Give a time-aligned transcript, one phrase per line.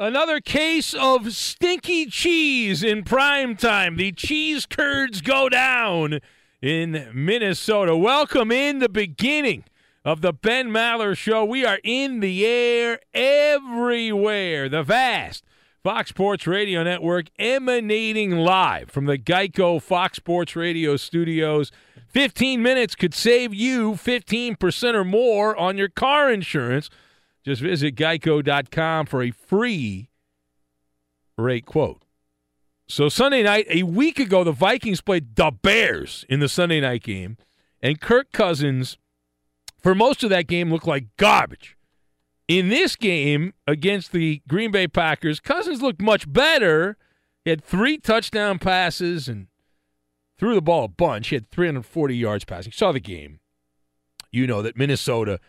[0.00, 3.96] Another case of stinky cheese in prime time.
[3.96, 6.20] The cheese curds go down
[6.62, 7.94] in Minnesota.
[7.94, 9.64] Welcome in the beginning
[10.02, 11.44] of the Ben Maller Show.
[11.44, 14.70] We are in the air everywhere.
[14.70, 15.44] The vast
[15.82, 21.70] Fox Sports Radio Network emanating live from the Geico Fox Sports Radio studios.
[22.08, 26.88] 15 minutes could save you 15% or more on your car insurance.
[27.50, 30.08] Just visit geico.com for a free
[31.36, 32.04] rate quote.
[32.86, 37.02] So, Sunday night, a week ago, the Vikings played the Bears in the Sunday night
[37.02, 37.38] game,
[37.82, 38.98] and Kirk Cousins,
[39.80, 41.76] for most of that game, looked like garbage.
[42.46, 46.96] In this game against the Green Bay Packers, Cousins looked much better.
[47.42, 49.48] He had three touchdown passes and
[50.38, 51.30] threw the ball a bunch.
[51.30, 52.70] He had 340 yards passing.
[52.70, 53.40] Saw the game.
[54.30, 55.40] You know that Minnesota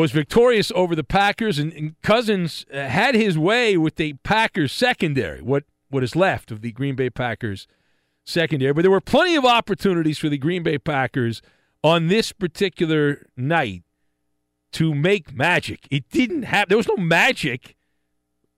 [0.00, 4.72] was victorious over the Packers, and, and Cousins uh, had his way with the Packers
[4.72, 7.66] secondary, what, what is left of the Green Bay Packers
[8.24, 8.72] secondary.
[8.72, 11.40] But there were plenty of opportunities for the Green Bay Packers
[11.82, 13.84] on this particular night
[14.72, 15.88] to make magic.
[15.90, 17.74] It didn't have, there was no magic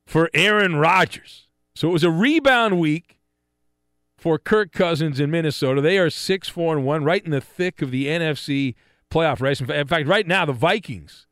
[0.06, 1.46] for Aaron Rodgers.
[1.76, 3.20] So it was a rebound week
[4.16, 5.80] for Kirk Cousins in Minnesota.
[5.80, 8.74] They are 6 4 and 1, right in the thick of the NFC
[9.08, 9.60] playoff race.
[9.60, 11.27] In fact, right now, the Vikings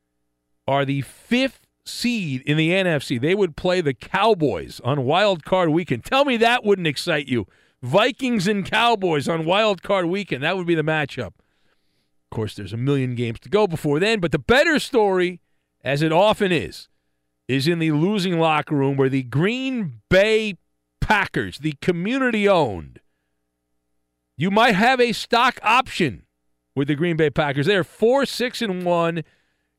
[0.66, 3.20] are the fifth seed in the NFC.
[3.20, 6.04] They would play the Cowboys on Wild Card Weekend.
[6.04, 7.46] Tell me that wouldn't excite you.
[7.82, 10.42] Vikings and Cowboys on Wild Card Weekend.
[10.42, 11.26] That would be the matchup.
[11.26, 15.40] Of course, there's a million games to go before then, but the better story,
[15.84, 16.88] as it often is,
[17.46, 20.54] is in the losing locker room where the Green Bay
[21.00, 23.00] Packers, the community owned,
[24.36, 26.24] you might have a stock option
[26.74, 27.66] with the Green Bay Packers.
[27.66, 29.24] They're 4 6 and 1,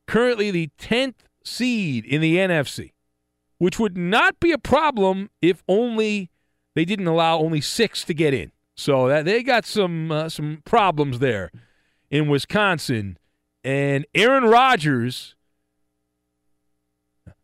[0.08, 1.14] currently the 10th
[1.44, 2.90] seed in the NFC,
[3.58, 6.30] which would not be a problem if only
[6.74, 8.50] they didn't allow only 6 to get in.
[8.74, 11.50] So that they got some uh, some problems there
[12.10, 13.18] in Wisconsin
[13.64, 15.34] and Aaron Rodgers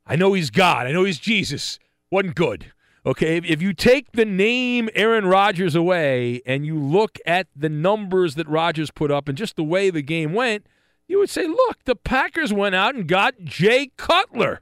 [0.06, 0.86] I know he's God.
[0.86, 1.78] I know he's Jesus.
[2.10, 2.72] Wasn't good.
[3.06, 7.68] Okay, if, if you take the name Aaron Rodgers away and you look at the
[7.68, 10.66] numbers that Rodgers put up and just the way the game went,
[11.06, 14.60] you would say, look, the Packers went out and got Jay Cutler.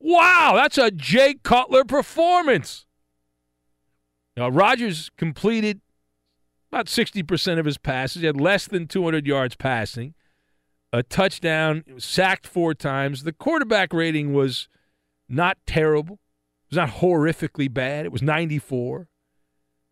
[0.00, 2.86] Wow, that's a Jay Cutler performance.
[4.36, 5.80] Now, Rodgers completed
[6.70, 8.20] about 60% of his passes.
[8.20, 10.14] He had less than 200 yards passing,
[10.92, 13.24] a touchdown, sacked four times.
[13.24, 14.68] The quarterback rating was
[15.28, 16.20] not terrible.
[16.70, 18.04] It was not horrifically bad.
[18.04, 19.08] It was 94.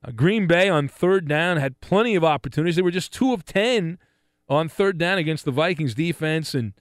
[0.04, 2.76] Uh, Green Bay on third down had plenty of opportunities.
[2.76, 3.98] They were just two of 10
[4.48, 6.72] on third down against the Vikings defense and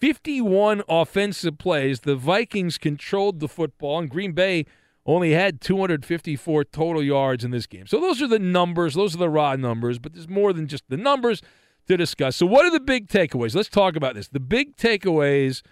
[0.00, 2.00] 51 offensive plays.
[2.00, 4.66] The Vikings controlled the football, and Green Bay
[5.06, 7.86] only had 254 total yards in this game.
[7.86, 8.94] So those are the numbers.
[8.94, 11.42] Those are the raw numbers, but there's more than just the numbers
[11.88, 12.36] to discuss.
[12.36, 13.54] So, what are the big takeaways?
[13.54, 14.28] Let's talk about this.
[14.28, 15.62] The big takeaways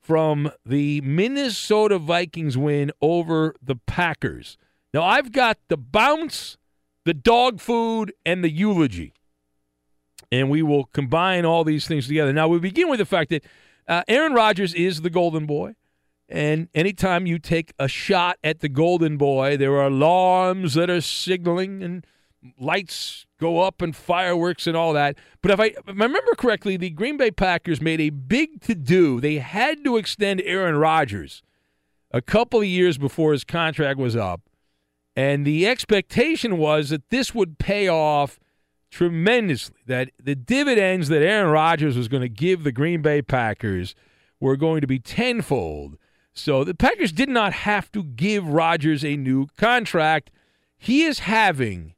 [0.00, 4.56] from the Minnesota Vikings win over the Packers.
[4.94, 6.56] Now, I've got the bounce,
[7.04, 9.12] the dog food, and the eulogy.
[10.30, 12.32] And we will combine all these things together.
[12.32, 13.44] Now, we begin with the fact that
[13.86, 15.74] uh, Aaron Rodgers is the golden boy.
[16.28, 21.00] And anytime you take a shot at the golden boy, there are alarms that are
[21.00, 22.06] signaling and
[22.58, 25.16] lights go up and fireworks and all that.
[25.42, 28.74] But if I, if I remember correctly, the Green Bay Packers made a big to
[28.74, 29.20] do.
[29.20, 31.42] They had to extend Aaron Rodgers
[32.10, 34.42] a couple of years before his contract was up.
[35.16, 38.38] And the expectation was that this would pay off
[38.90, 43.94] tremendously, that the dividends that Aaron Rodgers was going to give the Green Bay Packers
[44.40, 45.96] were going to be tenfold.
[46.32, 50.30] So the Packers did not have to give Rodgers a new contract.
[50.76, 51.94] He is having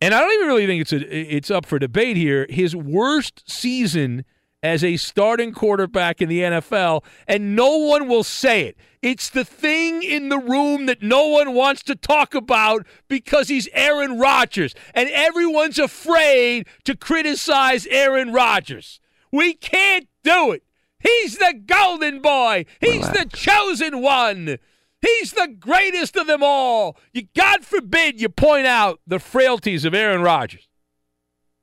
[0.00, 2.46] and I don't even really think it's a, it's up for debate here.
[2.48, 4.24] His worst season
[4.62, 8.76] as a starting quarterback in the NFL, and no one will say it.
[9.02, 13.68] It's the thing in the room that no one wants to talk about because he's
[13.72, 19.00] Aaron Rodgers, and everyone's afraid to criticize Aaron Rodgers.
[19.32, 20.62] We can't do it.
[20.98, 22.66] He's the golden boy.
[22.80, 23.18] He's Relax.
[23.18, 24.58] the chosen one.
[25.00, 26.98] He's the greatest of them all.
[27.14, 30.68] You, God forbid you point out the frailties of Aaron Rodgers.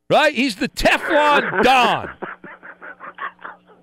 [0.09, 0.33] Right?
[0.33, 2.09] He's the Teflon Don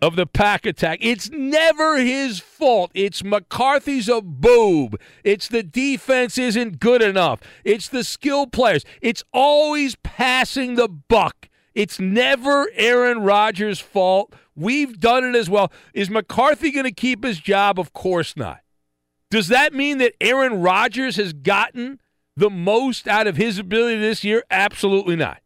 [0.05, 0.99] of the pack attack.
[1.01, 2.91] It's never his fault.
[2.93, 5.01] It's McCarthy's a boob.
[5.25, 7.41] It's the defense isn't good enough.
[7.65, 8.85] It's the skill players.
[9.01, 11.49] It's always passing the buck.
[11.75, 14.35] It's never Aaron Rodgers' fault.
[14.55, 15.73] We've done it as well.
[15.95, 17.81] Is McCarthy going to keep his job?
[17.81, 18.61] Of course not.
[19.31, 21.99] Does that mean that Aaron Rodgers has gotten
[22.37, 24.45] the most out of his ability this year?
[24.51, 25.41] Absolutely not.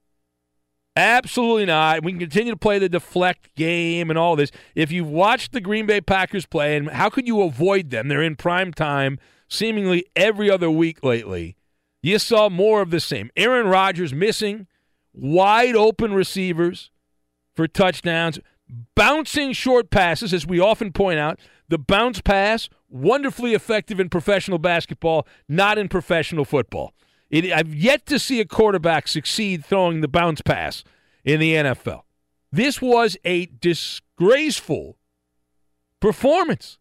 [0.99, 2.03] Absolutely not.
[2.03, 4.51] We can continue to play the deflect game and all this.
[4.75, 8.09] If you've watched the Green Bay Packers play, and how could you avoid them?
[8.09, 11.57] They're in prime time seemingly every other week lately.
[12.03, 13.31] You saw more of the same.
[13.37, 14.67] Aaron Rodgers missing
[15.15, 16.91] wide open receivers
[17.55, 18.41] for touchdowns,
[18.97, 21.39] bouncing short passes, as we often point out.
[21.69, 26.93] The bounce pass wonderfully effective in professional basketball, not in professional football.
[27.31, 30.85] It, I've yet to see a quarterback succeed throwing the bounce pass
[31.25, 32.03] in the NFL.
[32.51, 34.99] This was a disgraceful
[36.01, 36.79] performance.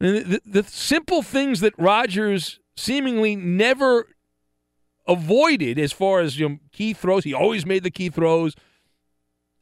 [0.00, 4.08] The, the, the simple things that Rodgers seemingly never
[5.06, 8.54] avoided as far as you know, key throws, he always made the key throws,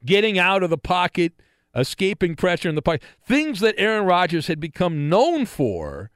[0.05, 1.33] getting out of the pocket–
[1.77, 6.11] escaping pressure in the pocket, things that Aaron Rodgers had become known for,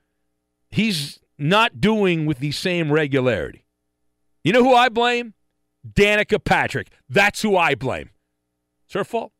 [0.71, 3.67] he's not doing with the same regularity.
[4.45, 5.35] You know who I blame?
[5.87, 6.89] Danica Patrick.
[7.09, 8.11] That's who I blame.
[8.87, 9.33] It's her fault.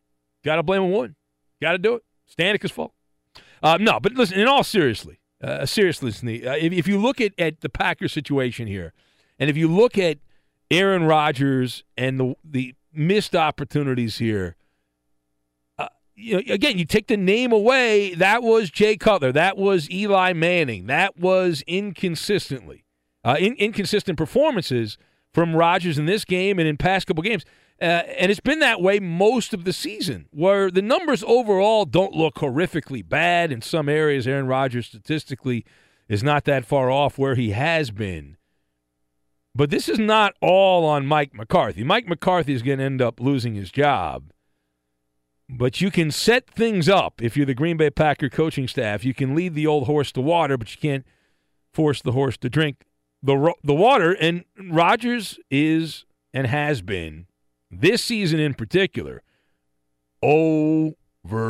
[0.45, 1.17] Got to blame a woman.
[1.61, 2.05] Got to do it.
[2.27, 2.93] It's Danica's fault.
[3.63, 7.33] Uh, no, but listen, in all seriously, uh, seriously, uh, if, if you look at,
[7.39, 8.95] at the Packers situation here,
[9.39, 10.19] and if you look at
[10.71, 14.57] Aaron Rodgers and the the missed opportunities here,
[16.21, 18.15] you know, again, you take the name away.
[18.15, 19.33] That was Jay Cutler.
[19.33, 20.87] That was Eli Manning.
[20.87, 22.85] That was inconsistently,
[23.25, 24.99] uh, in, inconsistent performances
[25.33, 27.45] from Rodgers in this game and in past couple games.
[27.81, 32.15] Uh, and it's been that way most of the season, where the numbers overall don't
[32.15, 33.51] look horrifically bad.
[33.51, 35.65] In some areas, Aaron Rodgers statistically
[36.09, 38.37] is not that far off where he has been.
[39.55, 41.83] But this is not all on Mike McCarthy.
[41.83, 44.31] Mike McCarthy is going to end up losing his job.
[45.49, 49.05] But you can set things up if you're the Green Bay Packer coaching staff.
[49.05, 51.05] You can lead the old horse to water, but you can't
[51.73, 52.85] force the horse to drink
[53.23, 54.13] the the water.
[54.13, 57.27] And Rodgers is and has been
[57.71, 59.23] this season in particular
[60.23, 61.45] overrated.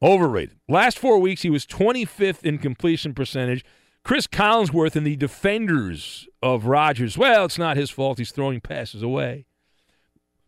[0.00, 0.58] Overrated.
[0.68, 3.64] Last four weeks, he was 25th in completion percentage.
[4.04, 7.18] Chris Collinsworth and the defenders of Rodgers.
[7.18, 8.18] Well, it's not his fault.
[8.18, 9.44] He's throwing passes away.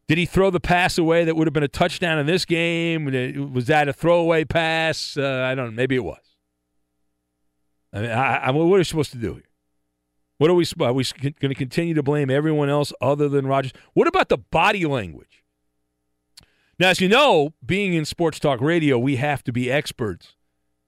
[0.07, 3.53] Did he throw the pass away that would have been a touchdown in this game?
[3.53, 5.17] Was that a throwaway pass?
[5.17, 5.71] Uh, I don't know.
[5.73, 6.30] Maybe it was.
[7.93, 9.45] I mean, I, I, what are we supposed to do here?
[10.39, 10.65] What are we?
[10.81, 13.73] Are we going to continue to blame everyone else other than Rodgers?
[13.93, 15.45] What about the body language?
[16.79, 20.37] Now, as you know, being in sports talk radio, we have to be experts.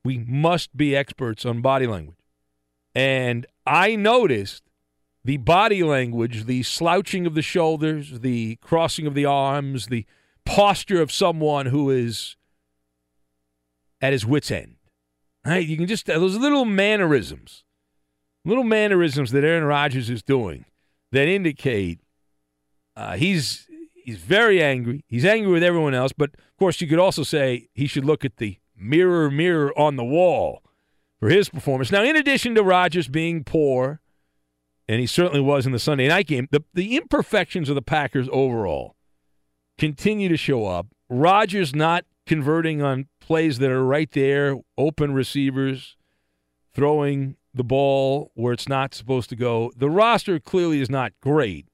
[0.05, 2.17] We must be experts on body language.
[2.95, 4.63] And I noticed
[5.25, 10.07] the body language, the slouching of the shoulders, the crossing of the arms, the
[10.45, 12.37] posture of someone who is
[14.01, 14.77] at his wits' end.
[15.45, 15.67] Right?
[15.67, 17.65] You can just those little mannerisms,
[18.45, 20.65] little mannerisms that Aaron Rodgers is doing
[21.11, 22.01] that indicate
[22.95, 23.67] uh, he's
[24.05, 25.05] he's very angry.
[25.09, 28.25] He's angry with everyone else, but of course you could also say he should look
[28.25, 30.63] at the mirror, mirror on the wall
[31.19, 31.91] for his performance.
[31.91, 34.03] Now, in addition to Rodgers being poor
[34.89, 36.49] and he certainly was in the Sunday night game.
[36.51, 38.97] The, the imperfections of the Packers overall
[39.79, 40.89] continue to show up.
[41.09, 45.97] Rodgers not converting on plays that are right there, open receivers,
[46.75, 49.73] throwing the ball where it's not supposed to go.
[49.77, 51.67] The roster clearly is not great.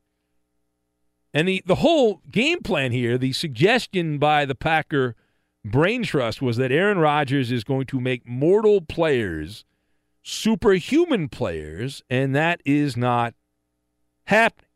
[1.33, 5.14] And the, the whole game plan here, the suggestion by the Packer
[5.64, 9.64] brain trust was that Aaron Rodgers is going to make mortal players
[10.28, 13.35] superhuman players, and that is not
[14.25, 14.67] happening.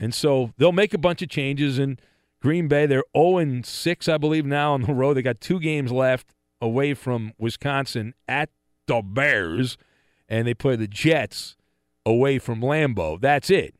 [0.00, 1.98] And so they'll make a bunch of changes in
[2.42, 2.86] Green Bay.
[2.86, 5.14] They're 0 6, I believe, now on the road.
[5.14, 8.50] They got two games left away from Wisconsin at
[8.86, 9.78] the Bears,
[10.28, 11.56] and they play the Jets
[12.04, 13.20] away from Lambeau.
[13.20, 13.74] That's it.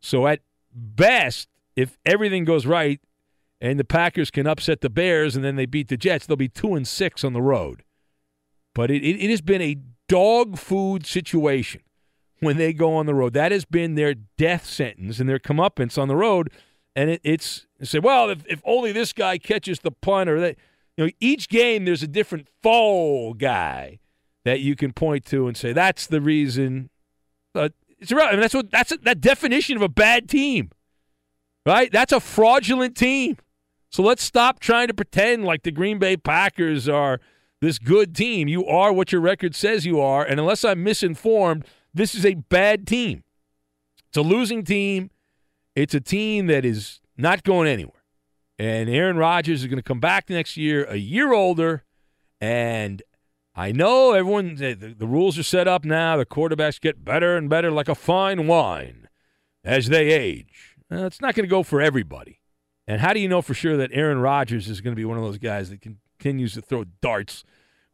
[0.00, 0.40] So at
[0.72, 3.00] best, if everything goes right
[3.60, 6.48] and the Packers can upset the Bears and then they beat the Jets, they'll be
[6.48, 7.84] two and six on the road.
[8.74, 11.80] But it, it, it has been a dog food situation
[12.40, 13.32] when they go on the road.
[13.34, 16.50] That has been their death sentence and their comeuppance on the road.
[16.96, 20.56] And it, it's say, well, if, if only this guy catches the punt or that,
[20.96, 23.98] you know, each game there's a different fall guy
[24.44, 26.90] that you can point to and say that's the reason.
[28.04, 30.70] It's I mean, that's what that's a, that definition of a bad team,
[31.64, 31.90] right?
[31.90, 33.38] That's a fraudulent team.
[33.90, 37.20] So let's stop trying to pretend like the Green Bay Packers are
[37.60, 38.48] this good team.
[38.48, 40.22] You are what your record says you are.
[40.22, 43.22] And unless I'm misinformed, this is a bad team.
[44.08, 45.10] It's a losing team.
[45.74, 48.04] It's a team that is not going anywhere.
[48.58, 51.84] And Aaron Rodgers is going to come back next year, a year older.
[52.40, 53.02] And
[53.54, 56.16] I know everyone, the, the rules are set up now.
[56.16, 59.08] The quarterbacks get better and better like a fine wine
[59.64, 60.76] as they age.
[60.90, 62.40] Well, it's not going to go for everybody.
[62.86, 65.16] And how do you know for sure that Aaron Rodgers is going to be one
[65.16, 67.44] of those guys that continues to throw darts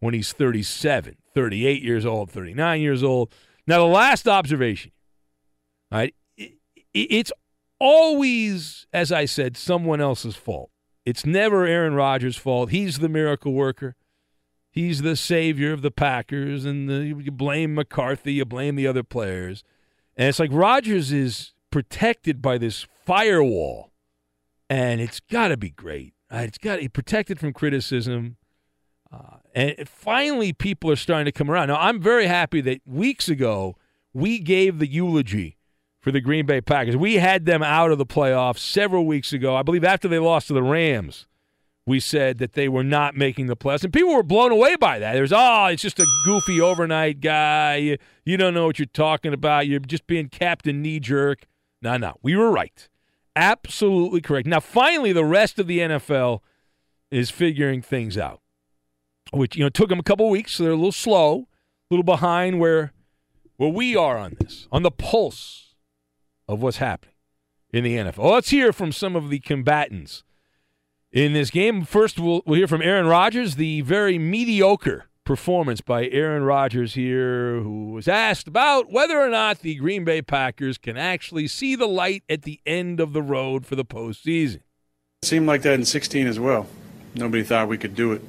[0.00, 3.32] when he's 37, 38 years old, 39 years old.
[3.66, 4.90] Now, the last observation,
[5.92, 6.14] right?
[6.92, 7.30] It's
[7.80, 10.70] always, as I said, someone else's fault.
[11.04, 12.70] It's never Aaron Rodgers' fault.
[12.70, 13.96] He's the miracle worker.
[14.70, 19.02] He's the savior of the Packers, and the, you blame McCarthy, you blame the other
[19.02, 19.64] players.
[20.16, 23.90] And it's like Rodgers is protected by this firewall,
[24.68, 26.14] and it's got to be great.
[26.30, 28.36] It's got to be protected from criticism.
[29.12, 31.68] Uh, and finally, people are starting to come around.
[31.68, 33.76] Now, I'm very happy that weeks ago
[34.12, 35.56] we gave the eulogy
[36.00, 36.96] for the Green Bay Packers.
[36.96, 39.56] We had them out of the playoffs several weeks ago.
[39.56, 41.26] I believe after they lost to the Rams,
[41.86, 43.84] we said that they were not making the playoffs.
[43.84, 45.12] And people were blown away by that.
[45.12, 47.76] There's, oh, it's just a goofy overnight guy.
[47.76, 49.66] You, you don't know what you're talking about.
[49.66, 51.46] You're just being captain knee jerk.
[51.82, 52.14] No, no.
[52.22, 52.88] We were right.
[53.36, 54.46] Absolutely correct.
[54.46, 56.40] Now, finally, the rest of the NFL
[57.10, 58.40] is figuring things out
[59.32, 61.48] which you know took them a couple weeks, so they're a little slow,
[61.90, 62.92] a little behind where
[63.56, 65.69] where we are on this, on the pulse
[66.50, 67.14] of what's happening
[67.72, 68.32] in the NFL.
[68.32, 70.24] Let's hear from some of the combatants
[71.12, 71.84] in this game.
[71.84, 77.60] First, we'll, we'll hear from Aaron Rodgers, the very mediocre performance by Aaron Rodgers here,
[77.60, 81.86] who was asked about whether or not the Green Bay Packers can actually see the
[81.86, 84.62] light at the end of the road for the postseason.
[85.22, 86.66] It seemed like that in 16 as well.
[87.14, 88.22] Nobody thought we could do it.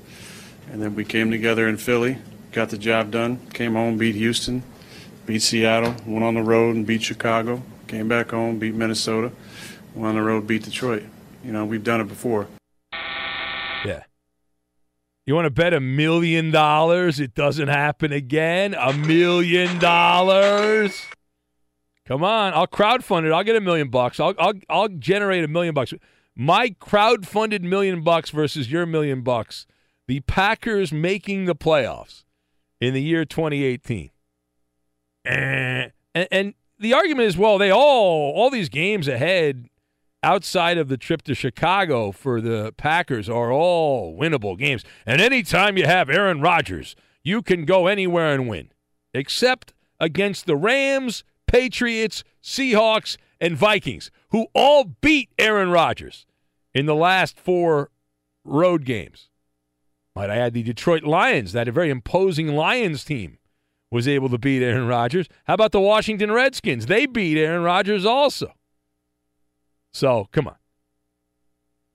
[0.72, 2.20] And then we came together in Philly,
[2.52, 4.62] got the job done, came home, beat Houston,
[5.26, 9.34] beat Seattle, went on the road and beat Chicago, came back home, beat Minnesota,
[9.94, 11.04] went on the road, beat Detroit.
[11.44, 12.48] You know, we've done it before.
[13.86, 14.04] Yeah.
[15.26, 18.76] You want to bet a million dollars it doesn't happen again?
[18.76, 21.06] A million dollars?
[22.06, 23.34] Come on, I'll crowdfund it.
[23.34, 24.22] I'll get a million bucks.
[24.22, 25.94] I'll, I'll, I'll generate a million bucks.
[26.34, 29.66] My crowdfunded million bucks versus your million bucks.
[30.08, 32.24] The Packers making the playoffs
[32.80, 34.12] in the year 2018.
[35.26, 39.70] Eh, and, and the argument is, well, they all all these games ahead
[40.24, 44.84] outside of the trip to Chicago for the Packers are all winnable games.
[45.06, 48.72] And anytime you have Aaron Rodgers, you can go anywhere and win,
[49.14, 56.26] except against the Rams, Patriots, Seahawks, and Vikings, who all beat Aaron Rodgers
[56.74, 57.90] in the last four
[58.44, 59.30] road games.
[60.16, 63.38] Might I add the Detroit Lions, that a very imposing Lions team,
[63.92, 65.28] was able to beat Aaron Rodgers.
[65.46, 66.86] How about the Washington Redskins?
[66.86, 68.54] They beat Aaron Rodgers also.
[69.94, 70.56] So come on.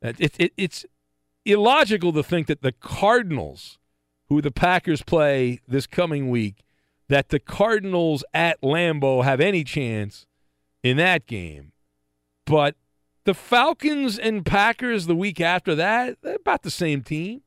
[0.02, 0.84] It, it, it's
[1.46, 3.78] illogical to think that the Cardinals,
[4.28, 6.62] who the Packers play this coming week,
[7.08, 10.26] that the Cardinals at Lambeau have any chance
[10.82, 11.72] in that game.
[12.44, 12.76] But
[13.24, 17.42] the Falcons and Packers the week after that, they're about the same team.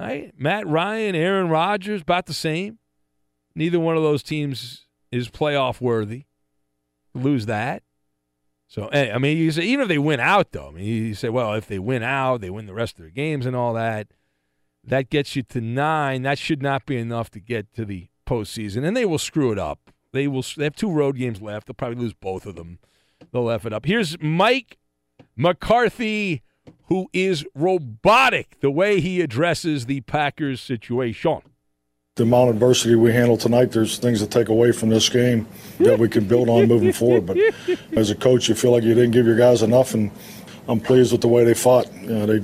[0.00, 0.32] Right?
[0.38, 2.78] Matt Ryan, Aaron Rodgers, about the same.
[3.54, 6.24] Neither one of those teams is playoff worthy.
[7.14, 7.82] Lose that.
[8.68, 11.14] So, eh, I mean, you say, even if they win out, though, I mean, you
[11.14, 13.74] say, well, if they win out, they win the rest of their games and all
[13.74, 14.08] that.
[14.84, 16.22] That gets you to nine.
[16.22, 19.58] That should not be enough to get to the postseason, and they will screw it
[19.58, 19.90] up.
[20.12, 20.44] They will.
[20.56, 21.66] They have two road games left.
[21.66, 22.78] They'll probably lose both of them.
[23.32, 23.84] They'll F it up.
[23.84, 24.78] Here's Mike
[25.36, 26.42] McCarthy,
[26.86, 31.42] who is robotic the way he addresses the Packers situation
[32.16, 35.46] the amount of adversity we handle tonight, there's things to take away from this game
[35.78, 37.26] that we can build on moving forward.
[37.26, 37.38] But
[37.96, 40.10] as a coach, you feel like you didn't give your guys enough, and
[40.68, 41.92] I'm pleased with the way they fought.
[41.94, 42.38] You know, they,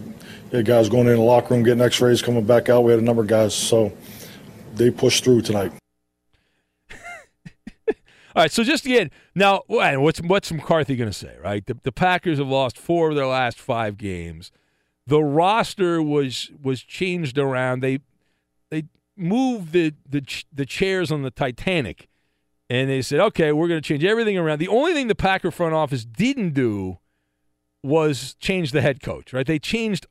[0.50, 2.84] they had guys going in the locker room getting X-rays, coming back out.
[2.84, 3.92] We had a number of guys, so
[4.74, 5.72] they pushed through tonight.
[6.90, 11.36] All right, so just again, now what's what's McCarthy going to say?
[11.42, 14.52] Right, the, the Packers have lost four of their last five games.
[15.06, 17.80] The roster was was changed around.
[17.80, 18.00] They
[19.16, 22.08] moved the, the, the chairs on the Titanic
[22.68, 24.58] and they said, okay, we're going to change everything around.
[24.58, 26.98] The only thing the Packer front office didn't do
[27.82, 29.46] was change the head coach, right?
[29.46, 30.06] They changed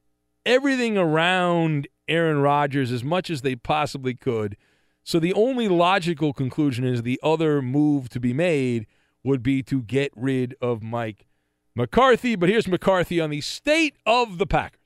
[0.45, 4.55] everything around Aaron Rodgers as much as they possibly could.
[5.03, 8.87] So the only logical conclusion is the other move to be made
[9.23, 11.27] would be to get rid of Mike
[11.75, 12.35] McCarthy.
[12.35, 14.79] But here's McCarthy on the state of the Packers.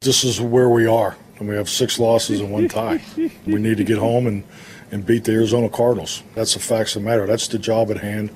[0.00, 3.02] This is where we are, and we have six losses and one tie.
[3.16, 4.44] we need to get home and,
[4.90, 6.22] and beat the Arizona Cardinals.
[6.34, 7.26] That's the facts of the matter.
[7.26, 8.30] That's the job at hand.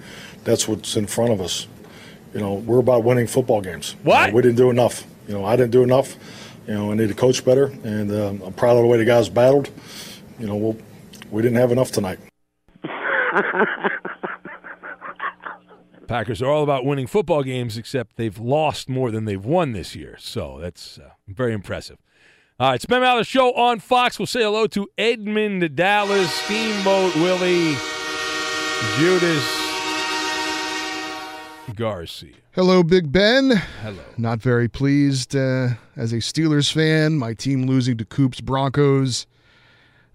[0.45, 1.67] That's what's in front of us.
[2.35, 3.97] You know, we're about winning football games.
[4.03, 4.27] What?
[4.27, 5.05] You know, we didn't do enough.
[5.27, 6.17] You know, I didn't do enough.
[6.67, 9.05] You know, I need to coach better, and um, I'm proud of the way the
[9.05, 9.71] guys battled.
[10.39, 10.77] You know, we'll,
[11.31, 12.19] we didn't have enough tonight.
[16.07, 19.95] Packers are all about winning football games, except they've lost more than they've won this
[19.95, 20.17] year.
[20.19, 21.99] So that's uh, very impressive.
[22.61, 24.19] All right, it's Ben Maller Show on Fox.
[24.19, 27.75] We'll say hello to Edmund Dallas, Steamboat Willie,
[28.99, 29.47] Judas
[31.75, 32.35] Garcia.
[32.53, 33.53] Hello, Big Ben.
[33.81, 34.03] Hello.
[34.19, 37.17] Not very pleased uh, as a Steelers fan.
[37.17, 39.27] My team losing to Coops Broncos.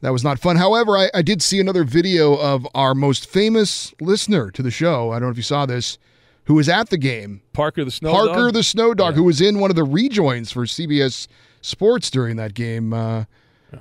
[0.02, 0.58] That was not fun.
[0.58, 5.10] However, I, I, did see another video of our most famous listener to the show.
[5.10, 5.98] I don't know if you saw this,
[6.44, 7.42] who was at the game.
[7.54, 8.54] Parker the Snow Parker Dog?
[8.54, 11.28] the Snow Dog, who was in one of the rejoins for CBS
[11.66, 12.94] Sports during that game.
[12.94, 13.26] Uh,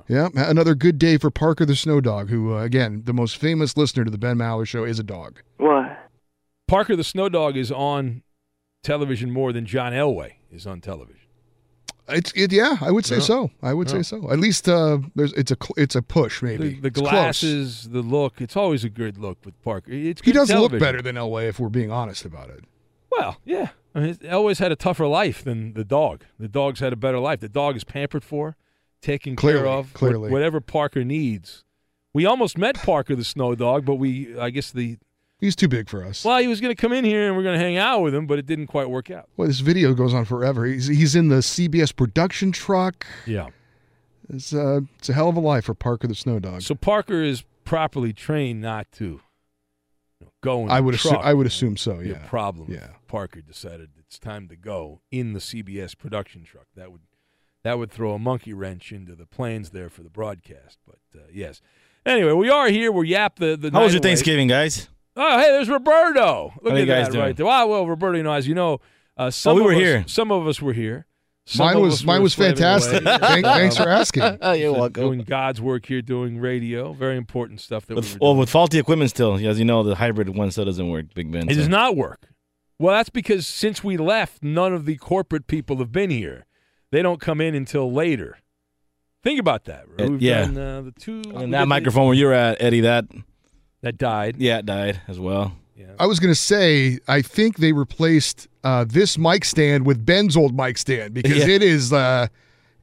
[0.09, 0.29] yeah.
[0.35, 0.51] yeah.
[0.51, 4.05] another good day for Parker the Snow Dog, who, uh, again, the most famous listener
[4.05, 5.40] to the Ben Maller Show is a dog.
[5.59, 5.99] What?
[6.66, 8.23] Parker the Snow Dog is on
[8.83, 11.20] television more than John Elway is on television.
[12.09, 13.23] It's it, yeah, I would say yeah.
[13.23, 13.51] so.
[13.62, 13.94] I would yeah.
[13.94, 14.31] say so.
[14.31, 16.75] At least uh, there's it's a it's a push maybe.
[16.75, 19.90] The, the glasses, the look, it's always a good look with Parker.
[19.90, 20.73] It's he does television.
[20.73, 22.64] look better than Elway if we're being honest about it.
[23.11, 26.24] Well, yeah, I mean, Elway's had a tougher life than the dog.
[26.38, 27.40] The dog's had a better life.
[27.40, 28.57] The dog is pampered for,
[29.00, 31.64] taken clearly, care of, clearly whatever Parker needs.
[32.12, 34.98] We almost met Parker the Snow Dog, but we I guess the
[35.40, 36.24] He's too big for us.
[36.24, 38.14] Well, he was going to come in here and we're going to hang out with
[38.14, 39.28] him, but it didn't quite work out.
[39.37, 40.64] Well, this video goes on forever.
[40.64, 43.07] He's he's in the CBS production truck.
[43.26, 43.48] Yeah.
[44.30, 46.62] It's uh, it's a hell of a life for Parker the Snow Dog.
[46.62, 49.20] So Parker is properly trained not to
[50.44, 51.24] go in I would assume truck.
[51.24, 51.96] I would assume so.
[51.96, 52.26] The Yeah.
[52.26, 52.70] problem.
[52.70, 52.88] Yeah.
[53.09, 56.66] Parker decided it's time to go in the CBS production truck.
[56.76, 57.00] That would
[57.62, 60.78] that would throw a monkey wrench into the plans there for the broadcast.
[60.87, 61.61] But uh, yes.
[62.07, 62.92] Anyway, we are here.
[62.92, 63.70] We're yap the the.
[63.70, 64.11] How was your away.
[64.11, 64.88] Thanksgiving, guys?
[65.16, 66.52] Oh, hey, there's Roberto.
[66.62, 67.24] Look How at you guys that doing?
[67.24, 67.46] right there.
[67.46, 68.80] Wow, well, Roberto, you know, as you know,
[69.16, 70.04] uh, some we of were us- here.
[70.09, 71.07] Some of us were here.
[71.46, 73.02] Some Mine was mine was fantastic.
[73.04, 74.22] Thank, thanks for asking.
[74.57, 75.02] You're welcome.
[75.02, 78.78] Doing God's work here, doing radio, very important stuff that With, we well, with faulty
[78.78, 79.35] equipment still.
[79.35, 81.48] As you know, the hybrid one still doesn't work, Big Ben.
[81.50, 81.61] It so.
[81.61, 82.28] does not work.
[82.78, 86.46] Well, that's because since we left, none of the corporate people have been here.
[86.90, 88.38] They don't come in until later.
[89.22, 89.85] Think about that.
[90.00, 90.46] Uh, We've yeah.
[90.46, 93.04] done, uh, the two And did that the- microphone where you're at, Eddie, that
[93.83, 94.37] that died.
[94.38, 95.57] yeah, it died as well.
[95.98, 100.37] I was going to say, I think they replaced uh, this mic stand with Ben's
[100.37, 101.54] old mic stand because Yeah.
[101.54, 101.92] it is.
[101.92, 102.28] Uh,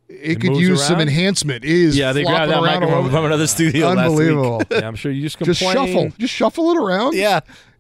[0.10, 1.64] it, It could moves use some enhancement.
[1.64, 4.30] It is Yeah, they grabbed that around microphone from another studio last week.
[4.30, 4.62] Unbelievable.
[4.72, 7.16] Yeah, I'm sure you just just shuffle, just shuffle it around.
[7.16, 7.40] Yeah,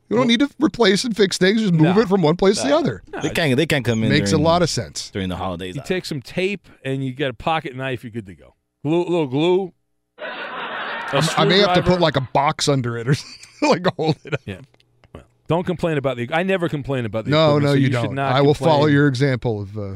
[0.09, 1.59] You don't need to replace and fix things.
[1.61, 2.01] Just move No.
[2.01, 3.01] it from one place to the other.
[3.21, 3.55] they can't.
[3.57, 4.09] They can't come in.
[4.09, 5.09] Makes a lot of sense.
[5.11, 5.75] during the holidays.
[5.75, 8.03] You take some tape and you get a pocket knife.
[8.03, 8.55] You're good to go.
[8.83, 9.73] Glue, little glue.
[10.17, 13.91] A I may have to put like a box under it or something, like a
[13.91, 14.39] hold it up.
[14.45, 14.61] Yeah.
[15.51, 16.29] Well, don't complain about the.
[16.31, 17.31] I never complain about the.
[17.31, 18.13] No, equipment, no, so you, should don't.
[18.15, 19.95] not I will follow your example of uh,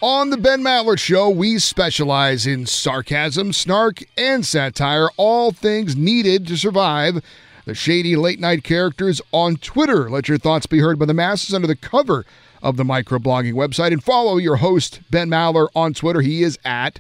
[0.01, 6.47] On the Ben Maller Show, we specialize in sarcasm, snark, and satire, all things needed
[6.47, 7.21] to survive
[7.65, 10.09] the shady late night characters on Twitter.
[10.09, 12.25] Let your thoughts be heard by the masses under the cover
[12.63, 16.21] of the microblogging website and follow your host, Ben Maller, on Twitter.
[16.21, 16.99] He is at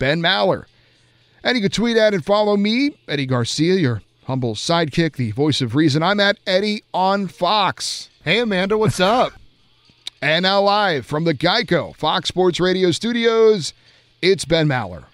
[0.00, 0.64] Ben Maller.
[1.44, 5.60] And you can tweet at and follow me, Eddie Garcia, your humble sidekick, the voice
[5.60, 6.02] of reason.
[6.02, 8.08] I'm at Eddie on Fox.
[8.24, 9.32] Hey, Amanda, what's up?
[10.22, 13.74] And now live from the Geico Fox Sports Radio studios,
[14.22, 15.04] it's Ben Maller.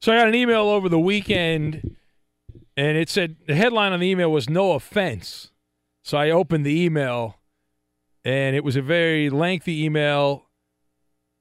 [0.00, 1.94] So I got an email over the weekend,
[2.74, 5.50] and it said the headline on the email was "No offense."
[6.02, 7.36] So I opened the email,
[8.24, 10.48] and it was a very lengthy email,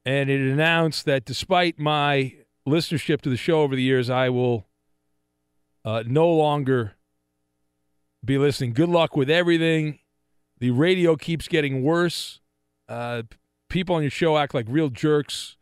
[0.03, 2.33] and it announced that despite my
[2.67, 4.67] listenership to the show over the years, I will
[5.85, 6.93] uh, no longer
[8.23, 8.73] be listening.
[8.73, 9.99] Good luck with everything.
[10.59, 12.39] The radio keeps getting worse.
[12.87, 13.23] Uh,
[13.69, 15.57] people on your show act like real jerks.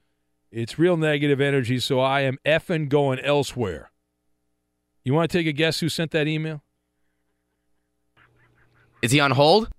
[0.51, 3.91] It's real negative energy, so I am effing going elsewhere.
[5.03, 6.63] You want to take a guess who sent that email?
[9.01, 9.69] Is he on hold?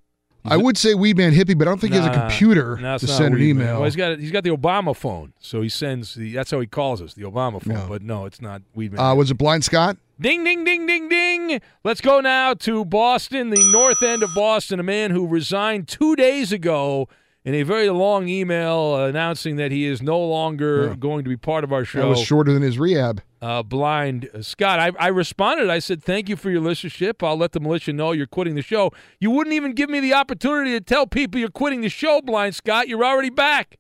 [0.45, 3.05] I would say Weedman Hippie, but I don't think he has a computer no, it's
[3.05, 3.75] to send an email.
[3.75, 6.33] Well, he's got he's got the Obama phone, so he sends the.
[6.33, 7.75] That's how he calls us, the Obama phone.
[7.75, 7.87] No.
[7.89, 8.99] But no, it's not Weedman.
[8.99, 9.99] Uh, was it Blind Scott?
[10.21, 11.61] Ding, ding, ding, ding, ding.
[11.83, 14.79] Let's go now to Boston, the north end of Boston.
[14.79, 17.09] A man who resigned two days ago
[17.43, 20.95] in a very long email announcing that he is no longer Yeah.
[20.97, 22.09] going to be part of our That show.
[22.11, 23.23] was shorter than his rehab.
[23.41, 24.79] uh, blind uh, Scott.
[24.79, 25.71] I, I responded.
[25.71, 27.27] I said, "Thank you for your listenership.
[27.27, 30.13] I'll let the militia know you're quitting the show." You wouldn't even give me the
[30.13, 32.89] opportunity to tell people you're quitting the show, blind Scott.
[32.89, 33.79] You're already back.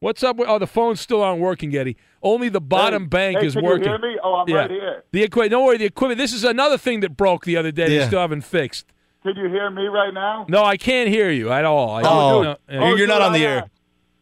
[0.00, 0.36] What's up?
[0.36, 1.98] With, oh, the phone's still aren't working, Getty.
[2.22, 3.84] Only the bottom Hey, bank hey, is can working.
[3.84, 4.18] You hear me?
[4.22, 4.56] Oh, I'm Yeah.
[4.56, 5.04] right here.
[5.12, 5.50] The equipment.
[5.52, 5.76] Don't worry.
[5.78, 6.18] The equipment.
[6.18, 7.88] This is another thing that broke the other day.
[7.88, 8.86] They still haven't fixed.
[9.22, 10.46] Can you hear me right now?
[10.48, 11.90] No, I can't hear you at all.
[11.90, 12.86] I, Oh, no, yeah.
[12.88, 13.70] You're- you're not on the I, air.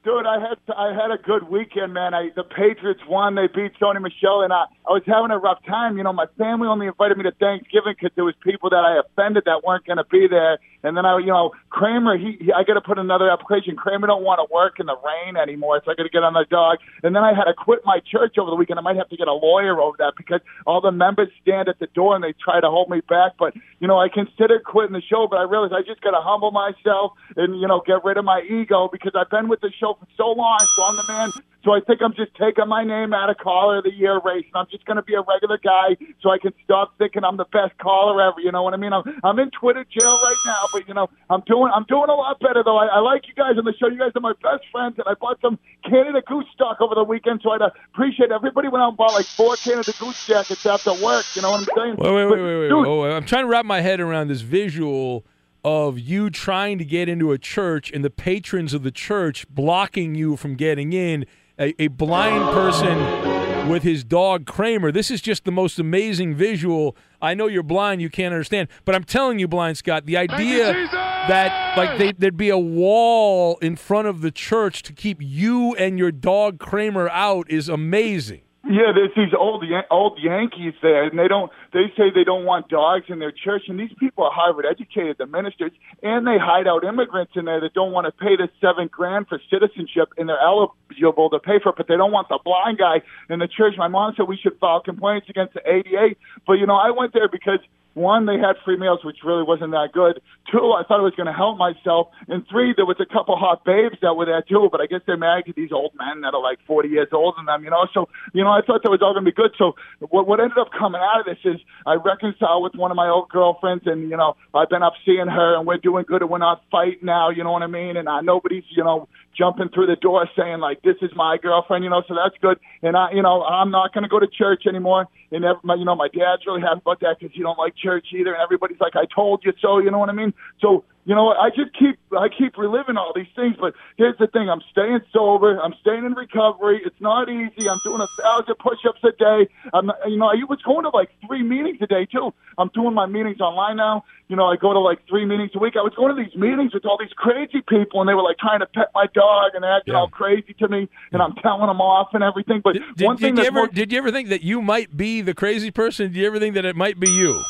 [0.07, 2.14] Dude, I had I had a good weekend, man.
[2.14, 3.35] I the Patriots won.
[3.35, 5.99] They beat Sony Michel, and I I was having a rough time.
[5.99, 9.03] You know, my family only invited me to Thanksgiving because there was people that I
[9.03, 10.62] offended that weren't going to be there.
[10.87, 13.75] And then I, you know, Kramer, he, he I got to put another application.
[13.75, 16.38] Kramer don't want to work in the rain anymore, so I got to get on
[16.38, 16.79] the dog.
[17.03, 18.79] And then I had to quit my church over the weekend.
[18.79, 20.38] I might have to get a lawyer over that because
[20.71, 23.35] all the members stand at the door and they try to hold me back.
[23.42, 26.23] But you know, I considered quitting the show, but I realized I just got to
[26.23, 29.73] humble myself and you know get rid of my ego because I've been with the
[29.75, 31.33] show for so long, so I'm the man.
[31.65, 34.45] So I think I'm just taking my name out of caller of the year race,
[34.47, 37.37] and I'm just going to be a regular guy, so I can stop thinking I'm
[37.39, 38.39] the best caller ever.
[38.39, 38.93] You know what I mean?
[38.93, 42.15] I'm I'm in Twitter jail right now, but you know I'm doing I'm doing a
[42.15, 42.77] lot better though.
[42.77, 43.89] I, I like you guys on the show.
[43.89, 47.03] You guys are my best friends, and I bought some Canada Goose stock over the
[47.03, 50.93] weekend, so I'd appreciate everybody went out and bought like four Canada Goose jackets after
[51.03, 51.25] work.
[51.35, 51.97] You know what I'm saying?
[51.99, 52.69] Wait, wait, But, wait, wait, wait.
[52.69, 55.25] dude, Oh, I'm trying to wrap my head around this visual
[55.67, 60.15] of you trying to get into a church and the patrons of the church blocking
[60.15, 61.27] you from getting in.
[61.59, 64.93] A, a blind person with his dog Kramer.
[64.93, 66.97] This is just the most amazing visual.
[67.21, 70.73] I know you're blind, you can't understand, but I'm telling you, blind Scott, the idea
[70.93, 75.75] that like they, there'd be a wall in front of the church to keep you
[75.75, 78.43] and your dog Kramer out is amazing.
[78.69, 81.53] Yeah, there's these old old Yankees there, and they don't.
[81.73, 85.19] They say they don't want dogs in their church, and these people are Harvard educated,
[85.19, 85.71] the ministers,
[86.03, 89.29] and they hide out immigrants in there that don't want to pay the seven grand
[89.29, 92.79] for citizenship, and they're eligible to pay for it, but they don't want the blind
[92.79, 93.75] guy in the church.
[93.79, 97.13] My mom said we should file complaints against the ADA, but you know I went
[97.13, 97.61] there because
[97.97, 100.21] one, they had free meals, which really wasn't that good.
[100.53, 102.09] Two, I thought it was going to help myself.
[102.29, 105.01] And three, there was a couple hot babes that were there too, but I guess
[105.07, 107.71] they're married to these old men that are like 40 years old than them, you
[107.71, 107.89] know.
[107.95, 109.57] So, you know, I thought that was all going to be good.
[109.57, 109.73] So,
[110.13, 111.57] what what ended up coming out of this is
[111.87, 115.27] I reconciled with one of my old girlfriends, and you know, I've been up seeing
[115.27, 117.31] her, and we're doing good, and we're not fighting now.
[117.31, 117.97] You know what I mean?
[117.97, 121.85] And I nobody's, you know, jumping through the door saying like this is my girlfriend,
[121.85, 122.03] you know.
[122.09, 122.59] So that's good.
[122.83, 125.07] And I, you know, I'm not going to go to church anymore.
[125.31, 127.75] And every, my, you know, my dad's really happy about that because he don't like
[127.77, 128.33] church either.
[128.33, 129.79] And everybody's like, I told you so.
[129.79, 130.33] You know what I mean?
[130.61, 131.38] So you know, what?
[131.38, 133.55] I just keep I keep reliving all these things.
[133.61, 135.61] But here's the thing: I'm staying sober.
[135.61, 136.83] I'm staying in recovery.
[136.85, 137.69] It's not easy.
[137.69, 139.49] I'm doing a thousand push-ups a day.
[139.73, 142.35] I'm, you know, I was going to like three meetings a day too.
[142.59, 144.05] I'm doing my meetings online now.
[144.27, 145.75] You know, I go to like three meetings a week.
[145.79, 148.38] I was going to these meetings with all these crazy people, and they were like
[148.38, 151.81] trying to pet my dog and acting all crazy to me, and I'm telling them
[151.81, 152.62] off and everything.
[152.64, 154.97] But Did, one thing did you ever more- did you ever think that you might
[154.97, 156.12] be the crazy person?
[156.12, 157.40] Did you ever think that it might be you?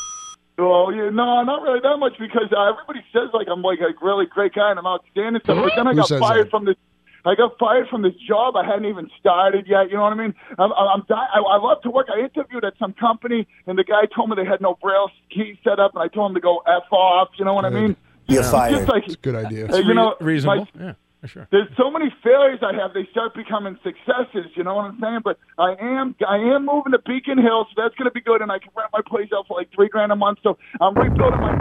[0.58, 3.92] Well, yeah, no, not really that much because uh, everybody says like I'm like a
[4.04, 5.62] really great guy and I'm outstanding stuff.
[5.62, 6.50] But then I Who got says fired that?
[6.50, 6.76] from this.
[7.26, 8.54] I got fired from this job.
[8.56, 9.90] I hadn't even started yet.
[9.90, 10.34] You know what I mean?
[10.58, 12.06] I'm, I'm di- I, I love to work.
[12.08, 15.58] I interviewed at some company, and the guy told me they had no braille key
[15.64, 17.28] set up, and I told him to go f off.
[17.36, 17.96] You know what I mean?
[18.28, 18.72] You're It's fired.
[18.76, 19.68] Just like, It's a good idea.
[19.68, 20.68] uh, you know, reasonable.
[20.74, 21.48] my- yeah, for sure.
[21.50, 22.94] there's so many failures I have.
[22.94, 24.50] They start becoming successes.
[24.54, 25.20] You know what I'm saying?
[25.24, 28.42] But I am I am moving to Beacon Hill, so that's going to be good,
[28.42, 30.38] and I can rent my place out for like three grand a month.
[30.42, 31.52] So I'm rebuilding my.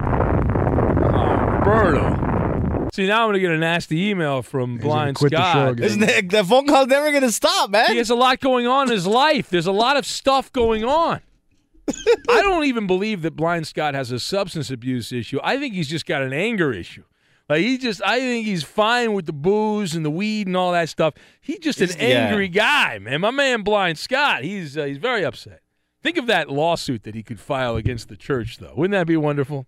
[1.66, 2.90] Roberto.
[2.94, 5.80] See, now I'm gonna get a nasty email from Blind quit the show Scott.
[5.82, 7.92] Isn't that, that phone call's never gonna stop, man.
[7.92, 9.50] He has a lot going on in his life.
[9.50, 11.22] There's a lot of stuff going on.
[12.30, 15.40] I don't even believe that Blind Scott has a substance abuse issue.
[15.44, 17.04] I think he's just got an anger issue.
[17.48, 20.72] Like he just, I think he's fine with the booze and the weed and all
[20.72, 21.14] that stuff.
[21.42, 22.28] He's just an He's- yeah.
[22.28, 23.22] angry guy, man.
[23.22, 25.62] My man Blind Scott, he's uh, he's very upset.
[26.02, 28.74] Think of that lawsuit that he could file against the church, though.
[28.76, 29.66] Wouldn't that be wonderful?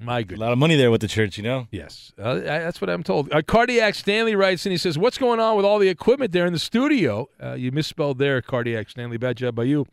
[0.00, 1.68] My a lot of money there with the church, you know.
[1.70, 3.32] Yes, uh, I- that's what I'm told.
[3.32, 6.46] Uh, Cardiac Stanley writes and he says, "What's going on with all the equipment there
[6.46, 9.18] in the studio?" Uh, you misspelled there, Cardiac Stanley.
[9.18, 9.86] Bad job by you.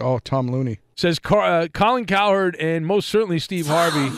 [0.00, 0.78] Oh, Tom Looney.
[0.94, 4.10] Says Car- uh, Colin Cowherd and most certainly Steve Harvey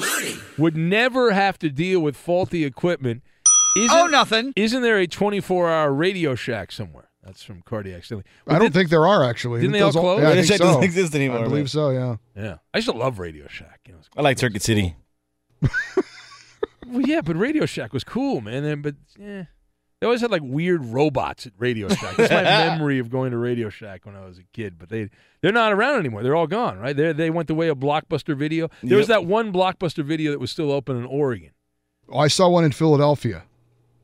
[0.59, 3.23] would never have to deal with faulty equipment.
[3.77, 4.53] Isn't, Oh, nothing.
[4.57, 7.09] Isn't there a 24-hour Radio Shack somewhere?
[7.25, 8.25] That's from Cardiac Stanley.
[8.47, 9.61] I don't think there are actually.
[9.63, 10.21] Didn't Who they all close?
[10.21, 10.65] Yeah, I Radio think Shack so.
[10.67, 11.67] doesn't exist anymore, I believe man.
[11.69, 11.91] so.
[11.91, 12.17] Yeah.
[12.37, 13.81] Yeah, I used to love Radio Shack.
[13.87, 14.97] You know, it's I like Circuit City.
[16.87, 18.63] Well, yeah, but Radio Shack was cool, man.
[18.63, 19.45] And, but yeah,
[20.01, 22.17] they always had like weird robots at Radio Shack.
[22.17, 24.79] That's my memory of going to Radio Shack when I was a kid.
[24.79, 25.09] But they
[25.41, 26.23] they're not around anymore.
[26.23, 26.97] They're all gone, right?
[26.97, 28.69] They they went the way of Blockbuster Video.
[28.83, 31.51] There was that one Blockbuster Video that was still open in Oregon.
[32.09, 33.45] Oh, I saw one in Philadelphia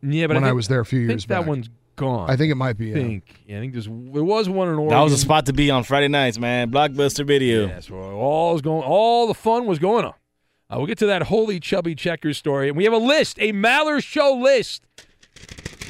[0.02, 2.30] Yeah, but when I, I, was there a few I years think that one's gone.
[2.30, 2.92] I think it might be.
[2.92, 4.96] I think yeah, I think there's there was one in Oregon.
[4.96, 6.70] That was a spot to be on Friday nights, man.
[6.70, 7.66] Blockbuster Video.
[7.66, 8.82] Yes, well, all is going.
[8.82, 10.14] All the fun was going on.
[10.70, 13.52] Uh, we'll get to that holy chubby checkers story, and we have a list, a
[13.52, 14.82] Maller Show list,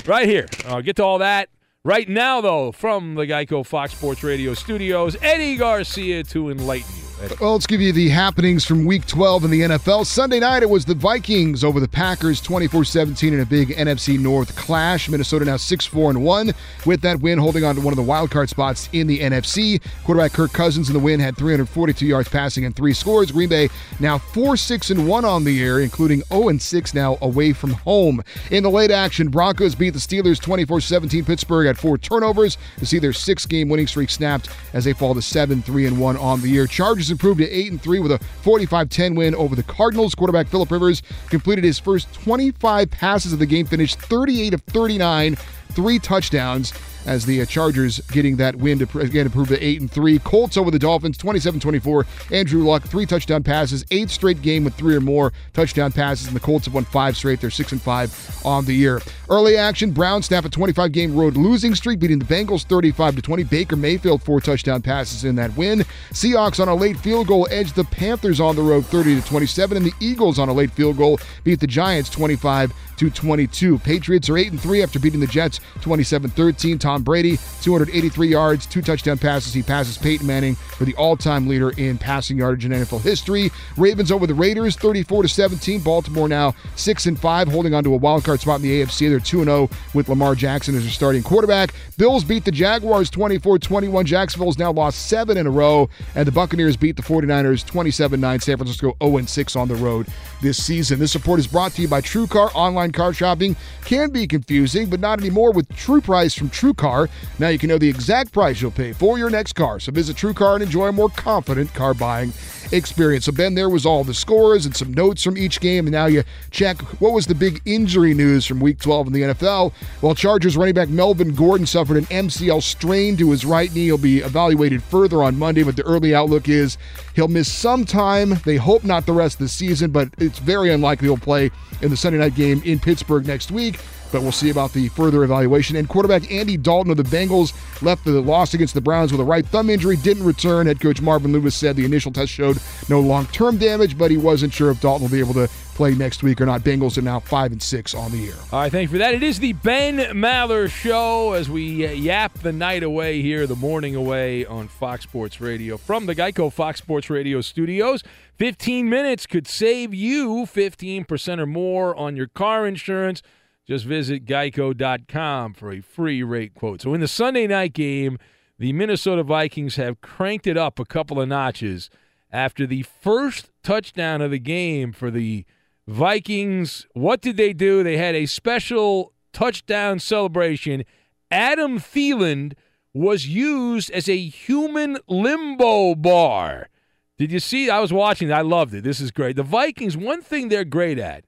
[0.06, 0.46] right here.
[0.66, 1.48] I'll get to all that
[1.84, 2.72] right now, though.
[2.72, 7.09] From the Geico Fox Sports Radio studios, Eddie Garcia to enlighten you.
[7.38, 10.06] Well, let's give you the happenings from week 12 in the NFL.
[10.06, 14.18] Sunday night, it was the Vikings over the Packers 24 17 in a big NFC
[14.18, 15.06] North clash.
[15.06, 16.52] Minnesota now 6 4 and 1
[16.86, 19.82] with that win, holding on to one of the wild card spots in the NFC.
[20.04, 23.30] Quarterback Kirk Cousins in the win had 342 yards passing and three scores.
[23.32, 27.52] Green Bay now 4 6 and 1 on the year, including 0 6 now away
[27.52, 28.22] from home.
[28.50, 31.26] In the late action, Broncos beat the Steelers 24 17.
[31.26, 35.14] Pittsburgh had four turnovers to see their six game winning streak snapped as they fall
[35.14, 36.66] to 7 3 and 1 on the year.
[36.66, 40.14] Chargers improved to 8 and 3 with a 45-10 win over the Cardinals.
[40.14, 45.36] Quarterback Philip Rivers completed his first 25 passes of the game, finished 38 of 39
[45.70, 46.72] three touchdowns
[47.06, 50.18] as the uh, Chargers getting that win to again improve to 8 and 3.
[50.20, 52.32] Colts over the Dolphins 27-24.
[52.32, 56.36] Andrew Luck three touchdown passes, eighth straight game with three or more touchdown passes and
[56.36, 57.40] the Colts have won 5 straight.
[57.40, 59.00] They're 6 and 5 on the year.
[59.28, 63.22] Early action, Browns snap a 25 game road losing streak beating the Bengals 35 to
[63.22, 63.44] 20.
[63.44, 65.80] Baker Mayfield four touchdown passes in that win.
[66.10, 69.76] Seahawks on a late field goal edged the Panthers on the road 30 to 27
[69.76, 73.78] and the Eagles on a late field goal beat the Giants 25 to 22.
[73.78, 76.78] Patriots are 8 and 3 after beating the Jets 27-13.
[76.78, 79.54] Tom Brady 283 yards, two touchdown passes.
[79.54, 83.50] He passes Peyton Manning for the all-time leader in passing yardage in NFL history.
[83.78, 85.80] Ravens over the Raiders 34 to 17.
[85.80, 89.08] Baltimore now 6 and 5 holding on to a wild card spot in the AFC.
[89.08, 91.72] They're 2 0 with Lamar Jackson as their starting quarterback.
[91.96, 94.04] Bills beat the Jaguars 24-21.
[94.04, 98.42] Jacksonville's now lost 7 in a row and the Buccaneers beat the 49ers 27-9.
[98.42, 100.06] San Francisco 0 6 on the road
[100.42, 100.98] this season.
[100.98, 105.00] This report is brought to you by TrueCar online car shopping can be confusing, but
[105.00, 107.08] not anymore with True Price from True Car.
[107.38, 109.80] Now you can know the exact price you'll pay for your next car.
[109.80, 112.32] So visit True Car and enjoy a more confident car buying
[112.72, 113.26] experience.
[113.26, 116.06] So Ben, there was all the scores and some notes from each game, and now
[116.06, 119.72] you check what was the big injury news from Week 12 in the NFL.
[120.02, 123.86] Well, Chargers running back Melvin Gordon suffered an MCL strain to his right knee.
[123.86, 126.78] He'll be evaluated further on Monday, but the early outlook is
[127.14, 128.34] he'll miss some time.
[128.44, 131.50] They hope not the rest of the season, but it's very unlikely he'll play
[131.82, 133.80] in the Sunday night game in Pittsburgh next week
[134.12, 135.76] but we'll see about the further evaluation.
[135.76, 139.24] And quarterback Andy Dalton of the Bengals left the loss against the Browns with a
[139.24, 140.66] right thumb injury, didn't return.
[140.66, 144.16] Head coach Marvin Lewis said the initial test showed no long term damage, but he
[144.16, 146.60] wasn't sure if Dalton will be able to play next week or not.
[146.60, 148.34] Bengals are now five and six on the year.
[148.52, 149.14] All right, thank you for that.
[149.14, 153.94] It is the Ben Maller Show as we yap the night away here, the morning
[153.94, 158.02] away on Fox Sports Radio from the Geico Fox Sports Radio studios.
[158.36, 163.22] 15 minutes could save you 15% or more on your car insurance.
[163.70, 166.82] Just visit geico.com for a free rate quote.
[166.82, 168.18] So in the Sunday night game,
[168.58, 171.88] the Minnesota Vikings have cranked it up a couple of notches
[172.32, 175.44] after the first touchdown of the game for the
[175.86, 176.88] Vikings.
[176.94, 177.84] What did they do?
[177.84, 180.82] They had a special touchdown celebration.
[181.30, 182.54] Adam Thielen
[182.92, 186.70] was used as a human limbo bar.
[187.18, 187.70] Did you see?
[187.70, 188.32] I was watching.
[188.32, 188.82] I loved it.
[188.82, 189.36] This is great.
[189.36, 191.24] The Vikings, one thing they're great at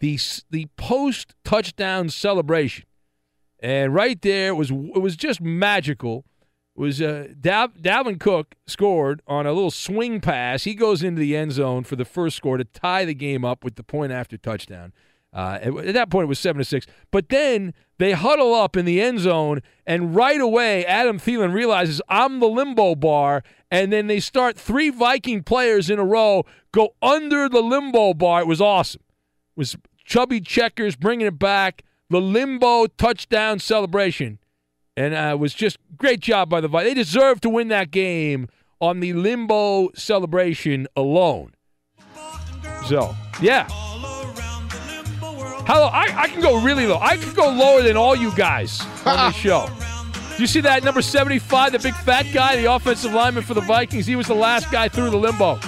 [0.00, 0.18] the
[0.50, 2.86] the post touchdown celebration,
[3.60, 6.24] and right there it was it was just magical.
[6.76, 10.64] It was uh, Dalvin Cook scored on a little swing pass.
[10.64, 13.64] He goes into the end zone for the first score to tie the game up
[13.64, 14.92] with the point after touchdown.
[15.32, 16.86] Uh, at, at that point, it was seven to six.
[17.10, 22.00] But then they huddle up in the end zone, and right away, Adam Thielen realizes
[22.08, 26.94] I'm the limbo bar, and then they start three Viking players in a row go
[27.02, 28.40] under the limbo bar.
[28.40, 29.02] It was awesome.
[29.56, 29.76] It was
[30.10, 34.40] Chubby Checkers bringing it back, the limbo touchdown celebration.
[34.96, 36.90] And uh, it was just great job by the Vikings.
[36.90, 38.48] They deserve to win that game
[38.80, 41.54] on the limbo celebration alone.
[42.88, 43.68] So, yeah.
[45.20, 45.86] Hello.
[45.92, 46.98] I, I can go really low.
[46.98, 49.68] I can go lower than all you guys on this show.
[50.34, 53.60] Do you see that number 75, the big fat guy, the offensive lineman for the
[53.60, 54.06] Vikings?
[54.06, 55.60] He was the last guy through the limbo.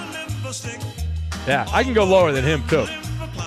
[1.47, 2.87] Yeah, I can go lower than him, too.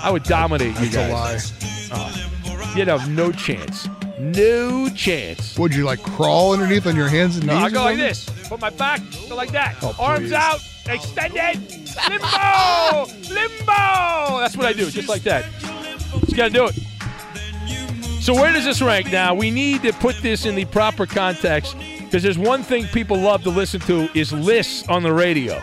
[0.03, 1.89] I would dominate you That's guys.
[1.91, 2.05] a lie.
[2.05, 3.87] Uh, you'd have no chance.
[4.19, 5.57] No chance.
[5.57, 7.63] Would you like crawl underneath on your hands and No, knees?
[7.63, 8.25] I or go like this.
[8.47, 9.01] Put my back.
[9.29, 9.75] Go like that.
[9.81, 10.33] Oh, Arms please.
[10.33, 10.59] out.
[10.87, 11.59] Extended.
[12.09, 13.05] Limbo.
[13.33, 14.39] Limbo.
[14.39, 14.89] That's what I do.
[14.89, 15.45] Just like that.
[16.21, 16.75] Just got to do it.
[18.21, 19.33] So where does this rank now?
[19.35, 23.43] We need to put this in the proper context because there's one thing people love
[23.43, 25.61] to listen to is lists on the radio.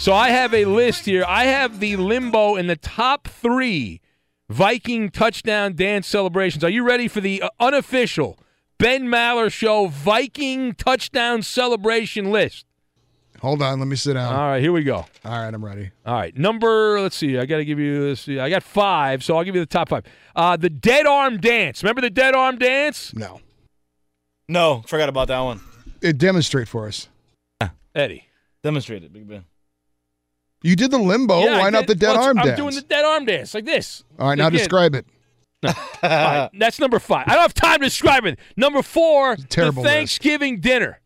[0.00, 1.26] So I have a list here.
[1.28, 4.00] I have the limbo in the top three
[4.48, 6.64] Viking touchdown dance celebrations.
[6.64, 8.38] Are you ready for the uh, unofficial
[8.78, 12.64] Ben Maller Show Viking touchdown celebration list?
[13.42, 14.34] Hold on, let me sit down.
[14.34, 15.04] All right, here we go.
[15.22, 15.90] All right, I'm ready.
[16.06, 16.98] All right, number.
[16.98, 17.36] Let's see.
[17.36, 18.08] I got to give you.
[18.08, 18.40] Let's see.
[18.40, 20.04] I got five, so I'll give you the top five.
[20.34, 21.82] Uh, the dead arm dance.
[21.82, 23.14] Remember the dead arm dance?
[23.14, 23.42] No.
[24.48, 25.60] No, forgot about that one.
[26.00, 27.08] It demonstrate for us.
[27.94, 28.24] Eddie.
[28.62, 29.44] Demonstrate it, Big Ben.
[30.62, 31.40] You did the limbo.
[31.44, 32.58] Yeah, Why not the dead well, arm I'm dance?
[32.58, 34.04] doing the dead arm dance like this.
[34.18, 34.58] All right, now Again.
[34.58, 35.06] describe it.
[36.02, 37.24] Right, that's number five.
[37.28, 38.38] I don't have time to describe it.
[38.56, 39.94] Number four, terrible the list.
[39.94, 41.00] Thanksgiving dinner.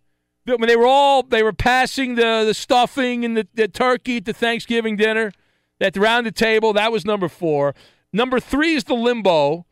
[0.46, 4.26] When they were all they were passing the the stuffing and the, the turkey at
[4.26, 5.32] the Thanksgiving dinner
[5.80, 6.72] at the round the table.
[6.72, 7.74] That was number four.
[8.12, 9.66] Number three is the limbo.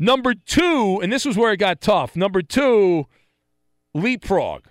[0.00, 2.16] Number two, and this was where it got tough.
[2.16, 3.06] Number two,
[3.94, 4.64] leapfrog.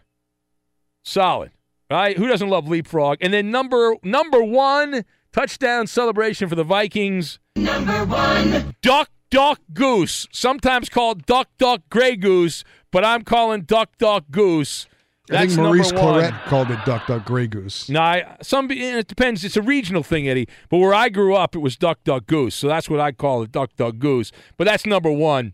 [1.06, 1.52] Solid.
[1.94, 2.18] Right?
[2.18, 3.20] Who doesn't love leapfrog?
[3.22, 7.38] And then number number one, touchdown celebration for the Vikings.
[7.56, 8.76] Number one.
[8.82, 14.88] Duck Duck Goose, sometimes called Duck Duck Gray Goose, but I'm calling Duck Duck Goose.
[15.32, 16.22] I think Maurice number.
[16.22, 17.88] Clarett called it Duck Duck Grey Goose.
[17.90, 19.44] No, I, some and it depends.
[19.44, 20.48] It's a regional thing, Eddie.
[20.70, 23.44] But where I grew up, it was Duck Duck Goose, so that's what I call
[23.44, 24.32] it, Duck Duck Goose.
[24.58, 25.54] But that's number one.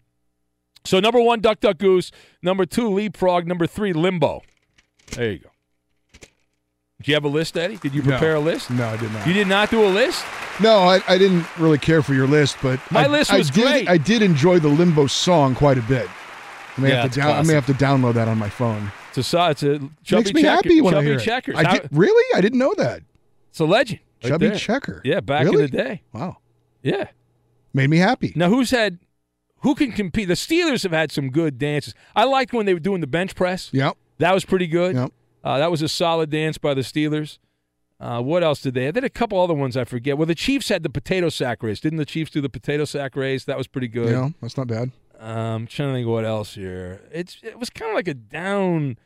[0.86, 2.12] So number one, Duck Duck Goose.
[2.42, 3.46] Number two, Leapfrog.
[3.46, 4.42] Number three, Limbo.
[5.12, 5.49] There you go.
[7.02, 7.78] Do you have a list, Eddie?
[7.78, 8.10] Did you No.
[8.12, 8.70] prepare a list?
[8.70, 9.26] No, I did not.
[9.26, 10.26] You did not do a list.
[10.62, 13.50] No, I, I didn't really care for your list, but My I, list I was
[13.50, 13.88] did, great.
[13.90, 16.10] I did enjoy the Limbo song quite a bit.
[16.78, 18.92] I may, Yeah, have, to down, I may have to download that on my phone.
[19.16, 21.58] It's a it's a chubby Makes me checker, happy when chubby I hear checkers.
[21.60, 21.66] it.
[21.66, 22.38] I did, really?
[22.38, 23.02] I didn't know that.
[23.50, 24.00] It's a legend.
[24.24, 24.58] right Chubby there.
[24.58, 25.02] Checker.
[25.06, 25.64] Yeah, back Really?
[25.64, 26.02] in the day.
[26.14, 26.38] Wow.
[26.84, 27.08] Yeah.
[27.74, 28.34] Made me happy.
[28.36, 29.00] Now, who's had,
[29.62, 30.28] who can compete?
[30.28, 31.94] The Steelers have had some good dances.
[32.16, 33.70] I liked when they were doing the bench press.
[33.74, 33.96] Yep.
[34.20, 34.96] That was pretty good.
[34.96, 35.12] Yep.
[35.44, 37.38] Uh, that was a solid dance by the Steelers.
[38.00, 38.94] Uh, what else did they have?
[38.94, 40.18] They had a couple other ones I forget.
[40.18, 41.80] Well, the Chiefs had the potato sack race.
[41.82, 43.44] Didn't the Chiefs do the potato sack race?
[43.44, 44.10] That was pretty good.
[44.12, 44.92] Yeah, that's not bad.
[45.20, 47.02] Um, trying to think what else here.
[47.12, 48.98] It's it was kind of like a down,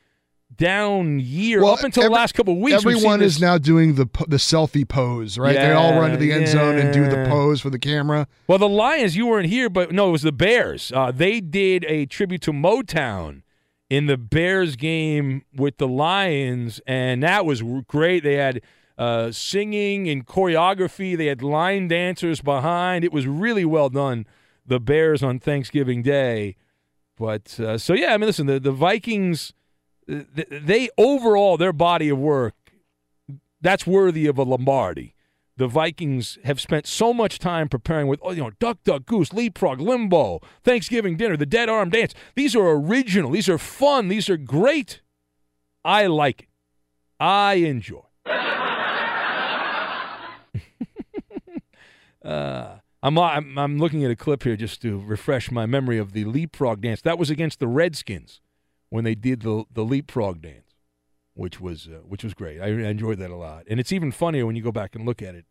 [0.55, 2.75] down year Well, up until every- the last couple of weeks.
[2.75, 5.55] Everyone is now doing the the selfie pose, right?
[5.55, 8.27] they all run to the end zone and do the pose for the camera.
[8.47, 10.91] Well, the Lions, you weren't here, but no, it was the Bears.
[10.93, 13.41] Uh, they did a tribute to Motown
[13.93, 18.23] in the Bears game with the Lions, and that was great.
[18.23, 18.61] They had
[18.97, 21.15] uh, singing and choreography.
[21.15, 23.03] They had line dancers behind.
[23.03, 24.25] It was really well done.
[24.65, 26.55] The Bears on Thanksgiving Day,
[27.17, 29.53] but uh, so yeah, I mean, listen, the the Vikings,
[30.07, 32.55] they overall their body of work
[33.63, 35.12] that's worthy of a Lombardi.
[35.55, 39.33] The Vikings have spent so much time preparing with, oh, you know, Duck, Duck, Goose,
[39.33, 42.15] Leapfrog, Limbo, Thanksgiving dinner, the Dead Arm Dance.
[42.35, 43.29] These are original.
[43.29, 44.07] These are fun.
[44.07, 45.01] These are great.
[45.85, 46.47] I like it.
[47.19, 48.01] I enjoy.
[52.25, 56.13] uh, I'm, I'm I'm looking at a clip here just to refresh my memory of
[56.13, 57.01] the Leapfrog dance.
[57.01, 58.41] That was against the Redskins
[58.89, 60.62] when they did the the Leapfrog dance
[61.33, 62.59] which was uh, which was great.
[62.59, 65.05] I, I enjoyed that a lot, and it's even funnier when you go back and
[65.05, 65.45] look at it.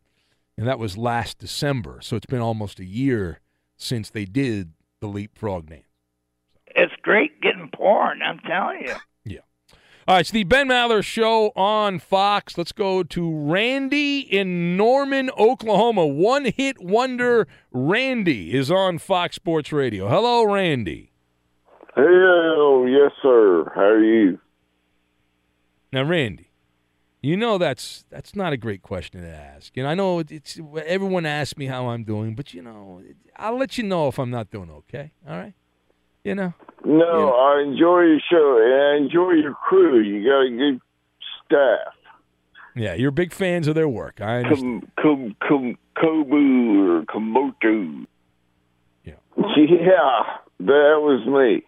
[0.57, 3.41] And that was last December, so it's been almost a year
[3.77, 5.85] since they did the leapfrog dance.
[6.67, 8.95] It's great getting porn, I'm telling you.
[9.25, 9.41] Yeah.
[10.07, 12.59] All right, it's the Ben Maller Show on Fox.
[12.59, 16.07] Let's go to Randy in Norman, Oklahoma.
[16.07, 20.09] One hit wonder Randy is on Fox Sports Radio.
[20.09, 21.13] Hello, Randy.
[21.95, 23.71] Hello, yes, sir.
[23.75, 24.39] How are you?
[25.93, 26.51] Now, Randy,
[27.21, 29.77] you know that's that's not a great question to ask.
[29.77, 33.03] And I know it's everyone asks me how I'm doing, but you know,
[33.37, 35.13] I'll let you know if I'm not doing okay.
[35.29, 35.55] All right,
[36.25, 36.55] you know.
[36.85, 40.01] No, I enjoy your show and I enjoy your crew.
[40.01, 40.81] You got a good
[41.47, 41.95] staff.
[42.75, 44.21] Yeah, you're big fans of their work.
[44.21, 44.91] I understand.
[44.97, 48.07] Kom, kom, kom, Kobu or Komoto.
[49.05, 49.15] Yeah.
[49.37, 50.23] Yeah,
[50.61, 51.65] that was me.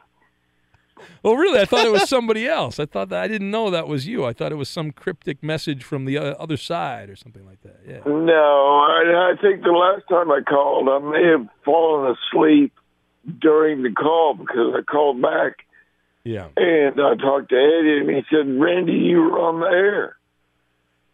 [1.25, 1.59] Oh, really?
[1.61, 2.79] I thought it was somebody else.
[2.79, 4.25] I thought that I didn't know that was you.
[4.25, 7.61] I thought it was some cryptic message from the uh, other side or something like
[7.63, 7.81] that.
[7.87, 8.01] Yeah.
[8.07, 12.73] No, I, I think the last time I called, I may have fallen asleep
[13.41, 15.65] during the call because I called back
[16.25, 16.49] Yeah.
[16.57, 20.17] and I talked to Eddie and he said, Randy, you were on the air.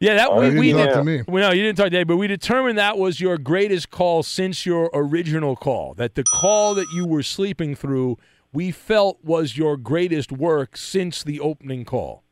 [0.03, 1.23] Yeah, that Oh, we, we didn't talk to me.
[1.29, 4.23] Well, no, you didn't talk to Dave, but we determined that was your greatest call
[4.23, 5.93] since your original call.
[5.95, 8.17] That the call that you were sleeping through,
[8.53, 12.25] we felt was your greatest work since the opening call.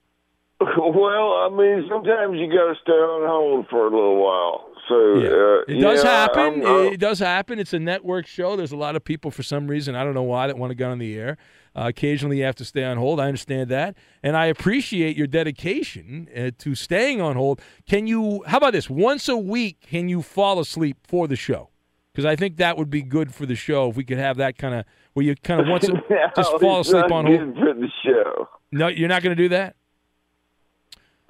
[0.60, 4.64] Well, I mean, sometimes you got to stay on hold for a little while.
[4.88, 6.40] So uh, It does yeah, happen.
[6.40, 7.58] I'm- I'm- it does happen.
[7.58, 8.56] It's a network show.
[8.56, 10.74] There's a lot of people for some reason I don't know why that want to
[10.74, 11.36] get on the air.
[11.76, 13.20] Uh, occasionally, you have to stay on hold.
[13.20, 17.60] I understand that, and I appreciate your dedication uh, to staying on hold.
[17.88, 18.42] Can you?
[18.46, 18.90] How about this?
[18.90, 21.68] Once a week, can you fall asleep for the show?
[22.12, 24.58] Because I think that would be good for the show if we could have that
[24.58, 24.84] kind of
[25.18, 25.92] where you kind of once a,
[26.36, 27.54] just fall asleep on hold.
[27.56, 28.48] for the show.
[28.72, 29.74] No, you're not going to do that.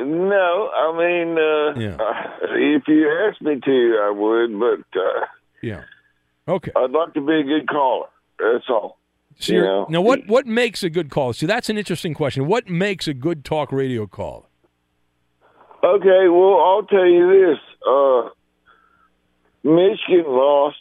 [0.01, 1.97] No, I mean, uh, Yeah.
[1.97, 5.27] uh, if you asked me to, I would, but uh,
[5.63, 5.83] Yeah.
[6.47, 6.71] Okay.
[6.77, 8.07] I'd like to be a good caller.
[8.39, 8.99] That's all.
[9.41, 9.87] So you know?
[9.89, 11.33] now, what what makes a good call?
[11.33, 12.47] See, that's an interesting question.
[12.47, 14.49] What makes a good talk radio call?
[15.85, 17.59] Okay, well, I'll tell you this.
[17.89, 18.31] Uh,
[19.63, 20.77] Michigan lost,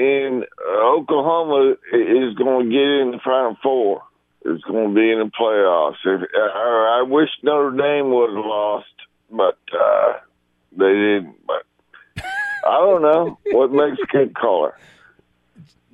[0.00, 4.02] and uh, Oklahoma is going to get in the Final Four.
[4.44, 5.96] It's going to be in the playoffs.
[6.04, 8.86] If, I, I wish Notre Dame would have lost,
[9.30, 10.12] but uh,
[10.72, 11.34] they didn't.
[11.46, 11.66] But
[12.66, 14.74] I don't know what makes a good caller.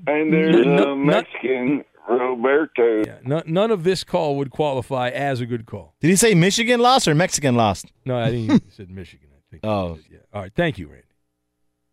[0.06, 3.02] And there's No- no- a Mexican, Roberto.
[3.24, 5.94] No, none of this call would qualify as a good call.
[6.00, 7.86] Did he say Michigan lost or Mexican lost?
[8.04, 9.28] No, I think he said Michigan.
[9.34, 9.64] I think.
[9.64, 10.18] Oh, Yeah.
[10.32, 10.52] All right.
[10.54, 11.02] Thank you, Randy.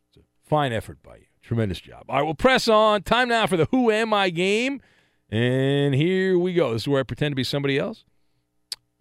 [0.09, 1.25] It's a fine effort by you.
[1.43, 2.05] Tremendous job.
[2.07, 3.03] All right, we'll press on.
[3.03, 4.81] Time now for the Who Am I game.
[5.29, 6.71] And here we go.
[6.71, 8.05] This is where I pretend to be somebody else.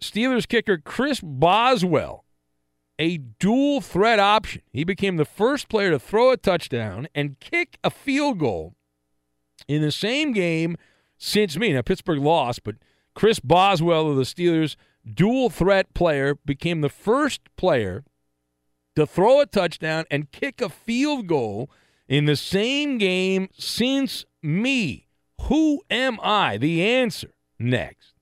[0.01, 2.25] Steelers kicker Chris Boswell,
[2.99, 4.61] a dual threat option.
[4.73, 8.75] He became the first player to throw a touchdown and kick a field goal
[9.67, 10.75] in the same game
[11.17, 11.71] since me.
[11.71, 12.75] Now, Pittsburgh lost, but
[13.15, 14.75] Chris Boswell of the Steelers,
[15.09, 18.03] dual threat player, became the first player
[18.97, 21.69] to throw a touchdown and kick a field goal
[22.07, 25.07] in the same game since me.
[25.43, 26.57] Who am I?
[26.57, 28.13] The answer next.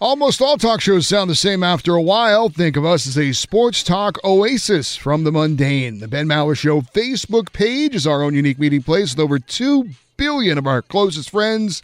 [0.00, 2.48] Almost all talk shows sound the same after a while.
[2.48, 6.00] Think of us as a sports talk oasis from the mundane.
[6.00, 9.88] The Ben Maller Show Facebook page is our own unique meeting place with over 2
[10.16, 11.82] billion of our closest friends,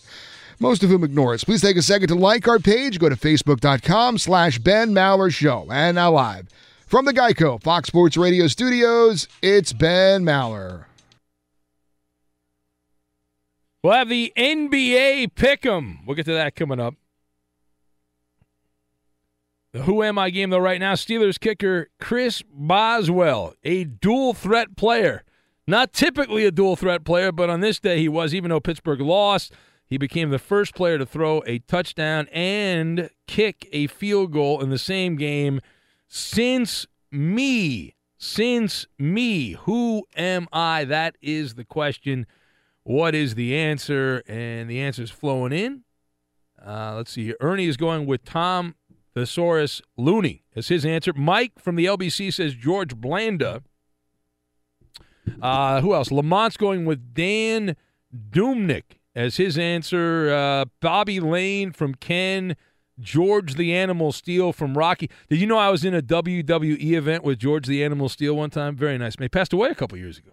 [0.59, 1.45] most of whom ignore us.
[1.45, 2.99] Please take a second to like our page.
[2.99, 5.69] Go to facebook.com slash Ben Maller Show.
[5.71, 6.49] And now live
[6.91, 10.87] from the Geico Fox Sports Radio studios, it's Ben Maller.
[13.81, 15.99] We'll have the NBA Pick'em.
[16.05, 16.95] We'll get to that coming up.
[19.73, 24.77] The Who Am I game, though, right now, Steelers kicker Chris Boswell, a dual threat
[24.77, 25.23] player.
[25.69, 29.01] Not typically a dual threat player, but on this day he was, even though Pittsburgh
[29.01, 29.53] lost.
[29.87, 34.71] He became the first player to throw a touchdown and kick a field goal in
[34.71, 35.61] the same game
[36.11, 37.95] since me.
[38.19, 39.53] Since me.
[39.63, 40.85] Who am I?
[40.85, 42.27] That is the question.
[42.83, 44.23] What is the answer?
[44.27, 45.85] And the answer is flowing in.
[46.63, 47.33] Uh, let's see.
[47.41, 48.75] Ernie is going with Tom
[49.15, 51.13] Thesaurus Looney as his answer.
[51.15, 53.63] Mike from the LBC says George Blanda.
[55.41, 56.11] Uh, who else?
[56.11, 57.77] Lamont's going with Dan
[58.31, 60.31] Dumnick as his answer.
[60.31, 62.57] Uh, Bobby Layne from Ken.
[63.01, 65.11] George the Animal Steele from Rocky.
[65.29, 68.51] Did you know I was in a WWE event with George the Animal Steele one
[68.51, 68.77] time?
[68.77, 69.25] Very nice man.
[69.25, 70.33] He passed away a couple years ago.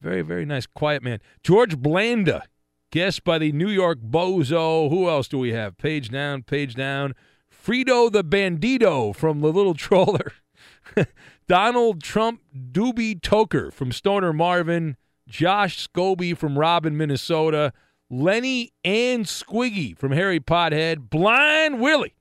[0.00, 1.18] Very, very nice, quiet man.
[1.42, 2.44] George Blanda,
[2.92, 4.88] guessed by the New York Bozo.
[4.90, 5.76] Who else do we have?
[5.76, 7.14] Page down, page down.
[7.52, 10.32] Frito the Bandito from The Little Troller.
[11.48, 14.96] Donald Trump Doobie Toker from Stoner Marvin.
[15.28, 17.72] Josh Scobee from Robin, Minnesota.
[18.10, 21.10] Lenny and Squiggy from Harry Pothead.
[21.10, 22.14] Blind Willie,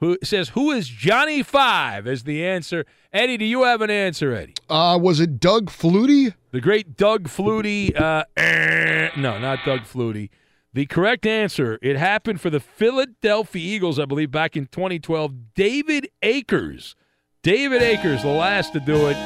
[0.00, 2.06] who says, Who is Johnny Five?
[2.06, 2.84] As the answer.
[3.12, 4.54] Eddie, do you have an answer, Eddie?
[4.68, 6.34] Uh, was it Doug Flutie?
[6.52, 7.98] The great Doug Flutie.
[7.98, 10.30] Uh, eh, no, not Doug Flutie.
[10.72, 15.54] The correct answer, it happened for the Philadelphia Eagles, I believe, back in 2012.
[15.54, 16.94] David Akers.
[17.42, 19.16] David Akers, the last to do it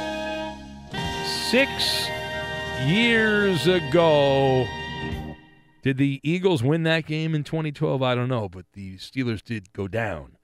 [1.50, 2.08] six
[2.86, 4.66] years ago.
[5.84, 8.02] Did the Eagles win that game in 2012?
[8.02, 10.38] I don't know, but the Steelers did go down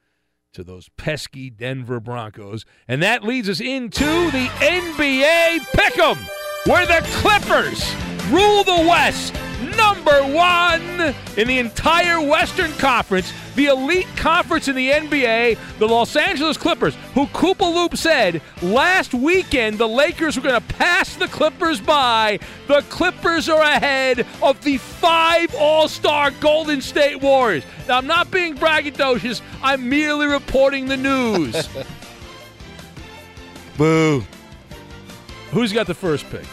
[0.53, 2.66] to those pesky Denver Broncos.
[2.86, 6.18] And that leads us into the NBA Pick'em,
[6.66, 7.91] where the Clippers
[8.30, 9.34] rule the West
[9.76, 16.16] number one in the entire Western Conference, the elite conference in the NBA, the Los
[16.16, 21.28] Angeles Clippers, who Koopa Loop said last weekend the Lakers were going to pass the
[21.28, 22.38] Clippers by.
[22.68, 27.64] The Clippers are ahead of the five All Star Golden State Warriors.
[27.88, 31.68] Now, I'm not being braggadocious, I'm merely reporting the news.
[33.76, 34.24] Boo.
[35.50, 36.44] Who's got the first pick?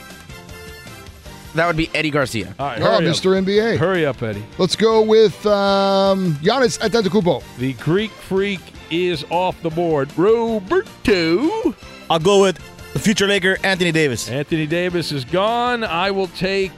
[1.57, 2.53] That would be Eddie Garcia.
[2.59, 3.15] All right, Oh, hurry up.
[3.15, 3.43] Mr.
[3.43, 3.77] NBA.
[3.77, 4.43] Hurry up, Eddie.
[4.57, 7.43] Let's go with um, Giannis Antetokounmpo.
[7.57, 8.59] The Greek Freak
[8.91, 10.09] is off the board.
[10.17, 11.75] Roberto.
[12.09, 12.57] I'll go with
[12.93, 14.29] the future Laker, Anthony Davis.
[14.29, 15.83] Anthony Davis is gone.
[15.83, 16.71] I will take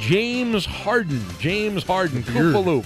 [0.00, 1.22] James Harden.
[1.38, 2.22] James Harden.
[2.22, 2.84] Koopa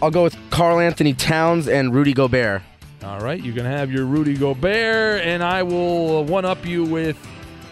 [0.00, 2.62] I'll go with Karl-Anthony Towns and Rudy Gobert.
[3.04, 7.16] All right, you can have your Rudy Gobert, and I will one up you with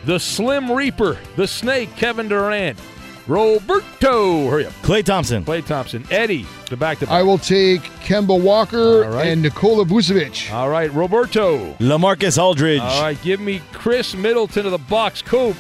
[0.07, 2.79] the Slim Reaper, the Snake, Kevin Durant.
[3.27, 4.49] Roberto.
[4.51, 4.73] Hurry up.
[4.83, 5.45] Klay Thompson.
[5.45, 6.05] Klay Thompson.
[6.11, 7.15] Eddie, the back to back.
[7.15, 9.29] I will take Kemba Walker All right.
[9.29, 10.53] and Nikola Vucevic.
[10.53, 11.73] All right, Roberto.
[11.75, 12.81] LaMarcus Aldridge.
[12.83, 15.23] All right, give me Khris Middleton of the Bucks.
[15.23, 15.57] Coop.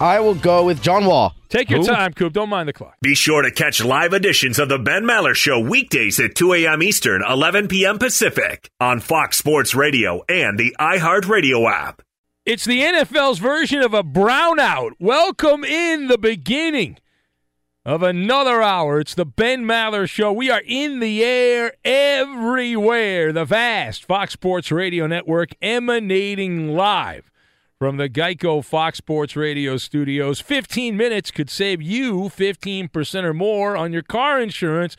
[0.00, 1.34] I will go with John Wall.
[1.48, 1.86] Take your Who?
[1.86, 2.32] time, Coop.
[2.32, 2.96] Don't mind the clock.
[3.00, 6.82] Be sure to catch live editions of the Ben Maller Show weekdays at 2 a.m.
[6.82, 7.98] Eastern, 11 p.m.
[7.98, 12.02] Pacific on Fox Sports Radio and the iHeartRadio app.
[12.46, 14.90] It's the NFL's version of a brownout.
[15.00, 16.98] Welcome in the beginning
[17.86, 19.00] of another hour.
[19.00, 20.30] It's the Ben Maller Show.
[20.30, 23.32] We are in the air everywhere.
[23.32, 27.30] The vast Fox Sports Radio network emanating live
[27.78, 30.38] from the Geico Fox Sports Radio studios.
[30.40, 34.98] 15 minutes could save you 15% or more on your car insurance.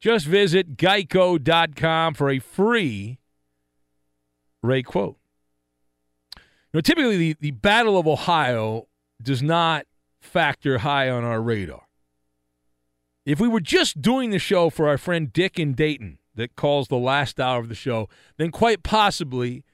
[0.00, 3.18] Just visit geico.com for a free
[4.62, 5.18] rate quote.
[6.76, 8.86] Know, typically the, the Battle of Ohio
[9.22, 9.86] does not
[10.20, 11.86] factor high on our radar.
[13.24, 16.88] If we were just doing the show for our friend Dick in Dayton that calls
[16.88, 19.64] the last hour of the show, then quite possibly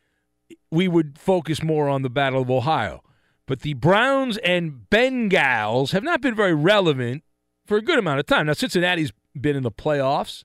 [0.71, 3.03] we would focus more on the Battle of Ohio.
[3.49, 7.25] But the Browns and Bengals have not been very relevant
[7.67, 8.47] for a good amount of time.
[8.47, 10.45] Now, Cincinnati's been in the playoffs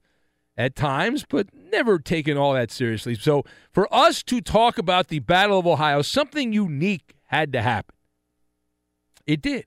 [0.58, 3.15] at times, but never taken all that seriously.
[3.15, 7.95] So, for us to talk about the Battle of Ohio, something unique had to happen.
[9.26, 9.65] It did.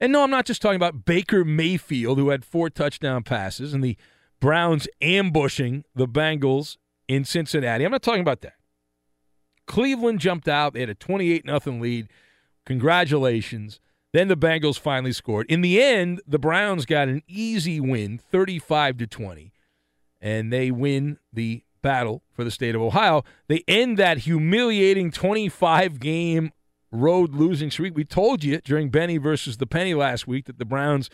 [0.00, 3.84] And no, I'm not just talking about Baker Mayfield, who had four touchdown passes, and
[3.84, 3.96] the
[4.40, 6.76] Browns ambushing the Bengals
[7.06, 7.84] in Cincinnati.
[7.84, 8.54] I'm not talking about that.
[9.66, 10.74] Cleveland jumped out.
[10.74, 12.08] They had a 28 0 lead.
[12.66, 13.80] Congratulations.
[14.12, 15.46] Then the Bengals finally scored.
[15.48, 19.51] In the end, the Browns got an easy win, 35 to 20,
[20.22, 23.24] and they win the battle for the state of Ohio.
[23.48, 26.52] They end that humiliating 25 game
[26.92, 27.96] road losing streak.
[27.96, 31.10] We told you during Benny versus the Penny last week that the Browns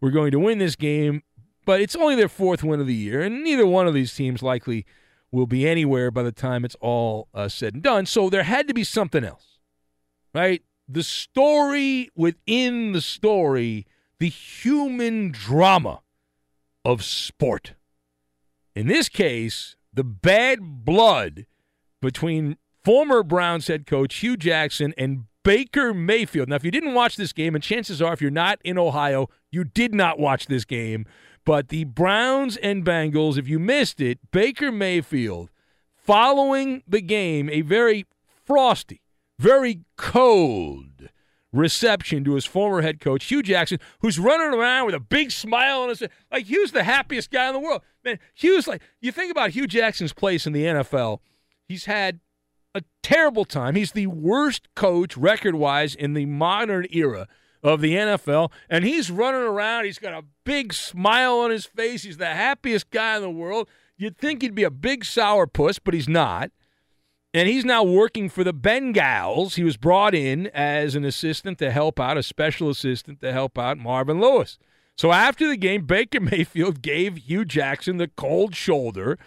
[0.00, 1.22] were going to win this game,
[1.66, 4.42] but it's only their fourth win of the year, and neither one of these teams
[4.42, 4.86] likely
[5.32, 8.06] will be anywhere by the time it's all uh, said and done.
[8.06, 9.58] So there had to be something else,
[10.34, 10.62] right?
[10.88, 13.86] The story within the story,
[14.18, 16.02] the human drama
[16.84, 17.74] of sport.
[18.74, 21.46] In this case, the bad blood
[22.00, 26.48] between former Browns head coach Hue Jackson and Baker Mayfield.
[26.48, 29.28] Now, if you didn't watch this game, and chances are if you're not in Ohio,
[29.50, 31.04] you did not watch this game.
[31.44, 35.50] But the Browns and Bengals, if you missed it, Baker Mayfield,
[35.96, 38.06] following the game, a very
[38.44, 39.02] frosty,
[39.38, 40.91] very cold
[41.52, 45.82] reception to his former head coach, Hue Jackson, who's running around with a big smile
[45.82, 46.10] on his face.
[46.30, 47.82] Like, Hue's the happiest guy in the world.
[48.04, 51.18] Man, Hue's like, you think about Hue Jackson's place in the NFL,
[51.64, 52.20] he's had
[52.74, 53.74] a terrible time.
[53.74, 57.28] He's the worst coach record wise in the modern era
[57.62, 59.84] of the NFL, and he's running around.
[59.84, 62.02] He's got a big smile on his face.
[62.02, 63.68] He's the happiest guy in the world.
[63.96, 66.50] You'd think he'd be a big sourpuss, but he's not.
[67.34, 69.54] And he's now working for the Bengals.
[69.54, 73.58] He was brought in as an assistant to help out, a special assistant to help
[73.58, 74.58] out Marvin Lewis.
[74.96, 79.18] So after the game, Baker Mayfield gave Hue Jackson the cold shoulder.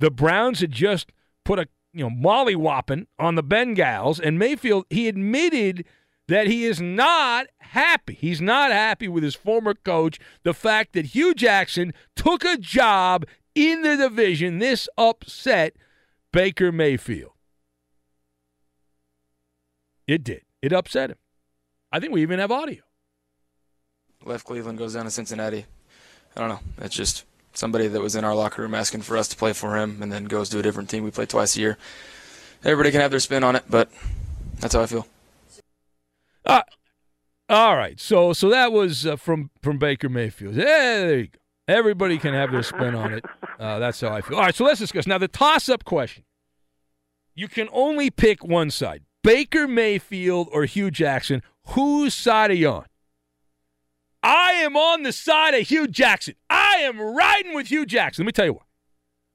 [0.00, 1.12] The Browns had just
[1.44, 5.84] put a you know mollywhopping on the Bengals, and Mayfield he admitted
[6.28, 8.14] that he is not happy.
[8.14, 10.18] He's not happy with his former coach.
[10.42, 15.76] The fact that Hue Jackson took a job in the division, this upset
[16.32, 17.31] Baker Mayfield.
[20.06, 20.42] It did.
[20.60, 21.18] It upset him.
[21.90, 22.82] I think we even have audio.
[24.24, 25.66] Left Cleveland, goes down to Cincinnati.
[26.36, 26.60] I don't know.
[26.78, 27.24] That's just
[27.54, 30.10] somebody that was in our locker room asking for us to play for him and
[30.10, 31.04] then goes to a different team.
[31.04, 31.78] We play twice a year.
[32.64, 33.90] Everybody can have their spin on it, but
[34.60, 35.06] that's how I feel.
[36.44, 36.62] Uh,
[37.48, 38.00] all right.
[38.00, 40.54] So so that was uh, from from Baker Mayfield.
[40.54, 41.38] Yeah, there you go.
[41.68, 43.24] Everybody can have their spin on it.
[43.58, 44.36] Uh, that's how I feel.
[44.36, 44.54] All right.
[44.54, 46.24] So let's discuss now the toss-up question.
[47.34, 51.42] You can only pick one side: Baker Mayfield or Hue Jackson.
[51.68, 52.86] Whose side are you on?
[54.22, 56.34] I am on the side of Hue Jackson.
[56.48, 58.24] I am riding with Hue Jackson.
[58.24, 58.66] Let me tell you what.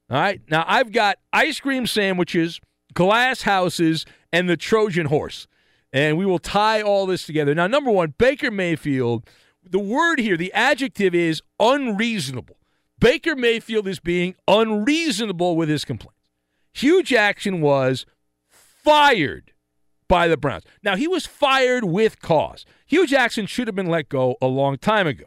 [0.09, 0.41] All right.
[0.49, 2.61] Now, I've got ice cream sandwiches,
[2.93, 5.47] glass houses, and the Trojan horse.
[5.91, 7.55] And we will tie all this together.
[7.55, 9.27] Now, number one, Baker Mayfield,
[9.63, 12.57] the word here, the adjective is unreasonable.
[12.99, 16.13] Baker Mayfield is being unreasonable with his complaints.
[16.73, 18.05] Hue Jackson was
[18.49, 19.51] fired
[20.07, 20.63] by the Browns.
[20.83, 22.65] Now, he was fired with cause.
[22.85, 25.25] Hue Jackson should have been let go a long time ago.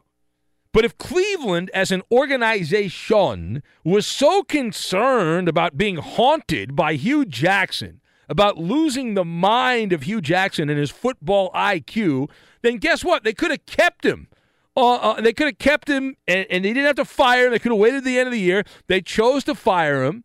[0.72, 8.00] But if Cleveland as an organization was so concerned about being haunted by Hue Jackson,
[8.28, 12.30] about losing the mind of Hue Jackson and his football IQ,
[12.62, 13.24] then guess what?
[13.24, 14.28] They could have kept him.
[14.76, 17.50] Uh, uh, they could have kept him, and, and they didn't have to fire him.
[17.50, 18.64] They could have waited the end of the year.
[18.86, 20.22] They chose to fire him.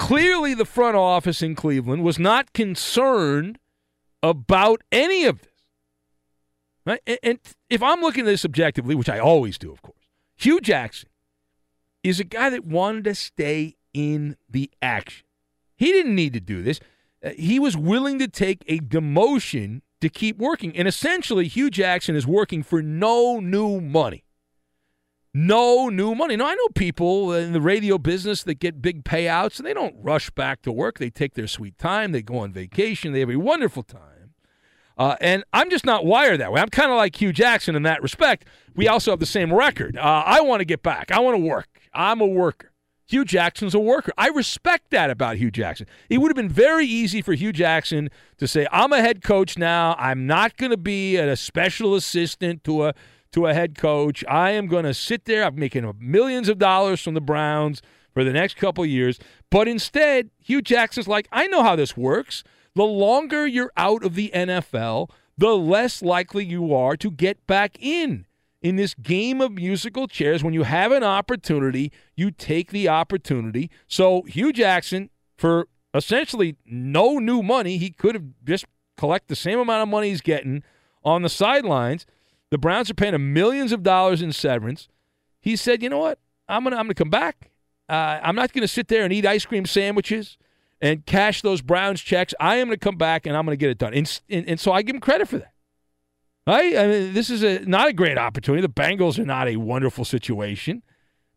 [0.00, 3.58] Clearly, the front office in Cleveland was not concerned
[4.22, 5.52] about any of this.
[6.86, 7.02] Right?
[7.06, 7.38] And, and
[7.68, 11.10] if I'm looking at this objectively, which I always do, of course, Hue Jackson
[12.02, 15.26] is a guy that wanted to stay in the action.
[15.76, 16.80] He didn't need to do this.
[17.22, 20.74] Uh, he was willing to take a demotion to keep working.
[20.78, 24.24] And essentially, Hue Jackson is working for no new money.
[25.32, 26.34] No new money.
[26.36, 29.94] Now, I know people in the radio business that get big payouts and they don't
[30.02, 30.98] rush back to work.
[30.98, 34.34] They take their sweet time, they go on vacation, they have a wonderful time.
[34.98, 36.60] Uh, and I'm just not wired that way.
[36.60, 38.44] I'm kind of like Hue Jackson in that respect.
[38.74, 39.96] We also have the same record.
[39.96, 41.10] Uh, I want to get back.
[41.10, 41.68] I want to work.
[41.94, 42.72] I'm a worker.
[43.06, 44.12] Hue Jackson's a worker.
[44.18, 45.86] I respect that about Hue Jackson.
[46.08, 48.08] It would have been very easy for Hue Jackson
[48.38, 49.96] to say, "I'm a head coach now.
[49.98, 52.94] I'm not going to be a special assistant to a
[53.32, 54.24] to a head coach.
[54.28, 55.44] I am going to sit there.
[55.44, 59.18] I'm making millions of dollars from the Browns for the next couple years."
[59.50, 62.44] But instead, Hue Jackson's like, "I know how this works.
[62.74, 67.76] The longer you're out of the NFL, the less likely you are to get back
[67.80, 68.26] in."
[68.62, 73.70] in this game of musical chairs, when you have an opportunity, you take the opportunity.
[73.86, 78.66] So Hue Jackson, for essentially no new money, he could have just
[78.96, 80.62] collect the same amount of money he's getting
[81.02, 82.04] on the sidelines.
[82.50, 84.88] The Browns are paying him millions of dollars in severance.
[85.40, 86.18] He said, "You know what?
[86.48, 87.50] I'm gonna I'm gonna come back.
[87.88, 90.36] Uh, I'm not gonna sit there and eat ice cream sandwiches."
[90.82, 92.32] And cash those Browns checks.
[92.40, 93.92] I am to come back and I'm to get it done.
[93.92, 95.52] And, and, and so I give him credit for that.
[96.46, 96.74] Right?
[96.74, 98.62] I mean, this is a not a great opportunity.
[98.62, 100.82] The Bengals are not a wonderful situation,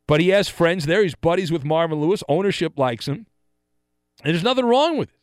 [0.07, 1.03] but he has friends there.
[1.03, 2.24] He's buddies with Marvin Lewis.
[2.30, 3.28] Ownership likes him,
[4.24, 5.20] and there's nothing wrong with it.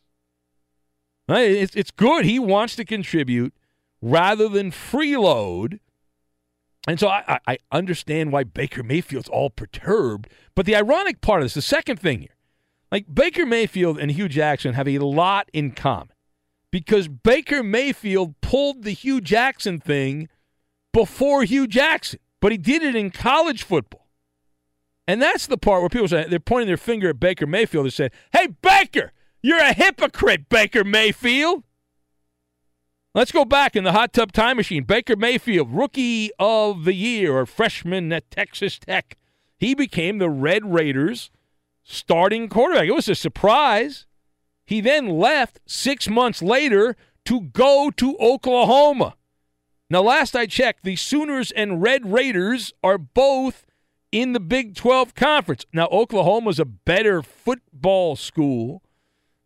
[1.27, 1.49] Right?
[1.49, 2.25] It's it's good.
[2.25, 3.53] He wants to contribute
[4.01, 5.79] rather than freeload.
[6.87, 10.29] And so I, I understand why Baker Mayfield's all perturbed.
[10.55, 12.35] But the ironic part of this, the second thing here,
[12.91, 16.13] like Baker Mayfield and Hue Jackson have a lot in common
[16.71, 20.29] because Baker Mayfield pulled the Hue Jackson thing
[20.93, 24.07] before Hue Jackson, but he did it in college football.
[25.07, 27.93] And that's the part where people say they're pointing their finger at Baker Mayfield and
[27.93, 31.63] saying, Hey, Baker, you're a hypocrite, Baker Mayfield.
[33.13, 34.85] Let's go back in the hot tub time machine.
[34.85, 39.17] Baker Mayfield, rookie of the year or freshman at Texas Tech.
[39.57, 41.29] He became the Red Raiders
[41.83, 42.87] starting quarterback.
[42.87, 44.05] It was a surprise.
[44.65, 46.95] He then left six months later
[47.25, 49.15] to go to Oklahoma.
[49.89, 53.65] Now, last I checked, the Sooners and Red Raiders are both
[54.13, 55.65] in the Big 12 Conference.
[55.73, 58.81] Now, Oklahoma's a better football school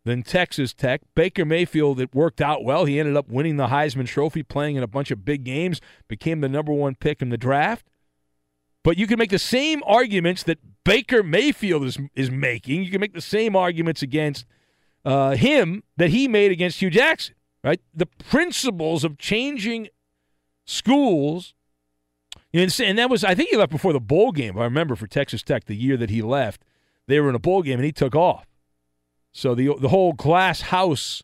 [0.06, 1.02] than Texas Tech.
[1.16, 2.84] Baker Mayfield, it worked out well.
[2.84, 6.40] He ended up winning the Heisman Trophy, playing in a bunch of big games, became
[6.40, 7.84] the number one pick in the draft.
[8.84, 12.84] But you can make the same arguments that Baker Mayfield is, is making.
[12.84, 14.46] You can make the same arguments against
[15.04, 17.34] uh, him that he made against Hue Jackson.
[17.64, 19.88] Right, the principles of changing
[20.66, 21.52] schools.
[22.54, 24.56] and that was, I think he left before the bowl game.
[24.56, 26.62] I remember for Texas Tech the year that he left,
[27.08, 28.46] they were in a bowl game and he took off.
[29.36, 31.22] So the the whole glass house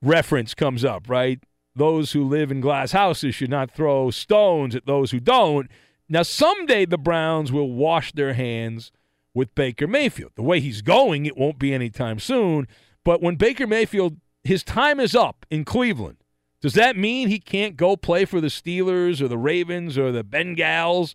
[0.00, 1.38] reference comes up, right?
[1.74, 5.70] Those who live in glass houses should not throw stones at those who don't.
[6.08, 8.90] Now, someday the Browns will wash their hands
[9.34, 10.32] with Baker Mayfield.
[10.34, 12.68] The way he's going, it won't be anytime soon.
[13.04, 16.16] But when Baker Mayfield, his time is up in Cleveland,
[16.62, 20.24] does that mean he can't go play for the Steelers or the Ravens or the
[20.24, 21.12] Bengals?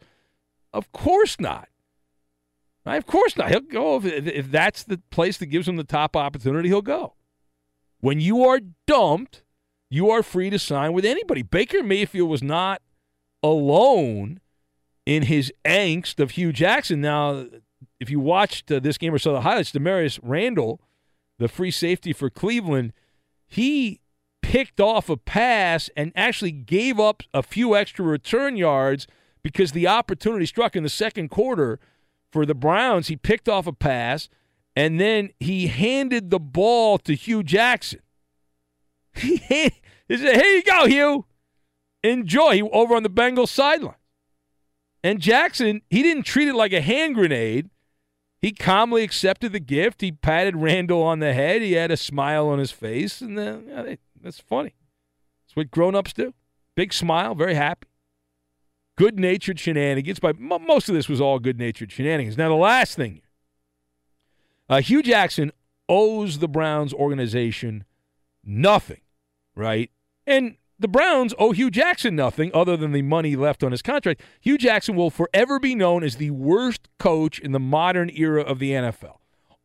[0.72, 1.68] Of course not.
[2.86, 2.98] Right?
[2.98, 3.50] Of course not.
[3.50, 6.70] He'll go if, if that's the place that gives him the top opportunity.
[6.70, 7.14] He'll go.
[8.00, 9.44] When you are dumped,
[9.90, 11.44] you are free to sign with anybody.
[11.44, 12.82] Baker Mayfield was not
[13.44, 14.40] alone
[15.06, 17.02] in his angst of Hue Jackson.
[17.02, 17.46] Now,
[18.00, 20.82] if you watched uh, this game or saw the highlights, Damarious Randall
[21.42, 22.94] the free safety for Cleveland,
[23.48, 24.00] he
[24.44, 29.08] picked off a pass and actually gave up a few extra return yards
[29.42, 31.80] because the opportunity struck in the second quarter
[32.32, 33.08] for the Browns.
[33.08, 34.30] He picked off a pass
[34.76, 38.00] and then he handed the ball to Hue Jackson.
[40.08, 41.26] He, said, Here you go, Hue.
[42.04, 42.56] Enjoy.
[42.56, 43.96] He over on the Bengals sideline.
[45.02, 47.70] And Jackson, he didn't treat it like a hand grenade.
[48.42, 50.02] He calmly accepted the gift.
[50.02, 51.62] He patted Randall on the head.
[51.62, 54.76] He had a smile on his face, and then, that's funny.
[55.46, 56.34] That's what grown-ups do.
[56.76, 57.88] Big smile, very happy.
[58.98, 60.20] Good-natured shenanigans.
[60.20, 62.38] But most of this was all good-natured shenanigans.
[62.38, 63.22] Now, the last thing,
[64.70, 65.52] uh, Hue Jackson
[65.90, 67.84] owes the Browns organization
[68.44, 69.02] nothing,
[69.56, 69.92] right?
[70.26, 74.22] And the Browns owe Hue Jackson nothing other than the money left on his contract.
[74.40, 78.60] Hue Jackson will forever be known as the worst coach in the modern era of
[78.60, 79.18] the NFL.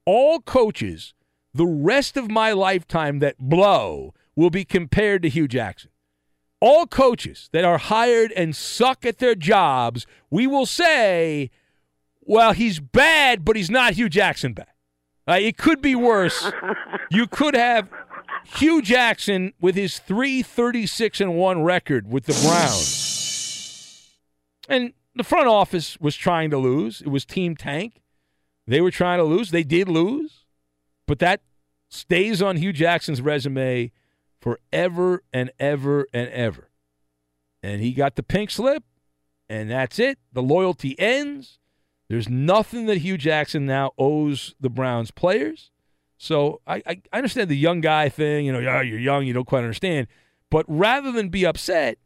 [0.04, 1.14] All coaches
[1.56, 5.90] the rest of my lifetime that blow will be compared to Hue Jackson.
[6.60, 11.50] All coaches that are hired and suck at their jobs, we will say,
[12.20, 14.68] well, he's bad, but he's not Hue Jackson bad.
[15.28, 16.50] It could be worse.
[17.10, 17.88] you could have
[18.44, 24.12] Hue Jackson with his 336 and 1 record with the Browns.
[24.68, 27.00] And the front office was trying to lose.
[27.00, 28.02] It was team tank.
[28.66, 29.50] They were trying to lose.
[29.50, 30.44] They did lose.
[31.06, 31.40] But that
[31.88, 33.92] stays on Hue Jackson's resume
[34.46, 36.70] forever and ever and ever.
[37.64, 38.84] And he got the pink slip,
[39.48, 40.20] and that's it.
[40.32, 41.58] The loyalty ends.
[42.08, 45.72] There's nothing that Hue Jackson now owes the Browns players.
[46.16, 48.46] So I, I, understand the young guy thing.
[48.46, 50.06] You know, you're young, you don't quite understand.
[50.48, 51.98] But rather than be upset,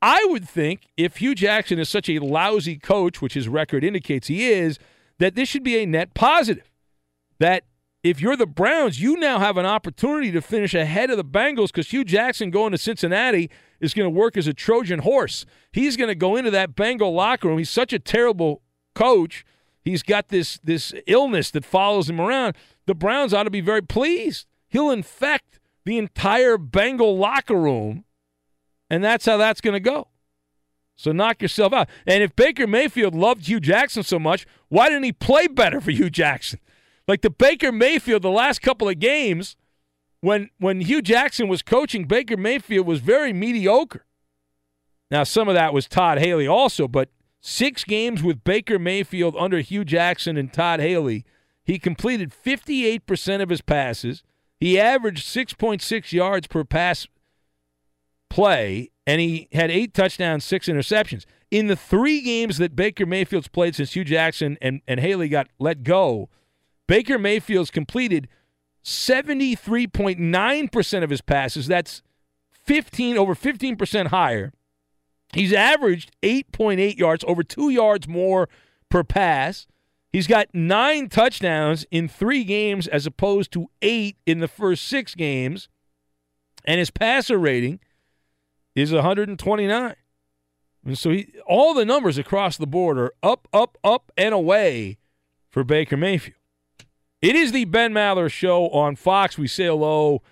[0.00, 4.28] I would think if Hue Jackson is such a lousy coach, which his record indicates
[4.28, 4.78] he is,
[5.18, 6.70] that this should be a net positive.
[7.40, 7.64] That
[8.02, 11.68] if you're the Browns, you now have an opportunity to finish ahead of the Bengals
[11.68, 15.44] because Hue Jackson going to Cincinnati is going to work as a Trojan horse.
[15.72, 17.58] He's going to go into that Bengal locker room.
[17.58, 18.62] He's such a terrible
[18.94, 19.44] coach.
[19.82, 22.56] He's got this this illness that follows him around.
[22.86, 24.46] The Browns ought to be very pleased.
[24.68, 28.04] He'll infect the entire Bengal locker room,
[28.90, 30.08] and that's how that's going to go.
[30.94, 31.88] So knock yourself out.
[32.06, 35.92] And if Baker Mayfield loved Hue Jackson so much, why didn't he play better for
[35.92, 36.58] Hue Jackson?
[37.08, 39.56] Like the Baker Mayfield, the last couple of games,
[40.20, 44.04] when when Hue Jackson was coaching, Baker Mayfield was very mediocre.
[45.10, 47.08] Now some of that was Todd Haley also, but
[47.40, 51.24] six games with Baker Mayfield under Hue Jackson and Todd Haley,
[51.64, 54.22] he completed 58% of his passes.
[54.60, 57.06] He averaged 6.6 yards per pass
[58.28, 61.24] play, and he had eight touchdowns, six interceptions.
[61.50, 65.48] In the three games that Baker Mayfield's played since Hue Jackson and, and Haley got
[65.58, 66.28] let go,
[66.88, 68.26] Baker Mayfield's completed
[68.84, 71.68] 73.9% of his passes.
[71.68, 72.02] That's
[72.64, 74.52] 15 over 15% higher.
[75.32, 78.48] He's averaged 8.8 yards, over 2 yards more
[78.88, 79.68] per pass.
[80.10, 85.14] He's got 9 touchdowns in 3 games as opposed to 8 in the first 6
[85.14, 85.68] games.
[86.64, 87.80] And his passer rating
[88.74, 89.94] is 129.
[90.86, 94.96] And so he, all the numbers across the board are up, up, up, and away
[95.50, 96.37] for Baker Mayfield.
[97.20, 99.36] It is the Ben Maller Show on Fox.
[99.36, 100.22] We say hello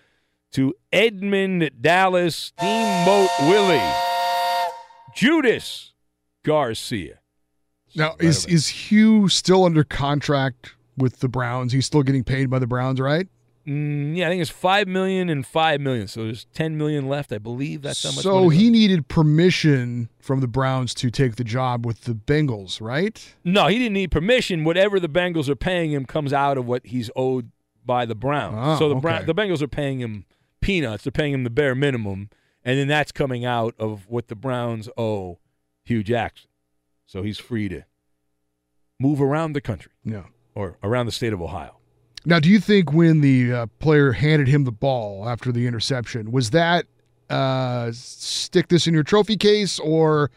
[0.53, 3.93] to Edmund Dallas Steamboat Willie,
[5.13, 5.95] Judas
[6.45, 7.19] Garcia.
[7.97, 11.73] Now, is is Hue still under contract with the Browns?
[11.73, 13.27] He's still getting paid by the Browns, right?
[13.67, 16.07] Mm, yeah, I think it's five million and five million.
[16.07, 17.83] So there's ten million left, I believe.
[17.83, 18.23] That's how much.
[18.23, 23.35] So he needed permission from the Browns to take the job with the Bengals, right?
[23.45, 24.65] No, he didn't need permission.
[24.65, 27.51] Whatever the Bengals are paying him comes out of what he's owed
[27.85, 28.57] by the Browns.
[28.59, 29.01] Oh, so the okay.
[29.03, 30.27] Brown, the Bengals are paying him
[30.61, 31.05] peanuts.
[31.05, 32.31] They're paying him the bare minimum,
[32.65, 35.39] and then that's coming out of what the Browns owe
[35.85, 36.49] Hue Jackson.
[37.07, 37.85] So he's free to
[39.01, 39.93] move around the country.
[40.05, 40.25] Yeah.
[40.55, 41.76] Or around the state of Ohio.
[42.29, 46.33] Now, do you think when the uh, player handed him the ball after the interception,
[46.33, 46.87] was that
[47.31, 50.33] uh, stick this in your trophy case, or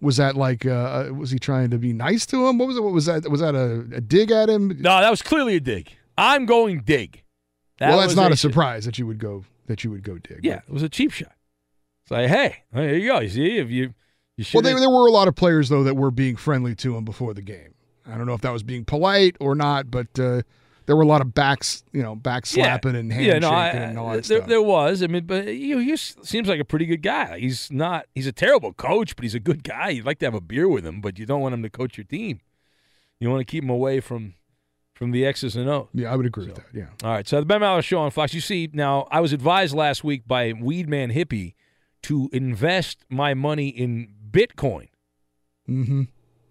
[0.00, 2.58] was that like uh, was he trying to be nice to him?
[2.58, 2.84] What was it?
[2.84, 3.28] What was that?
[3.28, 4.68] Was that a, a dig at him?
[4.78, 5.90] No, that was clearly a dig.
[6.16, 7.24] I'm going dig.
[7.78, 10.18] That well, that's not a a surprise that you would go that you would go
[10.18, 10.44] dig.
[10.44, 11.34] Yeah, it was a cheap shot.
[12.04, 13.18] It's like, hey, there you go.
[13.18, 13.94] You see, if you,
[14.36, 14.58] you should.
[14.58, 17.04] Well, there, there were a lot of players though that were being friendly to him
[17.04, 17.74] before the game.
[18.06, 20.42] I don't know if that was being polite or not, but uh,
[20.86, 23.98] there were a lot of backs, you know, back slapping and handshaking no, I- and
[23.98, 24.48] all that there, stuff.
[24.48, 25.02] there was.
[25.02, 27.38] I mean, but you know, he seems like a pretty good guy.
[27.38, 28.06] He's not.
[28.14, 29.90] He's a terrible coach, but he's a good guy.
[29.90, 31.96] You'd like to have a beer with him, but you don't want him to coach
[31.96, 32.40] your team.
[33.18, 34.34] You want to keep him away from
[34.94, 35.88] from the X's and O's.
[35.94, 36.66] Yeah, I would agree with that.
[36.72, 36.86] Yeah.
[37.02, 37.26] All right.
[37.26, 38.32] So the Ben Maller Show on Fox.
[38.34, 41.54] You see, now I was advised last week by Weedman Hippie
[42.02, 44.88] to invest my money in Bitcoin.
[45.68, 46.02] Mm-hmm.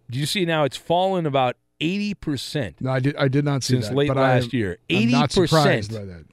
[0.10, 0.64] Do you see now?
[0.64, 2.80] It's fallen about eighty percent.
[2.82, 3.16] No, I did.
[3.18, 4.78] I did not see since that, late but I last am- year.
[4.90, 5.90] Eighty percent.
[5.90, 6.26] that.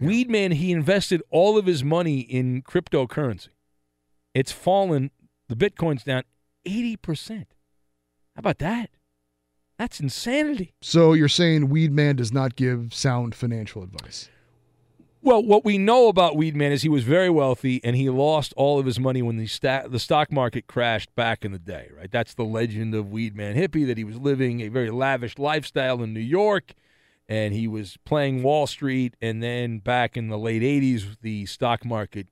[0.00, 3.48] Weedman, he invested all of his money in cryptocurrency.
[4.34, 5.10] It's fallen.
[5.48, 6.24] The Bitcoin's down
[6.64, 7.48] eighty percent.
[8.34, 8.90] How about that?
[9.78, 10.74] That's insanity.
[10.80, 14.28] So you're saying Weedman does not give sound financial advice?
[15.26, 18.78] Well, what we know about Weedman is he was very wealthy and he lost all
[18.78, 22.08] of his money when the sta- the stock market crashed back in the day, right?
[22.08, 26.14] That's the legend of Weedman Hippie that he was living a very lavish lifestyle in
[26.14, 26.74] New York
[27.28, 31.84] and he was playing Wall Street and then back in the late 80s the stock
[31.84, 32.28] market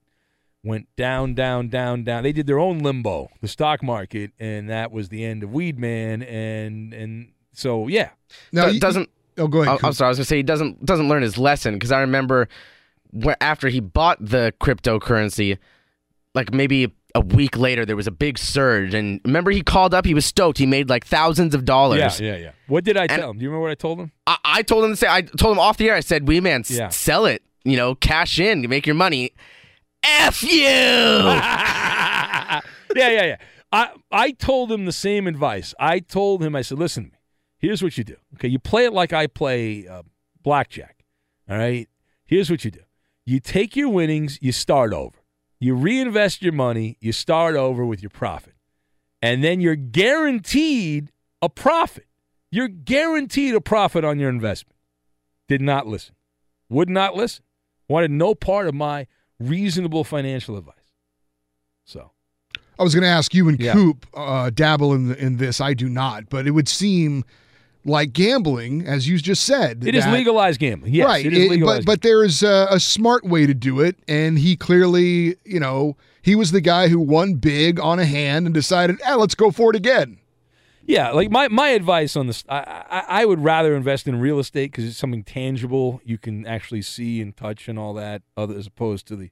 [0.62, 2.22] went down down down down.
[2.22, 6.24] They did their own limbo, the stock market, and that was the end of Weedman
[6.30, 8.10] and and so yeah.
[8.52, 9.10] Now, Do- you- doesn't.
[9.36, 9.80] Oh, go ahead.
[9.82, 10.06] I- I'm sorry.
[10.06, 12.48] I was gonna say he doesn't doesn't learn his lesson because I remember where
[13.40, 15.58] after he bought the cryptocurrency,
[16.34, 20.04] like maybe a week later, there was a big surge, and remember he called up.
[20.04, 20.58] He was stoked.
[20.58, 22.18] He made like thousands of dollars.
[22.20, 22.50] Yeah, yeah, yeah.
[22.66, 23.38] What did I And- tell him?
[23.38, 24.10] Do you remember what I told him?
[24.26, 25.06] I, I told him to say.
[25.08, 25.94] I told him off the air.
[25.94, 26.88] I said, "Weedman, s- Yeah.
[26.88, 27.42] sell it.
[27.64, 29.30] You know, cash in, make your money."
[30.02, 30.50] F you.
[30.60, 32.60] yeah,
[32.94, 33.36] yeah, yeah.
[33.72, 35.74] I I told him the same advice.
[35.78, 37.16] I told him, I said, listen, to me.
[37.58, 38.16] here's what you do.
[38.34, 40.02] Okay, you play it like I play uh,
[40.42, 41.04] blackjack.
[41.48, 41.88] All right.
[42.26, 42.80] Here's what you do.
[43.26, 45.16] You take your winnings, you start over.
[45.60, 48.54] You reinvest your money, you start over with your profit,
[49.22, 51.10] and then you're guaranteed
[51.40, 52.06] a profit.
[52.50, 54.76] You're guaranteed a profit on your investment.
[55.48, 56.14] Did not listen.
[56.68, 57.44] Would not listen.
[57.88, 59.06] Wanted no part of my
[59.40, 60.74] reasonable financial advice.
[61.84, 62.10] So
[62.78, 63.72] I was going to ask you and Yeah.
[63.72, 65.60] Coop uh, dabble in the, in this.
[65.60, 67.24] I do not, but it would seem
[67.84, 69.84] like gambling, as you just said.
[69.86, 70.94] it is that- legalized gambling.
[70.94, 71.26] Yes, right.
[71.26, 74.38] it is it- but but there is a, a smart way to do it, and
[74.38, 78.54] he clearly, you know, he was the guy who won big on a hand and
[78.54, 80.18] decided, eh, let's go for it again.
[80.86, 84.38] Yeah, like my, my advice on this, I, I I would rather invest in real
[84.38, 88.54] estate because it's something tangible you can actually see and touch and all that, other
[88.54, 89.30] as opposed to the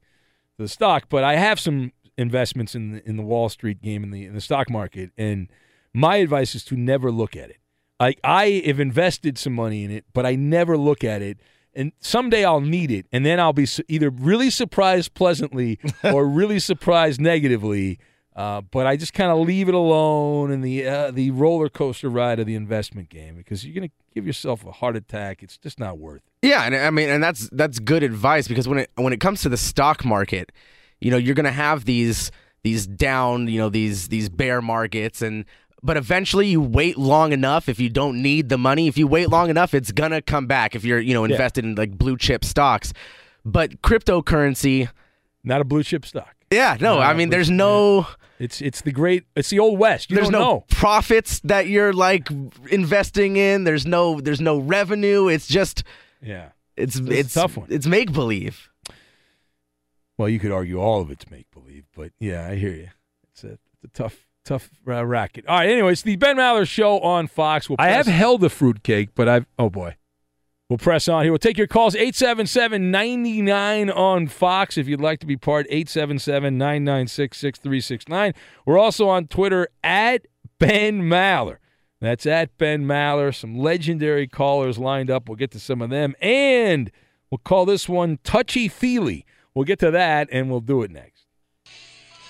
[0.59, 1.05] the stock.
[1.11, 4.35] But I have some investments in the in the Wall Street game in the in
[4.35, 5.49] the stock market, and
[5.93, 7.59] my advice is to never look at it.
[8.03, 11.39] Like I have invested some money in it, but I never look at it.
[11.73, 16.59] And someday I'll need it, and then I'll be either really surprised pleasantly or really
[16.59, 18.01] surprised negatively.
[18.35, 22.09] Uh, but I just kind of leave it alone in the uh, the roller coaster
[22.09, 25.45] ride of the investment game because you're going to give yourself a heart attack.
[25.45, 26.49] It's just not worth it.
[26.49, 29.43] Yeah, and I mean, and that's that's good advice because when it when it comes
[29.43, 30.51] to the stock market,
[31.01, 32.33] you know, you're gonna have these
[32.65, 35.45] these down, you know, these these bear markets, and
[35.83, 37.69] but eventually you wait long enough.
[37.69, 40.75] If you don't need the money, if you wait long enough, it's gonna come back.
[40.75, 41.33] If you're you know Yeah.
[41.33, 42.93] invested in like blue chip stocks,
[43.45, 44.89] but cryptocurrency,
[45.45, 46.35] not a blue chip stock.
[46.51, 48.07] Yeah, no, I mean, there's no.
[48.39, 49.25] It's it's the great.
[49.37, 50.11] It's the old west.
[50.11, 50.65] You there's no know.
[50.69, 52.29] profits that you're like
[52.71, 53.65] investing in.
[53.65, 55.29] There's no there's no revenue.
[55.29, 55.85] It's just
[56.21, 56.49] Yeah.
[56.77, 57.69] it's a it's tough one.
[57.71, 58.69] It's make believe.
[60.19, 62.89] Well, you could argue all of it's make believe, but yeah, I hear you.
[63.31, 65.47] It's a, it's a tough, tough uh, racket.
[65.47, 65.69] All right.
[65.69, 67.69] Anyways, the Ben Maller Show on Fox.
[67.69, 69.47] We'll I have held a fruitcake, but I've.
[69.59, 69.97] Oh boy.
[70.69, 71.33] We'll press on here.
[71.33, 76.57] We'll take your calls 877 99 on Fox if you'd like to be part 877
[76.57, 78.33] 996 6369.
[78.65, 80.27] We're also on Twitter at
[80.59, 81.59] Ben Maller.
[82.01, 83.35] That's at Ben Maller.
[83.35, 85.29] Some legendary callers lined up.
[85.29, 86.15] We'll get to some of them.
[86.23, 86.91] And
[87.31, 89.27] we'll call this one Touchy Feely.
[89.55, 91.12] We'll get to that and we'll do it next.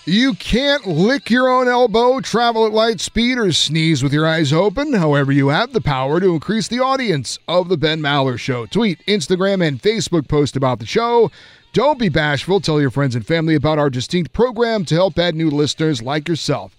[0.05, 4.53] You can't lick your own elbow, travel at light speed, or sneeze with your eyes
[4.53, 4.95] open.
[4.95, 8.67] However, you have the power to increase the audience of The Ben Maller Show.
[8.67, 11.31] Tweet, Instagram, and Facebook post about the show.
[11.73, 12.59] Don't be bashful.
[12.59, 16.27] Tell your friends and family about our distinct program to help add new listeners like
[16.27, 16.77] yourself.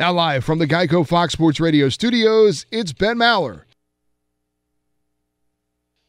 [0.00, 3.62] Now, live from the Geico Fox Sports Radio studios, it's Ben Maller.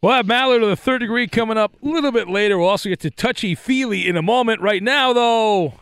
[0.02, 2.58] We'll have Maller to the third degree coming up a little bit later.
[2.58, 4.62] We'll also get to Touchy Feely in a moment.
[4.62, 5.76] Right now, though,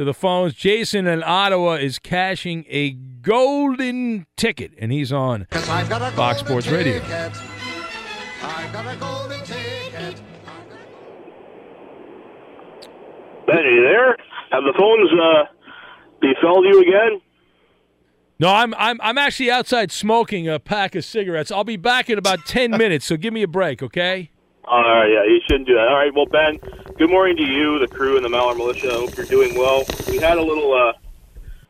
[0.00, 0.54] to the phones.
[0.54, 7.00] Jason in Ottawa is cashing a golden ticket, and he's on Fox Sports Radio.
[7.00, 7.30] Ben,
[13.58, 14.16] are you there?
[14.52, 15.44] Have the phones uh,
[16.22, 17.20] befelled you again?
[18.38, 21.52] No, I'm I'm I'm actually outside smoking a pack of cigarettes.
[21.52, 24.30] I'll be back in about ten minutes, so give me a break, okay?
[24.64, 25.88] All right, yeah, you shouldn't do that.
[25.88, 26.58] All right, well, Ben,
[26.96, 28.88] good morning to you, the crew, and the Mallard Militia.
[28.88, 29.84] I hope you're doing well.
[30.08, 30.92] We had a little uh,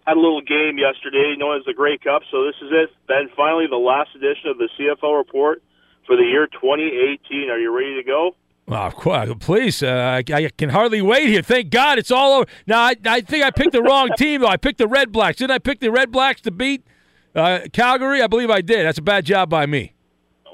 [0.07, 2.23] had a little game yesterday, known as the Grey Cup.
[2.31, 3.31] So this is it, Ben.
[3.37, 5.63] Finally, the last edition of the CFL report
[6.07, 7.49] for the year 2018.
[7.49, 8.35] Are you ready to go?
[8.69, 9.31] Oh, of course.
[9.41, 11.43] Please, uh, I, I can hardly wait here.
[11.43, 12.47] Thank God it's all over.
[12.67, 14.49] Now, I, I think I picked the wrong team, though.
[14.49, 15.39] I picked the Red Blacks.
[15.39, 16.85] Didn't I pick the Red Blacks to beat
[17.35, 18.23] uh, Calgary?
[18.23, 18.85] I believe I did.
[18.87, 19.95] That's a bad job by me.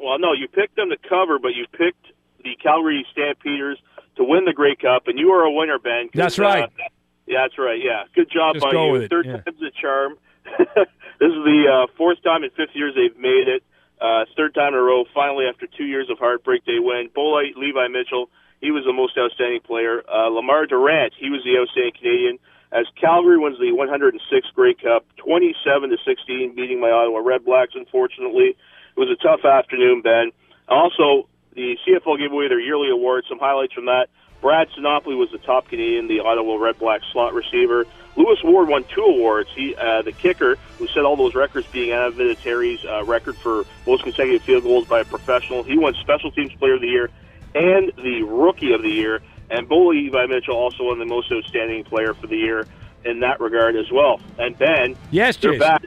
[0.03, 2.06] Well, no, you picked them to cover, but you picked
[2.47, 3.79] the Calgary Stampeders
[4.17, 6.09] to win the Grey Cup, and you are a winner, Ben.
[6.15, 6.65] That's right.
[6.65, 6.89] Uh,
[7.27, 7.81] yeah, that's right.
[7.83, 8.93] Yeah, good job Just by go you.
[8.93, 9.41] with it, Third yeah.
[9.43, 10.15] time's a charm.
[10.59, 13.65] this is the uh, fourth time in 50 years they've made it.
[14.01, 15.05] Uh, third time in a row.
[15.13, 17.11] Finally, after two years of heartbreak, they win.
[17.17, 18.31] Bolite, Levi Mitchell,
[18.61, 20.03] he was the most outstanding player.
[20.07, 22.39] Uh, Lemar Durant, he was the outstanding Canadian.
[22.73, 27.73] As Calgary wins the 106th Grey Cup, 27 to 16, beating my Ottawa Red Blacks.
[27.75, 30.31] Unfortunately, it was a tough afternoon, Ben.
[30.69, 33.25] Also, the CFL gave away their yearly award.
[33.29, 34.09] Some highlights from that.
[34.43, 37.87] Brad Sinopoli was the top Canadian, the Ottawa Red Blacks slot receiver.
[38.15, 39.49] Lewis Ward won two awards.
[39.55, 43.65] He, uh, the kicker, who set all those records, being Adam Vinatieri's uh, record for
[43.87, 45.63] most consecutive field goals by a professional.
[45.63, 47.11] He won Special Teams Player of the Year
[47.55, 49.21] and the Rookie of the Year.
[49.51, 52.67] And Bo Levi Mitchell also won the Most Outstanding Player for the Year
[53.05, 54.21] in that regard as well.
[54.39, 55.83] And Ben, Yes, they're back.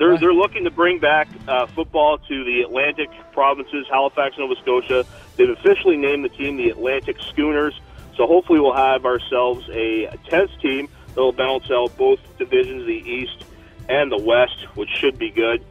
[0.00, 5.04] They're they're looking to bring back uh, football to the Atlantic provinces, Halifax, Nova Scotia.
[5.36, 7.78] They've officially named the team the Atlantic Schooners.
[8.16, 13.44] So hopefully we'll have ourselves a tenth team that'll balance out both divisions, the East
[13.90, 15.62] and the West, which should be good.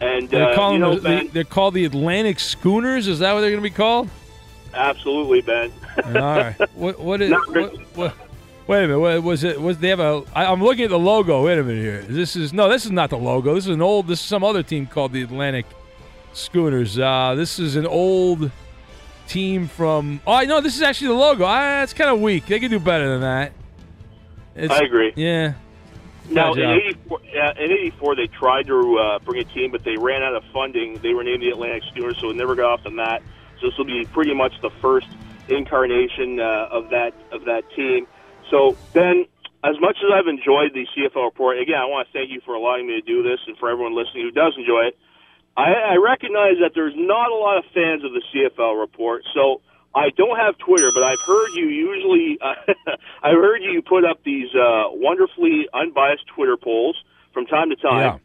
[0.00, 3.06] And They're, uh, you know, the- Ben, they're called the Atlantic Schooners.
[3.06, 4.10] Is that what they're going to be called?
[4.74, 5.72] absolutely, Ben.
[6.06, 6.56] All right.
[6.74, 8.16] What what is Not what, what,
[8.70, 9.00] Wait a minute.
[9.00, 9.60] What, was it?
[9.60, 10.22] Was they have a?
[10.32, 11.44] I, I'm looking at the logo.
[11.44, 12.02] Wait a minute here.
[12.02, 12.68] This is no.
[12.68, 13.52] This is not the logo.
[13.52, 14.06] This is an old.
[14.06, 15.66] This is some other team called the Atlantic.
[16.34, 16.96] Schooners.
[16.96, 18.52] Uh, this is an old
[19.26, 20.20] team from.
[20.24, 21.46] Oh, I know this is actually the logo.
[21.48, 22.46] Ah, it's kind of weak.
[22.46, 23.52] They could do better than that.
[24.54, 25.14] It's- I agree.
[25.16, 25.54] Yeah.
[26.28, 29.96] Now, in '84, uh, in '84, they tried to uh, bring a team, but they
[29.96, 31.00] ran out of funding.
[31.02, 33.20] They were named the Atlantic Schooners, so it never got off the mat.
[33.60, 35.08] So this will be pretty much the first
[35.48, 38.06] incarnation uh, of that of that team.
[38.50, 39.24] So Ben,
[39.62, 42.54] as much as I've enjoyed the CFL report, again, I want to thank you for
[42.54, 44.98] allowing me to do this, and for everyone listening who does enjoy it.
[45.56, 49.60] I, I recognize that there's not a lot of fans of the CFL report, so
[49.94, 52.38] I don't have Twitter, but I've heard you usually.
[52.40, 52.54] Uh,
[53.22, 56.96] I've heard you put up these uh, wonderfully unbiased Twitter polls
[57.34, 58.20] from time to time,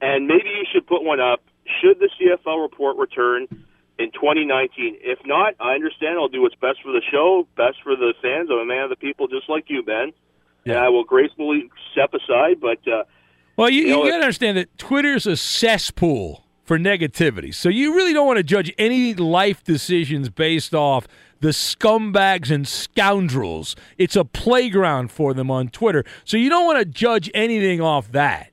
[0.00, 1.40] and maybe you should put one up.
[1.80, 3.46] Should the CFL report return
[4.00, 4.98] in 2019?
[5.02, 6.18] If not, I understand.
[6.18, 8.48] I'll do what's best for the show, best for the fans.
[8.50, 10.12] I'm a man of the people, just like you, Ben.
[10.64, 12.78] And I will gracefully step aside, but.
[12.86, 13.04] Uh,
[13.56, 17.54] Well, you, You you, got to understand that Twitter's a cesspool for negativity.
[17.54, 21.08] So you really don't want to judge any life decisions based off
[21.40, 23.74] the scumbags and scoundrels.
[23.98, 26.04] It's a playground for them on Twitter.
[26.24, 28.50] So you don't want to judge anything off that.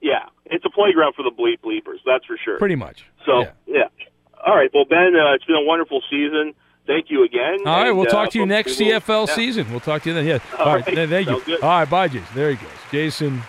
[0.00, 1.98] Yeah, it's a playground for the bleep bleepers.
[2.06, 2.58] That's for sure.
[2.58, 3.06] Pretty much.
[3.24, 3.50] So yeah.
[4.46, 4.70] All right.
[4.72, 6.54] Well, Ben, uh, it's been a wonderful season.
[6.86, 7.56] Thank you again.
[7.66, 9.34] All right, and, we'll uh, talk to you next we will- CFL yeah.
[9.34, 9.70] season.
[9.70, 10.24] We'll talk to you then.
[10.24, 10.38] Yeah.
[10.56, 10.86] All All right.
[10.86, 11.42] right, Thank you.
[11.44, 11.60] good.
[11.60, 11.90] All right.
[11.90, 12.28] Bye, Jason.
[12.34, 12.70] There he goes.
[12.92, 13.42] Jason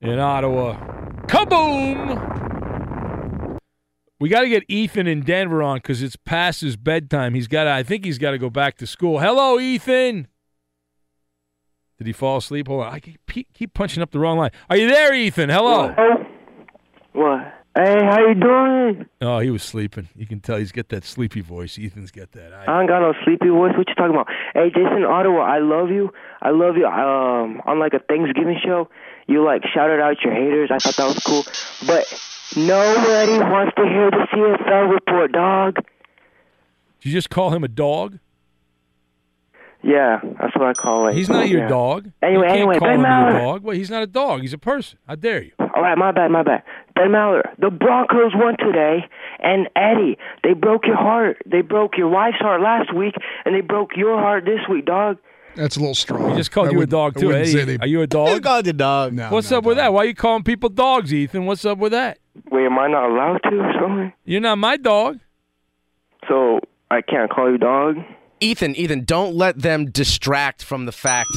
[0.00, 0.76] in Ottawa.
[1.26, 2.40] Kaboom!
[4.20, 7.34] We got to get Ethan in Denver on because it's past his bedtime.
[7.34, 7.64] He's got.
[7.64, 9.18] to I think he's got to go back to school.
[9.18, 10.28] Hello, Ethan.
[11.98, 12.68] Did he fall asleep?
[12.68, 12.92] Hold on.
[12.92, 14.50] I keep, keep punching up the wrong line.
[14.70, 15.48] Are you there, Ethan?
[15.50, 15.88] Hello.
[17.12, 17.63] What?
[17.76, 19.06] Hey, how you doing?
[19.20, 20.08] Oh, he was sleeping.
[20.14, 21.76] You can tell he's got that sleepy voice.
[21.76, 22.52] Ethan's got that.
[22.52, 23.72] I, I ain't got no sleepy voice.
[23.76, 24.28] What you talking about?
[24.54, 26.12] Hey, Jason Ottawa, I love you.
[26.40, 26.86] I love you.
[26.86, 28.88] Um, on like a Thanksgiving show,
[29.26, 30.70] you like shouted out your haters.
[30.70, 31.42] I thought that was cool.
[31.84, 32.06] But
[32.56, 35.74] nobody wants to hear the CFL report, dog.
[37.00, 38.20] Did you just call him a dog?
[39.86, 41.14] Yeah, that's what I call it.
[41.14, 41.68] He's not your Yeah.
[41.68, 42.10] dog.
[42.22, 43.30] Anyway, you can't anyway, call Ben him Maller.
[43.32, 43.62] your dog.
[43.64, 44.40] Well, he's not a dog.
[44.40, 44.98] He's a person.
[45.06, 45.50] How dare you?
[45.58, 46.62] All right, my bad, my bad.
[46.94, 49.04] Ben Maller, the Broncos won today,
[49.40, 51.36] and Eddie, they broke your heart.
[51.44, 53.14] They broke your wife's heart last week,
[53.44, 55.18] and they broke your heart this week, dog.
[55.54, 56.30] That's a little strong.
[56.30, 57.26] He just called I you a wouldn't- dog too.
[57.26, 58.28] wouldn't Eddie, say they- are you a dog?
[58.30, 59.12] You called you dog.
[59.12, 59.92] No, What's no, up with that?
[59.92, 61.44] Why are you calling people dogs, Ethan?
[61.46, 62.18] What's up with that?
[62.50, 64.12] Wait, am I not allowed to or something?
[64.24, 65.18] You're not my dog.
[66.28, 66.60] So
[66.90, 67.96] I can't call you dog?
[68.44, 71.30] Ethan, Ethan, don't let them distract from the fact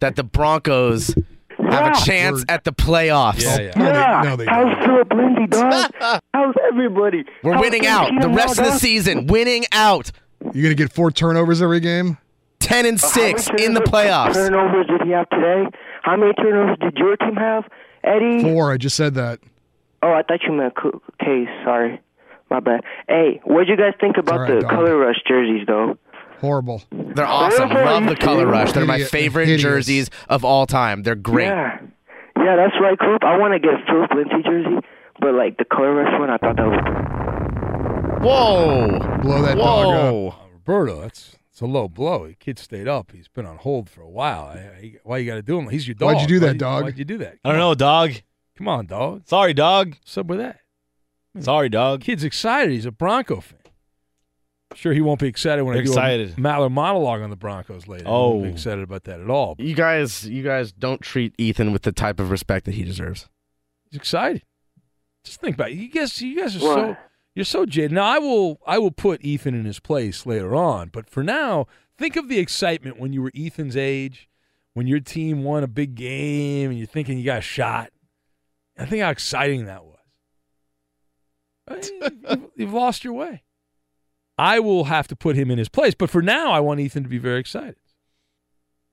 [0.00, 1.14] that the Broncos
[1.58, 3.42] have a chance at the playoffs.
[3.42, 4.24] yeah.
[4.48, 5.90] How's Philip Lindsay, dog?
[6.32, 7.24] How's everybody?
[7.42, 8.10] We're How's winning out.
[8.20, 10.10] The rest of the season, winning out.
[10.54, 12.16] You're gonna get four turnovers every game?
[12.60, 14.34] Ten and How many six in the playoffs.
[14.34, 15.64] Turnovers did he have today?
[16.02, 17.64] How many turnovers did your team have,
[18.04, 18.42] Eddie?
[18.42, 18.72] Four.
[18.72, 19.40] I just said that.
[20.02, 21.48] Oh, I thought you meant co- case.
[21.64, 22.00] Sorry,
[22.50, 22.84] my bad.
[23.08, 24.70] Hey, what'd you guys think about all right, the dog.
[24.70, 25.98] color rush jerseys, though?
[26.40, 26.82] Horrible.
[26.90, 27.68] They're awesome.
[27.70, 28.72] Love the color rush.
[28.72, 29.62] They're my favorite hideous.
[29.62, 31.02] jerseys of all time.
[31.02, 31.46] They're great.
[31.46, 31.80] Yeah,
[32.36, 33.24] yeah, that's right, Coop.
[33.24, 34.86] I want to get a Philip Lindsay jersey,
[35.20, 38.22] but like the color rush one, I thought that was.
[38.22, 39.18] Whoa.
[39.22, 40.14] Blow that dog up.
[40.14, 42.28] Whoa, uh, Roberto, that's it's a low blow.
[42.28, 43.10] The kid stayed up.
[43.10, 44.44] He's been on hold for a while.
[44.44, 45.68] I, I, why you got to do him?
[45.68, 46.14] He's your dog.
[46.14, 46.84] Why'd you do that, Why'd dog?
[46.84, 47.38] Why'd you do that?
[47.44, 48.12] I don't know, dog.
[48.56, 49.22] Come on, dog.
[49.26, 49.96] Sorry, dog.
[50.00, 50.60] What's up with that?
[51.40, 52.02] Sorry, dog.
[52.02, 52.72] Kid's excited.
[52.72, 53.57] He's a Bronco fan.
[54.78, 56.30] Sure, he won't be excited when I do Excited.
[56.30, 58.04] a Maller monologue on the Broncos later.
[58.04, 58.28] He Oh.
[58.28, 58.52] won't be oh.
[58.52, 59.56] excited about that at all.
[59.58, 63.28] You guys, you guys don't treat Ethan with the type of respect that he deserves.
[63.90, 64.44] He's excited.
[65.24, 65.78] Just think about it.
[65.78, 66.96] You guys, you guys are so
[67.34, 67.90] you're so jaded.
[67.90, 71.66] Now I will I will put Ethan in his place later on, but for now,
[71.96, 74.28] think of the excitement when you were Ethan's age,
[74.74, 77.90] when your team won a big game and you're thinking you got a shot.
[78.78, 79.96] I think how exciting that was.
[81.90, 83.42] You've, you've lost your way.
[84.38, 87.02] I will have to put him in his place, but for now, I want Ethan
[87.02, 87.76] to be very excited.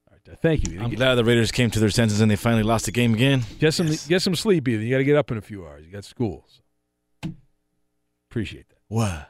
[0.09, 0.81] All right, uh, thank you.
[0.81, 3.43] I'm glad the Raiders came to their senses and they finally lost the game again.
[3.59, 4.81] Get some get some sleep, Ethan.
[4.81, 5.85] You got to get up in a few hours.
[5.85, 6.45] You got school.
[6.47, 7.31] So.
[8.29, 8.79] Appreciate that.
[8.87, 9.29] What?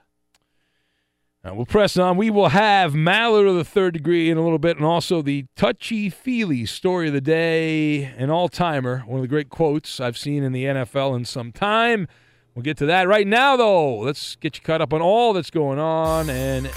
[1.44, 2.18] Now we'll press on.
[2.18, 5.46] We will have Maller of the third degree in a little bit, and also the
[5.56, 10.18] touchy feely story of the day, an all timer, one of the great quotes I've
[10.18, 12.08] seen in the NFL in some time.
[12.56, 13.98] We'll get to that right now, though.
[13.98, 16.30] Let's get you caught up on all that's going on.
[16.30, 16.72] And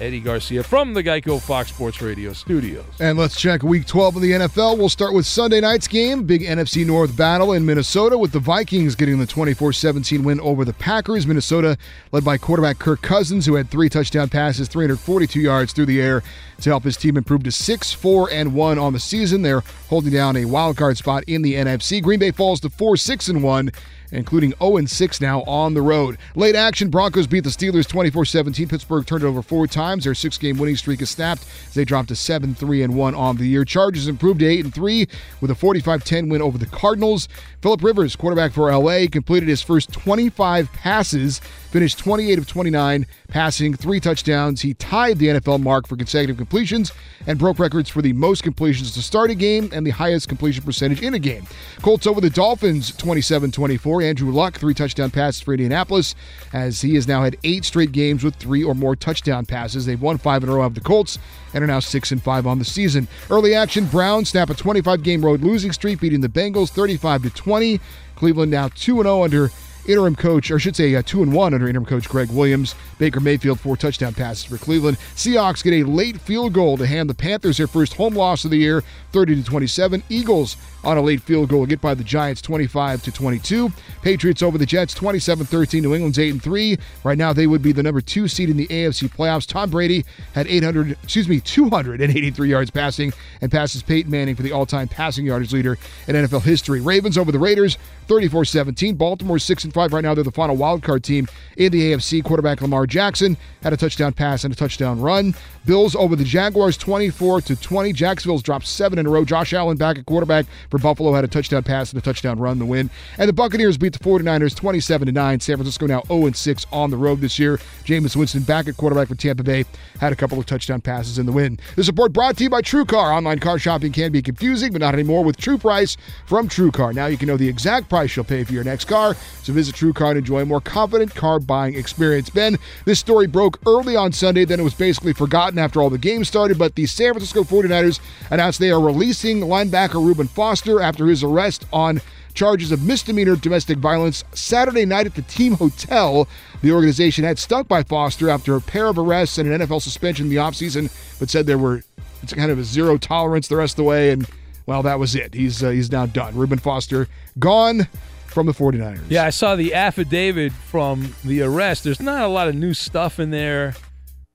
[0.00, 2.84] Eddie Garcia from the Geico Fox Sports Radio studios.
[2.98, 4.76] And let's check week 12 of the NFL.
[4.76, 6.24] We'll start with Sunday night's game.
[6.24, 10.64] Big NFC North battle in Minnesota with the Vikings getting the 24 17 win over
[10.64, 11.24] the Packers.
[11.24, 11.78] Minnesota
[12.12, 16.22] led by quarterback Kirk Cousins, who had three touchdown passes, 342 yards through the air
[16.60, 19.42] to help his team improve to 6 4 and 1 on the season.
[19.42, 22.02] They're holding down a wild card spot in the NFC.
[22.02, 23.70] Green Bay falls to 4 6 and 1.
[24.12, 26.18] Including 0 6 now on the road.
[26.34, 28.68] Late action Broncos beat the Steelers 24 17.
[28.68, 30.04] Pittsburgh turned it over four times.
[30.04, 33.14] Their six game winning streak is snapped as they dropped to 7 3 and 1
[33.14, 33.64] on the year.
[33.64, 35.08] Chargers improved to 8 and 3
[35.40, 37.28] with a 45 10 win over the Cardinals.
[37.62, 43.74] Philip Rivers, quarterback for LA, completed his first 25 passes, finished 28 of 29, passing
[43.74, 44.60] three touchdowns.
[44.60, 46.92] He tied the NFL mark for consecutive completions
[47.26, 50.62] and broke records for the most completions to start a game and the highest completion
[50.62, 51.44] percentage in a game.
[51.82, 53.95] Colts over the Dolphins 27 24.
[54.02, 56.14] Andrew Luck, three touchdown passes for Indianapolis,
[56.52, 59.86] as he has now had eight straight games with three or more touchdown passes.
[59.86, 61.18] They've won five in a row of the Colts
[61.54, 63.08] and are now six and five on the season.
[63.30, 67.30] Early action, Browns snap a 25 game road losing streak, beating the Bengals 35 to
[67.30, 67.80] 20.
[68.16, 69.50] Cleveland now 2 and 0 under
[69.88, 72.74] interim coach, or I should say, uh, two and one under interim coach Gregg Williams.
[72.98, 74.98] Baker Mayfield four touchdown passes for Cleveland.
[75.14, 78.50] Seahawks get a late field goal to hand the Panthers their first home loss of
[78.50, 78.82] the year,
[79.12, 80.02] 30 to 27.
[80.08, 80.56] Eagles
[80.86, 83.72] on a late field goal get by the Giants 25 to 22.
[84.02, 85.82] Patriots over the Jets 27-13.
[85.82, 86.78] New England's 8 and 3.
[87.02, 89.46] Right now they would be the number 2 seed in the AFC playoffs.
[89.46, 94.52] Tom Brady had 800, excuse me, 283 yards passing and passes Peyton Manning for the
[94.52, 95.76] all-time passing yardage leader
[96.06, 96.80] in NFL history.
[96.80, 97.76] Ravens over the Raiders
[98.06, 98.96] 34-17.
[98.96, 101.28] Baltimore 6 and 5 right now they're the final wild card team
[101.58, 102.24] in the AFC.
[102.24, 105.34] Quarterback Lamar Jackson had a touchdown pass and a touchdown run.
[105.66, 107.92] Bills over the Jaguars 24 to 20.
[107.92, 109.24] Jacksonville's dropped 7 in a row.
[109.24, 112.58] Josh Allen back at quarterback for Buffalo had a touchdown pass and a touchdown run
[112.58, 112.88] to win.
[113.18, 115.40] And the Buccaneers beat the 49ers 27 to 9.
[115.40, 117.58] San Francisco now 0 6 on the road this year.
[117.84, 119.66] Jameis Winston back at quarterback for Tampa Bay
[120.00, 121.58] had a couple of touchdown passes in the win.
[121.74, 123.14] The support brought to you by TrueCar.
[123.14, 125.96] Online car shopping can be confusing, but not anymore with True Price
[126.26, 126.94] from TrueCar.
[126.94, 129.16] Now you can know the exact price you'll pay for your next car.
[129.42, 132.30] So visit TrueCar and enjoy a more confident car buying experience.
[132.30, 135.98] Ben, this story broke early on Sunday, then it was basically forgotten after all the
[135.98, 141.06] games started, but the San Francisco 49ers announced they are releasing linebacker Reuben Foster after
[141.06, 142.00] his arrest on
[142.34, 146.28] charges of misdemeanor domestic violence Saturday night at the team hotel.
[146.62, 150.26] The organization had stuck by Foster after a pair of arrests and an NFL suspension
[150.26, 151.82] in the offseason, but said there were
[152.22, 154.28] it's kind of a zero tolerance the rest of the way, and
[154.66, 155.34] well, that was it.
[155.34, 156.36] He's uh, he's now done.
[156.36, 157.88] Reuben Foster gone
[158.36, 159.00] from the 49ers.
[159.08, 161.84] Yeah, I saw the affidavit from the arrest.
[161.84, 163.74] There's not a lot of new stuff in there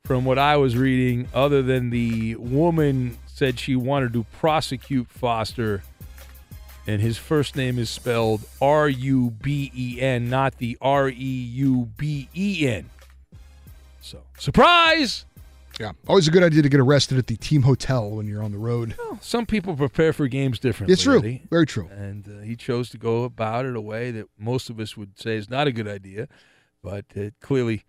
[0.05, 5.83] from what I was reading, other than the woman said she wanted to prosecute Foster,
[6.87, 11.13] and his first name is spelled R U B E N, not the R E
[11.13, 12.89] U B E N.
[14.01, 15.25] So, surprise!
[15.79, 18.51] Yeah, always a good idea to get arrested at the team hotel when you're on
[18.51, 18.95] the road.
[18.97, 20.93] Well, some people prepare for games differently.
[20.93, 21.19] It's true.
[21.19, 21.43] Eddie.
[21.49, 21.87] Very true.
[21.91, 25.19] And uh, he chose to go about it a way that most of us would
[25.19, 26.27] say is not a good idea,
[26.83, 27.85] but it clearly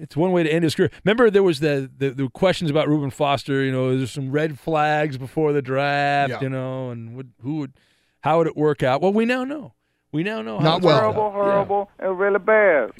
[0.00, 0.90] it's one way to end his career.
[1.04, 3.62] Remember, there was the, the, the questions about Reuben Foster.
[3.64, 6.30] You know, there's some red flags before the draft.
[6.30, 6.40] Yeah.
[6.40, 7.72] You know, and would, who would,
[8.20, 9.02] how would it work out?
[9.02, 9.74] Well, we now know.
[10.12, 10.94] We now know how Not well.
[10.94, 11.14] worked out.
[11.14, 12.90] Horrible, horrible, and really bad.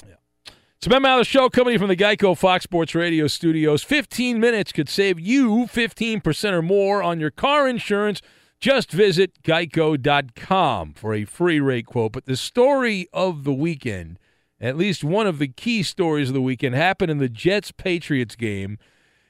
[0.81, 3.83] It's Ben Maller Show coming from the Geico Fox Sports Radio studios.
[3.83, 8.23] 15 minutes could save you 15% or more on your car insurance.
[8.61, 12.13] Just visit geico.com for a free rate quote.
[12.13, 14.21] But the story of the weekend,
[14.61, 18.37] at least one of the key stories of the weekend, happened in the Jets Patriots
[18.37, 18.79] game.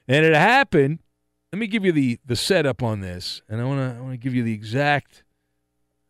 [0.07, 0.99] And it happened.
[1.51, 3.41] Let me give you the, the setup on this.
[3.49, 5.23] And I want to I want to give you the exact.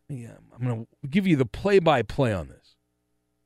[0.06, 2.59] Yeah, I'm going to give you the play by play on this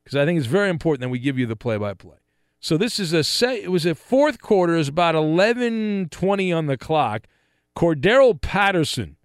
[0.05, 2.19] because I think it's very important that we give you the play-by-play.
[2.61, 6.67] So this is a say it was a fourth quarter, it was about 11:20 on
[6.67, 7.27] the clock.
[7.77, 9.17] Cordarrelle Patterson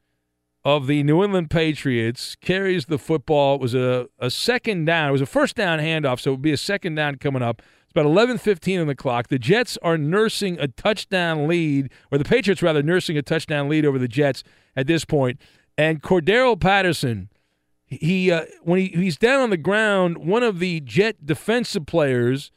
[0.65, 3.55] of the New England Patriots carries the football.
[3.55, 5.09] It was a, a second down.
[5.09, 7.61] It was a first down handoff, so it would be a second down coming up.
[7.83, 9.29] It's about 11:15 on the clock.
[9.29, 13.85] The Jets are nursing a touchdown lead, or the Patriots rather nursing a touchdown lead
[13.85, 14.43] over the Jets
[14.75, 15.39] at this point.
[15.77, 17.29] And Cordarrelle Patterson
[17.89, 22.51] he uh, when he, he's down on the ground, one of the Jet defensive players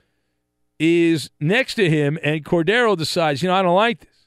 [0.78, 4.26] is next to him, and Cordarrelle decides, you know, I don't like this.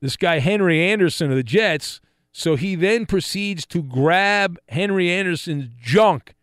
[0.00, 2.00] This guy Henry Anderson of the Jets.
[2.32, 6.34] So he then proceeds to grab Henry Anderson's junk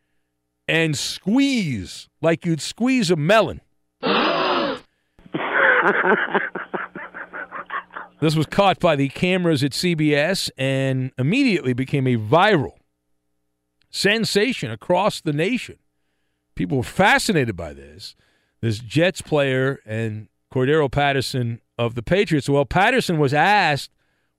[0.68, 3.62] and squeeze like you'd squeeze a melon.
[8.24, 12.76] This was caught by the cameras at CBS and immediately became a viral
[13.94, 15.78] sensation across the nation.
[16.56, 18.16] People were fascinated by this.
[18.60, 22.50] This Jets player and Cordarrelle Patterson of the Patriots.
[22.50, 23.92] Well, Patterson was asked,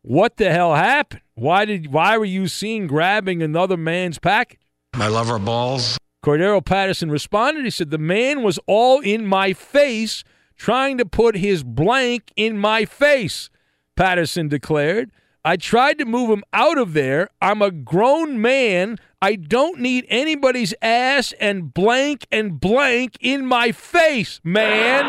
[0.03, 1.23] "What the hell happened?
[1.35, 4.61] Why did why were you seen grabbing another man's package?"
[4.95, 5.99] My lover balls.
[6.25, 7.65] Cordarrelle Patterson responded.
[7.65, 10.25] He said, The man was all in my face,
[10.57, 13.51] trying to put his blank in my face,
[13.95, 15.11] Patterson declared.
[15.45, 17.29] I tried to move him out of there.
[17.43, 18.99] I'm a grown man.
[19.25, 25.09] I don't need anybody's ass and blank and blank in my face, man.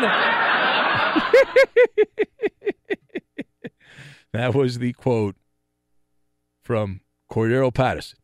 [4.32, 5.36] that was the quote
[6.62, 8.18] from Cordarrelle Patterson.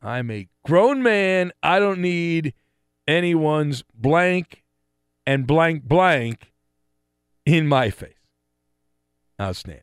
[0.00, 1.52] I'm a grown man.
[1.62, 2.54] I don't need
[3.06, 4.64] anyone's blank
[5.26, 6.54] and blank blank
[7.44, 8.14] in my face.
[9.38, 9.82] Outstanding.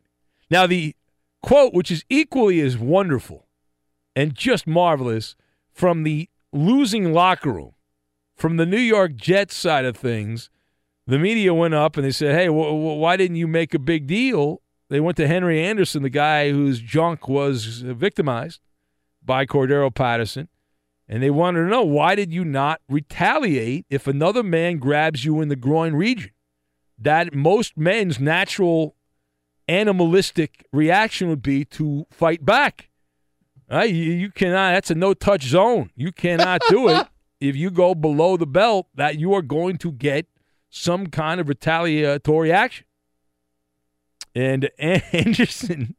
[0.50, 0.96] Now, the
[1.40, 3.45] quote, which is equally as wonderful
[4.16, 5.36] and just marvelous
[5.72, 7.74] from the losing locker room,
[8.34, 10.50] from the New York Jets side of things,
[11.06, 13.78] the media went up and they said, hey, wh- wh- why didn't you make a
[13.78, 14.62] big deal?
[14.88, 18.60] They went to Henry Anderson, the guy whose junk was victimized
[19.22, 20.48] by Cordarrelle Patterson,
[21.08, 25.40] and they wanted to know why did you not retaliate if another man grabs you
[25.40, 26.30] in the groin region?
[26.98, 28.96] That most men's natural
[29.68, 32.88] animalistic reaction would be to fight back.
[33.70, 33.92] Right?
[33.92, 34.72] You, you cannot.
[34.72, 35.90] That's a no-touch zone.
[35.96, 37.06] You cannot do it
[37.40, 38.86] if you go below the belt.
[38.94, 40.26] That you are going to get
[40.70, 42.86] some kind of retaliatory action.
[44.34, 45.96] And Anderson,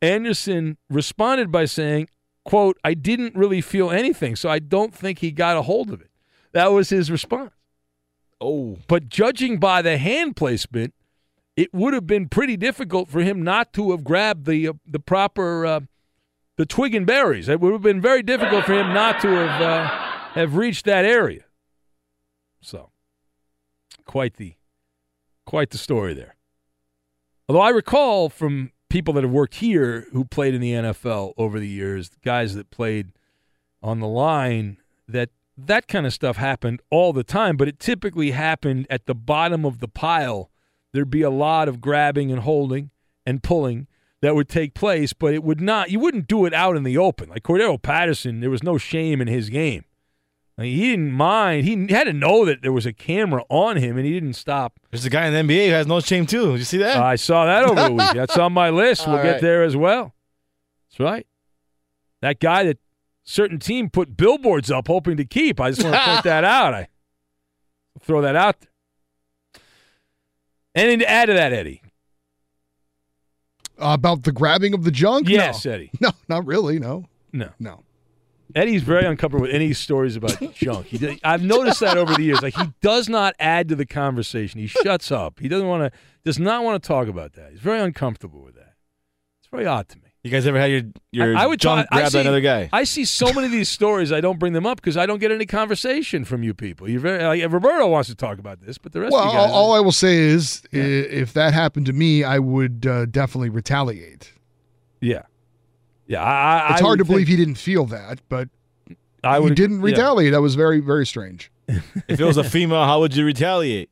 [0.00, 2.08] Anderson responded by saying,
[2.44, 6.00] "quote I didn't really feel anything, so I don't think he got a hold of
[6.00, 6.10] it."
[6.52, 7.50] That was his response.
[8.40, 10.94] Oh, but judging by the hand placement,
[11.56, 15.00] it would have been pretty difficult for him not to have grabbed the uh, the
[15.00, 15.80] proper uh,
[16.56, 17.48] the twig and berries.
[17.48, 19.86] It would have been very difficult for him not to have uh,
[20.32, 21.44] have reached that area.
[22.60, 22.90] So,
[24.04, 24.54] quite the
[25.44, 26.36] quite the story there.
[27.48, 31.58] Although I recall from people that have worked here who played in the NFL over
[31.58, 33.12] the years, guys that played
[33.82, 38.30] on the line, that that kind of stuff happened all the time, but it typically
[38.30, 40.50] happened at the bottom of the pile.
[40.92, 42.90] There'd be a lot of grabbing and holding
[43.26, 43.88] and pulling
[44.24, 46.96] that would take place, but it would not, you wouldn't do it out in the
[46.96, 47.28] open.
[47.28, 49.84] Like Cordarrelle Patterson, there was no shame in his game.
[50.56, 51.66] Mean, he didn't mind.
[51.66, 54.80] He had to know that there was a camera on him, and he didn't stop.
[54.90, 56.52] There's a guy in the NBA who has no shame too.
[56.52, 56.96] Did you see that?
[56.96, 58.14] I saw that over the week.
[58.14, 59.06] That's on my list.
[59.06, 60.14] We'll All get there as well.
[60.88, 61.26] That's right.
[62.22, 62.78] That guy that
[63.24, 65.60] certain team put billboards up hoping to keep.
[65.60, 66.72] I just want to point that out.
[66.72, 66.88] I
[68.00, 68.70] throw that out there.
[70.74, 71.82] Anything to add to that, Eddie?
[73.84, 75.28] About the grabbing of the junk?
[75.28, 75.72] Yes, no.
[75.72, 75.90] Eddie.
[76.00, 76.78] No, not really.
[76.80, 77.04] No.
[77.32, 77.50] No.
[77.60, 77.82] No.
[78.54, 80.90] Eddie's very uncomfortable with any stories about junk.
[80.90, 82.42] Does- I've noticed that over the years.
[82.42, 84.60] Like he does not add to the conversation.
[84.60, 85.40] He shuts up.
[85.40, 85.98] He doesn't want to.
[86.24, 87.50] Does not want to talk about that.
[87.52, 88.74] He's very uncomfortable with that.
[89.40, 90.03] It's very odd to me.
[90.24, 90.82] You guys ever had your
[91.12, 92.70] your I, I would junk talk, I see, by another guy?
[92.72, 94.10] I see so many of these stories.
[94.10, 96.88] I don't bring them up because I don't get any conversation from you people.
[96.88, 99.38] You're very like, Roberto wants to talk about this, but the rest Well, of you
[99.38, 99.50] guys.
[99.50, 103.04] all, all I will say is, i if that happened to me, I would uh,
[103.04, 104.32] definitely retaliate.
[105.02, 105.22] yeah,
[106.06, 106.22] yeah.
[106.22, 108.48] I, I, It's I hard to believe think- he didn't feel that, but
[109.22, 109.84] I he would didn't yeah.
[109.84, 110.32] retaliate.
[110.32, 111.50] That was very, very strange.
[111.68, 113.90] if it was a female, how would you retaliate?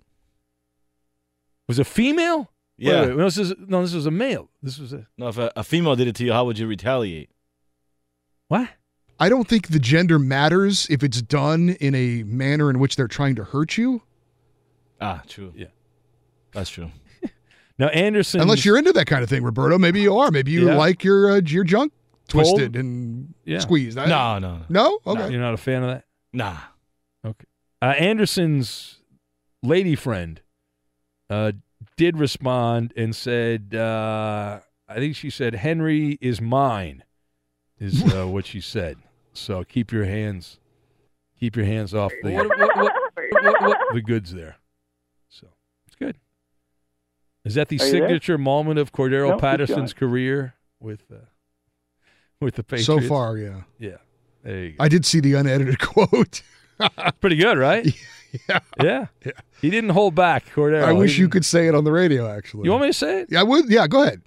[1.68, 2.50] Was a female?
[2.82, 3.00] Yeah.
[3.02, 3.82] Wait, wait, no, this is no.
[3.82, 4.50] This was a male.
[4.62, 6.66] This was a No, if a, a female did it to you, how would you
[6.66, 7.30] retaliate?
[8.48, 8.68] what?
[9.20, 13.06] I don't think the gender matters if it's done in a manner in which they're
[13.06, 14.02] trying to hurt you.
[15.00, 15.52] Ah, true.
[15.56, 15.66] Yeah.
[16.52, 16.90] That's true.
[17.78, 19.78] Now Anderson, Unless you're into that kind of thing, Roberto.
[19.78, 20.30] Maybe you are.
[20.30, 20.76] Maybe you Yeah.
[20.76, 21.92] like your uh, your junk
[22.28, 22.44] Pulled?
[22.44, 23.60] twisted and Yeah.
[23.60, 23.96] squeezed.
[23.96, 24.64] I- No, no, no.
[24.68, 24.98] No?
[25.14, 25.30] Okay.
[25.32, 26.04] You're not a fan of that.
[26.32, 26.58] Nah.
[27.24, 27.46] Okay.
[27.80, 28.98] Uh, Anderson's
[29.62, 30.40] lady friend
[31.30, 31.52] uh,
[31.96, 37.04] did respond and said, uh, I think she said, Henry is mine,
[37.78, 38.96] is uh, what she said.
[39.32, 40.58] So keep your hands,
[41.38, 44.56] keep your hands off the, what- what- what- what- the goods there.
[45.28, 45.48] So
[45.86, 46.16] it's good.
[47.44, 47.88] Is that the Are there?
[47.90, 51.16] signature moment of Cordarrelle No, Patterson's career with uh,
[52.40, 52.86] with the Patriots?
[52.86, 53.62] So far, yeah.
[53.78, 53.96] Yeah.
[54.44, 54.84] There you go.
[54.84, 56.42] I did see the unedited quote.
[57.20, 57.86] Pretty good, right?
[58.48, 58.60] Yeah.
[58.82, 59.06] Yeah.
[59.60, 60.84] He didn't hold back, Cordarrelle.
[60.84, 62.64] I wish He you could say it on the radio, actually.
[62.64, 63.28] You want me to say it?
[63.30, 63.70] Yeah, I would.
[63.70, 64.22] Yeah, go ahead.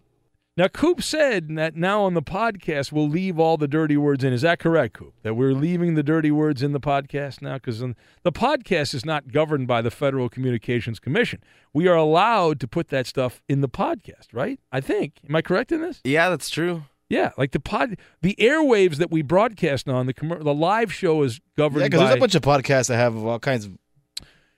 [0.58, 4.32] Now, Coop said that now on the podcast we'll leave all the dirty words in.
[4.32, 5.14] Is that correct, Coop?
[5.24, 7.56] That we're leaving the dirty words in the podcast now?
[7.56, 11.44] Because the podcast is not governed by the Federal Communications Commission.
[11.74, 14.58] We are allowed to put that stuff in the podcast, right?
[14.72, 15.20] I think.
[15.28, 16.00] Am I correct in this?
[16.06, 16.84] Yeah, that's true.
[17.10, 21.22] Yeah, like the pod, the airwaves that we broadcast on the commer- the live show
[21.24, 23.78] is governed Yeah, because there's a bunch of podcasts that have all kinds of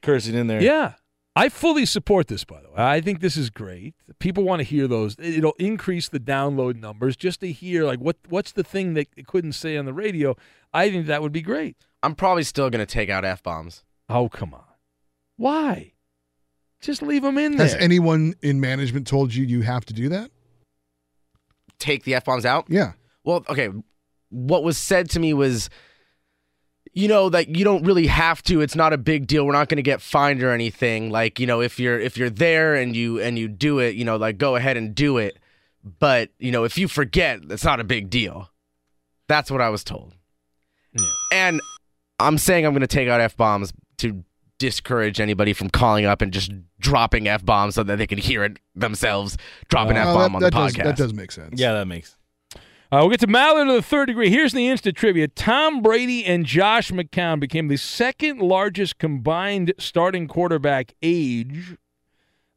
[0.02, 0.62] cursing in there.
[0.62, 0.94] Yeah.
[1.38, 2.78] I fully support this, by the way.
[2.78, 3.94] I think this is great.
[4.18, 5.16] People want to hear those.
[5.20, 9.28] It'll increase the download numbers just to hear like what what's the thing that it
[9.28, 10.36] couldn't say on the radio.
[10.74, 11.78] I think that would be great.
[12.02, 13.84] I'm probably still gonna take out f bombs.
[14.10, 14.64] Oh come on,
[15.36, 15.94] why?
[16.82, 17.68] Just leave them in there.
[17.68, 20.32] Has anyone in management told you you have to do that?
[21.78, 22.66] Take the f bombs out.
[22.68, 22.94] Yeah.
[23.24, 23.70] Well, okay.
[24.30, 25.70] What was said to me was
[26.98, 28.62] you know, that you don't really have to.
[28.62, 29.46] It's not a big deal.
[29.46, 31.12] We're not going to get fined or anything.
[31.12, 34.04] Like, you know, if you're if you're there and you and you do it, you
[34.04, 35.38] know, like go ahead and do it.
[36.00, 38.50] But, you know, if you forget, it's not a big deal.
[39.28, 40.16] That's what I was told.
[40.94, 41.06] Yeah.
[41.32, 41.62] And
[42.20, 44.24] I'm saying I'm going to take out F bombs to
[44.58, 48.44] discourage anybody from calling up and just dropping F bombs so that they can hear
[48.44, 49.38] it themselves,
[49.70, 50.84] dropping Uh, F bomb that- on that the does- podcast.
[50.84, 51.60] that does make sense.
[51.60, 52.17] Yeah, that makes.
[52.90, 54.30] Uh, we'll get to Maller to the third degree.
[54.30, 55.28] Here's the instant trivia.
[55.28, 61.76] Tom Brady and Josh McCown became the second largest combined starting quarterback age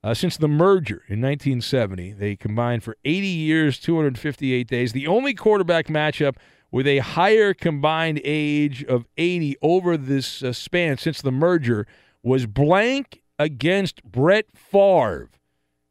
[0.05, 2.13] uh, since the merger in 1970.
[2.13, 4.93] They combined for 80 years, 258 days.
[4.93, 6.37] The only quarterback matchup
[6.71, 11.89] with a higher combined age of 80 over this uh, span since the merger
[12.23, 15.29] was blank against Brett Favre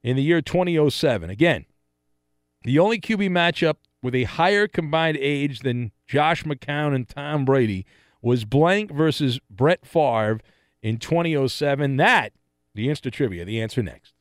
[0.02, 1.30] in the year 2007.
[1.30, 1.66] Again,
[2.64, 7.86] the only QB matchup with a higher combined age than Josh McCown and Tom Brady
[8.22, 10.40] was blank versus Brett Favre
[10.82, 11.98] in 2007.
[11.98, 12.34] That,
[12.74, 14.14] the Insta Trivia, the answer next.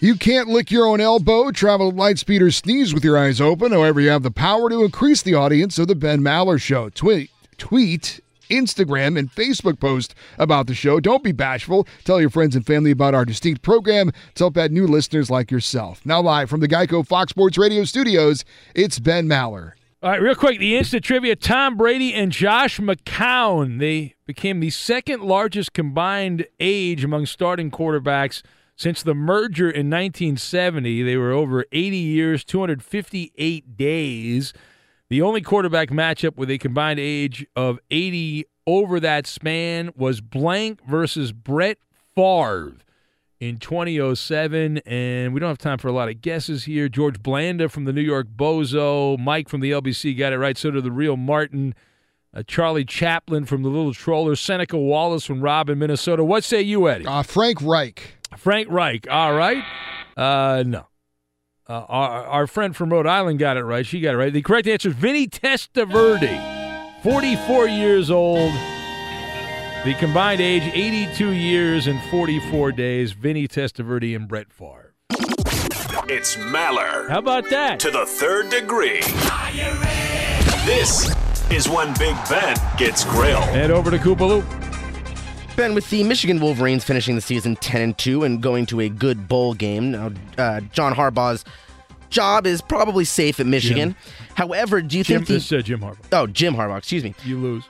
[0.00, 3.40] You can't lick your own elbow, travel at light speed, or sneeze with your eyes
[3.40, 3.72] open.
[3.72, 6.90] However, you have the power to increase the audience of the Ben Maller Show.
[6.90, 11.00] Tweet, tweet, Instagram, and Facebook post about the show.
[11.00, 11.86] Don't be bashful.
[12.04, 15.50] Tell your friends and family about our distinct program to help add new listeners like
[15.50, 16.00] yourself.
[16.04, 18.44] Now, live from the Geico Fox Sports Radio studios,
[18.74, 19.72] it's Ben Maller.
[20.02, 23.78] All right, real quick, the instant trivia: Tom Brady and Josh McCown.
[23.78, 28.42] They became the second largest combined age among starting quarterbacks
[28.76, 31.02] since the merger in 1970.
[31.02, 34.52] They were over 80 years, 258 days.
[35.10, 40.80] The only quarterback matchup with a combined age of 80 over that span was blank
[40.88, 41.78] versus Brett
[42.14, 42.78] Favre
[43.38, 44.78] in 2007.
[44.78, 46.88] And we don't have time for a lot of guesses here.
[46.88, 50.56] George Blanda from the New York Bozo, Mike from the LBC got it right.
[50.56, 51.74] So did the real Martin.
[52.36, 56.24] Uh, Charlie Chaplin from the Little Troller, Seneca Wallace from Robin, Minnesota.
[56.24, 57.06] What say you, Eddie?
[57.06, 58.16] Uh, Frank Reich.
[58.36, 59.06] Frank Reich.
[59.08, 59.62] All right.
[60.16, 60.86] Uh, no.
[61.66, 63.86] Uh, our, our friend from Rhode Island got it right.
[63.86, 64.32] She got it right.
[64.32, 68.52] The correct answer is Vinny Testaverde, 44 years old.
[69.84, 73.12] The combined age, 82 years and 44 days.
[73.12, 74.94] Vinny Testaverde and Brett Favre.
[76.06, 77.08] It's Maller.
[77.08, 77.80] How about that?
[77.80, 79.00] To the third degree.
[80.66, 81.14] This
[81.50, 83.44] is when Big Ben gets grilled.
[83.44, 84.73] Head over to Koopaloop.
[85.56, 88.88] Ben, with the Michigan Wolverines finishing the season 10 and 2 and going to a
[88.88, 91.44] good bowl game, now uh, John Harbaugh's
[92.10, 93.94] job is probably safe at Michigan.
[94.34, 95.98] However, do you Jim, think the this, uh, Jim Harbaugh.
[96.10, 97.14] Oh, Jim Harbaugh, excuse me.
[97.24, 97.64] You lose.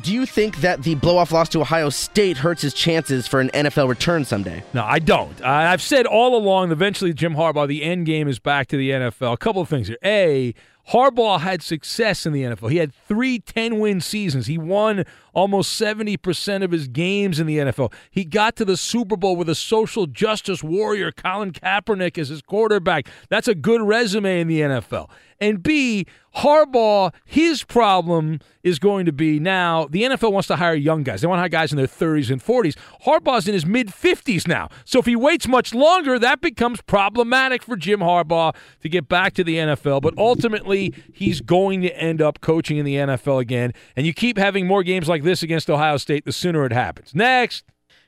[0.00, 3.48] Do you think that the blow-off loss to Ohio State hurts his chances for an
[3.48, 4.62] NFL return someday?
[4.72, 5.42] No, I don't.
[5.42, 6.70] I, I've said all along.
[6.70, 9.32] Eventually, Jim Harbaugh, the end game is back to the NFL.
[9.32, 9.98] A couple of things here.
[10.04, 10.54] A,
[10.90, 12.70] Harbaugh had success in the NFL.
[12.70, 14.46] He had three 10 win seasons.
[14.46, 17.92] He won almost 70% of his games in the NFL.
[18.10, 22.42] He got to the Super Bowl with a social justice warrior, Colin Kaepernick, as his
[22.42, 23.06] quarterback.
[23.28, 25.08] That's a good resume in the NFL.
[25.40, 30.74] And B, Harbaugh, his problem is going to be now the NFL wants to hire
[30.74, 31.22] young guys.
[31.22, 32.76] They want to hire guys in their 30s and 40s.
[33.04, 34.68] Harbaugh's in his mid 50s now.
[34.84, 39.32] So if he waits much longer, that becomes problematic for Jim Harbaugh to get back
[39.34, 40.02] to the NFL.
[40.02, 43.72] But ultimately, he's going to end up coaching in the NFL again.
[43.96, 47.14] And you keep having more games like this against Ohio State, the sooner it happens.
[47.14, 47.64] Next.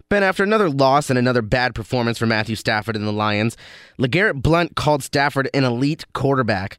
[0.09, 3.57] Ben, after another loss and another bad performance for Matthew Stafford and the Lions,
[3.99, 6.77] LeGarrette Blunt called Stafford an elite quarterback.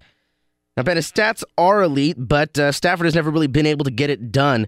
[0.77, 3.91] Now, Ben, his stats are elite, but uh, Stafford has never really been able to
[3.91, 4.67] get it done.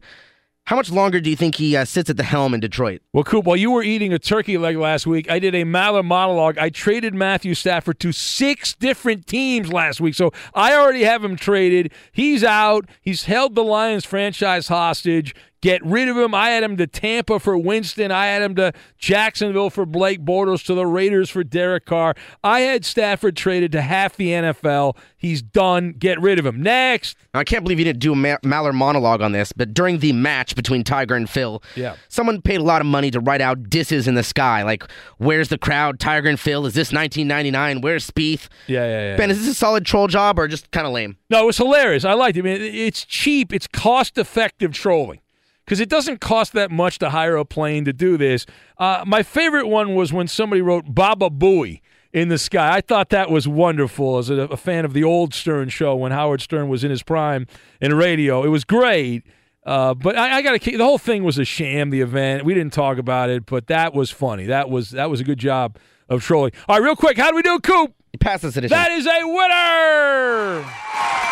[0.65, 3.03] How much longer do you think he uh, sits at the helm in Detroit?
[3.13, 6.03] Well, Coop, while you were eating a turkey leg last week, I did a Maller
[6.03, 6.57] monologue.
[6.57, 10.15] I traded Matthew Stafford to six different teams last week.
[10.15, 11.91] So I already have him traded.
[12.11, 12.89] He's out.
[12.99, 15.35] He's held the Lions franchise hostage.
[15.65, 16.35] Get rid of him.
[16.35, 18.11] I had him to Tampa for Winston.
[18.11, 22.13] I had him to Jacksonville for Blake Bortles, to the Raiders for Derek Carr.
[22.43, 24.95] I had Stafford traded to half the NFL.
[25.17, 25.93] He's done.
[25.97, 26.61] Get rid of him.
[26.61, 27.17] Next.
[27.33, 30.13] I can't believe you didn't do a Ma- Maller monologue on this, but during the
[30.13, 31.95] match between Tiger and Phil, Yeah.
[32.09, 34.83] someone paid a lot of money to write out disses in the sky, like
[35.17, 35.99] "Where's the crowd?
[35.99, 36.67] Tiger and Phil?
[36.67, 37.81] Is this 1999?
[37.81, 39.17] Where's Spieth?" Yeah, yeah, yeah.
[39.17, 41.17] Ben, is this a solid troll job or just kind of lame?
[41.31, 42.05] No, it was hilarious.
[42.05, 42.41] I liked it.
[42.41, 43.51] I mean, it's cheap.
[43.51, 45.21] It's cost-effective trolling
[45.65, 48.45] because it doesn't cost that much to hire a plane to do this.
[48.77, 51.81] Uh, my favorite one was when somebody wrote "Baba Booey"
[52.13, 52.75] in the sky.
[52.75, 54.17] I thought that was wonderful.
[54.17, 57.03] As a, a fan of the old Stern show when Howard Stern was in his
[57.03, 57.47] prime
[57.81, 59.23] in radio, it was great.
[59.65, 60.59] Uh, but I, I got to.
[60.59, 61.89] Keep the whole thing was a sham.
[61.89, 62.45] The event.
[62.45, 64.45] We didn't talk about it, but that was funny.
[64.45, 65.77] That was that was a good job
[66.07, 66.51] of trolling.
[66.69, 67.93] All right, real quick, how do we do, Coop?
[68.19, 68.75] Pass this edition.
[68.75, 71.24] That is a winner.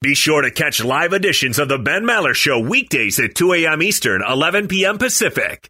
[0.00, 3.82] Be sure to catch live editions of the Ben Maller Show weekdays at 2 a.m.
[3.82, 4.96] Eastern, 11 p.m.
[4.96, 5.68] Pacific.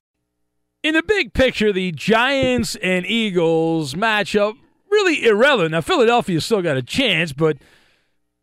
[0.82, 4.52] In the big picture, the Giants and Eagles matchup
[4.90, 5.70] really irrelevant.
[5.70, 7.56] Now, Philadelphia still got a chance, but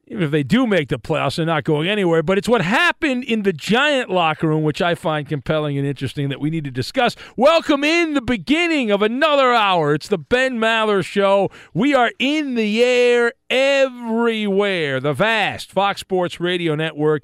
[0.08, 2.22] even if they do make the playoffs, they're not going anywhere.
[2.22, 6.30] But it's what happened in the Giant locker room, which I find compelling and interesting
[6.30, 7.16] that we need to discuss.
[7.36, 9.96] Welcome in the beginning of another hour.
[9.96, 11.50] It's the Ben Maller Show.
[11.74, 15.00] We are in the air everywhere.
[15.00, 17.24] The vast Fox Sports Radio Network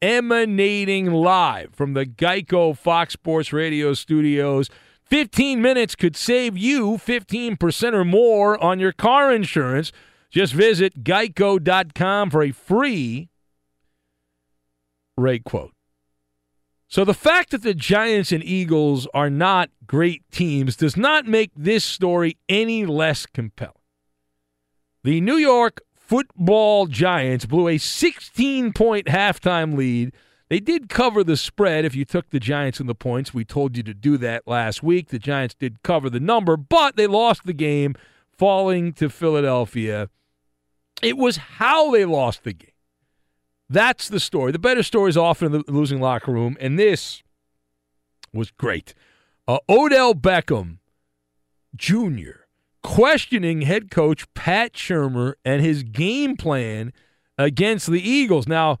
[0.00, 4.70] emanating live from the Geico Fox Sports Radio studios.
[5.02, 9.90] 15 minutes could save you 15% or more on your car insurance.
[10.30, 13.28] Just visit geico.com for a free
[15.16, 15.74] rate quote.
[16.86, 21.52] So the fact that the Giants and Eagles are not great teams does not make
[21.54, 23.74] this story any less compelling.
[25.04, 30.12] The New York football Giants blew a 16 point halftime lead.
[30.48, 33.32] They did cover the spread if you took the Giants and the points.
[33.32, 35.10] We told you to do that last week.
[35.10, 37.94] The Giants did cover the number, but they lost the game,
[38.36, 40.10] falling to Philadelphia.
[41.02, 42.70] It was how they lost the game.
[43.68, 44.52] That's the story.
[44.52, 47.22] The better story is often in the losing locker room, and this
[48.32, 48.94] was great.
[49.46, 50.78] Uh, Odell Beckham
[51.76, 52.46] Jr.
[52.82, 56.92] questioning head coach Pat Shurmur and his game plan
[57.38, 58.46] against the Eagles.
[58.48, 58.78] Now,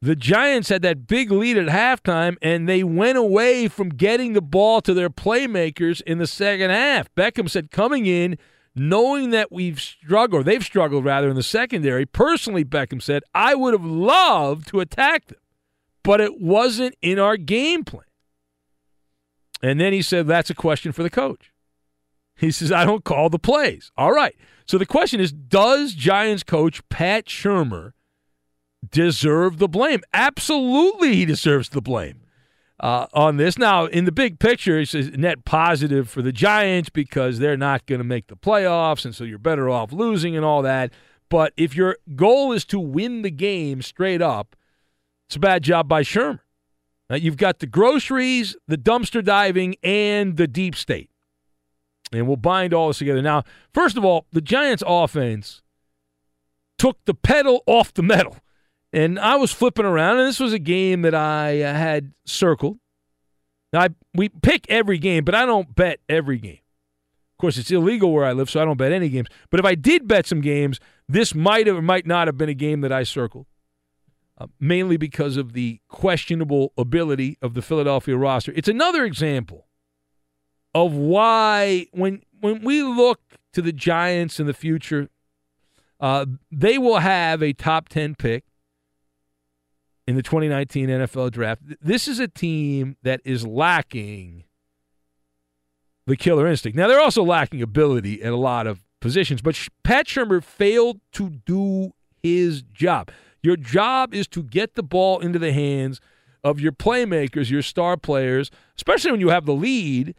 [0.00, 4.42] the Giants had that big lead at halftime, and they went away from getting the
[4.42, 7.14] ball to their playmakers in the second half.
[7.14, 8.36] Beckham said, coming in,
[8.74, 13.54] knowing that we've struggled, or they've struggled rather in the secondary, personally, Beckham said, I
[13.54, 15.38] would have loved to attack them,
[16.02, 18.04] but it wasn't in our game plan.
[19.62, 21.52] And then he said, That's a question for the coach.
[22.36, 23.92] He says, I don't call the plays.
[23.96, 24.34] All right.
[24.66, 27.92] So the question is Does Giants coach Pat Shurmur
[28.90, 30.02] deserve the blame?
[30.12, 32.21] Absolutely, he deserves the blame.
[32.82, 33.56] Uh, on this.
[33.56, 38.00] Now, in the big picture, it's net positive for the Giants because they're not going
[38.00, 40.92] to make the playoffs, and so you're better off losing and all that.
[41.30, 44.56] But if your goal is to win the game straight up,
[45.28, 46.40] it's a bad job by Shurmur.
[47.08, 51.08] Now, you've got the groceries, the dumpster diving, and the deep state.
[52.12, 53.22] And we'll bind all this together.
[53.22, 55.62] Now, first of all, the Giants' offense
[56.78, 58.38] took the pedal off the metal.
[58.92, 62.78] And I was flipping around, and this was a game that I uh, had circled.
[63.72, 66.58] Now, I, we pick every game, but I don't bet every game.
[67.32, 69.28] Of course, it's illegal where I live, so I don't bet any games.
[69.50, 70.78] But if I did bet some games,
[71.08, 73.46] this might have or might not have been a game that I circled,
[74.38, 78.52] uh, mainly because of the questionable ability of the Philadelphia roster.
[78.54, 79.66] It's another example
[80.74, 83.20] of why, when when we look
[83.54, 85.08] to the Giants in the future,
[85.98, 88.44] uh, they will have a top 10 pick
[90.06, 91.62] in the 2019 NFL draft.
[91.80, 94.44] This is a team that is lacking
[96.06, 96.76] the killer instinct.
[96.76, 101.30] Now, they're also lacking ability at a lot of positions, but Pat Shurmur failed to
[101.30, 101.92] do
[102.22, 103.10] his job.
[103.42, 106.00] Your job is to get the ball into the hands
[106.44, 110.14] of your playmakers, your star players, especially when you have the lead.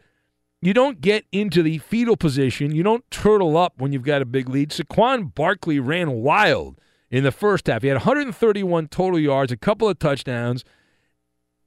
[0.62, 2.74] You don't get into the fetal position.
[2.74, 4.70] You don't turtle up when you've got a big lead.
[4.70, 6.80] Saquon Barkley ran wild
[7.14, 7.82] in the first half.
[7.82, 10.64] He had 131 total yards, a couple of touchdowns,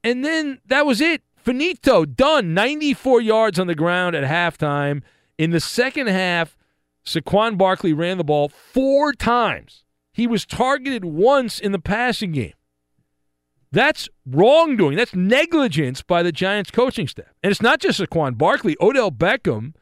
[0.04, 1.22] and then that was it.
[1.36, 2.52] Finito, done.
[2.52, 5.00] 94 yards on the ground at halftime.
[5.38, 6.54] In the second half,
[7.02, 9.84] Saquon Barkley ran the ball four times.
[10.12, 12.52] He was targeted once in the passing game.
[13.72, 14.98] That's wrongdoing.
[14.98, 17.32] That's negligence by the Giants coaching staff.
[17.42, 18.76] And it's not just Saquon Barkley.
[18.82, 19.72] Odell Beckham,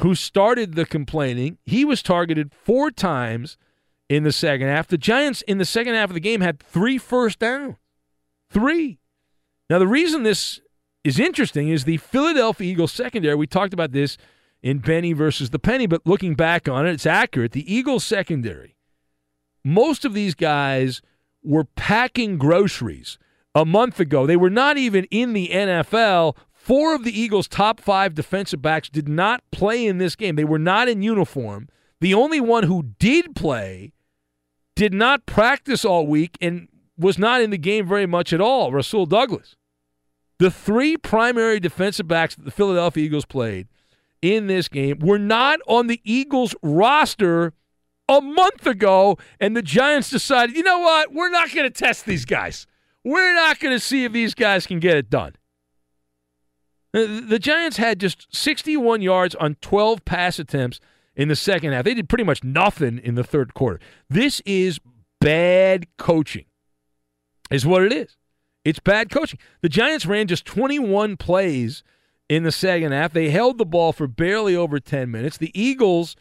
[0.00, 3.56] who started the complaining, he was targeted four times
[4.08, 4.88] in the second half.
[4.88, 7.76] The Giants in the second half of the game had three first downs.
[8.50, 8.98] Three.
[9.70, 10.60] Now, the reason this
[11.04, 13.34] is interesting is the Philadelphia Eagles secondary.
[13.34, 14.18] We talked about this
[14.62, 17.52] in Benny versus the Penny, but looking back on it, it's accurate.
[17.52, 18.76] The Eagles secondary,
[19.64, 21.02] most of these guys
[21.42, 23.18] were packing groceries
[23.54, 24.26] a month ago.
[24.26, 26.36] They were not even in the NFL.
[26.52, 30.36] Four of the Eagles' top five defensive backs did not play in this game.
[30.36, 31.68] They were not in uniform.
[32.02, 33.92] The only one who did play
[34.74, 36.66] did not practice all week and
[36.98, 39.54] was not in the game very much at all, Rasul Douglas.
[40.40, 43.68] The three primary defensive backs that the Philadelphia Eagles played
[44.20, 47.52] in this game were not on the Eagles roster
[48.08, 51.12] a month ago, and the Giants decided, you know what?
[51.12, 52.66] We're not going to test these guys.
[53.04, 55.36] We're not going to see if these guys can get it done.
[56.92, 60.80] The Giants had just 61 yards on 12 pass attempts
[61.14, 61.84] in the second half.
[61.84, 63.80] They did pretty much nothing in the third quarter.
[64.08, 64.80] This is
[65.20, 66.46] bad coaching,
[67.50, 68.16] is what it is.
[68.64, 69.38] It's bad coaching.
[69.60, 71.82] The Giants ran just 21 plays
[72.28, 73.12] in the second half.
[73.12, 75.36] They held the ball for barely over 10 minutes.
[75.36, 76.16] The Eagles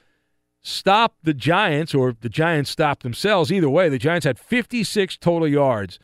[0.62, 3.52] stopped the Giants, or the Giants stopped themselves.
[3.52, 6.00] Either way, the Giants had 56 total yards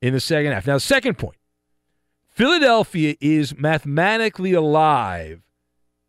[0.00, 0.66] in the second half.
[0.66, 1.36] Now, the second point
[2.28, 5.42] Philadelphia is mathematically alive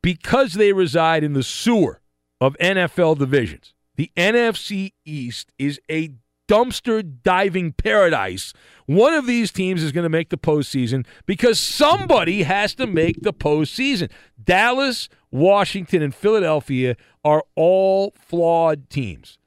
[0.02, 2.01] because they reside in the sewer
[2.41, 3.73] of NFL divisions.
[3.95, 6.15] The NFC East is a
[6.49, 8.51] dumpster diving paradise.
[8.88, 13.22] One of these teams is going to make the postseason because somebody has to make
[13.22, 14.09] the postseason.
[14.43, 19.38] Dallas, Washington, and Philadelphia are all flawed teams.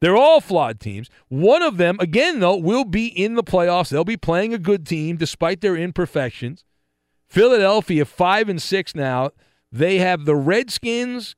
[0.00, 1.10] They're all flawed teams.
[1.28, 3.88] One of them, again, though, will be in the playoffs.
[3.88, 6.64] They'll be playing a good team despite their imperfections.
[7.26, 9.30] Philadelphia, five and six now.
[9.72, 11.34] They have the Redskins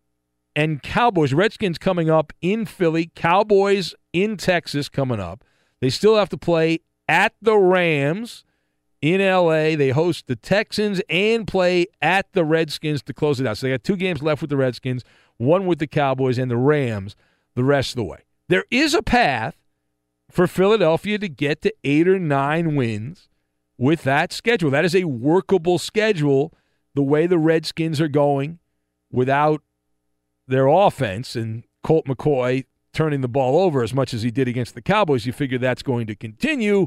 [0.57, 1.35] and Cowboys.
[1.35, 5.45] Redskins coming up in Philly, Cowboys in Texas coming up.
[5.81, 8.45] They still have to play at the Rams
[9.03, 9.77] in LA.
[9.77, 13.59] They host the Texans and play at the Redskins to close it out.
[13.59, 15.05] So they got two games left with the Redskins,
[15.37, 17.15] one with the Cowboys and the Rams
[17.55, 18.25] the rest of the way.
[18.49, 19.57] There is a path
[20.31, 23.29] for Philadelphia to get to eight or nine wins
[23.79, 24.71] with that schedule.
[24.71, 26.53] That is a workable schedule
[26.95, 28.59] the way the Redskins are going
[29.11, 29.63] without
[30.47, 34.75] their offense and Colt McCoy turning the ball over as much as he did against
[34.75, 35.27] the Cowboys.
[35.27, 36.87] You figure that's going to continue.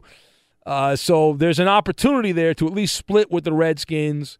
[0.65, 4.39] Uh, so there's an opportunity there to at least split with the Redskins.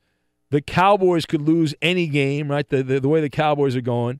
[0.51, 2.67] The Cowboys could lose any game, right?
[2.67, 4.19] The the, the way the Cowboys are going.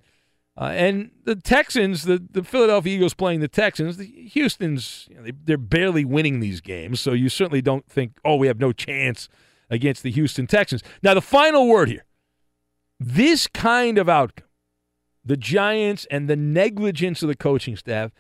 [0.60, 5.24] Uh, and the Texans, the, the Philadelphia Eagles playing the Texans, the Houston's, you know,
[5.24, 7.00] they, they're barely winning these games.
[7.00, 9.30] So you certainly don't think, oh, we have no chance
[9.70, 10.84] against the Houston Texans.
[11.02, 12.04] Now, the final word here
[13.00, 14.49] this kind of outcome,
[15.24, 18.12] the Giants and the negligence of the coaching staff,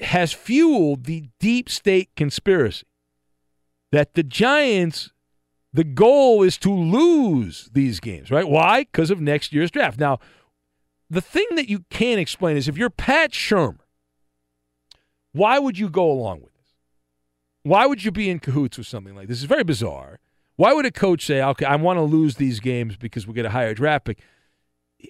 [0.00, 2.86] has fueled the deep state conspiracy
[3.92, 5.10] that the Giants,
[5.72, 8.48] the goal is to lose these games, right?
[8.48, 8.84] Why?
[8.84, 9.98] Because of next year's draft.
[9.98, 10.18] Now,
[11.08, 13.78] the thing that you can't explain is if you're Pat Shurmur,
[15.32, 16.74] why would you go along with this?
[17.62, 19.38] Why would you be in cahoots with something like this?
[19.38, 20.18] It's very bizarre.
[20.56, 23.46] Why would a coach say, okay, I want to lose these games because we get
[23.46, 24.18] a higher draft pick?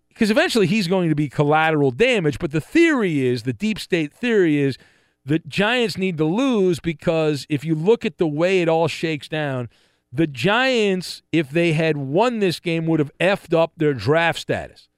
[0.08, 2.38] Because eventually he's going to be collateral damage.
[2.38, 4.76] But the theory is, the deep state theory is,
[5.24, 9.28] the Giants need to lose because if you look at the way it all shakes
[9.28, 9.68] down,
[10.12, 14.88] the Giants, if they had won this game, would have effed up their draft status.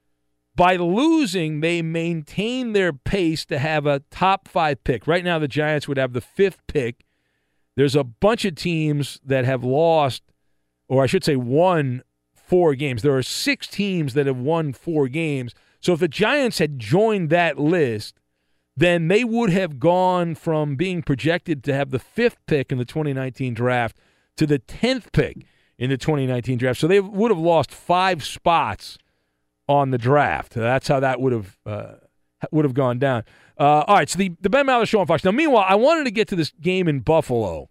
[0.55, 5.07] By losing, they maintain their pace to have a top five pick.
[5.07, 7.05] Right now, the Giants would have the fifth pick.
[7.77, 10.23] There's a bunch of teams that have lost,
[10.89, 12.03] or I should say, won
[12.45, 13.03] four games.
[13.03, 15.55] There are six teams that have won four games.
[15.81, 18.15] So if the Giants had joined that list,
[18.77, 22.85] then they would have gone from being projected to have the fifth pick in the
[22.85, 23.97] 2019 draft
[24.37, 25.45] to the 10th pick
[25.79, 26.81] in the 2019 draft.
[26.81, 28.99] So they would have lost five spots
[29.69, 30.55] on the draft.
[30.55, 31.95] That's how that would have uh,
[32.51, 33.25] would have gone down.
[33.59, 35.25] Uh, all right, so the, the Ben Maller Show on Fox.
[35.25, 37.69] Now, meanwhile, I wanted to get to this game in Buffalo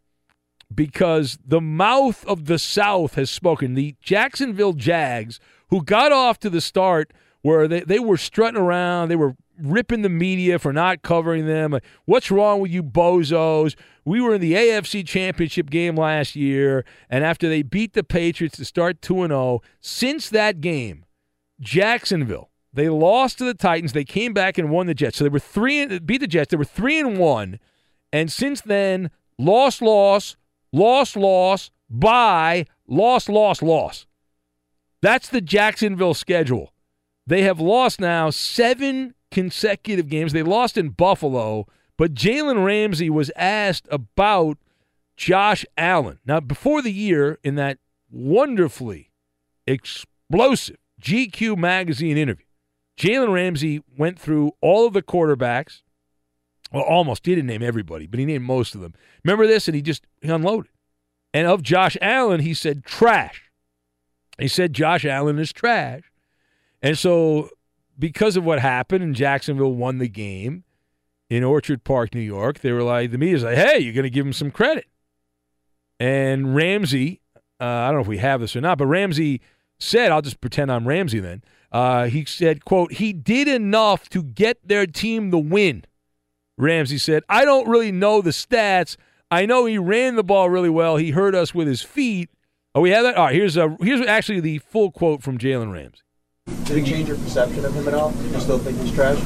[0.73, 3.73] because the mouth of the South has spoken.
[3.73, 5.39] The Jacksonville Jags,
[5.69, 10.01] who got off to the start where they, they were strutting around, they were ripping
[10.01, 11.77] the media for not covering them.
[12.05, 13.75] What's wrong with you bozos?
[14.05, 18.57] We were in the AFC Championship game last year, and after they beat the Patriots
[18.57, 21.05] to start 2 0, since that game,
[21.59, 22.49] Jacksonville.
[22.73, 23.91] They lost to the Titans.
[23.91, 25.17] They came back and won the Jets.
[25.17, 26.51] So they were three beat the Jets.
[26.51, 27.59] They were three and one,
[28.13, 30.37] and since then, loss, loss,
[30.71, 34.05] loss, loss, bye, loss, loss, loss.
[35.01, 36.73] That's the Jacksonville schedule.
[37.25, 40.33] They have lost now seven consecutive games.
[40.33, 41.67] They lost in Buffalo,
[41.97, 44.57] but Jalen Ramsey was asked about
[45.15, 46.19] Josh Allen.
[46.25, 47.77] Now, before the year, in that
[48.11, 49.11] wonderfully
[49.65, 52.45] explosive GQ magazine interview.
[52.97, 55.81] Jalen Ramsey went through all of the quarterbacks.
[56.71, 57.25] Well, almost.
[57.25, 58.93] He didn't name everybody, but he named most of them.
[59.23, 59.67] Remember this?
[59.67, 60.71] And he just he unloaded.
[61.33, 63.51] And of Josh Allen, he said trash.
[64.37, 66.03] He said Josh Allen is trash.
[66.81, 67.49] And so,
[67.97, 70.63] because of what happened and Jacksonville won the game
[71.29, 74.09] in Orchard Park, New York, they were like, the media's like, hey, you're going to
[74.09, 74.85] give him some credit.
[75.99, 77.21] And Ramsey,
[77.59, 79.41] uh, I don't know if we have this or not, but Ramsey
[79.77, 81.43] said, I'll just pretend I'm Ramsey then.
[81.71, 85.85] Uh, he said, quote, he did enough to get their team the win.
[86.61, 88.95] Ramsey said, I don't really know the stats.
[89.29, 90.97] I know he ran the ball really well.
[90.97, 92.29] He hurt us with his feet.
[92.75, 93.15] Oh, we have that?
[93.15, 96.01] All right, here's, a, here's actually the full quote from Jalen Ramsey.
[96.65, 98.13] Did it change your perception of him at all?
[98.13, 99.17] You still think he's trash?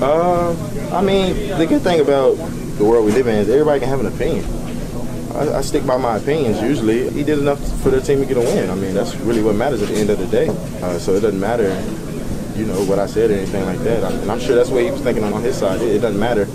[0.00, 0.54] Uh,
[0.92, 2.34] I mean, the good thing about
[2.78, 4.44] the world we live in is everybody can have an opinion.
[5.34, 7.10] I, I stick by my opinions usually.
[7.10, 8.70] He did enough for the team to get a win.
[8.70, 10.48] I mean, that's really what matters at the end of the day.
[10.82, 11.68] Uh, so it doesn't matter,
[12.58, 14.04] you know, what I said or anything like that.
[14.04, 15.80] I, and I'm sure that's what he was thinking on his side.
[15.80, 16.46] It, it doesn't matter.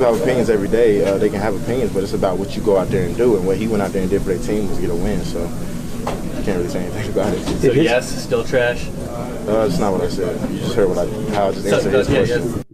[0.00, 1.04] People have opinions every day.
[1.04, 3.36] Uh, they can have opinions, but it's about what you go out there and do.
[3.36, 5.22] And what he went out there and did for their team was get a win.
[5.26, 7.44] So you can't really say anything about it.
[7.44, 8.88] So yes, still trash.
[8.88, 10.50] Uh, that's not what I said.
[10.50, 12.64] You just heard what I, how I just answered his yeah, question.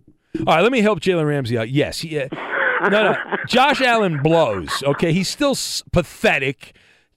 [0.47, 1.69] All right, let me help Jalen Ramsey out.
[1.69, 2.29] Yes, he, uh,
[2.83, 3.17] no, no.
[3.49, 4.85] Josh Allen blows.
[4.85, 6.77] Okay, he's still s- pathetic.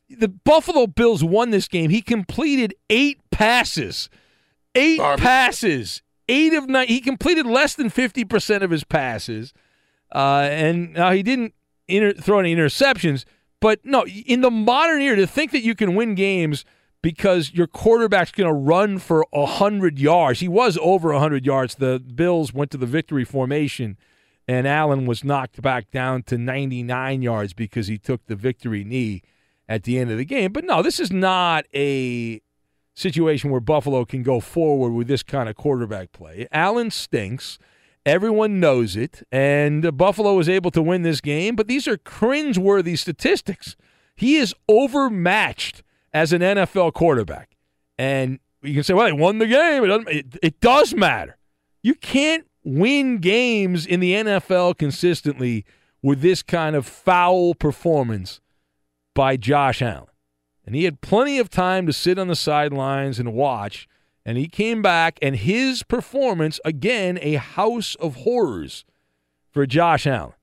[0.10, 1.92] The Buffalo Bills won this game.
[1.92, 4.10] He completed eight passes,
[4.74, 6.88] eight passes, eight of nine.
[6.88, 9.54] He completed less than fifty percent of his passes,
[10.14, 11.54] uh, and now he didn't
[11.88, 13.26] inter- throw any interceptions.
[13.60, 16.64] But no, in the modern era, to think that you can win games
[17.02, 20.40] because your quarterback's going to run for 100 yards.
[20.40, 21.76] He was over 100 yards.
[21.76, 23.98] The Bills went to the victory formation,
[24.48, 29.22] and Allen was knocked back down to 99 yards because he took the victory knee
[29.68, 30.52] at the end of the game.
[30.52, 32.42] But no, this is not a
[32.96, 36.48] situation where Buffalo can go forward with this kind of quarterback play.
[36.52, 37.60] Allen stinks.
[38.10, 42.98] Everyone knows it, and Buffalo was able to win this game, but these are cringeworthy
[42.98, 43.76] statistics.
[44.16, 47.56] He is overmatched as an NFL quarterback.
[48.00, 49.84] And you can say, well, they won the game.
[49.84, 51.38] It, doesn't, it, it does matter.
[51.84, 55.64] You can't win games in the NFL consistently
[56.02, 58.42] with this kind of foul performance
[59.14, 60.08] by Josh Allen.
[60.66, 63.88] And he had plenty of time to sit on the sidelines and watch.
[64.30, 68.86] And he came back, and his performance, again, a house of horrors
[69.50, 70.34] for Josh Allen.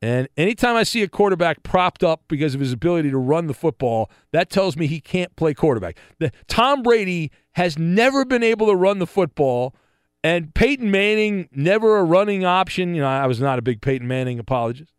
[0.00, 3.52] And anytime I see a quarterback propped up because of his ability to run the
[3.52, 5.98] football, that tells me he can't play quarterback.
[6.20, 9.74] The, Tom Brady has never been able to run the football,
[10.22, 12.94] and Peyton Manning never a running option.
[12.94, 14.92] You know, I was not a big Peyton Manning apologist,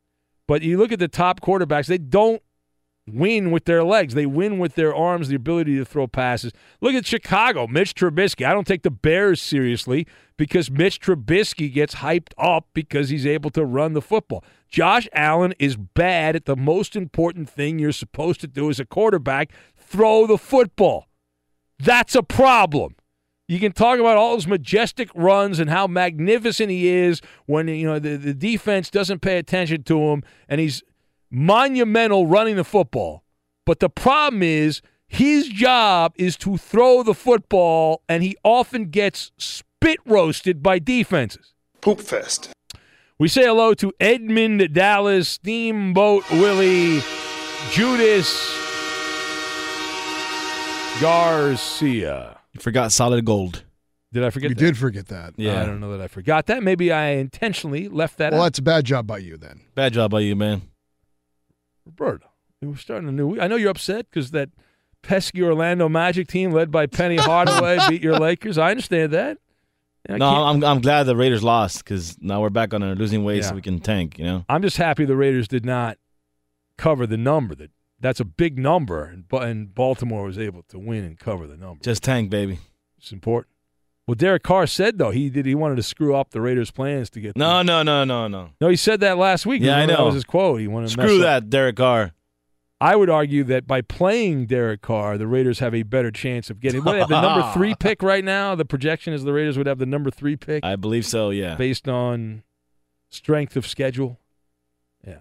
[0.50, 2.44] but you look at the top quarterbacks; they don't
[3.14, 4.14] win with their legs.
[4.14, 6.52] They win with their arms, the ability to throw passes.
[6.80, 8.46] Look at Chicago, Mitch Trubisky.
[8.46, 10.08] I don't take the Bears seriously
[10.38, 14.44] because Mitch Trubisky gets hyped up because he's able to run the football.
[14.70, 18.86] Josh Allen is bad at the most important thing you're supposed to do as a
[18.86, 21.08] quarterback throw the football.
[21.78, 22.96] That's a problem.
[23.48, 27.86] You can talk about all those majestic runs and how magnificent he is when you
[27.86, 30.84] know the, the defense doesn't pay attention to him and he's
[31.32, 33.24] monumental running the football.
[33.66, 39.32] But the problem is his job is to throw the football and he often gets
[39.38, 41.54] spit roasted by defenses.
[41.82, 42.50] Poop fest.
[43.18, 47.02] We say hello to Edmund Dallas, Steamboat Willie,
[47.72, 48.30] Judas
[51.00, 52.38] Garcia.
[52.54, 53.64] You forgot solid gold.
[54.14, 54.62] Did I forget You that?
[54.62, 55.34] did forget that.
[55.38, 55.62] Yeah.
[55.62, 56.64] I don't know that I forgot that.
[56.64, 58.46] Maybe I intentionally left that Well, out.
[58.46, 59.62] that's a bad job by you then.
[59.74, 60.64] Bad job by you, man.
[61.86, 62.28] Roberto,
[62.62, 63.42] we're starting a new week.
[63.42, 64.50] I know you're upset because that
[65.02, 68.58] pesky Orlando Magic team led by Penny Hardaway beat your Lakers.
[68.58, 69.38] I understand that.
[70.10, 73.24] I no, I'm I'm glad the Raiders lost because now we're back on a losing
[73.24, 73.42] way, Yeah.
[73.44, 74.18] so we can tank.
[74.18, 75.98] You know, I'm just happy the Raiders did not
[76.78, 77.54] cover the number.
[77.54, 81.56] That that's a big number, and, and Baltimore was able to win and cover the
[81.56, 81.84] number.
[81.84, 82.60] just tank, baby.
[82.98, 83.51] It's important.
[84.08, 87.10] Well, Derek Carr said though he did he wanted to screw up the Raiders' plans
[87.12, 87.38] to get.
[87.38, 88.50] No, no, no, no, no.
[88.60, 89.62] no, he said that last week.
[89.62, 89.98] Yeah, I know.
[89.98, 90.60] That was his quote.
[90.60, 92.14] He wanted to Screw up- that, Derek Carr.
[92.82, 96.60] I would argue that by playing Derek Carr, the Raiders have a better chance of
[96.60, 96.84] getting.
[96.84, 98.56] What, the number three pick right now.
[98.56, 100.66] The projection is the Raiders would have the number three pick.
[100.66, 101.30] I believe so.
[101.30, 101.54] Yeah.
[101.56, 102.42] based on
[103.10, 104.20] strength of schedule.
[105.06, 105.18] Yeah.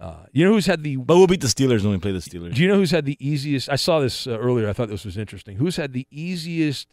[0.00, 0.96] Uh, you know who's had the?
[0.96, 2.54] But we'll beat the Steelers when we play the Steelers.
[2.54, 3.68] Do you know who's had the easiest?
[3.70, 4.68] I saw this uh, earlier.
[4.68, 5.56] I thought this was interesting.
[5.58, 6.88] Who's had the easiest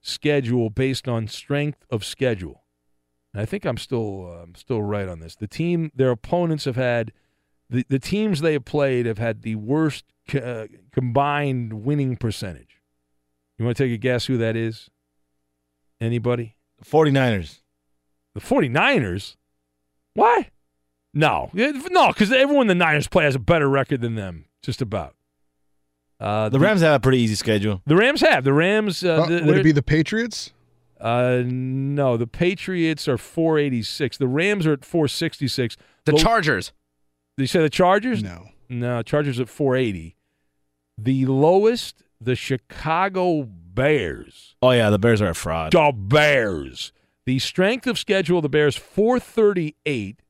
[0.00, 2.64] schedule based on strength of schedule?
[3.32, 5.36] And I think I'm still uh, I'm still right on this.
[5.36, 7.12] The team, their opponents have had
[7.68, 12.80] the the teams they have played have had the worst co- uh, combined winning percentage.
[13.58, 14.88] You want to take a guess who that is?
[16.00, 16.56] Anybody?
[16.78, 17.60] The 49ers.
[18.34, 19.36] The 49ers?
[20.14, 20.50] Why?
[21.12, 21.50] No.
[21.52, 25.14] No, because everyone the Niners play has a better record than them, just about.
[26.20, 27.80] Uh, The Rams have a pretty easy schedule.
[27.86, 28.44] The Rams have.
[28.44, 29.02] The Rams.
[29.02, 30.52] Uh, Uh, the- would it be the Patriots?
[31.00, 34.18] Uh, no, the Patriots are 486.
[34.18, 35.78] The Rams are at 466.
[36.04, 36.72] The Lo- Chargers.
[37.38, 38.22] Did you say the Chargers?
[38.22, 38.48] No.
[38.68, 40.14] No, Chargers at 480.
[40.98, 44.56] The lowest, the Chicago Bears.
[44.60, 45.72] Oh yeah, the Bears are a fraud.
[45.72, 46.92] The Bears.
[47.24, 50.20] The strength of schedule the Bears 438.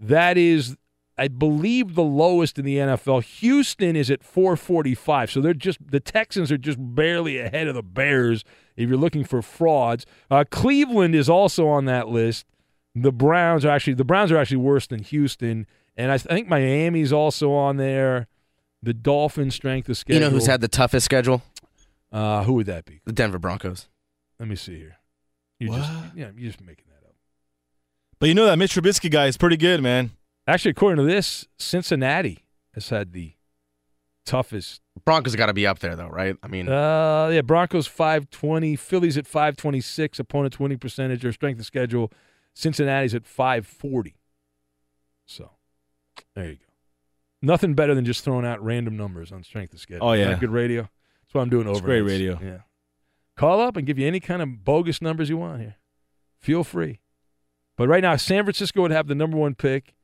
[0.00, 0.76] That is
[1.18, 3.22] I believe, the lowest in the NFL.
[3.24, 5.30] Houston is at 445.
[5.30, 8.44] So they're just the Texans are just barely ahead of the Bears
[8.76, 10.06] if you're looking for frauds.
[10.30, 12.46] Uh, Cleveland is also on that list.
[12.94, 15.66] The Browns are actually the Browns are actually worse than Houston,
[15.96, 18.28] and I think Miami's also on there.
[18.80, 20.22] The Dolphins' strength of schedule.
[20.22, 21.42] You know who's had the toughest schedule?
[22.12, 23.00] Uh, who would that be?
[23.04, 23.88] The Denver Broncos.
[24.38, 24.98] Let me see here.
[25.58, 27.14] You just yeah, you're just making that up.
[28.20, 30.12] But you know that Mitch Trubisky guy is pretty good, man.
[30.48, 32.38] Actually, according to this, Cincinnati
[32.72, 33.34] has had the
[34.24, 34.80] toughest.
[35.04, 36.36] Broncos got to be up there though, right?
[36.42, 41.66] I mean, Uh, yeah, Broncos 520, Phillies at 526, opponent's winning percentage or strength of
[41.66, 42.10] schedule.
[42.54, 44.16] Cincinnati's at 540.
[45.26, 45.50] So,
[46.34, 46.64] there you go.
[47.42, 50.08] Nothing better than just throwing out random numbers on strength of schedule.
[50.08, 50.34] Oh, yeah.
[50.38, 50.82] good radio.
[50.82, 51.76] That's what I'm doing over.
[51.76, 52.38] It's great radio.
[52.42, 52.58] Yeah.
[53.36, 55.76] Call up and give you any kind of bogus numbers you want here.
[56.40, 57.00] Feel free.
[57.76, 59.94] But right now, San Francisco would have the number one pick.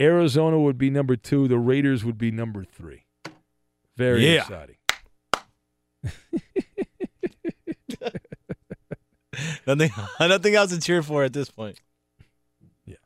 [0.00, 1.46] Arizona would be number two.
[1.46, 3.04] The Raiders would be number three.
[3.96, 4.40] Very Yeah.
[4.42, 4.76] exciting.
[9.66, 9.90] nothing,
[10.20, 11.80] nothing else to cheer for at this point.
[12.86, 12.96] Yeah.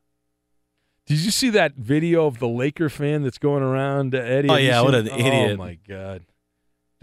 [1.06, 4.48] Did you see that video of the Laker fan that's going around, Eddie?
[4.48, 5.52] Oh, yeah, what an idiot.
[5.52, 6.22] Oh my god,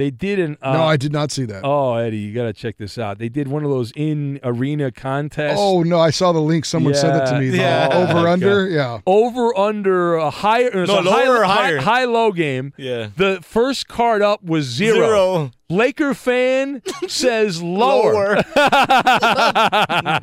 [0.01, 0.57] they did an.
[0.63, 1.61] Uh, no, I did not see that.
[1.63, 3.19] Oh, Eddie, you got to check this out.
[3.19, 5.57] They did one of those in arena contests.
[5.59, 6.65] Oh no, I saw the link.
[6.65, 7.49] Someone sent it to me.
[7.55, 7.87] Yeah.
[7.93, 8.73] over Oh, my under, God.
[8.73, 8.99] yeah.
[9.05, 10.87] Over under a higher.
[10.87, 11.77] No, a lower high, or high- higher?
[11.81, 12.73] High, low game.
[12.77, 13.09] Yeah.
[13.15, 14.95] The first card up was zero.
[14.95, 15.51] Zero.
[15.69, 18.13] Laker fan says lower.
[18.13, 18.43] Lower.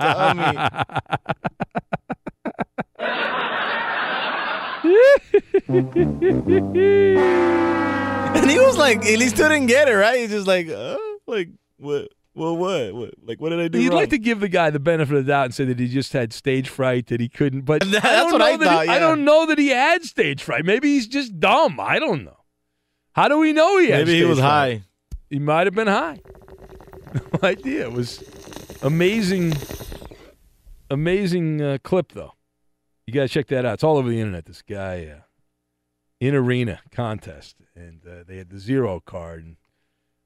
[0.02, 0.58] Dummy.
[8.34, 10.20] And he was like, he still didn't get it, right?
[10.20, 10.96] He's just like, uh,
[11.26, 11.48] like,
[11.78, 14.00] what, well, what, what, like, what did I do You'd wrong?
[14.00, 16.12] like to give the guy the benefit of the doubt and say that he just
[16.12, 17.62] had stage fright, that he couldn't.
[17.62, 19.68] But That's I don't what know I that thought, He, I don't know that he
[19.68, 20.64] had stage fright.
[20.64, 21.80] Maybe he's just dumb.
[21.80, 22.36] I don't know.
[23.12, 24.06] How do we know he had?
[24.06, 24.48] Maybe he was fright?
[24.80, 24.82] high.
[25.30, 26.20] He might have been high.
[27.14, 27.84] No idea.
[27.86, 28.22] It was
[28.82, 29.54] amazing,
[30.90, 32.32] amazing uh, clip though.
[33.06, 33.74] You got to check that out.
[33.74, 34.44] It's all over the internet.
[34.44, 35.20] This guy uh,
[36.20, 39.44] in arena contest, and uh, they had the zero card.
[39.44, 39.56] And,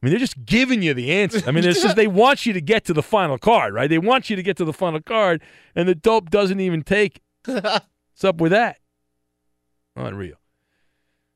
[0.02, 1.42] I mean, they're just giving you the answer.
[1.46, 3.88] I mean, it's just they want you to get to the final card, right?
[3.88, 5.42] They want you to get to the final card,
[5.74, 7.20] and the dope doesn't even take.
[7.48, 7.62] it.
[7.62, 8.78] What's up with that?
[9.96, 10.36] Unreal.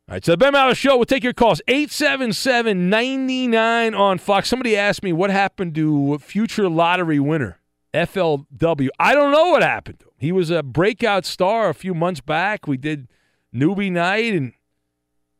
[0.08, 1.60] All right, so the Ben Maller Show, we'll take your calls.
[1.66, 4.48] 877 99 on Fox.
[4.48, 7.58] Somebody asked me what happened to future lottery winner,
[7.92, 8.88] FLW.
[9.00, 10.12] I don't know what happened to him.
[10.18, 12.68] He was a breakout star a few months back.
[12.68, 13.08] We did
[13.52, 14.52] newbie night, and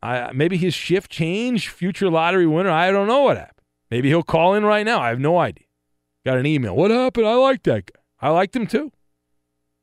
[0.03, 1.69] I, maybe his shift changed.
[1.69, 3.67] Future lottery winner, I don't know what happened.
[3.91, 5.01] Maybe he'll call in right now.
[5.01, 5.67] I have no idea.
[6.25, 6.75] Got an email.
[6.75, 7.27] What happened?
[7.27, 8.01] I like that guy.
[8.21, 8.93] I liked him too.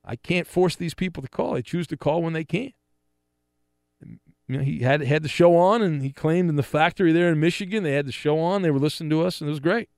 [0.03, 1.53] I can't force these people to call.
[1.53, 2.73] They choose to call when they can
[4.47, 7.29] you know, he had had the show on, and he claimed in the factory there
[7.31, 8.61] in Michigan they had the show on.
[8.61, 9.89] They were listening to us, and it was great.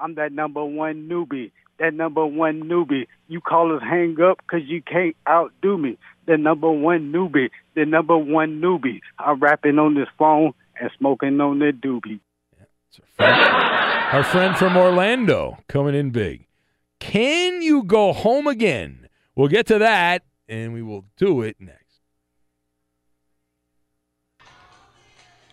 [0.00, 1.52] I'm that number one newbie.
[1.78, 3.06] That number one newbie.
[3.28, 5.98] You callers hang up because you can't outdo me.
[6.26, 7.50] The number one newbie.
[7.74, 9.00] The number one newbie.
[9.18, 12.20] I'm rapping on this phone and smoking on the doobie.
[13.18, 16.46] Our friend from Orlando coming in big.
[17.00, 19.08] Can you go home again?
[19.34, 21.80] We'll get to that, and we will do it next.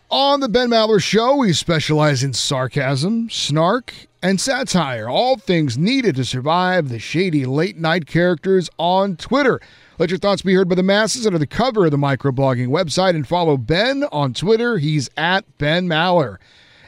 [0.10, 6.15] On the Ben Maller Show, we specialize in sarcasm, snark, and satire, all things needed
[6.18, 9.60] to survive the shady late night characters on Twitter.
[10.01, 13.11] Let your thoughts be heard by the masses under the cover of the microblogging website
[13.11, 14.79] and follow Ben on Twitter.
[14.79, 16.37] He's at Ben Maller.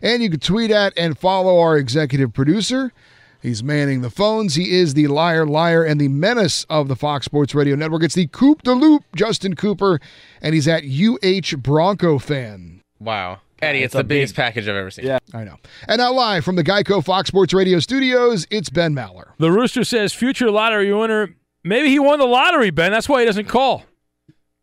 [0.02, 2.91] And you can tweet at and follow our executive producer.
[3.40, 4.56] He's manning the phones.
[4.56, 8.02] He is the liar, liar, and the menace of the Fox Sports Radio Network.
[8.02, 9.99] It's the Coop de Loop, Justin Cooper,
[10.41, 12.81] and he's at UH Bronco fan.
[12.99, 13.41] Wow.
[13.61, 15.06] Eddie, it's, It's the biggest big- package I've ever seen.
[15.06, 15.57] Yeah, I know.
[15.88, 19.34] And now live from the Geico Fox Sports Radio studios, it's Ben Maller.
[19.38, 21.35] The Rooster says future lottery winner.
[21.64, 22.91] Maybe he won the lottery, Ben.
[22.91, 23.84] That's why he doesn't call.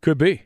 [0.03, 0.43] Could be.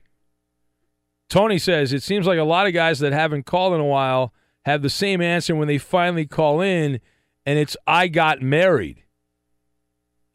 [1.29, 4.33] Tony says it seems like a lot of guys that haven't called in a while
[4.65, 7.01] have the same answer when they finally call in,
[7.45, 9.03] and it's I got married.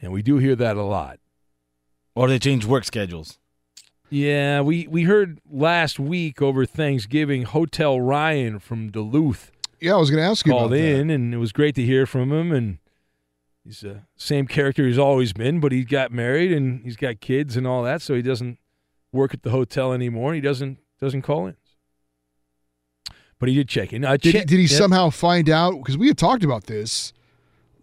[0.01, 1.19] And we do hear that a lot.
[2.15, 3.37] Or they change work schedules.
[4.09, 9.51] Yeah, we, we heard last week over Thanksgiving Hotel Ryan from Duluth.
[9.79, 10.99] Yeah, I was going to ask you called about that.
[10.99, 12.51] in, and it was great to hear from him.
[12.51, 12.79] And
[13.69, 17.55] he's the same character he's always been, but he got married and he's got kids
[17.55, 18.57] and all that, so he doesn't
[19.11, 20.33] work at the hotel anymore.
[20.33, 21.55] He doesn't doesn't call in,
[23.37, 24.03] but he did check in.
[24.03, 24.77] Uh, Did, Chet- did he yeah.
[24.77, 25.77] somehow find out?
[25.77, 27.13] Because we had talked about this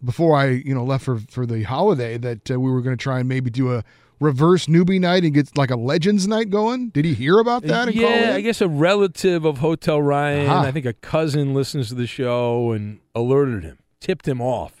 [0.03, 3.01] before I you know left for for the holiday that uh, we were going to
[3.01, 3.83] try and maybe do a
[4.19, 6.89] reverse newbie night and get like a legends night going.
[6.89, 7.87] Did he hear about that?
[7.87, 8.33] And yeah?
[8.35, 10.63] I guess a relative of Hotel Ryan, Aha.
[10.63, 14.76] I think a cousin listens to the show and alerted him, tipped him off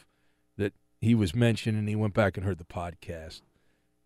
[1.07, 3.41] he was mentioned, and he went back and heard the podcast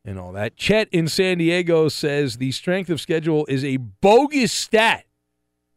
[0.05, 0.55] and all that.
[0.55, 5.05] Chet in San Diego says the strength of schedule is a bogus stat.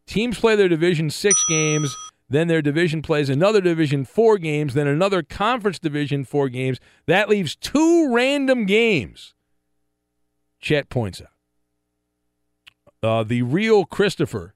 [0.06, 1.94] Teams play their division six games,
[2.28, 6.78] then their division plays another division four games, then another conference division four games.
[7.06, 9.34] That leaves two random games.
[10.60, 11.28] Chet points out.
[13.02, 14.54] Uh, the real Christopher,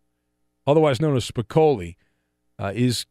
[0.67, 1.97] otherwise known as Spicoli,
[2.59, 3.07] uh, is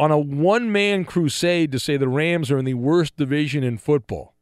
[0.00, 3.78] on a one man crusade to say the Rams are in the worst division in
[3.78, 4.34] football.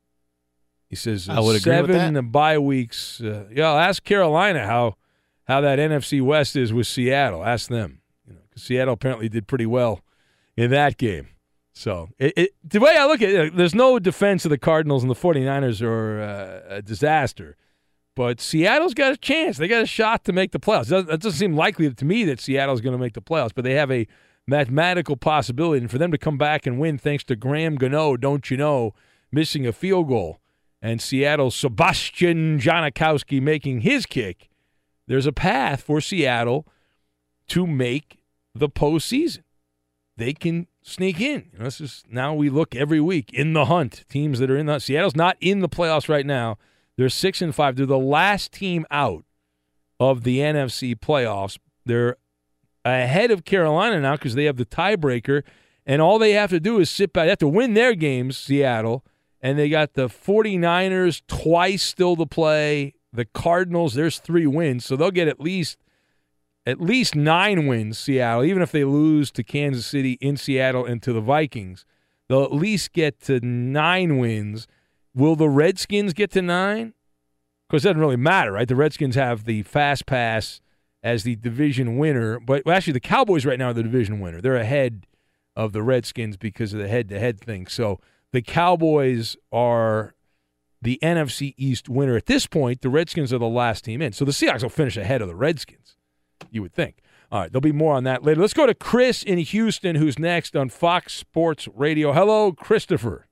[0.89, 2.22] He says I would agree with seven that.
[2.32, 3.20] bye weeks.
[3.20, 4.94] Uh, yeah, I'll ask Carolina how
[5.47, 7.44] how that NFC West is with Seattle.
[7.44, 8.01] Ask them.
[8.26, 10.01] You know, 'cause Seattle apparently did pretty well
[10.56, 11.28] in that game.
[11.72, 15.02] So it, it, the way I look at it, there's no defense of the Cardinals
[15.05, 17.56] and the 49ers are uh, a disaster.
[18.16, 19.59] But Seattle's got a chance.
[19.59, 20.86] They got a shot to make the playoffs.
[20.86, 23.52] It doesn't, it doesn't seem likely to me that Seattle's going to make the playoffs,
[23.55, 24.09] but they have a
[24.48, 25.82] mathematical possibility.
[25.82, 28.94] And for them to come back and win, thanks to Graham Gano, don't you know,
[29.30, 30.40] missing a field goal,
[30.80, 34.48] and Seattle's Sebastian Janikowski making his kick,
[35.06, 36.66] there's a path for Seattle
[37.48, 38.20] to make
[38.54, 39.42] the postseason.
[40.16, 41.50] They can sneak in.
[41.58, 44.04] This is now we look every week in the hunt.
[44.08, 46.58] Teams that are in the Seattle's not in the playoffs right now.
[46.96, 47.76] They're six and five.
[47.76, 49.24] They're the last team out
[50.00, 51.58] of the NFC playoffs.
[51.84, 52.16] They're
[52.84, 55.42] ahead of Carolina now because they have the tiebreaker,
[55.86, 57.24] and all they have to do is sit back.
[57.24, 59.05] They have to win their games, Seattle,
[59.40, 62.94] and they got the 49ers twice still to play.
[63.12, 65.78] The Cardinals, there's three wins, so they'll get at least
[66.66, 71.02] at least nine wins, Seattle, even if they lose to Kansas City in Seattle and
[71.02, 71.86] to the Vikings.
[72.28, 74.66] They'll at least get to nine wins.
[75.14, 76.92] Will the Redskins get to nine?
[77.66, 78.68] Because it doesn't really matter, right?
[78.68, 80.60] The Redskins have the fast pass
[81.02, 84.40] as the division winner, but well, actually, the Cowboys right now are the division winner.
[84.40, 85.06] They're ahead
[85.54, 87.66] of the Redskins because of the head to head thing.
[87.66, 88.00] So
[88.32, 90.14] the Cowboys are
[90.80, 92.16] the NFC East winner.
[92.16, 94.12] At this point, the Redskins are the last team in.
[94.12, 95.96] So the Seahawks will finish ahead of the Redskins,
[96.50, 97.00] you would think.
[97.30, 98.40] All right, there'll be more on that later.
[98.40, 102.12] Let's go to Chris in Houston, who's next on Fox Sports Radio.
[102.12, 103.26] Hello, Christopher.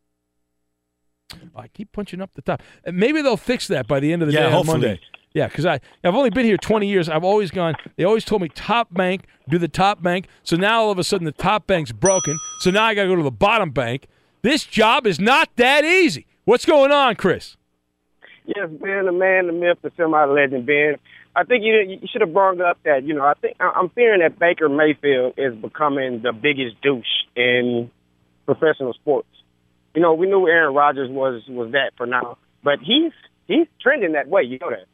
[1.32, 2.62] Oh, I keep punching up the top.
[2.84, 4.66] Maybe they'll fix that by the end of the Yeah, day on.
[4.66, 5.00] Monday.
[5.36, 7.10] Yeah, because I I've only been here 20 years.
[7.10, 7.74] I've always gone.
[7.96, 10.28] They always told me top bank, do the top bank.
[10.42, 12.38] So now all of a sudden the top bank's broken.
[12.60, 14.06] So now I got to go to the bottom bank.
[14.40, 16.26] This job is not that easy.
[16.46, 17.58] What's going on, Chris?
[18.46, 20.96] Yes, Ben, the man, the myth, the semi-legend, Ben.
[21.34, 24.20] I think you you should have brought up that you know I think I'm fearing
[24.20, 27.04] that Baker Mayfield is becoming the biggest douche
[27.36, 27.90] in
[28.46, 29.28] professional sports.
[29.94, 33.12] You know, we knew Aaron Rodgers was was that for now, but he's
[33.46, 34.40] he's trending that way.
[34.44, 34.86] You know that.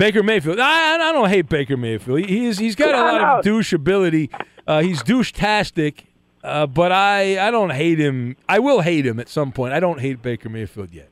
[0.00, 0.58] Baker Mayfield.
[0.58, 2.20] I, I don't hate Baker Mayfield.
[2.20, 3.52] He- He's he's got a lot of know.
[3.52, 4.30] douche ability.
[4.66, 6.06] Uh, he's douche-tastic,
[6.42, 8.36] uh, but I I don't hate him.
[8.48, 9.72] I will hate him at some point.
[9.74, 11.10] I don't hate Baker Mayfield yet.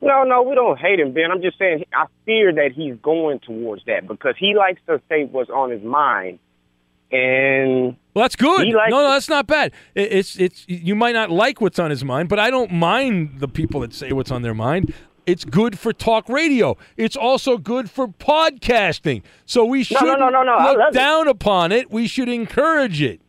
[0.00, 1.30] No, no, we don't hate him, Ben.
[1.32, 5.24] I'm just saying I fear that he's going towards that because he likes to say
[5.24, 6.38] what's on his mind,
[7.10, 8.68] and Well, that's good.
[8.68, 9.72] No, no, that's not bad.
[9.94, 13.48] It's it's you might not like what's on his mind, but I don't mind the
[13.48, 14.92] people that say what's on their mind.
[15.26, 16.76] It's good for talk radio.
[16.96, 19.22] It's also good for podcasting.
[19.46, 20.94] So we No, no, should no, no, no, look love it.
[20.94, 21.90] down upon it.
[21.90, 23.20] We should encourage it.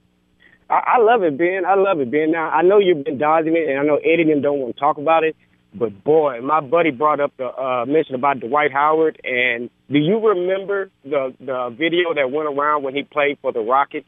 [0.69, 1.63] I, I love it, Ben.
[1.65, 2.31] I love it, Ben.
[2.31, 4.79] Now I know you've been dodging it, and I know Eddie and don't want to
[4.79, 5.35] talk about it.
[5.73, 10.25] But boy, my buddy brought up the uh, mention about Dwight Howard, and do you
[10.25, 14.07] remember the the video that went around when he played for the Rockets,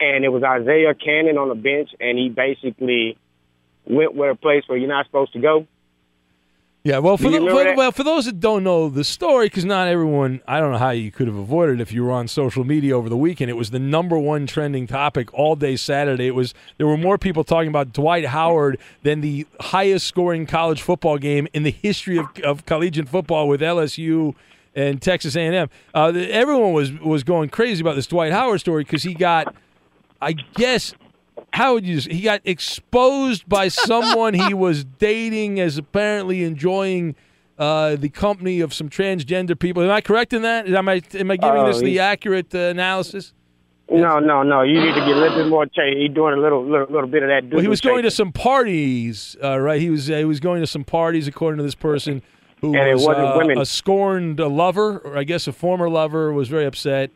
[0.00, 3.16] and it was Isaiah Canaan on the bench, and he basically
[3.86, 5.66] went where a place where you're not supposed to go.
[6.86, 9.88] Yeah, well, for, the, for, well, for those that don't know the story, because not
[9.88, 12.62] everyone, I don't know how you could have avoided it if you were on social
[12.62, 13.50] media over the weekend.
[13.50, 16.28] It was the number one trending topic all day Saturday.
[16.28, 20.80] It was there were more people talking about Dwight Howard than the highest scoring college
[20.80, 24.36] football game in the history of, of collegiate football with LSU
[24.76, 25.68] and Texas A&M.
[25.92, 29.52] Uh, everyone was was going crazy about this Dwight Howard story because he got,
[30.22, 30.94] I guess,
[31.56, 31.98] how would you?
[31.98, 37.14] He got exposed by someone he was dating as apparently enjoying
[37.58, 39.82] uh, the company of some transgender people.
[39.82, 40.68] Am I correct in that?
[40.68, 43.32] Am I am I giving Oh, this the accurate uh, analysis?
[43.88, 44.62] No, no, no.
[44.62, 45.64] You need to get a little bit more.
[45.72, 47.44] He's doing a little, little, little bit of that.
[47.54, 49.80] Well, he was going to some parties, uh, right?
[49.80, 52.20] He was uh, he was going to some parties, according to this person,
[52.60, 53.58] who was wasn't uh, women.
[53.58, 57.10] a scorned uh, lover, or I guess a former lover, was very upset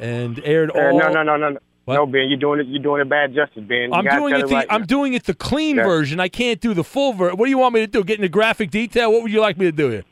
[0.00, 0.98] and aired Uh, all.
[0.98, 1.94] no, no, no, no, no.
[1.94, 2.66] No, Ben, you're doing it.
[2.66, 3.90] You're doing it bad justice, Ben.
[3.90, 4.48] You I'm doing it.
[4.48, 4.86] The, right I'm now.
[4.86, 5.84] doing it the clean Yeah.
[5.84, 6.20] version.
[6.20, 7.36] I can't do the full version.
[7.38, 8.02] What do you want me to do?
[8.04, 9.12] Get into graphic detail?
[9.12, 10.04] What would you like me to do here?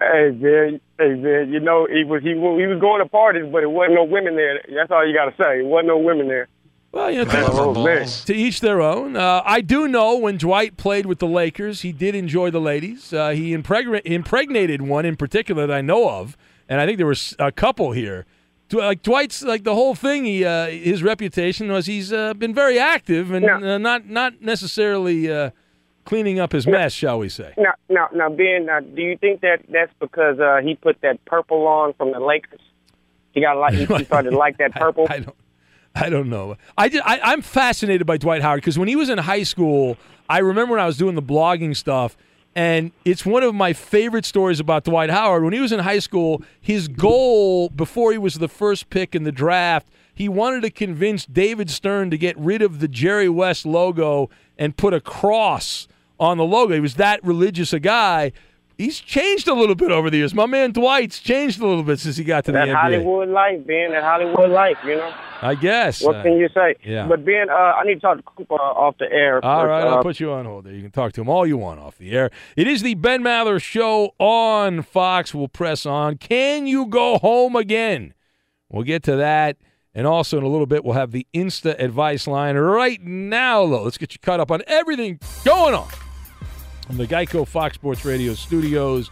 [0.00, 0.80] Hey, Ben.
[0.98, 1.50] Hey, Ben.
[1.52, 4.04] You know he was he was, he was going to parties, but it wasn't no
[4.04, 4.60] women there.
[4.74, 5.60] That's all you got to say.
[5.60, 6.48] It wasn't no women there.
[6.92, 9.16] Well, you know, Oh, to, to each their own.
[9.16, 13.12] Uh, I do know when Dwight played with the Lakers, he did enjoy the ladies.
[13.12, 16.38] Uh, he impregna- impregnated one in particular that I know of,
[16.70, 18.24] and I think there was a couple here.
[18.72, 20.24] Like Dwight's, like the whole thing.
[20.24, 25.30] He, uh, his reputation was he's uh, been very active and uh, not not necessarily
[25.30, 25.50] uh,
[26.04, 27.52] cleaning up his mess, shall we say?
[27.58, 28.66] Now, now, now, Ben.
[28.66, 32.20] Now, do you think that that's because uh, he put that purple on from the
[32.20, 32.60] Lakers?
[33.32, 35.06] He got like he, he started to like that purple.
[35.10, 35.36] I don't.
[35.94, 36.56] I don't know.
[36.76, 39.96] I, did, I I'm fascinated by Dwight Howard because when he was in high school,
[40.28, 42.18] I remember when I was doing the blogging stuff,
[42.56, 45.44] and it's one of my favorite stories about Dwight Howard.
[45.44, 49.24] When he was in high school, his goal before he was the first pick in
[49.24, 53.66] the draft, he wanted to convince David Stern to get rid of the Jerry West
[53.66, 55.86] logo and put a cross
[56.18, 56.72] on the logo.
[56.72, 58.32] He was that religious a guy.
[58.78, 60.34] He's changed a little bit over the years.
[60.34, 62.76] My man Dwight's changed a little bit since he got to that the NBA.
[62.80, 63.92] Hollywood life, Ben.
[63.92, 64.76] That Hollywood life.
[64.84, 65.14] You know.
[65.42, 66.02] I guess.
[66.02, 66.74] What Uh, can you say?
[66.84, 67.06] yeah.
[67.06, 69.42] But Ben, uh, I need to talk to Cooper off the air.
[69.44, 70.72] All right, Uh, I'll put you on hold there.
[70.74, 72.30] You can talk to him all you want off the air.
[72.56, 75.34] It is the Ben Maller Show on Fox.
[75.34, 76.16] We'll press on.
[76.18, 78.12] Can you go home again?
[78.70, 79.56] We'll get to that.
[79.94, 82.56] And also in a little bit, we'll have the Insta advice line.
[82.56, 85.88] Right now, though, let's get you caught up on everything going on
[86.88, 89.10] in the Geico Fox Sports Radio studios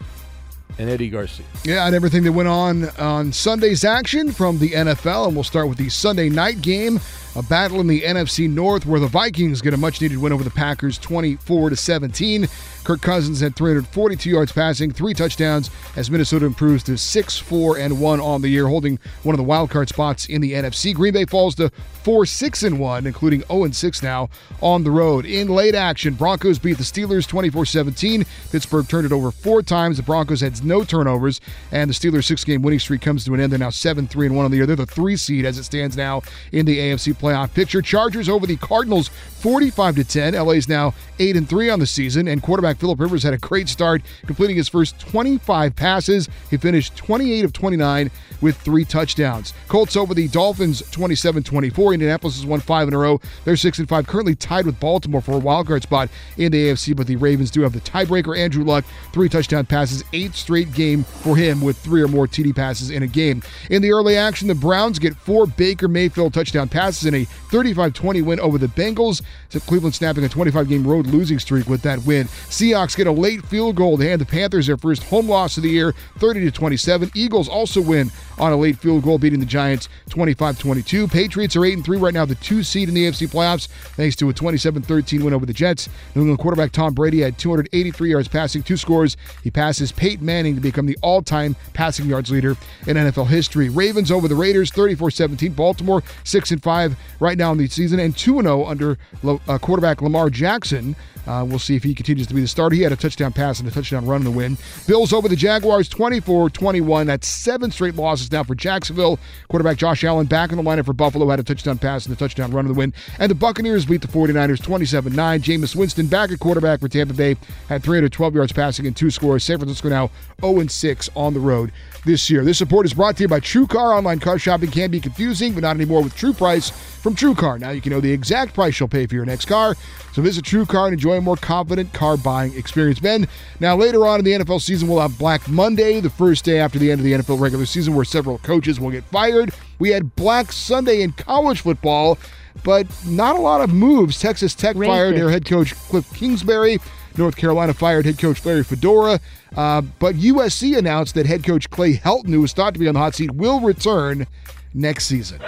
[0.78, 1.46] and Eddie Garcia.
[1.64, 5.26] Yeah, and everything that went on on Sunday's action from the NFL.
[5.28, 7.00] And we'll start with the Sunday night game,
[7.36, 10.44] a battle in the NFC North where the Vikings get a much needed win over
[10.44, 12.48] the Packers 24 to 17.
[12.84, 18.00] Kirk Cousins had 342 yards passing, three touchdowns as Minnesota improves to 6 4 and
[18.00, 20.94] 1 on the year, holding one of the wild card spots in the NFC.
[20.94, 21.70] Green Bay falls to
[22.02, 24.28] 4 6 and 1, including 0 6 now
[24.60, 25.24] on the road.
[25.24, 28.24] In late action, Broncos beat the Steelers 24 17.
[28.50, 29.96] Pittsburgh turned it over four times.
[29.96, 31.40] The Broncos had no turnovers,
[31.72, 33.50] and the Steelers' six game winning streak comes to an end.
[33.50, 34.66] They're now 7 3 and 1 on the year.
[34.66, 37.80] They're the three seed as it stands now in the AFC playoff picture.
[37.80, 40.34] Chargers over the Cardinals 45 to 10.
[40.34, 43.68] LA's now 8 and 3 on the season, and quarterback Philip Rivers had a great
[43.68, 46.28] start, completing his first 25 passes.
[46.50, 48.10] He finished 28 of 29
[48.40, 49.54] with three touchdowns.
[49.68, 51.94] Colts over the Dolphins 27 24.
[51.94, 53.20] Indianapolis has won five in a row.
[53.44, 56.68] They're 6 and 5, currently tied with Baltimore for a wild card spot in the
[56.70, 58.36] AFC, but the Ravens do have the tiebreaker.
[58.36, 62.54] Andrew Luck, three touchdown passes, eighth straight game for him with three or more TD
[62.54, 63.42] passes in a game.
[63.70, 67.92] In the early action, the Browns get four Baker Mayfield touchdown passes in a 35
[67.92, 69.22] 20 win over the Bengals.
[69.60, 72.26] Cleveland snapping a 25 game road losing streak with that win.
[72.48, 75.62] Seahawks get a late field goal to hand the Panthers their first home loss of
[75.62, 77.10] the year, 30 to 27.
[77.14, 81.08] Eagles also win on a late field goal, beating the Giants 25 22.
[81.08, 84.16] Patriots are 8 and 3 right now, the two seed in the AFC playoffs, thanks
[84.16, 85.88] to a 27 13 win over the Jets.
[86.14, 89.16] New England quarterback Tom Brady had 283 yards passing, two scores.
[89.42, 92.56] He passes Peyton Manning to become the all time passing yards leader
[92.86, 93.68] in NFL history.
[93.68, 95.52] Ravens over the Raiders 34 17.
[95.52, 99.58] Baltimore 6 and 5 right now in the season, and 2 0 under uh, Uh,
[99.58, 100.96] quarterback Lamar Jackson.
[101.26, 102.76] Uh, we'll see if he continues to be the starter.
[102.76, 104.56] He had a touchdown pass and a touchdown run in the win.
[104.86, 107.06] Bills over the Jaguars 24 21.
[107.06, 109.18] That's seven straight losses now for Jacksonville.
[109.48, 112.18] Quarterback Josh Allen back in the lineup for Buffalo had a touchdown pass and a
[112.18, 112.92] touchdown run in the win.
[113.18, 115.40] And the Buccaneers beat the 49ers 27 9.
[115.40, 117.36] Jameis Winston back at quarterback for Tampa Bay
[117.68, 119.44] had 312 yards passing and two scores.
[119.44, 120.10] San Francisco now
[120.40, 121.72] 0 6 on the road
[122.04, 122.44] this year.
[122.44, 123.94] This support is brought to you by True Car.
[123.94, 127.58] Online car shopping can be confusing, but not anymore with True Price from True Car.
[127.58, 129.74] Now you can know the exact price you'll pay for your next car.
[130.14, 133.00] So visit True Car and enjoy a more confident car buying experience.
[133.00, 133.26] Ben,
[133.58, 136.78] now later on in the NFL season, we'll have Black Monday, the first day after
[136.78, 139.52] the end of the NFL regular season, where several coaches will get fired.
[139.80, 142.16] We had Black Sunday in college football,
[142.62, 144.20] but not a lot of moves.
[144.20, 146.78] Texas Tech fired their head coach Cliff Kingsbury.
[147.16, 149.18] North Carolina fired head coach Larry Fedora.
[149.56, 152.94] Uh, but USC announced that head coach Clay Helton, who was thought to be on
[152.94, 154.28] the hot seat, will return
[154.74, 155.40] next season.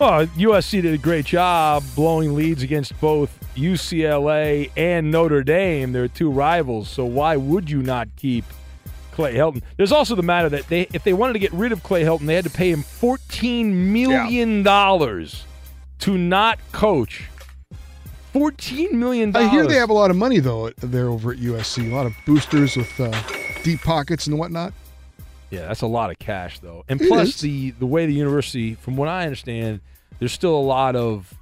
[0.00, 5.92] Well, USC did a great job blowing leads against both UCLA and Notre Dame.
[5.92, 8.44] They're two rivals, so why would you not keep
[9.12, 9.62] Clay Helton?
[9.76, 12.26] There's also the matter that they, if they wanted to get rid of Clay Helton,
[12.26, 15.44] they had to pay him fourteen million dollars
[16.00, 17.28] to not coach.
[18.32, 19.46] Fourteen million dollars.
[19.48, 21.88] I hear they have a lot of money though there over at USC.
[21.90, 23.12] A lot of boosters with uh,
[23.62, 24.72] deep pockets and whatnot.
[25.54, 26.84] Yeah, that's a lot of cash though.
[26.88, 29.80] And plus the the way the university, from what I understand,
[30.18, 31.34] there's still a lot of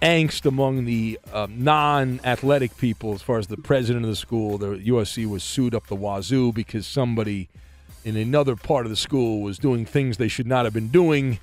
[0.00, 4.58] angst among the um, non-athletic people as far as the president of the school.
[4.58, 7.48] The USC was sued up the wazoo because somebody
[8.04, 11.38] in another part of the school was doing things they should not have been doing,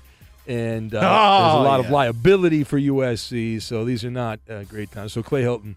[0.46, 3.62] and uh, Oh, there's a lot of liability for USC.
[3.62, 5.14] So these are not uh, great times.
[5.14, 5.76] So Clay Helton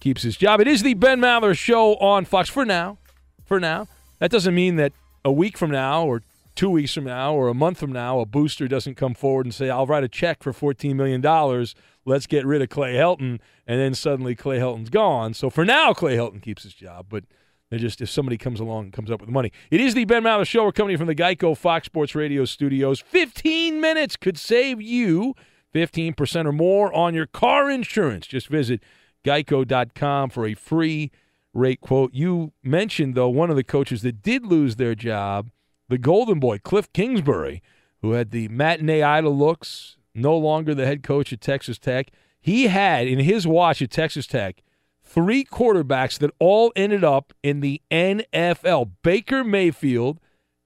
[0.00, 0.60] keeps his job.
[0.60, 2.98] It is the Ben Maller Show on Fox for now.
[3.44, 3.86] For now,
[4.18, 4.92] that doesn't mean that
[5.26, 6.22] a week from now or
[6.54, 9.52] two weeks from now or a month from now, a booster doesn't come forward and
[9.52, 11.74] say, "I'll write a check for fourteen million dollars.
[12.04, 15.34] Let's get rid of Clay Helton," and then suddenly Clay Helton's gone.
[15.34, 17.24] So for now, Clay Helton keeps his job, but.
[17.68, 19.50] They're just if somebody comes along and comes up with the money.
[19.72, 20.62] It is the Ben Maller Show.
[20.62, 23.00] We're coming from the Geico Fox Sports Radio studios.
[23.00, 25.34] 15 minutes could save you
[25.74, 28.28] 15% or more on your car insurance.
[28.28, 28.84] Just visit
[29.24, 31.10] geico.com for a free
[31.56, 32.12] rate quote.
[32.14, 35.50] You mentioned, though, one of the coaches that did lose their job,
[35.88, 37.62] the Golden Boy, Cliff Kingsbury,
[38.02, 42.10] who had the matinee idol looks, no longer the head coach at Texas Tech.
[42.40, 44.62] He had, in his watch at Texas Tech,
[45.02, 50.20] three quarterbacks that all ended up in the NFL Baker Mayfield,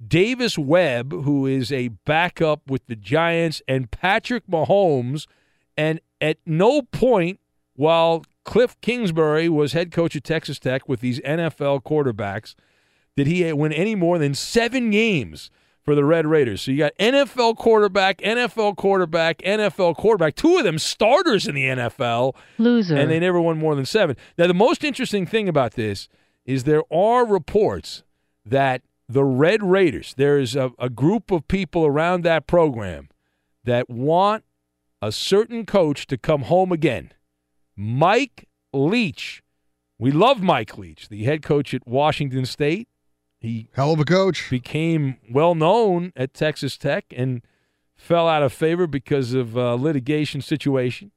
[0.05, 5.27] Davis Webb, who is a backup with the Giants, and Patrick Mahomes.
[5.77, 7.41] And at no point
[7.75, 12.55] while Cliff Kingsbury was head coach at Texas Tech with these NFL quarterbacks
[13.17, 15.51] did he win any more than seven games
[15.83, 16.63] for the Red Raiders.
[16.63, 21.65] So you got NFL quarterback, NFL quarterback, NFL quarterback, two of them starters in the
[21.65, 22.35] NFL.
[22.59, 22.97] Loser.
[22.97, 24.17] And they never won more than seven.
[24.39, 26.09] Now, the most interesting thing about this
[26.45, 28.03] is there are reports
[28.45, 33.09] that the Red Raiders, there's a, a group of people around that program
[33.65, 34.45] that want
[35.03, 37.13] a certain coach to come home again.
[37.81, 39.43] Mike Leach.
[39.99, 42.89] We love Mike Leach, the head coach at Washington State.
[43.41, 44.51] He hell of a coach.
[44.51, 47.41] Became well known at Texas Tech and
[47.97, 51.11] fell out of favor because of a litigation situation.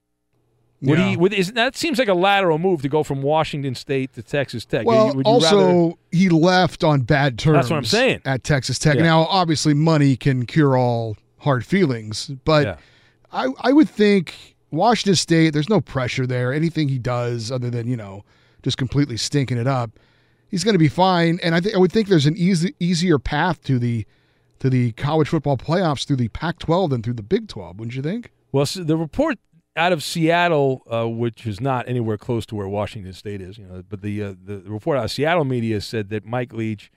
[0.82, 1.10] Would Yeah.
[1.10, 1.18] he?
[1.18, 4.66] Would, is, that seems like a lateral move to go from Washington State to Texas
[4.66, 4.86] Tech.
[4.86, 5.58] Well, Would you also
[5.88, 7.56] rather- he left on bad terms.
[7.58, 8.22] That's what I'm saying.
[8.26, 8.96] At Texas Tech.
[8.96, 9.04] Yeah.
[9.04, 12.76] Now, obviously, money can cure all hard feelings, but Yeah.
[13.34, 15.52] I I would think Washington State.
[15.52, 16.54] There's no pressure there.
[16.54, 18.24] Anything he does, other than you know,
[18.64, 19.92] just completely stinking it up,
[20.50, 21.40] he's going to be fine.
[21.44, 24.06] And I think I would think there's an easy easier path to the
[24.60, 27.80] to the college football playoffs through the Pac-12 than through the Big 12.
[27.80, 28.32] Wouldn't you think?
[28.54, 29.38] Well, so the report
[29.76, 33.66] out of Seattle, uh, which is not anywhere close to where Washington State is, you
[33.66, 36.92] know, but the uh, the report out of Seattle media said that Mike Leach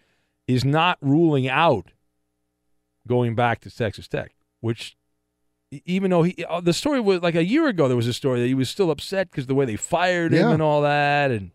[0.47, 1.93] is not ruling out
[3.07, 4.97] going back to Texas Tech, which
[5.71, 8.41] even though he uh, the story was like a year ago, there was a story
[8.41, 10.53] that he was still upset because the way they fired him Yeah.
[10.53, 11.51] and all that, and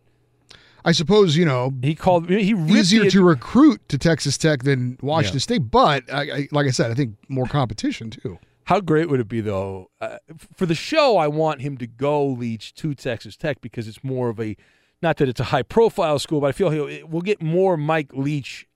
[0.84, 5.38] I suppose you know he called he easier to recruit to Texas Tech than Washington
[5.38, 5.42] Yeah.
[5.42, 8.38] State, but I, I, like I said, I think more competition too.
[8.66, 9.90] How great would it be, though?
[10.00, 10.18] Uh,
[10.56, 14.30] for the show, I want him to go Leach to Texas Tech because it's more
[14.30, 14.56] of a,
[15.02, 18.14] not that it's a high profile school, but I feel he'll, we'll get more Mike
[18.14, 18.68] Leach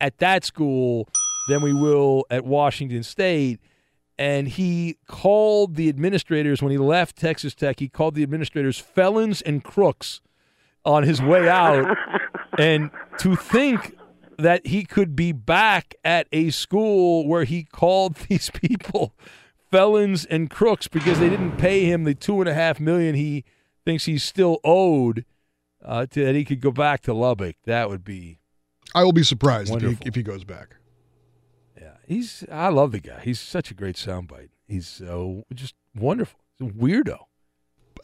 [0.00, 1.08] at that school
[1.48, 3.58] than we will at Washington State.
[4.22, 9.42] And he called the administrators when he left Texas Tech, he called the administrators felons
[9.42, 10.20] and crooks
[10.84, 11.96] on his way out.
[12.58, 13.98] and to think
[14.38, 19.12] that he could be back at a school where he called these people
[19.72, 23.42] felons and crooks because they didn't pay him the two and a half million he
[23.84, 25.24] thinks he's still owed
[25.84, 27.56] uh, to, that he could go back to Lubbock.
[27.64, 28.38] That would be
[28.94, 30.76] I will be surprised if he, if he goes back.
[32.12, 33.20] He's I love the guy.
[33.22, 34.48] He's such a great soundbite.
[34.66, 36.38] He's uh, just wonderful.
[36.58, 37.18] He's a weirdo.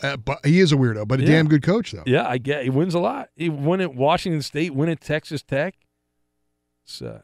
[0.03, 1.29] Uh, but he is a weirdo, but a Yeah.
[1.29, 2.05] damn good coach though.
[2.07, 3.31] Yeah, I get he wins a lot.
[3.37, 5.75] He won at Washington State, win at Texas Tech.
[7.03, 7.19] Uh,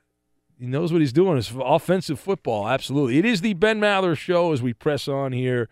[0.58, 1.38] he knows what he's doing.
[1.38, 3.18] It's offensive football, absolutely.
[3.18, 5.68] It is the Ben Maller Show as we press on here,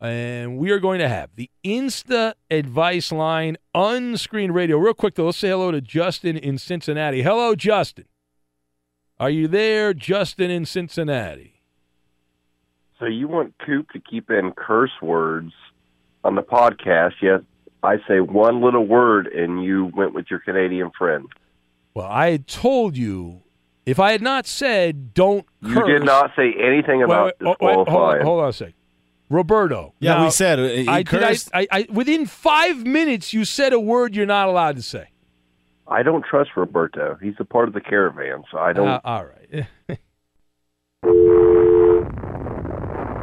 [0.00, 4.78] and we are going to have the Insta Advice Line unscreened radio.
[4.78, 7.22] Real quick though, let's say hello to Justin in Cincinnati.
[7.22, 8.06] Hello, Justin.
[9.18, 11.62] Are you there, Justin in Cincinnati?
[12.98, 15.52] So you want Coop to keep in curse words
[16.22, 17.40] on the podcast, yet
[17.82, 21.26] I say one little word and you went with your Canadian friend.
[21.94, 23.42] Well, I had told you
[23.86, 27.74] if I had not said don't You did not say anything about Wait, wait, wait,
[27.74, 28.74] hold, on, hold on a sec.
[29.30, 29.94] Roberto.
[29.98, 31.36] Yeah, now, we said, uh, he I, did I.
[31.54, 35.08] I, I within five minutes you said a word you're not allowed to say.
[35.88, 37.16] I don't trust Roberto.
[37.20, 38.88] He's a part of the caravan, so I don't.
[38.88, 39.66] Uh, all right.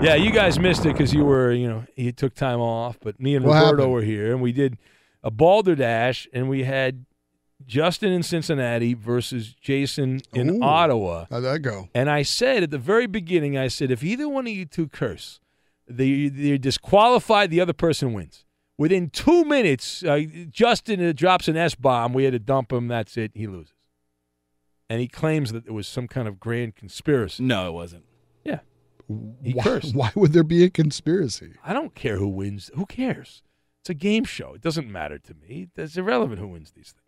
[0.01, 3.19] yeah, you guys missed it because you were, you know, you took time off, but
[3.19, 3.93] me and What Roberto happened?
[3.93, 4.77] were here, and we did
[5.23, 7.05] a balderdash, and we had
[7.65, 10.63] Justin in Cincinnati versus Jason in Ooh.
[10.63, 11.25] Ottawa.
[11.29, 11.89] How'd that go?
[11.95, 14.87] And I said at the very beginning, I said, if either one of you two
[14.87, 15.39] curse,
[15.87, 18.42] they, they're disqualified, the other person wins.
[18.77, 22.13] Within two minutes, uh, Justin uh, drops an S bomb.
[22.13, 22.87] We had to dump him.
[22.87, 23.31] That's it.
[23.35, 23.73] He loses.
[24.89, 27.43] And he claims that there was some kind of grand conspiracy.
[27.43, 28.05] No, it wasn't.
[28.43, 28.59] Yeah.
[29.43, 29.95] He why, cursed.
[29.95, 31.53] why would there be a conspiracy?
[31.63, 32.71] I don't care who wins.
[32.75, 33.43] Who cares?
[33.81, 34.53] It's a game show.
[34.53, 35.67] It doesn't matter to me.
[35.75, 37.03] It's irrelevant who wins these things.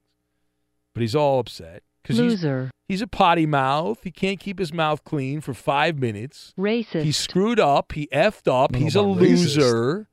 [0.94, 2.72] But he's all upset because he's, Loser.
[2.88, 4.00] he's a potty mouth.
[4.04, 6.54] He can't keep his mouth clean for five minutes.
[6.58, 7.04] Racist.
[7.04, 7.92] He screwed up.
[7.94, 8.72] He effed up.
[8.76, 9.58] I don't know He's a about racist.
[9.58, 10.08] loser.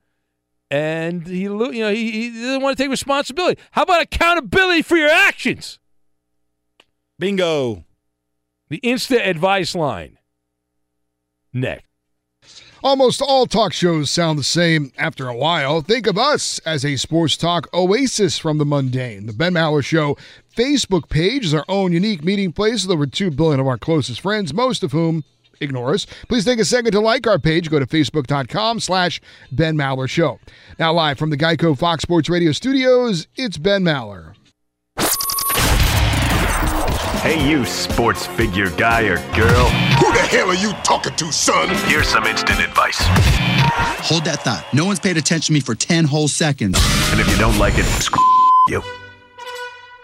[0.73, 3.61] And he, you know, he, he doesn't want to take responsibility.
[3.73, 5.79] How about accountability for your actions?
[7.19, 7.85] Bingo.
[8.71, 10.17] The Insta advice line.
[11.53, 11.85] Next.
[12.83, 15.83] Almost all talk shows sound the same after a while.
[15.83, 19.27] Think of us as a sports talk oasis from the mundane.
[19.27, 20.17] The Ben Maller Show
[20.57, 24.23] Facebook page is our own unique meeting place with over 2 billion of our closest
[24.23, 25.23] friends, most of whom
[25.63, 26.07] ignore us.
[26.29, 27.71] Please take a second to like our page.
[27.71, 29.21] Go to facebook.com slash
[29.51, 30.39] Ben Maller Show.
[30.79, 34.35] Now live from the Geico Fox Sports Radio studios, it's Ben Maller.
[37.23, 39.69] Hey, you sports figure guy or girl.
[40.01, 41.69] Who the hell are you talking to, son?
[41.89, 42.99] Here's some instant advice.
[44.09, 44.67] Hold that thought.
[44.75, 46.77] No one's paid attention to me for 10 whole seconds.
[47.13, 48.21] And if you don't like it, screw
[48.67, 48.83] you.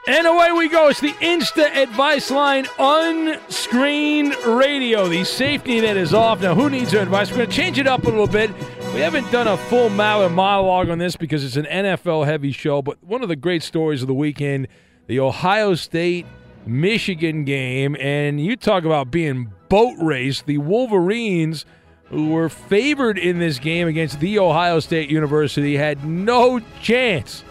[0.09, 0.89] And away we go.
[0.89, 5.07] It's the Insta advice line unscreened radio.
[5.07, 6.41] The safety net is off.
[6.41, 7.31] Now, who needs our advice?
[7.31, 8.51] We're going to change it up a little bit.
[8.95, 12.81] We haven't done a full Maller monologue on this because it's an NFL heavy show,
[12.81, 14.69] but one of the great stories of the weekend
[15.09, 16.25] the Ohio State
[16.65, 17.95] Michigan game.
[18.01, 20.41] And you talk about being boat race.
[20.41, 21.67] The Wolverines,
[22.05, 27.45] who were favored in this game against The Ohio State University, had no chance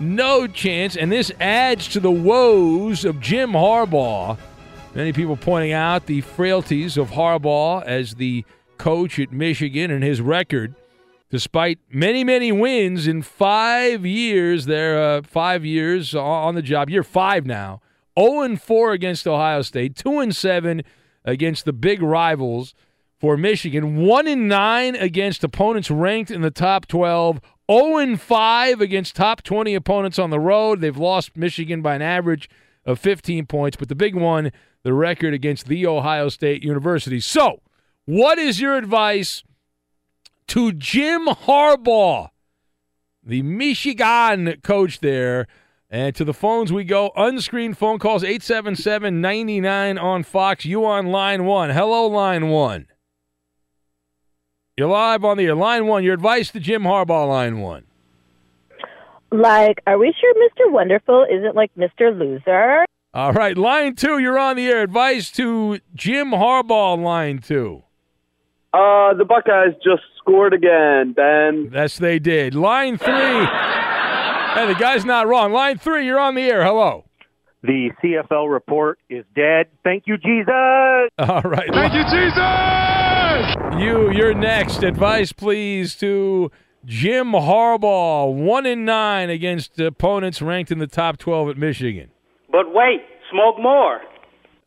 [0.00, 0.96] no chance.
[0.96, 4.38] And this adds to the woes of Jim Harbaugh.
[4.94, 8.44] Many people pointing out the frailties of Harbaugh as the
[8.78, 10.74] coach at Michigan and his record.
[11.30, 17.02] Despite many, many wins in five years, there uh, five years on the job, year
[17.02, 17.80] five now.
[18.18, 20.82] 0 and 4 against Ohio State, 2 and 7
[21.24, 22.74] against the big rivals
[23.24, 27.40] for Michigan, 1 in 9 against opponents ranked in the top 12,
[27.72, 30.82] 0 and 5 against top 20 opponents on the road.
[30.82, 32.50] They've lost Michigan by an average
[32.84, 34.52] of 15 points, but the big one,
[34.82, 37.18] the record against the Ohio State University.
[37.18, 37.62] So,
[38.04, 39.42] what is your advice
[40.48, 42.28] to Jim Harbaugh,
[43.22, 45.46] the Michigan coach there?
[45.88, 47.10] And to the phones we go.
[47.16, 50.66] Unscreened phone calls 877 99 on Fox.
[50.66, 51.70] You on line one.
[51.70, 52.88] Hello, line one.
[54.76, 55.54] You're live on the air.
[55.54, 56.02] Line one.
[56.02, 57.84] Your advice to Jim Harbaugh, line one.
[59.30, 60.72] Like, are we sure Mr.
[60.72, 62.16] Wonderful isn't like Mr.
[62.16, 62.84] Loser?
[63.12, 63.56] All right.
[63.56, 64.18] Line two.
[64.18, 64.82] You're on the air.
[64.82, 67.84] Advice to Jim Harbaugh, line two.
[68.72, 71.70] Uh, the Buckeyes just scored again, Ben.
[71.72, 72.56] Yes, they did.
[72.56, 73.14] Line three.
[73.14, 75.52] hey, the guy's not wrong.
[75.52, 76.04] Line three.
[76.04, 76.64] You're on the air.
[76.64, 77.04] Hello.
[77.64, 79.68] The CFL report is dead.
[79.84, 80.44] Thank you, Jesus.
[81.18, 81.70] All right.
[81.72, 83.82] Thank you, Jesus.
[83.82, 84.82] You, you're next.
[84.82, 86.50] Advice, please, to
[86.84, 88.34] Jim Harbaugh.
[88.34, 92.10] One in nine against opponents ranked in the top 12 at Michigan.
[92.52, 93.00] But wait,
[93.30, 94.02] smoke more.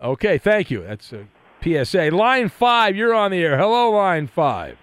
[0.01, 0.81] Okay, thank you.
[0.81, 1.27] That's a
[1.61, 2.09] PSA.
[2.09, 3.59] Line five, you're on the air.
[3.59, 4.75] Hello, line five.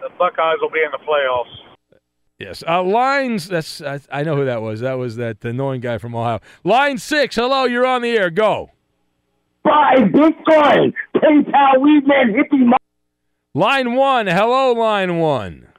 [0.00, 1.69] The Buckeyes will be in the playoffs.
[2.40, 2.64] Yes.
[2.66, 4.80] Uh, lines, that's I, I know who that was.
[4.80, 6.40] That was that annoying guy from Ohio.
[6.64, 8.30] Line six, hello, you're on the air.
[8.30, 8.70] Go.
[9.62, 10.94] Buy Bitcoin.
[11.14, 12.72] PayPal, Weedman, Hippie.
[13.52, 15.69] Line one, hello, line one.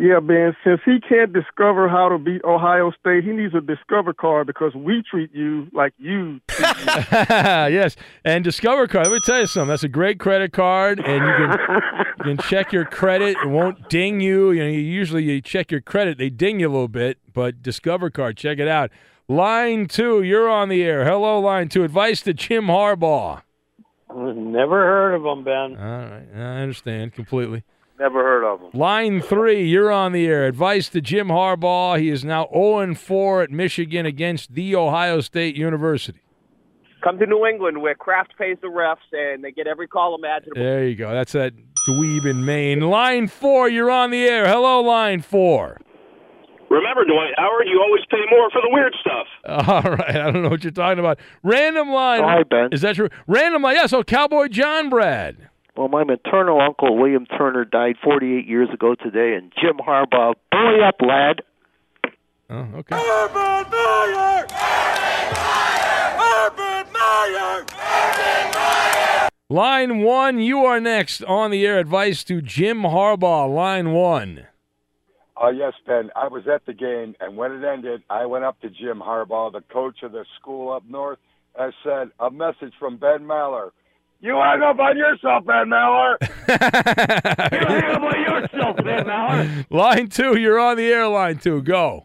[0.00, 4.14] Yeah, Ben, since he can't discover how to beat Ohio State, he needs a Discover
[4.14, 6.40] card because we treat you like you.
[6.58, 9.08] yes, and Discover Card.
[9.08, 9.68] Let me tell you something.
[9.68, 11.82] That's a great credit card, and you can
[12.16, 13.36] you can check your credit.
[13.42, 14.52] It won't ding you.
[14.52, 17.62] You know, you usually you check your credit, they ding you a little bit, but
[17.62, 18.90] Discover Card, check it out.
[19.28, 21.04] Line two, you're on the air.
[21.04, 21.84] Hello, line two.
[21.84, 23.42] Advice to Jim Harbaugh.
[24.14, 25.76] Never heard of him, Ben.
[25.76, 27.64] All right, I understand completely.
[28.00, 28.70] Never heard of them.
[28.72, 30.46] Line three, you're on the air.
[30.46, 32.00] Advice to Jim Harbaugh.
[32.00, 36.18] He is now 0 4 at Michigan against the Ohio State University.
[37.04, 40.62] Come to New England where Kraft pays the refs and they get every call imaginable.
[40.62, 41.12] There you go.
[41.12, 41.52] That's that
[41.86, 42.80] dweeb in Maine.
[42.80, 44.48] Line four, you're on the air.
[44.48, 45.78] Hello, line four.
[46.70, 49.26] Remember, Dwight Howard, you always pay more for the weird stuff.
[49.68, 50.16] All right.
[50.16, 51.18] I don't know what you're talking about.
[51.42, 52.22] Random line.
[52.22, 52.70] Oh, hi, Ben.
[52.72, 53.10] Is that true?
[53.26, 53.76] Random line.
[53.76, 55.49] Yeah, so Cowboy John Brad.
[55.76, 60.80] Well, my maternal uncle William Turner died 48 years ago today, and Jim Harbaugh, boy
[60.86, 61.42] up, lad.
[62.50, 62.96] Oh, okay.
[62.96, 64.46] Urban Meyer!
[66.18, 67.64] Urban Meyer!
[67.64, 69.28] Urban Meyer!
[69.48, 71.78] Line one, you are next on the air.
[71.78, 73.52] Advice to Jim Harbaugh.
[73.54, 74.46] Line one.
[75.40, 76.10] Uh, yes, Ben.
[76.16, 79.52] I was at the game, and when it ended, I went up to Jim Harbaugh,
[79.52, 81.18] the coach of the school up north.
[81.58, 83.70] I said, "A message from Ben Maller:
[84.22, 86.16] You hang up on yourself, Ben Maller.
[86.50, 89.66] You hang up on yourself, Ben Maller.
[89.70, 91.06] Line two, you're on the air.
[91.08, 92.04] Line two, go.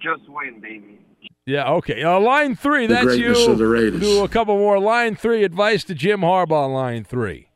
[0.00, 0.98] Just win, baby.
[1.46, 2.02] Yeah, okay.
[2.02, 3.50] Uh, line three, The that's you.
[3.50, 4.00] of the Raiders.
[4.00, 4.78] Do a couple more.
[4.80, 6.72] Line three, advice to Jim Harbaugh.
[6.72, 7.48] Line three.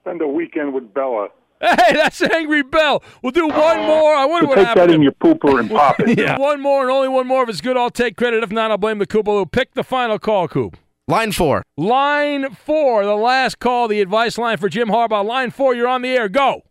[0.00, 1.28] Spend a weekend with Bella.
[1.60, 3.02] Hey, that's Angry Bell.
[3.22, 4.14] We'll do one more.
[4.14, 4.90] I wonder So what take happened.
[4.90, 6.18] that in your pooper and pop it.
[6.18, 6.38] yeah.
[6.38, 7.42] One more and only one more.
[7.44, 8.42] If it's good, I'll take credit.
[8.42, 9.50] If not, I'll blame the Koopaloo.
[9.50, 10.76] Pick the final call, Coop.
[11.06, 11.62] Line four.
[11.76, 15.22] Line four, the last call, the advice line for Jim Harbaugh.
[15.24, 16.28] Line four, you're on the air.
[16.30, 16.62] Go.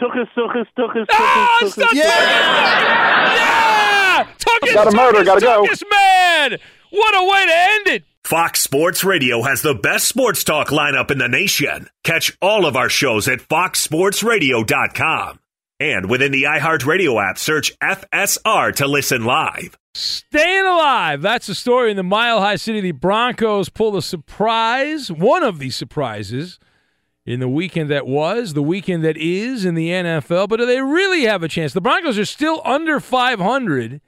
[0.00, 1.94] Tuchus, tuchus, tuchus, Oh, ah, tuchus, it's not tuchus.
[1.94, 3.54] Yeah!
[4.38, 5.64] Tuckus, Got a murder, gotta go.
[5.64, 6.58] Tuckus, man!
[6.90, 8.04] What a way to end it.
[8.24, 11.88] Fox Sports Radio has the best sports talk lineup in the nation.
[12.02, 15.38] Catch all of our shows at foxsportsradio.com.
[15.80, 19.76] And within the iHeartRadio app, search FSR to listen live.
[19.96, 21.22] Staying alive.
[21.22, 22.80] That's the story in the Mile High City.
[22.80, 26.58] The Broncos pulled a surprise, one of the surprises
[27.24, 30.48] in the weekend that was, the weekend that is in the NFL.
[30.48, 31.72] But do they really have a chance?
[31.72, 34.00] The Broncos are still under 500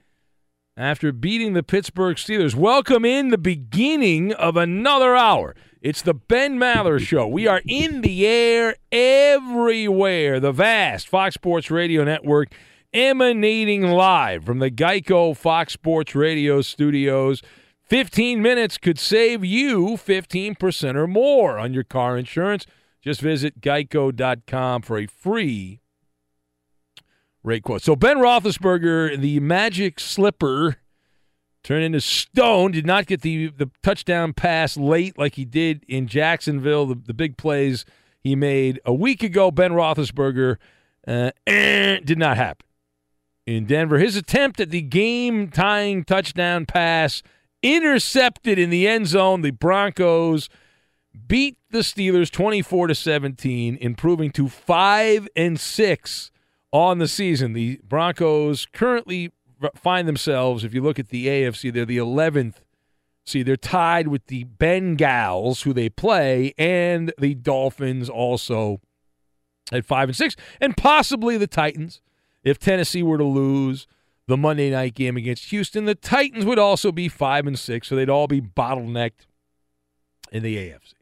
[0.75, 2.53] after beating the Pittsburgh Steelers.
[2.53, 5.55] Welcome in the beginning of another hour.
[5.81, 7.27] It's the Ben Maller Show.
[7.27, 10.41] We are in the air everywhere.
[10.41, 12.53] The vast Fox Sports Radio Network
[12.93, 17.41] emanating live from the Geico Fox Sports Radio studios.
[17.83, 22.65] 15 minutes could save you 15% or more on your car insurance.
[23.01, 25.79] Just visit geico.com for a free
[27.43, 27.81] rate quote.
[27.81, 30.77] So, Ben Roethlisberger, the magic slipper,
[31.63, 36.07] turned into stone, did not get the, the touchdown pass late like he did in
[36.07, 37.85] Jacksonville, the, the big plays
[38.19, 39.51] he made a week ago.
[39.51, 40.57] Ben Roethlisberger
[41.07, 42.66] uh, eh, did not happen
[43.47, 43.97] in Denver.
[43.97, 47.23] His attempt at the game tying touchdown pass
[47.63, 49.41] intercepted in the end zone.
[49.41, 50.49] The Broncos
[51.27, 56.31] beat the Steelers 24 to 17, improving to 5 and 6
[56.71, 57.53] on the season.
[57.53, 59.31] The Broncos currently
[59.75, 62.55] find themselves, if you look at the AFC, they're the 11th
[63.25, 63.45] seed.
[63.45, 68.81] They're tied with the Bengals, who they play, and the Dolphins also
[69.71, 72.01] at 5 and 6, and possibly the Titans.
[72.47, 73.87] If Tennessee were to lose
[74.27, 77.95] the Monday night game against Houston, the Titans would also be 5 and 6, so
[77.95, 79.25] they'd all be bottlenecked
[80.31, 80.93] in the AFC.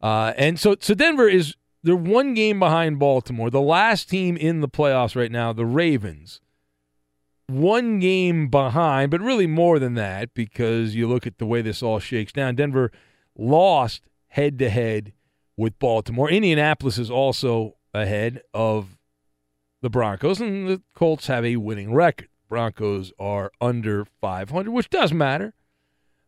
[0.00, 3.50] Uh, and so, so Denver is they're one game behind Baltimore.
[3.50, 6.40] The last team in the playoffs right now, the Ravens,
[7.46, 11.82] one game behind, but really more than that because you look at the way this
[11.82, 12.56] all shakes down.
[12.56, 12.92] Denver
[13.36, 15.12] lost head to head
[15.56, 16.30] with Baltimore.
[16.30, 18.97] Indianapolis is also ahead of
[19.80, 22.28] the Broncos, and the Colts have a winning record.
[22.48, 25.54] Broncos are under 500, which does matter.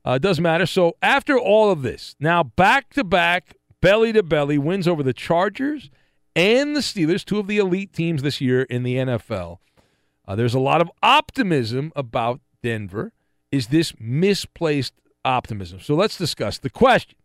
[0.05, 0.66] Uh, does matter.
[0.66, 5.12] So after all of this, now back to back, belly to belly wins over the
[5.12, 5.90] Chargers
[6.36, 9.59] and the Steelers, two of the elite teams this year in the NFL.
[10.27, 13.12] Uh, there's a lot of optimism about Denver.
[13.51, 14.94] Is this misplaced
[15.24, 15.81] optimism?
[15.81, 17.18] So let's discuss the question.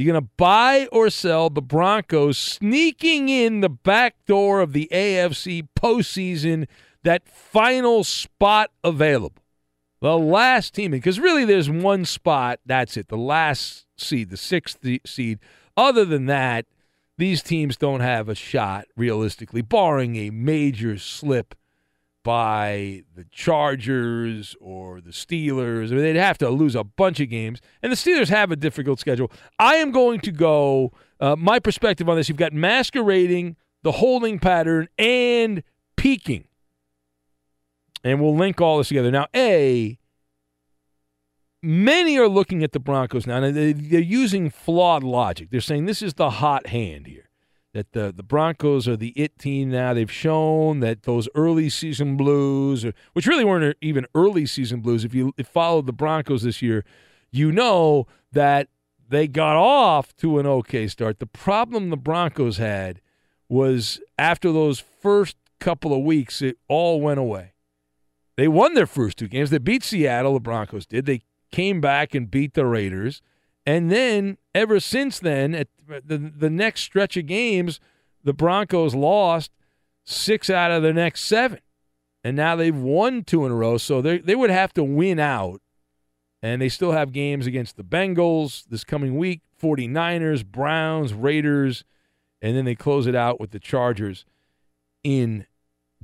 [0.00, 4.88] You going to buy or sell the Broncos sneaking in the back door of the
[4.90, 6.66] AFC postseason,
[7.04, 9.42] that final spot available?
[10.00, 14.78] The last team, because really there's one spot, that's it, the last seed, the sixth
[15.04, 15.38] seed.
[15.76, 16.64] Other than that,
[17.18, 21.54] these teams don't have a shot, realistically, barring a major slip
[22.22, 25.86] by the Chargers or the Steelers.
[25.90, 27.60] I mean, they'd have to lose a bunch of games.
[27.82, 29.30] And the Steelers have a difficult schedule.
[29.58, 34.38] I am going to go, uh, my perspective on this, you've got masquerading, the holding
[34.38, 35.62] pattern, and
[35.96, 36.44] peaking.
[38.04, 39.10] And we'll link all this together.
[39.10, 39.98] Now, A,
[41.62, 45.50] many are looking at the Broncos now, and they- they're using flawed logic.
[45.50, 47.29] They're saying this is the hot hand here
[47.72, 49.94] that the, the Broncos are the it team now.
[49.94, 55.14] They've shown that those early season blues, which really weren't even early season blues, if
[55.14, 56.84] you followed the Broncos this year,
[57.30, 58.68] you know that
[59.08, 61.18] they got off to an okay start.
[61.18, 63.00] The problem the Broncos had
[63.48, 67.52] was after those first couple of weeks, it all went away.
[68.36, 69.50] They won their first two games.
[69.50, 71.06] They beat Seattle, the Broncos did.
[71.06, 71.22] They
[71.52, 73.20] came back and beat the Raiders.
[73.70, 77.78] And then, ever since then, at the, the next stretch of games,
[78.24, 79.52] the Broncos lost
[80.02, 81.60] six out of their next seven.
[82.24, 83.78] And now they've won two in a row.
[83.78, 85.62] So they they would have to win out.
[86.42, 91.84] And they still have games against the Bengals this coming week, 49ers, Browns, Raiders,
[92.42, 94.24] and then they close it out with the Chargers
[95.04, 95.46] in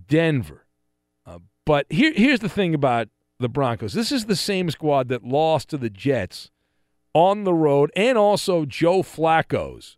[0.07, 0.67] Denver.
[1.27, 3.09] Uh, but here, here's the thing about
[3.41, 6.53] the Broncos this is the same squad that lost to the Jets
[7.17, 9.97] on the road and also Joe Flacco's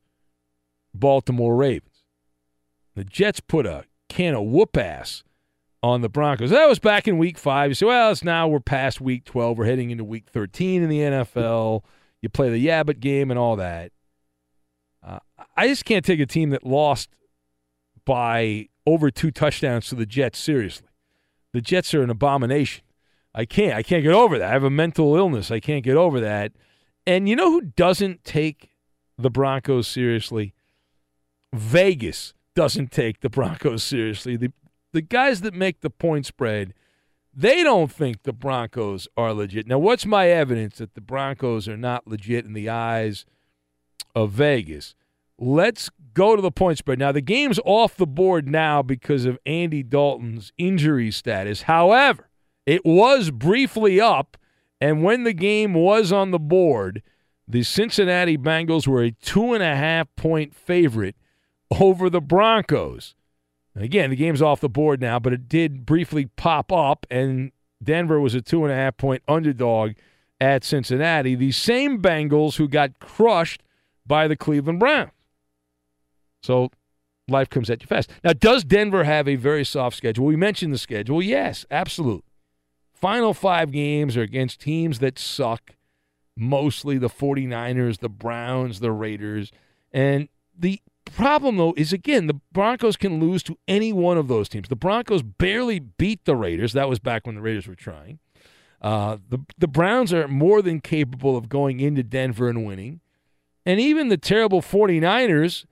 [0.94, 2.04] Baltimore Ravens.
[2.94, 5.24] The Jets put a can of whoop ass
[5.82, 6.50] on the Broncos.
[6.50, 7.72] That was back in week five.
[7.72, 9.58] You say, well, it's now we're past week 12.
[9.58, 11.82] We're heading into week 13 in the NFL.
[12.22, 13.90] You play the Yabbit game and all that.
[15.04, 15.18] Uh,
[15.56, 17.10] I just can't take a team that lost
[18.04, 20.86] by over two touchdowns to the Jets seriously.
[21.52, 22.84] The Jets are an abomination.
[23.34, 23.74] I can't.
[23.74, 24.50] I can't get over that.
[24.50, 25.50] I have a mental illness.
[25.50, 26.52] I can't get over that.
[27.08, 28.68] And you know who doesn't take
[29.16, 30.52] the Broncos seriously?
[31.54, 34.36] Vegas doesn't take the Broncos seriously.
[34.36, 34.52] The
[34.92, 36.74] the guys that make the point spread,
[37.32, 39.66] they don't think the Broncos are legit.
[39.66, 43.24] Now, what's my evidence that the Broncos are not legit in the eyes
[44.14, 44.94] of Vegas?
[45.38, 46.98] Let's go to the point spread.
[46.98, 51.62] Now, the game's off the board now because of Andy Dalton's injury status.
[51.62, 52.28] However,
[52.66, 54.37] it was briefly up,
[54.80, 57.02] and when the game was on the board,
[57.46, 61.16] the Cincinnati Bengals were a two and a half point favorite
[61.80, 63.14] over the Broncos.
[63.74, 67.52] Again, the game's off the board now, but it did briefly pop up, and
[67.82, 69.92] Denver was a two and a half point underdog
[70.40, 71.34] at Cincinnati.
[71.34, 73.62] The same Bengals who got crushed
[74.06, 75.10] by the Cleveland Browns.
[76.42, 76.70] So
[77.28, 78.10] life comes at you fast.
[78.24, 80.24] Now, does Denver have a very soft schedule?
[80.24, 81.22] We mentioned the schedule.
[81.22, 82.27] Yes, absolutely.
[83.00, 85.74] Final five games are against teams that suck,
[86.36, 89.52] mostly the 49ers, the Browns, the Raiders.
[89.92, 90.80] And the
[91.14, 94.68] problem, though, is again, the Broncos can lose to any one of those teams.
[94.68, 96.72] The Broncos barely beat the Raiders.
[96.72, 98.18] That was back when the Raiders were trying.
[98.80, 103.00] Uh, the, the Browns are more than capable of going into Denver and winning.
[103.64, 105.66] And even the terrible 49ers,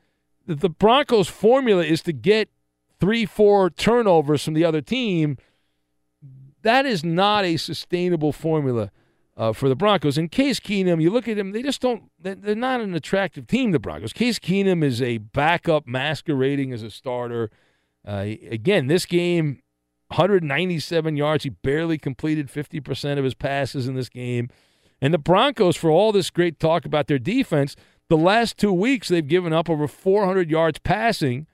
[0.46, 2.48] the, the Broncos' formula is to get
[3.00, 5.38] three, four turnovers from the other team.
[6.66, 8.90] That is not a sustainable formula
[9.36, 10.18] uh, for the Broncos.
[10.18, 13.70] And Case Keenum, you look at him, they just don't, they're not an attractive team,
[13.70, 14.12] the Broncos.
[14.12, 17.52] Case Keenum is a backup masquerading as a starter.
[18.04, 19.62] Uh, again, this game,
[20.08, 21.44] 197 yards.
[21.44, 24.48] He barely completed 50% of his passes in this game.
[25.00, 27.76] And the Broncos, for all this great talk about their defense,
[28.08, 31.46] the last two weeks they've given up over 400 yards passing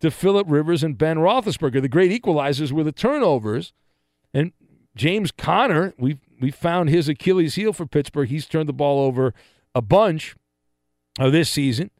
[0.00, 3.72] to Philip Rivers and Ben Roethlisberger, the great equalizers with the turnovers.
[4.34, 4.52] And
[4.98, 8.28] James Conner, we we found his Achilles heel for Pittsburgh.
[8.28, 9.32] He's turned the ball over
[9.74, 10.36] a bunch
[11.18, 11.90] of this season.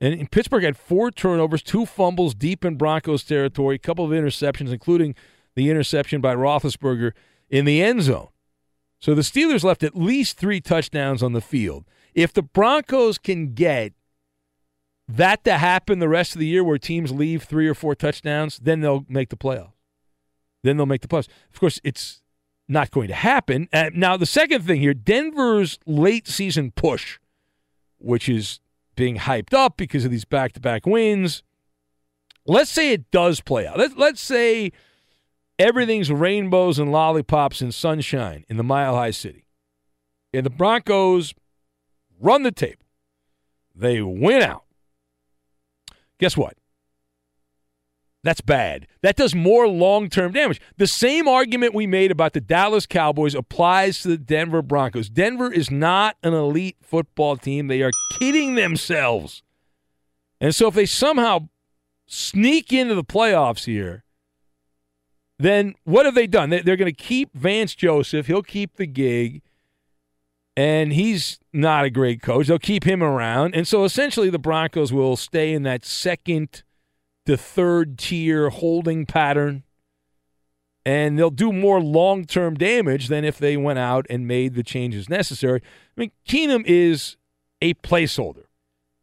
[0.00, 4.72] And Pittsburgh had four turnovers, two fumbles deep in Broncos territory, a couple of interceptions,
[4.72, 5.14] including
[5.54, 7.12] the interception by Roethlisberger
[7.48, 8.28] in the end zone.
[9.00, 11.84] So the Steelers left at least three touchdowns on the field.
[12.14, 13.92] If the Broncos can get
[15.06, 18.58] that to happen the rest of the year where teams leave three or four touchdowns,
[18.58, 19.72] then they'll make the playoffs.
[20.62, 21.28] Then they'll make the playoffs.
[21.52, 22.22] Of course, it's
[22.68, 23.68] not going to happen.
[23.72, 27.18] Uh, now, the second thing here Denver's late season push,
[27.98, 28.60] which is
[28.96, 31.42] being hyped up because of these back to back wins.
[32.46, 33.78] Let's say it does play out.
[33.78, 34.72] Let, let's say
[35.58, 39.46] everything's rainbows and lollipops and sunshine in the Mile High City.
[40.32, 41.32] And the Broncos
[42.20, 42.84] run the table.
[43.74, 44.64] They win out.
[46.18, 46.56] Guess what?
[48.24, 48.86] That's bad.
[49.02, 50.58] That does more long term damage.
[50.78, 55.10] The same argument we made about the Dallas Cowboys applies to the Denver Broncos.
[55.10, 57.66] Denver is not an elite football team.
[57.66, 59.42] They are kidding themselves.
[60.40, 61.48] And so if they somehow
[62.06, 64.04] sneak into the playoffs here,
[65.38, 66.48] then what have they done?
[66.48, 68.26] They're going to keep Vance Joseph.
[68.26, 69.42] He'll keep the gig.
[70.56, 72.46] And he's not a great coach.
[72.46, 73.54] They'll keep him around.
[73.54, 76.62] And so essentially the Broncos will stay in that second
[77.26, 79.64] the third tier holding pattern.
[80.86, 84.62] And they'll do more long term damage than if they went out and made the
[84.62, 85.62] changes necessary.
[85.96, 87.16] I mean, Keenum is
[87.62, 88.44] a placeholder.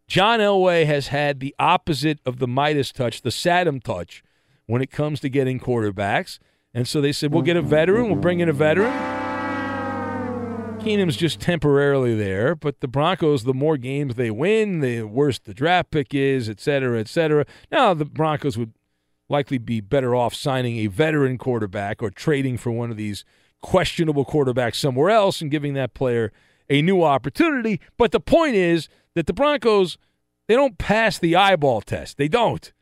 [0.08, 4.24] John Elway has had the opposite of the Midas touch, the Saddam touch,
[4.68, 6.38] when it comes to getting quarterbacks.
[6.74, 9.21] And so they said, we'll get a veteran, we'll bring in a veteran.
[10.84, 15.54] Keenum's just temporarily there, but the Broncos, the more games they win, the worse the
[15.54, 17.46] draft pick is, et cetera, et cetera.
[17.72, 18.74] Now, the Broncos would
[19.30, 23.24] likely be better off signing a veteran quarterback or trading for one of these
[23.62, 26.32] questionable quarterbacks somewhere else and giving that player
[26.68, 27.80] a new opportunity.
[27.96, 30.00] But the point is that the Broncos,
[30.48, 32.18] they don't pass the eyeball test.
[32.18, 32.74] They don't.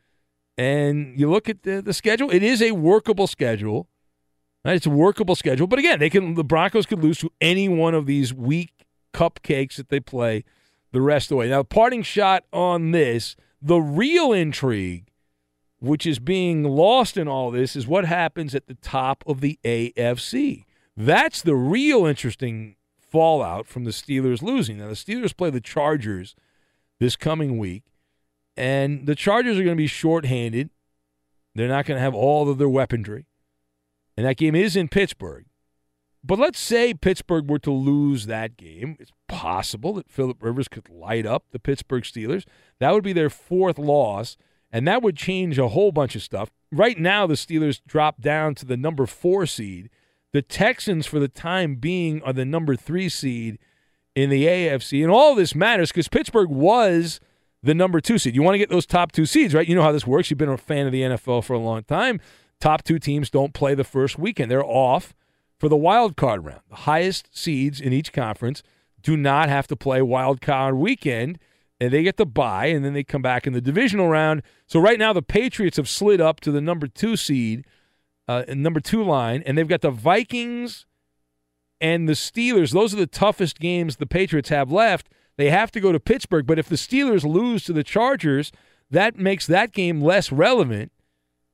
[0.56, 3.88] And you look at the, the schedule, it is a workable schedule.
[4.64, 6.34] It's a workable schedule, but again, they can.
[6.34, 10.44] The Broncos could lose to any one of these weak cupcakes that they play
[10.92, 11.48] the rest of the way.
[11.48, 15.08] Now, parting shot on this: the real intrigue,
[15.78, 19.58] which is being lost in all this, is what happens at the top of the
[19.64, 20.64] AFC.
[20.94, 24.78] That's the real interesting fallout from the Steelers losing.
[24.78, 26.36] Now, the Steelers play the Chargers
[26.98, 27.84] this coming week,
[28.58, 30.68] and the Chargers are going to be shorthanded.
[31.54, 33.24] They're not going to have all of their weaponry.
[34.20, 35.46] And that game is in Pittsburgh.
[36.22, 38.98] But let's say Pittsburgh were to lose that game.
[39.00, 42.44] It's possible that Philip Rivers could light up the Pittsburgh Steelers.
[42.80, 44.36] That would be their fourth loss,
[44.70, 46.50] and that would change a whole bunch of stuff.
[46.70, 49.88] Right now, the Steelers drop down to the number four seed.
[50.34, 53.58] The Texans, for the time being, are the number three seed
[54.14, 55.02] in the AFC.
[55.02, 57.20] And all this matters because Pittsburgh was
[57.62, 58.34] the number two seed.
[58.34, 59.66] You want to get those top two seeds, right?
[59.66, 60.28] You know how this works.
[60.28, 62.20] You've been a fan of the NFL for a long time.
[62.60, 65.14] Top two teams don't play the first weekend, they're off
[65.58, 66.60] for the wild card round.
[66.68, 68.62] The highest seeds in each conference
[69.02, 71.38] do not have to play wild card weekend,
[71.80, 74.42] and they get the bye, and then they come back in the divisional round.
[74.66, 77.64] So right now, the Patriots have slid up to the number two seed,
[78.28, 80.86] uh, number two line, and they've got the Vikings
[81.80, 82.72] and the Steelers.
[82.72, 85.08] Those are the toughest games the Patriots have left.
[85.36, 88.52] They have to go to Pittsburgh, but if the Steelers lose to the Chargers,
[88.90, 90.92] that makes that game less relevant.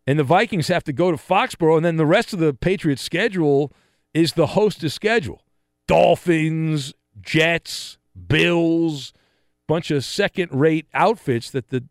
[0.07, 3.03] And the Vikings have to go to Foxborough, and then the rest of the Patriots'
[3.03, 3.73] schedule
[4.15, 5.43] is the hostess schedule.
[5.89, 9.13] Dolphins, Jets, Bills,
[9.67, 11.85] bunch of second-rate outfits that the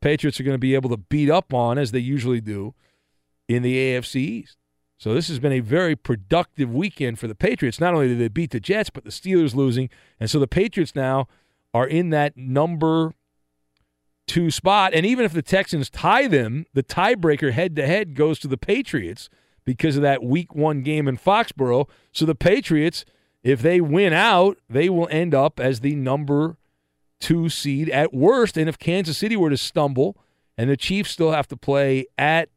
[0.00, 2.74] Patriots are going to be able to beat up on as they usually do
[3.48, 4.56] in the AFC East.
[4.98, 7.80] So this has been a very productive weekend for the Patriots.
[7.80, 10.94] Not only did they beat the Jets, but the Steelers losing, and so the Patriots
[10.94, 11.28] now
[11.72, 13.14] are in that number
[14.32, 14.94] two spot.
[14.94, 18.56] And even if the Texans tie them, the tiebreaker head to head goes to the
[18.56, 19.28] Patriots
[19.66, 21.86] because of that week one game in Foxborough.
[22.12, 23.04] So the Patriots,
[23.42, 26.56] if they win out, they will end up as the number
[27.20, 28.56] two seed at worst.
[28.56, 30.16] And if Kansas City were to stumble
[30.56, 32.48] and the Chiefs still have to play at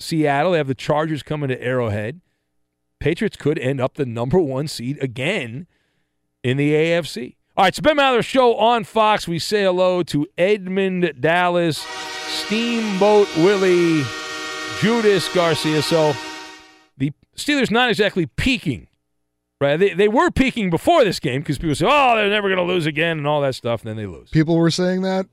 [0.00, 2.20] Seattle, they have the Chargers coming to Arrowhead.
[2.98, 5.68] Patriots could end up the number one seed again
[6.42, 7.36] in the AFC.
[7.58, 9.26] All right, it's Ben Maller Show on Fox.
[9.26, 14.04] We say hello to Edmund Dallas, Steamboat Willie,
[14.78, 15.82] Judas Garcia.
[15.82, 16.12] So
[16.98, 18.86] the Steelers not exactly peaking,
[19.60, 19.76] right?
[19.76, 22.72] They, they were peaking before this game because people say, oh, they're never going to
[22.72, 24.30] lose again and all that stuff, and then they lose.
[24.30, 25.26] People were saying that.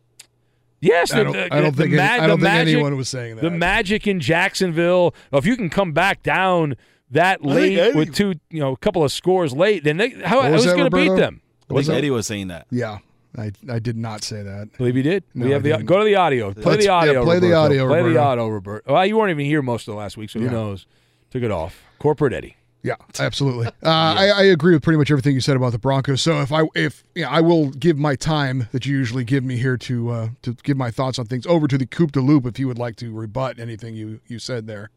[0.81, 2.73] Yes, I don't, the- I don't the think, ma- any, I the don't think magic-
[2.73, 3.43] anyone was saying that.
[3.43, 5.13] The magic in Jacksonville.
[5.31, 6.75] If you can come back down
[7.11, 10.09] that think late Eddie- with two, you know, a couple of scores late, then they,
[10.09, 11.41] how What who's going to beat them?
[11.69, 12.67] I think Eddie was saying that.
[12.69, 12.99] yeah,
[13.37, 14.69] I, I did not say that.
[14.73, 15.23] I believe you did.
[15.33, 15.85] No, we have I the didn't.
[15.87, 16.53] go to the audio.
[16.53, 17.13] Play Let's- the audio.
[17.13, 18.83] yeah, play the audio, Play the audio, Robert.
[18.87, 20.85] Well, you weren't even here most of the last week, so who knows?
[21.31, 21.81] Took it off.
[21.99, 22.55] Corporate Eddie.
[22.83, 23.65] Yeah, absolutely.
[23.83, 26.21] Uh, I, I agree with pretty much everything you said about the Broncos.
[26.21, 29.57] So if I if yeah, I will give my time that you usually give me
[29.57, 32.45] here to uh, to give my thoughts on things over to the Coop de Loop
[32.45, 34.91] if you would like to rebut anything you you said there.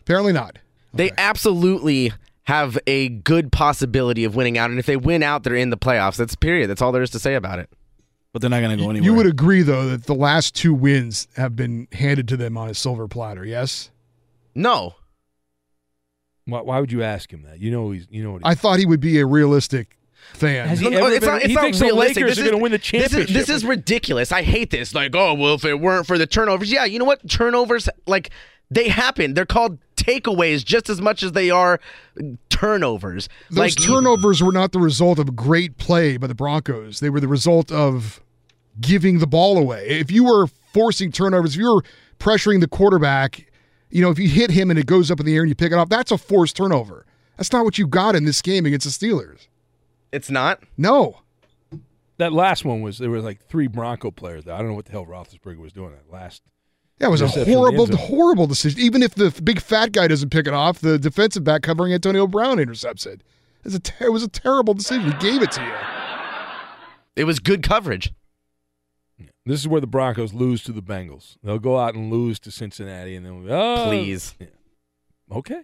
[0.00, 0.58] Apparently not.
[0.94, 2.12] They absolutely
[2.44, 5.76] have a good possibility of winning out, and if they win out, they're in the
[5.76, 6.16] playoffs.
[6.16, 6.68] That's period.
[6.68, 7.70] That's all there is to say about it.
[8.32, 9.04] But they're not going to go anywhere.
[9.04, 12.70] You would agree though that the last two wins have been handed to them on
[12.70, 13.44] a silver platter.
[13.44, 13.90] Yes.
[14.54, 14.94] No.
[16.46, 17.60] Why, why would you ask him that?
[17.60, 18.06] You know he's.
[18.10, 18.38] You know what.
[18.42, 19.96] He, I thought he would be a realistic
[20.32, 20.66] fan.
[20.68, 21.92] Has he No, no, ever it's been- not, it's he not thinks the.
[21.92, 23.36] Lakers This are going to win the this is- championship.
[23.36, 24.32] This is, ridiculous.
[24.32, 24.94] I hate this.
[24.94, 27.28] Like, oh well, if it weren't for the turnovers, yeah, you know what?
[27.28, 28.30] Turnovers, like
[28.70, 29.34] they happen.
[29.34, 31.80] They're called takeaways just as much as they are
[32.48, 33.28] turnovers.
[33.50, 37.00] Those like turnovers were not the result of great play by the Broncos.
[37.00, 38.20] They were the result of
[38.80, 39.86] giving the ball away.
[39.88, 41.82] If you were forcing turnovers, if you were
[42.18, 43.50] pressuring the quarterback,
[43.90, 45.54] you know, if you hit him and it goes up in the air and you
[45.54, 47.04] pick it up, that's a forced turnover.
[47.36, 49.48] That's not what you got in this game against the Steelers.
[50.12, 50.62] It's not.
[50.76, 51.20] No.
[52.18, 54.44] that last one was there was like three Bronco players.
[54.44, 54.54] There.
[54.54, 56.42] I don't know what the hell Roethlisberger was doing that last.
[57.02, 58.80] That was a interception in the horrible, horrible decision.
[58.80, 62.28] Even if the big fat guy doesn't pick it off, the defensive back covering Antonio
[62.28, 63.22] Brown intercepts it.
[63.64, 65.10] It's a ter- it was a terrible decision.
[65.10, 65.72] He gave it to you.
[67.16, 68.14] It was good coverage.
[69.44, 71.38] This is where the Broncos lose to the Bengals.
[71.42, 74.36] They'll go out and lose to Cincinnati, and then oh, Please.
[74.38, 74.46] Yeah.
[75.32, 75.62] Okay.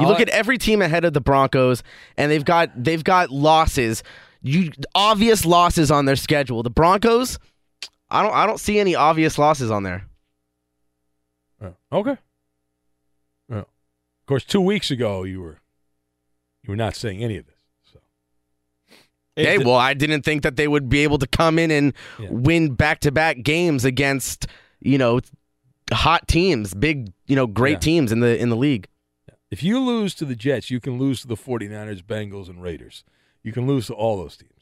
[0.00, 1.82] You look at every team ahead of the Broncos,
[2.16, 4.02] and they've got they've got losses,
[4.42, 6.62] you obvious losses on their schedule.
[6.62, 7.38] The Broncos,
[8.10, 10.06] I don't I don't see any obvious losses on there.
[11.62, 12.16] Oh, okay.
[13.48, 15.58] Well, of course, two weeks ago you were
[16.62, 17.54] you were not saying any of this.
[17.92, 17.98] So,
[19.38, 22.74] Okay, well, I didn't think that they would be able to come in and win
[22.74, 24.46] back to back games against
[24.80, 25.20] you know
[25.92, 27.78] hot teams, big you know great Yeah.
[27.80, 28.88] teams in the in the league.
[29.50, 33.02] If you lose to the Jets, you can lose to the 49ers, Bengals, and Raiders.
[33.42, 34.52] You can lose to all those teams.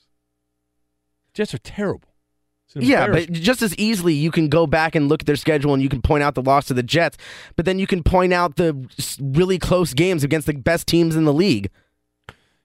[1.35, 2.09] Jets are terrible.
[2.67, 5.37] It's an Yeah, but just as easily you can go back and look at their
[5.37, 7.17] schedule and you can point out the loss to the Jets,
[7.55, 8.89] but then you can point out the
[9.21, 11.71] really close games against the best teams in the league.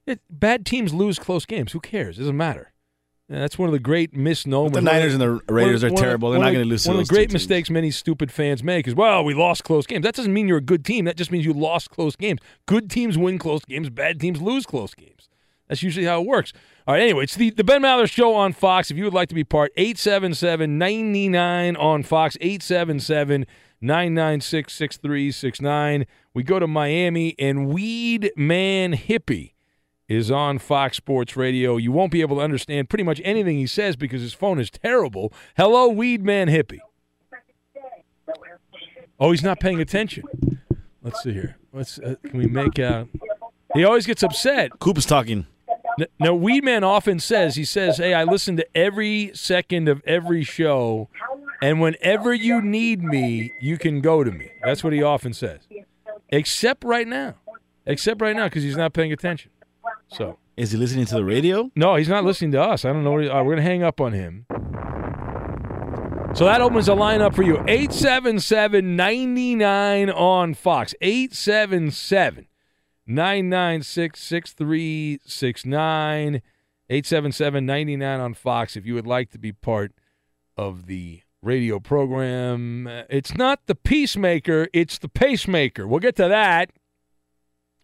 [0.08, 1.72] It, bad teams lose close games.
[1.74, 2.18] Who cares?
[2.18, 2.70] It doesn't matter.
[3.30, 4.72] Yeah, that's one of the great misnomers.
[4.72, 6.32] But the Niners and the Raiders One of- are terrible.
[6.32, 7.34] They're not gonna lose to One of the two great teams.
[7.34, 10.04] mistakes many stupid fans make is, well, we lost close games.
[10.04, 11.06] That doesn't mean you're a good team.
[11.06, 12.42] That just means you lost close games.
[12.66, 13.90] Good teams win close games.
[13.90, 15.30] Bad teams lose close games.
[15.72, 16.51] That's usually how it works.
[16.85, 18.91] All right, anyway, it's the, the Ben Maller Show on Fox.
[18.91, 22.35] If you would like to be part, 877-99 on Fox,
[23.82, 26.06] 877-996-6369.
[26.33, 29.53] We go to Miami, and Weedman Hippie
[30.09, 31.77] is on Fox Sports Radio.
[31.77, 34.69] You won't be able to understand pretty much anything he says because his phone is
[34.69, 35.32] terrible.
[35.56, 36.80] Hello, Weedman Hippie.
[39.17, 40.25] Oh, he's not paying attention.
[41.01, 41.56] Let's see here.
[41.72, 43.08] Let's uh, can we make out?
[43.74, 44.80] He always gets upset.
[44.80, 45.48] Coop is talking.
[46.20, 51.10] Now, Weedman often says, he says, hey, I listen to every second of every show,
[51.61, 54.52] and whenever you need me, you can go to me.
[54.64, 55.61] That's what he often says.
[56.30, 57.36] Except right now.
[57.86, 59.52] Except right now because he's not paying attention.
[60.08, 61.70] So Is he listening to the radio?
[61.76, 62.86] no, he's not listening to us.
[62.86, 63.11] I don't know.
[63.11, 64.45] What he, uh, we're gonna hang up on him.
[66.34, 67.58] So that opens a lineup for you.
[67.58, 70.95] 877-99 on Fox.
[71.02, 72.48] 877
[73.08, 76.42] 996 6369.
[76.90, 79.94] 877 99 on Fox if you would like to be part
[80.58, 82.86] of the radio program.
[82.86, 85.88] Uh, It's not the peacemaker, it's the pacemaker.
[85.88, 86.72] We'll get to that.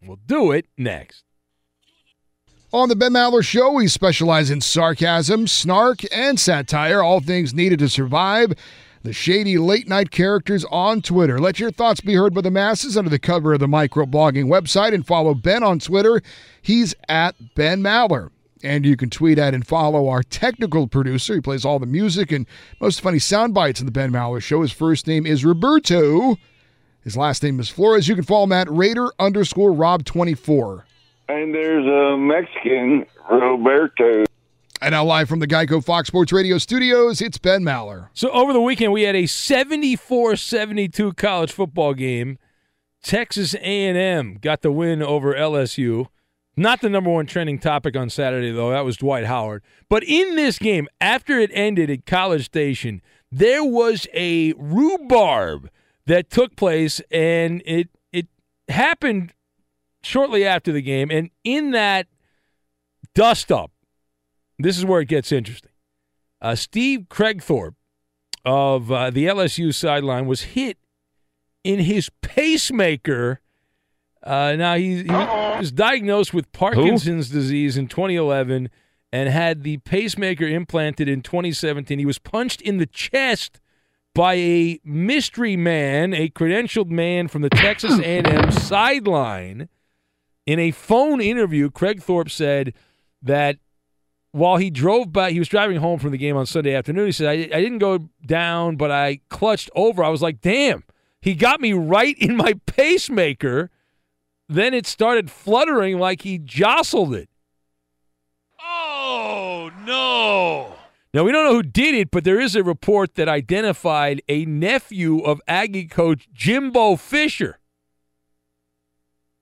[0.02, 1.24] We'll do it next.
[2.74, 7.80] On the Ben Maller Show, we specialize in sarcasm, snark, and satire, all things needed
[7.80, 8.52] to survive
[9.08, 11.40] the shady late night characters on Twitter.
[11.40, 14.94] Let your thoughts be heard by the masses under the cover of the microblogging website
[14.94, 16.22] and follow Ben on Twitter.
[16.62, 18.32] He's at Ben Maller.
[18.64, 21.36] And you can tweet at and follow our technical producer.
[21.36, 22.46] He plays all the music and
[22.82, 24.62] most funny sound bites in the Ben Maller Show.
[24.62, 26.36] His first name is Roberto.
[27.02, 28.10] His last name is Flores.
[28.10, 30.84] You can follow him at Raider underscore Rob24.
[31.30, 34.26] And there's a Mexican, Roberto.
[34.80, 38.10] And now live from the Geico Fox Sports Radio studios, it's Ben Maller.
[38.14, 42.38] So over the weekend we had a 74-72 college football game.
[43.02, 46.10] Texas A&M got the win over LSU.
[46.56, 48.70] Not the number one trending topic on Saturday though.
[48.70, 49.64] That was Dwight Howard.
[49.90, 55.72] But in this game, after it ended at College Station, there was a rhubarb
[56.06, 58.28] that took place and it it
[58.70, 59.34] happened
[60.04, 62.06] shortly after the game and in that
[63.16, 63.72] dust up
[64.60, 65.72] this is where it gets interesting.
[66.42, 67.76] Uh, Steve Kragthorpe
[68.46, 70.78] of uh, the LSU sideline was hit
[71.64, 73.42] in his pacemaker.
[74.24, 78.70] Uh, now he, he was diagnosed with Parkinson's disease in 2011
[79.12, 82.00] and had the pacemaker implanted in 2017.
[82.00, 83.60] He was punched in the chest
[84.14, 89.70] by a mystery man, a credentialed man from the Texas A&M sideline.
[90.46, 92.74] In a phone interview, Kragthorpe said
[93.22, 93.58] that
[94.38, 97.08] while he drove by, he was driving home from the game on Sunday afternoon.
[97.08, 100.04] He said, I, I didn't go down, but I clutched over.
[100.04, 100.84] I was like, damn,
[101.22, 103.72] he got me right in my pacemaker.
[104.48, 107.30] Then it started fluttering like he jostled it.
[108.62, 110.76] Oh, no.
[111.14, 114.46] Now, we don't know who did it, but there is a report that identified a
[114.46, 117.60] nephew of Aggie coach Jimbo Fisher.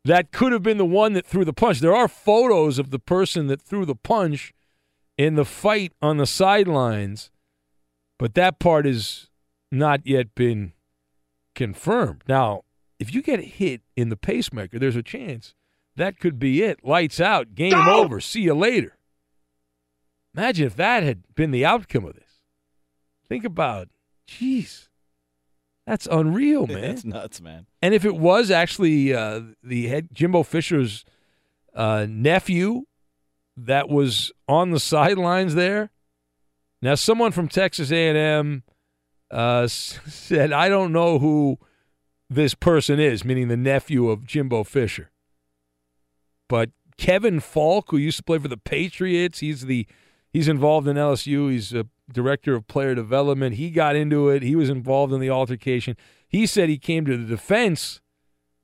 [0.05, 1.79] That could have been the one that threw the punch.
[1.79, 4.53] There are photos of the person that threw the punch
[5.17, 7.31] in the fight on the sidelines,
[8.19, 9.27] but that part has
[9.71, 10.73] not yet been
[11.53, 12.23] confirmed.
[12.27, 12.63] Now,
[12.99, 15.53] if you get hit in the pacemaker, there's a chance
[15.95, 16.83] that could be it.
[16.83, 18.97] Lights out, game over, see you later.
[20.35, 22.41] Imagine if that had been the outcome of this.
[23.27, 23.87] Think about,
[24.27, 24.89] jeez,
[25.87, 26.81] that's unreal, man.
[26.81, 27.67] That's nuts, man.
[27.81, 31.05] And if it was actually uh, the head Jimbo Fisher's
[31.73, 32.83] uh, nephew
[33.57, 35.91] that was on the sidelines there,
[36.81, 38.63] now someone from Texas A&M
[39.31, 41.57] uh, said, "I don't know who
[42.29, 45.11] this person is," meaning the nephew of Jimbo Fisher.
[46.47, 49.87] But Kevin Faulk, who used to play for the Patriots, he's the
[50.31, 51.51] he's involved in LSU.
[51.51, 53.55] He's a director of player development.
[53.55, 54.43] He got into it.
[54.43, 55.97] He was involved in the altercation.
[56.27, 58.01] He said he came to the defense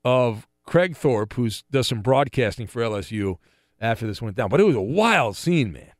[0.04, 3.38] of Kragthorpe, who does some broadcasting for LSU
[3.82, 4.48] after this went down.
[4.48, 5.92] But it was a wild scene, man.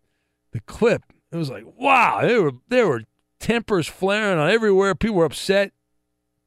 [0.52, 3.02] The clip, it was like, wow, there were there were
[3.40, 4.94] tempers flaring on everywhere.
[4.94, 5.72] People were upset.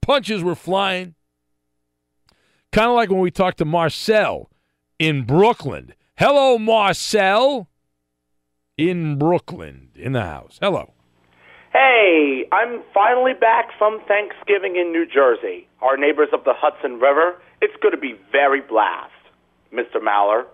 [0.02, 1.16] Punches were flying.
[2.72, 4.50] Kind of like when we talked to Marcel
[4.98, 5.94] in Brooklyn.
[6.18, 7.68] Hello, Marcel.
[8.78, 10.60] In Brooklyn, in the house.
[10.62, 10.94] Hello.
[11.72, 15.68] Hey, I'm finally back from Thanksgiving in New Jersey.
[15.82, 17.36] Our neighbors up the Hudson River.
[17.62, 19.12] It's going to be very blast,
[19.74, 20.02] Mr.
[20.02, 20.46] Maller.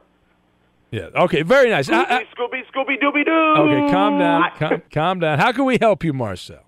[0.91, 1.07] Yeah.
[1.15, 1.41] Okay.
[1.43, 1.89] Very nice.
[1.89, 3.31] I- I- Scooby, Scooby, Dooby Doo.
[3.61, 3.91] okay.
[3.91, 4.51] Calm down.
[4.59, 5.39] Calm, calm down.
[5.39, 6.63] How can we help you, Marcel?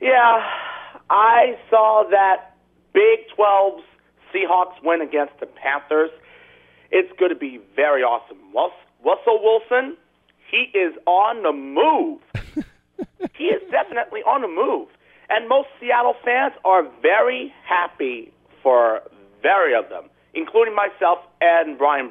[0.00, 0.42] Yeah,
[1.08, 2.56] I saw that
[2.92, 3.82] Big 12's
[4.34, 6.10] Seahawks win against the Panthers.
[6.90, 8.36] It's going to be very awesome.
[8.54, 9.96] Russell Wilson,
[10.50, 12.20] he is on the move.
[13.36, 14.88] he is definitely on the move.
[15.30, 19.00] And most Seattle fans are very happy for
[19.42, 22.10] very of them, including myself and Brian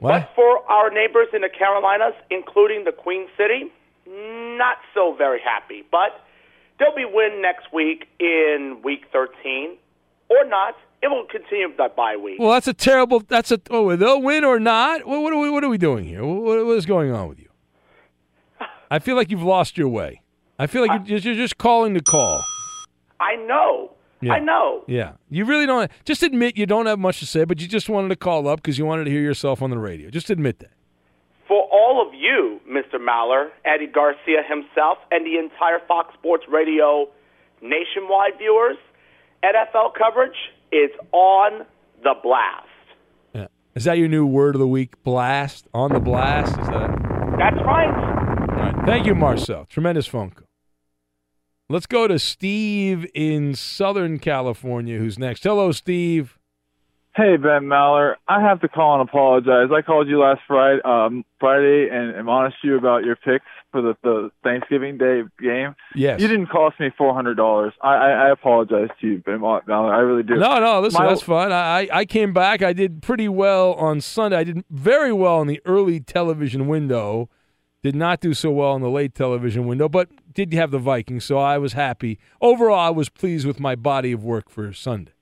[0.00, 0.20] Brakely.
[0.20, 3.72] But for our neighbors in the Carolinas, including the Queen City,
[4.06, 5.84] not so very happy.
[5.90, 6.24] But
[6.78, 9.76] they'll be win next week in week 13,
[10.28, 10.74] or not.
[11.02, 12.38] It will continue the bye week.
[12.40, 13.22] Well, that's a terrible.
[13.28, 13.60] That's a.
[13.70, 15.06] Oh, they'll win or not.
[15.06, 15.50] What, what are we?
[15.50, 16.24] What are we doing here?
[16.24, 17.48] What, what is going on with you?
[18.90, 20.22] I feel like you've lost your way.
[20.58, 22.42] I feel like you're, you're just calling to call.
[23.20, 23.95] I know.
[24.26, 24.34] Yeah.
[24.34, 24.82] I know.
[24.88, 25.88] Yeah, you really don't.
[26.04, 28.60] Just admit you don't have much to say, but you just wanted to call up
[28.60, 30.10] because you wanted to hear yourself on the radio.
[30.10, 30.72] Just admit that.
[31.46, 32.98] For all of you, Mr.
[32.98, 37.08] Maller, Eddie Garcia himself, and the entire Fox Sports Radio
[37.62, 38.76] nationwide viewers,
[39.44, 40.36] NFL coverage
[40.72, 41.64] is on
[42.02, 42.66] the blast.
[43.32, 43.46] Yeah.
[43.76, 45.00] Is that your new word of the week?
[45.04, 46.50] Blast on the blast.
[46.58, 46.90] Is that?
[47.38, 47.94] That's right.
[47.94, 48.86] All right.
[48.86, 49.66] Thank you, Marcel.
[49.66, 50.45] Tremendous phone call.
[51.68, 55.42] Let's go to Steve in Southern California, who's next.
[55.42, 56.38] Hello, Steve.
[57.16, 59.70] Hey Ben Maller, I have to call and apologize.
[59.74, 63.96] I called you last Friday, um, Friday, and admonished you about your picks for the,
[64.02, 65.74] the Thanksgiving Day game.
[65.94, 66.20] Yes.
[66.20, 67.72] you didn't cost me four hundred dollars.
[67.80, 69.90] I, I I apologize to you, Ben Maller.
[69.90, 70.34] I really do.
[70.36, 71.52] No, no, listen, My- that's fine.
[71.52, 72.60] I I came back.
[72.60, 74.36] I did pretty well on Sunday.
[74.36, 77.30] I did very well in the early television window.
[77.82, 81.24] Did not do so well in the late television window, but did have the Vikings,
[81.24, 82.18] so I was happy.
[82.42, 85.12] Overall, I was pleased with my body of work for Sunday.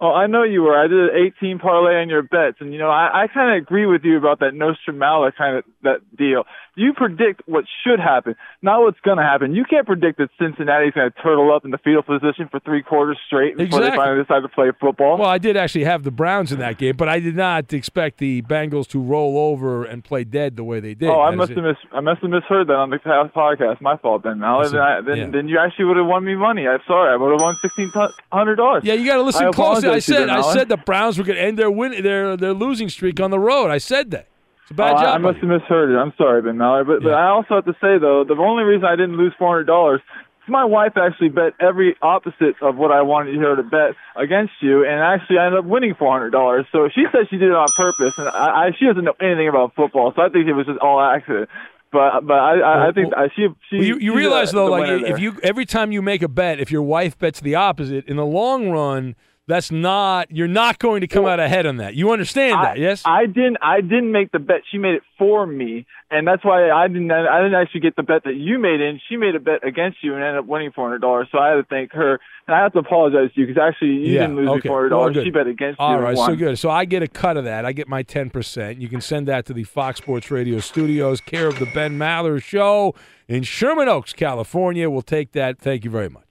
[0.00, 0.78] Oh, I know you were.
[0.78, 3.62] I did an 18 parlay on your bets, and you know I, I kind of
[3.62, 6.44] agree with you about that Nostramala kind of that deal.
[6.78, 9.54] You predict what should happen, not what's going to happen.
[9.54, 12.82] You can't predict that Cincinnati's going to turtle up in the fetal position for three
[12.82, 13.90] quarters straight before Exactly.
[13.90, 15.18] they finally decide to play football.
[15.18, 18.18] Well, I did actually have the Browns in that game, but I did not expect
[18.18, 21.08] the Bengals to roll over and play dead the way they did.
[21.08, 23.80] Oh, I That must have mis I must have misheard that on the past podcast.
[23.80, 24.38] My fault, Ben.
[24.38, 25.26] Now, then, I, then, yeah.
[25.30, 26.68] then you actually would have won me money.
[26.68, 27.12] I'm sorry.
[27.12, 27.90] I would have won sixteen
[28.30, 28.84] hundred dollars.
[28.84, 29.88] Yeah, you got to listen I closely.
[29.88, 32.02] I apologize to you, said I said the Browns were going to end their win
[32.02, 33.70] their their losing streak on the road.
[33.70, 34.28] I said that.
[34.68, 35.14] It's a bad Oh, I- job.
[35.14, 35.96] I must have misheard it.
[35.96, 36.86] I'm sorry, Ben Mallard.
[36.86, 39.48] But, but I also have to say though, the only reason I didn't lose four
[39.48, 40.00] hundred dollars.
[40.46, 44.82] My wife actually bet every opposite of what I wanted her to bet against you,
[44.84, 46.66] and actually I ended up winning four hundred dollars.
[46.72, 49.48] So she says she did it on purpose, and I, I she doesn't know anything
[49.48, 51.48] about football, so I think it was just all accident.
[51.92, 54.88] But but I I, I think I, she she Well, you, you realize though, like
[54.88, 55.18] if there.
[55.18, 58.26] you every time you make a bet, if your wife bets the opposite, in the
[58.26, 59.16] long run,
[59.48, 61.94] that's not you're not going to come out ahead on that.
[61.94, 63.02] You understand I, that, yes?
[63.04, 63.56] I didn't.
[63.62, 64.60] I didn't make the bet.
[64.70, 67.10] She made it for me, and that's why I didn't.
[67.10, 69.00] I didn't actually get the bet that you made in.
[69.08, 71.28] She made a bet against you and ended up winning four hundred dollars.
[71.32, 73.92] So I had to thank her, and I have to apologize to you because actually
[74.06, 74.20] you yeah.
[74.26, 74.68] didn't lose okay.
[74.68, 75.14] four hundred Well, dollars.
[75.14, 75.24] good.
[75.24, 75.84] she bet against you.
[75.86, 76.58] All right, so good.
[76.58, 77.64] So I get a cut of that.
[77.64, 78.80] I get my ten percent.
[78.80, 82.42] You can send that to the Fox Sports Radio studios, care of the Ben Maller
[82.42, 82.94] Show
[83.26, 84.90] in Sherman Oaks, California.
[84.90, 85.58] We'll take that.
[85.58, 86.24] Thank you very much.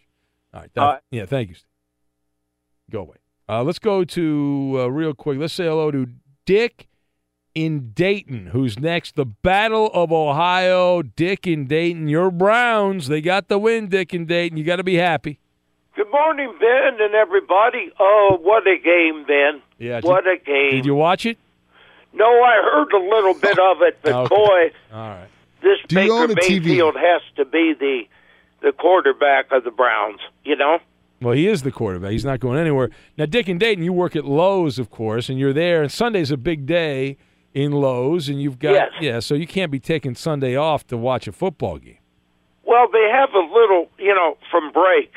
[0.54, 0.70] All right.
[0.76, 1.26] that- Uh, yeah.
[1.26, 1.56] Thank you.
[1.56, 1.67] Steve.
[2.92, 3.18] Go away.
[3.50, 5.38] Uh, let's go to uh, real quick.
[5.40, 6.08] Let's say hello to
[6.46, 6.88] Dick
[7.54, 9.16] in Dayton, who's next.
[9.16, 11.02] The Battle of Ohio.
[11.02, 12.08] Dick in Dayton.
[12.08, 13.08] Your Browns.
[13.08, 13.88] They got the win.
[13.88, 14.58] Dick in Dayton.
[14.58, 15.40] You got to be happy.
[15.96, 17.92] Good morning, Ben, and everybody.
[18.00, 19.62] Oh, what a game, Ben.
[19.80, 20.00] Yeah.
[20.02, 20.72] What did, a game.
[20.72, 21.38] Did you watch it?
[22.14, 24.36] No, I heard a little bit of it, but Okay.
[24.36, 25.28] boy, All right.
[25.62, 26.66] this Do Baker own a TV?
[26.66, 28.04] Mayfield has to be the
[28.62, 30.20] the quarterback of the Browns.
[30.46, 30.80] You know.
[31.22, 32.12] Well, he is the quarterback.
[32.12, 32.90] He's not going anywhere.
[33.18, 35.82] Now, Dick and Dayton, you work at Lowe's, of course, and you're there.
[35.82, 37.18] And Sunday's a big day
[37.56, 38.92] in Lowe's, and you've got Yes.
[39.02, 39.20] yeah.
[39.20, 41.98] So you can't be taking Sunday off to watch a football game.
[42.64, 45.12] Well, they have a little, you know, from break.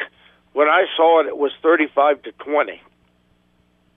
[0.54, 2.80] When I saw it, it was thirty-five to twenty.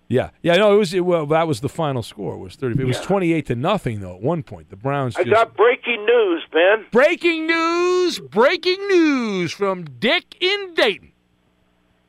[0.09, 0.57] Yeah, yeah.
[0.57, 1.25] No, it was it, well.
[1.27, 2.37] That was the final score.
[2.37, 2.79] Was thirty?
[2.81, 4.15] It was twenty-eight to nothing though.
[4.15, 5.15] At one point, the Browns.
[5.15, 6.85] I Just, got breaking news, Ben.
[6.91, 8.19] breaking news.
[8.19, 11.12] Breaking news from Dick in Dayton.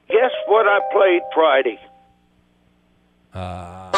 [0.09, 1.81] Guess what I played Friday?
[3.33, 3.91] Uh,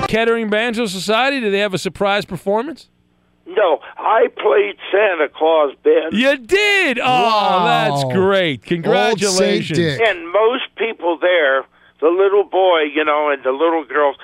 [0.00, 1.40] the Kettering Banjo Society.
[1.40, 2.88] Do they have a surprise performance?
[3.46, 6.10] No, I played Santa Claus, Ben.
[6.12, 6.98] You did.
[7.02, 8.62] Oh, that's great.
[8.64, 9.78] Congratulations.
[9.78, 11.64] And most people there,
[12.00, 14.16] the little boy, you know, and the little girls,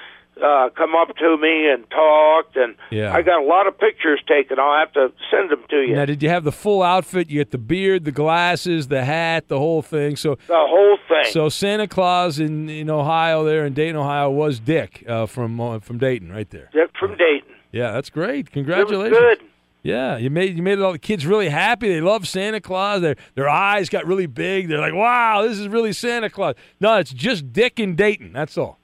[0.42, 3.12] uh, come up to me and talked, and Yeah.
[3.14, 4.58] I got a lot of pictures taken.
[4.58, 5.94] I'll have to send them to you.
[5.94, 7.30] Now, did you have the full outfit?
[7.30, 10.16] You get the beard, the glasses, the hat, the whole thing.
[10.16, 11.32] So the whole thing.
[11.32, 15.78] So Santa Claus in, in Ohio, there in Dayton, Ohio, was Dick uh, from uh,
[15.80, 16.68] from Dayton, right there.
[16.72, 17.54] Dick from Dayton.
[17.72, 18.50] Yeah, that's great.
[18.52, 19.18] Congratulations.
[19.18, 19.40] good.
[19.82, 21.88] Yeah, you made you made all the kids really happy.
[21.88, 23.02] They love Santa Claus.
[23.02, 24.68] Their their eyes got really big.
[24.68, 28.32] They're like, "Wow, this is really Santa Claus." No, it's just Dick and Dayton.
[28.32, 28.80] That's all.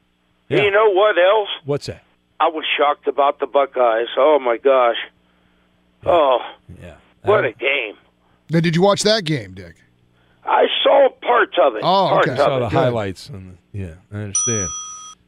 [0.60, 1.48] You know what else?
[1.64, 2.04] What's that?
[2.40, 4.08] I was shocked about the Buckeyes.
[4.16, 4.96] Oh my gosh.
[6.04, 6.38] Oh.
[6.80, 6.96] Yeah.
[7.22, 7.96] What a game.
[8.50, 9.76] Now, did you watch that game, Dick?
[10.44, 11.82] I saw parts of it.
[11.84, 12.32] Oh, okay.
[12.32, 12.60] of saw it.
[12.60, 13.28] the highlights.
[13.28, 14.68] And the, yeah, I understand.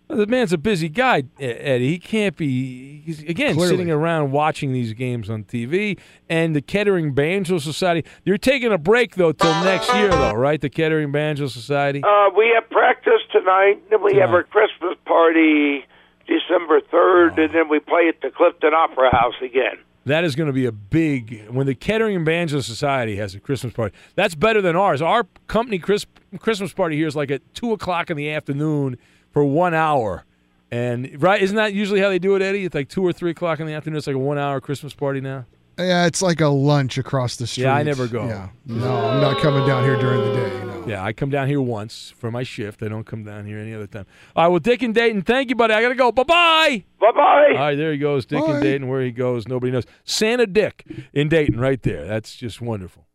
[0.08, 1.88] Well, the man's a busy guy, Eddie.
[1.88, 3.70] He can't be he's, again Clearly.
[3.70, 5.98] sitting around watching these games on TV.
[6.28, 8.06] And the Kettering Banjo Society.
[8.24, 10.60] You're taking a break though till next year, though, right?
[10.60, 12.02] The Kettering Banjo Society.
[12.02, 15.86] Uh, we have practice tonight, then we have our Christmas party
[16.26, 19.78] December 3rd, and then we play at the Clifton Opera House again.
[20.06, 23.72] That is going to be a big when the Kettering Banjo Society has a Christmas
[23.72, 23.96] party.
[24.16, 25.00] That's better than ours.
[25.00, 26.04] Our company Chris,
[26.40, 28.98] Christmas party here is like at two o'clock in the afternoon
[29.34, 30.24] for one hour,
[30.70, 32.64] and right isn't that usually how they do it, Eddie?
[32.64, 33.98] It's like two or three o'clock in the afternoon.
[33.98, 35.44] It's like a one hour Christmas party now.
[35.76, 37.64] Yeah, it's like a lunch across the street.
[37.64, 38.26] Yeah, I never go.
[38.26, 40.64] Yeah, no, I'm not coming down here during the day.
[40.64, 40.84] No.
[40.86, 42.82] Yeah, I come down here once for my shift.
[42.82, 44.06] I don't come down here any other time.
[44.36, 45.74] All right, well, Dick and Dayton, thank you, buddy.
[45.74, 46.12] I gotta go.
[46.12, 46.84] Bye bye.
[47.00, 47.52] Bye bye.
[47.56, 48.52] All right, there he goes, Dick Bye.
[48.52, 48.86] and Dayton.
[48.88, 49.84] Where he goes, nobody knows.
[50.04, 52.06] Santa Dick in Dayton, right there.
[52.06, 53.06] That's just wonderful,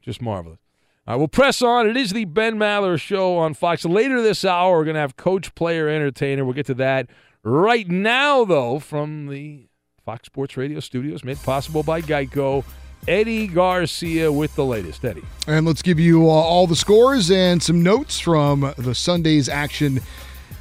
[0.00, 0.60] just marvelous.
[1.06, 1.86] All right, we'll press on.
[1.86, 3.84] It is the Ben Maller Show on Fox.
[3.84, 6.46] Later this hour, we're gonna have Coach, Player, Entertainer.
[6.46, 7.10] We'll get to that
[7.42, 9.68] right now, though, from the
[10.02, 12.64] Fox Sports Radio studios, made possible by Geico.
[13.06, 15.04] Eddie Garcia with the latest.
[15.04, 15.22] Eddie.
[15.46, 20.00] And let's give you uh, all the scores and some notes from the Sunday's action.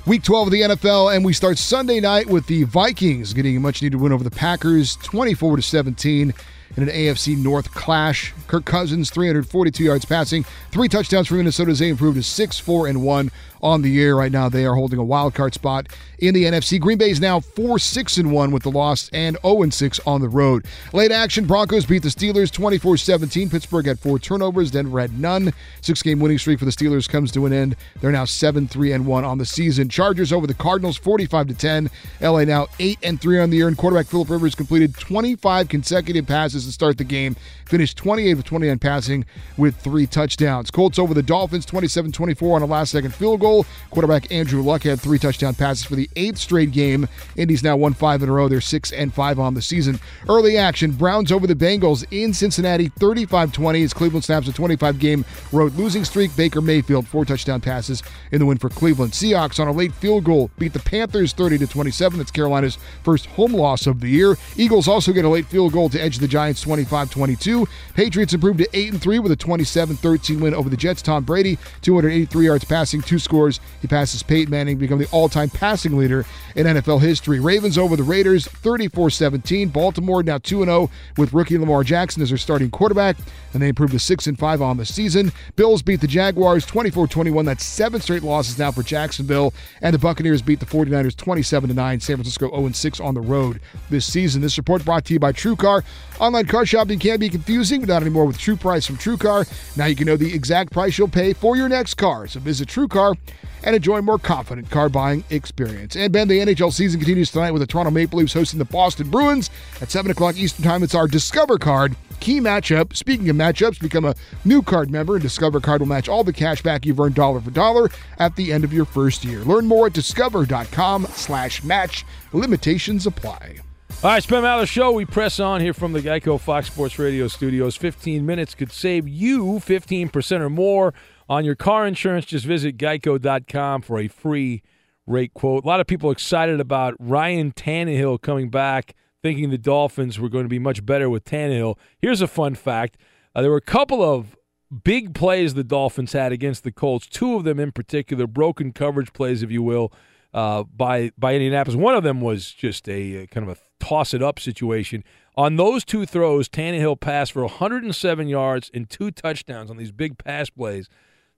[0.05, 3.61] Week 12 of the NFL, and we start Sunday night with the Vikings getting a
[3.61, 6.33] much needed win over the Packers, 24 to 17,
[6.75, 8.33] in an AFC North clash.
[8.47, 13.03] Kirk Cousins, 342 yards passing, three touchdowns for Minnesota they improved to 6 4 and
[13.03, 13.31] 1
[13.63, 14.15] on the year.
[14.15, 15.87] Right now, they are holding a wild card spot
[16.19, 16.79] in the NFC.
[16.79, 20.21] Green Bay is now 4 6 and 1 with the loss and 0 6 on
[20.21, 20.65] the road.
[20.91, 23.49] Late action, Broncos beat the Steelers 24 17.
[23.49, 25.53] Pittsburgh had four turnovers, Denver had none.
[25.81, 27.75] Six game winning streak for the Steelers comes to an end.
[28.01, 29.89] They're now 7 3 and 1 on the season.
[29.89, 31.89] Chargers over the Cardinals 45 to 10.
[32.21, 33.69] LA now 8 and 3 on the year.
[33.69, 37.35] And quarterback Philip Rivers completed 25 consecutive passes to start the game,
[37.65, 39.25] finished 28 of 29 passing
[39.57, 40.69] with three touchdowns.
[40.69, 43.52] Colts over the Dolphins 27 24 on a last second field goal.
[43.91, 47.07] Quarterback Andrew Luck had three touchdown passes for the eighth straight game.
[47.35, 48.47] Indy's now won five in a row.
[48.47, 49.99] They're 6 and 5 on the season.
[50.27, 54.97] Early action Browns over the Bengals in Cincinnati 35 20 as Cleveland snaps a 25
[54.97, 56.35] game road losing streak.
[56.35, 58.01] Baker Mayfield, four touchdown passes
[58.31, 59.13] in the win for Cleveland.
[59.13, 62.17] Seahawks on a late field goal beat the Panthers 30 to 27.
[62.17, 64.37] That's Carolina's first home loss of the year.
[64.55, 67.67] Eagles also get a late field goal to edge the Giants 25 22.
[67.93, 71.01] Patriots improved to 8 and 3 with a 27 13 win over the Jets.
[71.01, 73.42] Tom Brady, 283 yards passing, two scores.
[73.81, 77.39] He passes Peyton Manning, to become the all time passing leader in NFL history.
[77.39, 79.69] Ravens over the Raiders 34 17.
[79.69, 83.17] Baltimore now 2 0 with rookie Lamar Jackson as their starting quarterback,
[83.53, 85.31] and they improved to 6 and 5 on the season.
[85.55, 87.45] Bills beat the Jaguars 24 21.
[87.45, 89.53] That's seven straight losses now for Jacksonville.
[89.81, 91.99] And the Buccaneers beat the 49ers 27 9.
[91.99, 94.41] San Francisco 0 6 on the road this season.
[94.41, 95.83] This report brought to you by TrueCar.
[96.19, 99.77] Online car shopping can be confusing, but not anymore with True Price from TrueCar.
[99.77, 102.27] Now you can know the exact price you'll pay for your next car.
[102.27, 103.17] So visit TrueCar
[103.63, 105.95] and enjoy a more confident car buying experience.
[105.95, 109.09] And Ben, the NHL season continues tonight with the Toronto Maple Leafs hosting the Boston
[109.09, 109.49] Bruins
[109.81, 110.83] at 7 o'clock Eastern Time.
[110.83, 111.95] It's our Discover card.
[112.19, 112.95] Key matchup.
[112.95, 116.31] Speaking of matchups, become a new card member, and Discover card will match all the
[116.31, 119.39] cash back you've earned dollar for dollar at the end of your first year.
[119.39, 122.05] Learn more at discover.com slash match.
[122.31, 123.57] Limitations apply.
[124.03, 124.91] All right, Spam Maller Show.
[124.91, 127.77] We press on here from the Geico Fox Sports Radio studios.
[127.77, 130.93] 15 minutes could save you 15% or more
[131.29, 132.25] on your car insurance.
[132.25, 134.61] Just visit geico.com for a free
[135.05, 135.63] rate quote.
[135.63, 140.45] A lot of people excited about Ryan Tannehill coming back, thinking the Dolphins were going
[140.45, 141.77] to be much better with Tannehill.
[141.99, 142.97] Here's a fun fact
[143.35, 144.37] uh, there were a couple of
[144.83, 149.13] big plays the Dolphins had against the Colts, two of them in particular, broken coverage
[149.13, 149.91] plays, if you will.
[150.33, 151.77] Uh, by by Indianapolis.
[151.77, 155.03] One of them was just a uh, kind of a toss it up situation.
[155.35, 160.17] On those two throws, Tannehill passed for 107 yards and two touchdowns on these big
[160.17, 160.89] pass plays.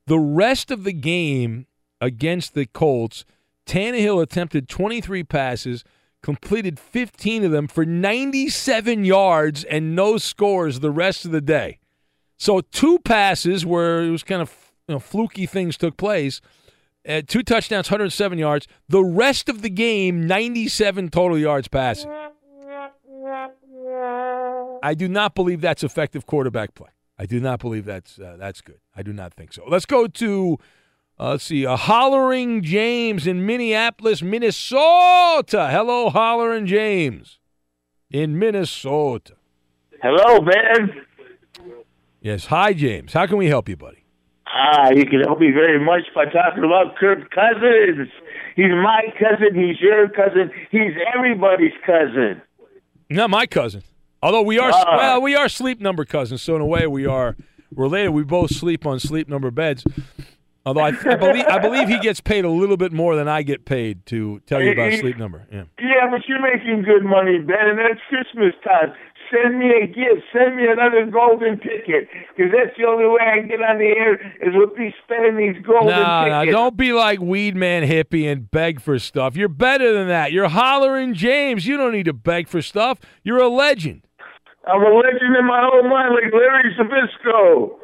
[0.08, 1.66] The rest of the game
[2.00, 3.26] against the Colts,
[3.66, 5.84] Tannehill attempted 23 passes,
[6.22, 11.80] completed 15 of them for 97 yards and no scores the rest of the day.
[12.38, 14.54] So two passes where it was kind of
[14.88, 16.42] you know, fluky things took place.
[17.08, 18.68] Uh, two touchdowns, 107 yards.
[18.90, 22.12] The rest of the game, 97 total yards passing.
[24.84, 26.90] I do not believe that's effective quarterback play.
[27.18, 28.80] I do not believe that's uh, that's good.
[28.96, 29.64] I do not think so.
[29.68, 30.58] Let's go to
[31.18, 35.70] uh, let's see, a hollering James in Minneapolis, Minnesota.
[35.72, 37.40] Hello, hollering James.
[38.12, 39.36] in Minnesota.
[40.02, 41.02] Hello, Ben.
[42.22, 42.48] Yes.
[42.48, 43.14] Hi, James.
[43.14, 44.04] How can we help you, buddy?
[44.48, 48.10] Ah, you can help me very much by talking about Kirk Cousins.
[48.56, 49.56] He's my cousin.
[49.56, 50.52] He's your cousin.
[50.72, 52.42] He's everybody's cousin.
[53.10, 53.84] Not my cousin.
[54.26, 54.98] Although we are Ah.
[54.98, 57.36] well, we are sleep number cousins, so in a way we are
[57.76, 58.10] related.
[58.10, 59.84] We both sleep on sleep number beds.
[60.66, 63.44] Although I, I believe I believe he gets paid a little bit more than I
[63.44, 65.46] get paid to tell you about sleep number.
[65.52, 65.66] Yeah.
[65.80, 68.94] Yeah, but you're making good money, Ben, and it's Christmas time.
[69.32, 70.24] Send me a gift.
[70.34, 73.86] Send me another golden ticket, because that's the only way I can get on the
[73.86, 75.90] air is with me spending these golden
[76.46, 76.52] tickets.
[76.52, 79.36] don't be like Weed Man Hippie and beg for stuff.
[79.36, 80.32] You're better than that.
[80.32, 81.68] You're hollering James.
[81.68, 83.00] You don't need to beg for stuff.
[83.24, 84.05] You're a legend.
[84.68, 87.78] I'm a legend in my own mind, like Larry Zabisco.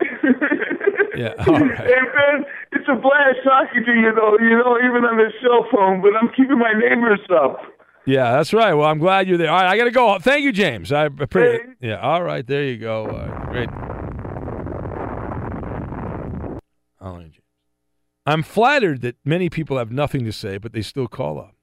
[1.16, 1.76] Yeah, all right.
[1.76, 4.38] Hey Ben, it's a blast talking to you though.
[4.38, 7.58] You know, even on the cell phone, but I'm keeping my neighbors up.
[8.06, 8.72] Yeah, that's right.
[8.72, 9.50] Well, I'm glad you're there.
[9.50, 10.16] All right, I got to go.
[10.20, 10.92] Thank you, James.
[10.92, 11.76] I appreciate it.
[11.80, 12.46] Yeah, all right.
[12.46, 13.06] There you go.
[13.06, 13.68] Right, great.
[18.28, 21.54] I'm flattered that many people have nothing to say, but they still call up.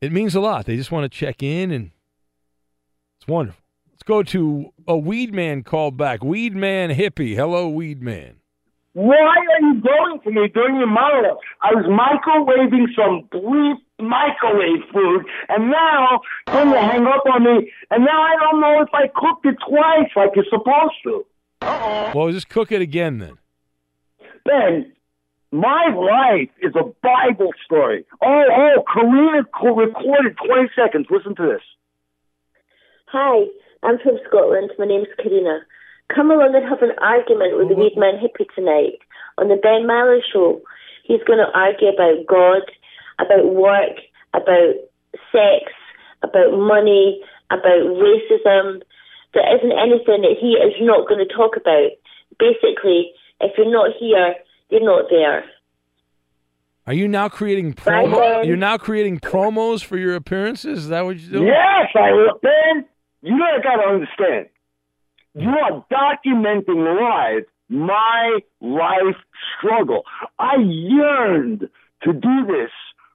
[0.00, 0.64] It means a lot.
[0.64, 1.90] They just want to check in, and
[3.18, 3.59] it's wonderful.
[4.10, 6.24] Let's go to a weed man called back.
[6.24, 7.36] Weed man hippie.
[7.36, 8.40] Hello, weed man.
[8.92, 11.38] Why are you going for me during your monologue?
[11.62, 17.70] I was microwaving some brief microwave food, and now then you hang up on me,
[17.92, 21.24] and now I don't know if I cooked it twice like you're supposed to.
[21.62, 22.10] Uh-oh.
[22.12, 23.38] Well, just cook it again then.
[24.44, 24.92] Ben,
[25.52, 28.04] my life is a Bible story.
[28.20, 31.06] Oh, oh, Karina recorded 20 seconds.
[31.10, 31.62] Listen to this.
[33.06, 33.44] Hi,
[33.82, 34.72] I'm from Scotland.
[34.78, 35.60] My name's Karina.
[36.14, 37.82] Come along and have an argument with the mm-hmm.
[37.82, 38.98] Weed Man Hippie tonight
[39.38, 40.60] on the Ben Maller Show.
[41.04, 42.62] He's going to argue about God,
[43.18, 43.96] about work,
[44.34, 44.74] about
[45.32, 45.72] sex,
[46.22, 48.82] about money, about racism.
[49.34, 51.90] There isn't anything that he is not going to talk about.
[52.38, 54.34] Basically, if you're not here,
[54.70, 55.44] you're not there.
[56.86, 58.44] Are you now creating Bye, promo?
[58.44, 60.80] You're now creating promos for your appearances?
[60.80, 61.48] Is that what you're doing?
[61.48, 62.38] Yes, I will.
[62.42, 62.84] Ben,
[63.22, 64.48] you know I got to understand.
[65.34, 69.16] You are documenting live my life
[69.56, 70.04] struggle.
[70.38, 71.68] I yearned
[72.02, 72.70] to do this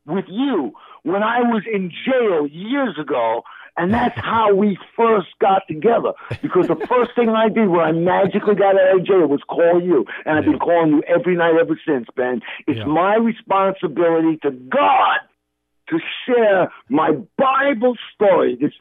[0.05, 3.43] with you when I was in jail years ago,
[3.75, 6.13] and that's how we first got together.
[6.41, 9.81] Because the first thing I did when I magically got out of jail was call
[9.81, 12.41] you, and I've been calling you every night ever since, Ben.
[12.65, 15.19] It's my responsibility to God
[15.89, 18.57] to share my Bible story.
[18.59, 18.71] This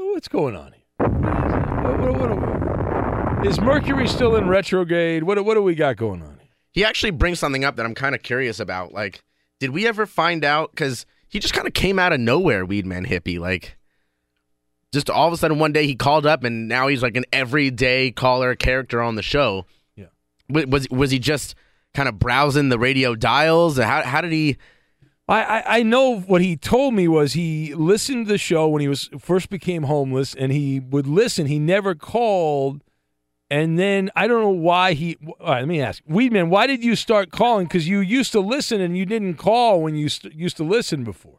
[0.00, 1.08] Well, What's going on here?
[1.08, 5.24] What, what, what are we- Is Mercury still in retrograde?
[5.24, 6.40] What, what do we got going on?
[6.72, 8.92] He actually brings something up that I'm kind of curious about.
[8.92, 9.22] Like,
[9.58, 10.70] did we ever find out?
[10.70, 13.38] Because he just kind of came out of nowhere, Weedman Hippie.
[13.38, 13.76] Like,
[14.92, 17.24] just all of a sudden one day he called up and now he's like an
[17.32, 19.66] everyday caller character on the show.
[19.96, 20.06] Yeah.
[20.48, 21.54] Was was, was he just
[21.92, 23.76] kind of browsing the radio dials?
[23.78, 24.56] How how did he?
[25.30, 28.82] I, I, I know what he told me was he listened to the show when
[28.82, 31.46] he was first became homeless, and he would listen.
[31.46, 32.82] He never called,
[33.48, 35.16] and then I don't know why he.
[35.24, 37.66] All right, let me ask Weedman, why did you start calling?
[37.66, 41.04] Because you used to listen and you didn't call when you st- used to listen
[41.04, 41.38] before.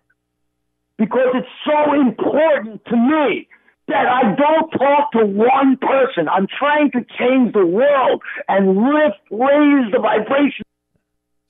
[0.98, 3.48] because it's so important to me
[3.88, 6.30] that I don't talk to one person.
[6.30, 10.64] I'm trying to change the world and lift, raise the vibration.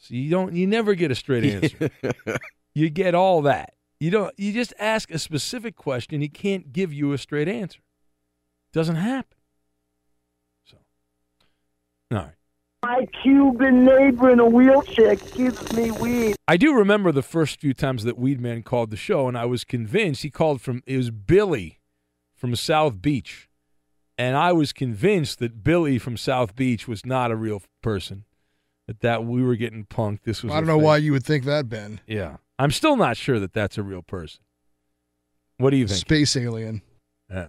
[0.01, 0.55] So you don't.
[0.55, 1.89] You never get a straight answer.
[2.73, 3.75] you get all that.
[3.99, 4.33] You don't.
[4.37, 6.21] You just ask a specific question.
[6.21, 7.81] He can't give you a straight answer.
[8.73, 9.37] Doesn't happen.
[10.65, 10.77] So,
[12.11, 12.33] all right.
[12.83, 16.35] My Cuban neighbor in a wheelchair gives me weed.
[16.47, 19.63] I do remember the first few times that Weedman called the show, and I was
[19.63, 21.79] convinced he called from it was Billy
[22.33, 23.49] from South Beach,
[24.17, 28.25] and I was convinced that Billy from South Beach was not a real person.
[28.91, 30.23] That that we were getting punked.
[30.23, 30.51] This was.
[30.51, 30.85] I don't know fake.
[30.85, 32.01] why you would think that, Ben.
[32.05, 34.41] Yeah, I'm still not sure that that's a real person.
[35.57, 35.99] What do you think?
[35.99, 36.81] Space alien.
[37.29, 37.47] Yeah.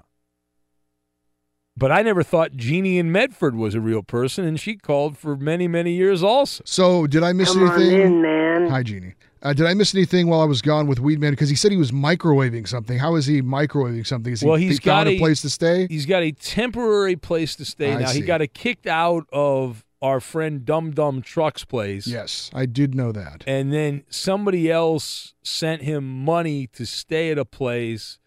[1.76, 5.36] But I never thought Jeannie in Medford was a real person, and she called for
[5.36, 6.62] many, many years also.
[6.66, 8.00] So, did I miss Come on anything?
[8.00, 8.68] in, man.
[8.68, 9.14] Hi, Jeannie.
[9.42, 11.30] Uh, did I miss anything while I was gone with Weedman?
[11.30, 12.98] Because he said he was microwaving something.
[12.98, 14.32] How is he microwaving something?
[14.32, 15.88] Is he well, he's he found got a place to stay?
[15.88, 18.10] He's got a temporary place to stay I now.
[18.10, 22.06] He got a kicked out of our friend Dum Dum Truck's place.
[22.06, 23.44] Yes, I did know that.
[23.46, 28.18] And then somebody else sent him money to stay at a place.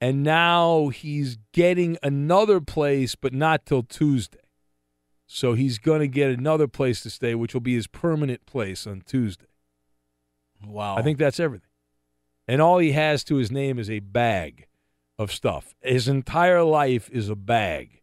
[0.00, 4.38] And now he's getting another place, but not till Tuesday.
[5.26, 8.86] So he's going to get another place to stay, which will be his permanent place
[8.86, 9.44] on Tuesday.
[10.66, 10.96] Wow.
[10.96, 11.68] I think that's everything.
[12.48, 14.66] and all he has to his name is a bag
[15.18, 15.74] of stuff.
[15.82, 17.99] His entire life is a bag.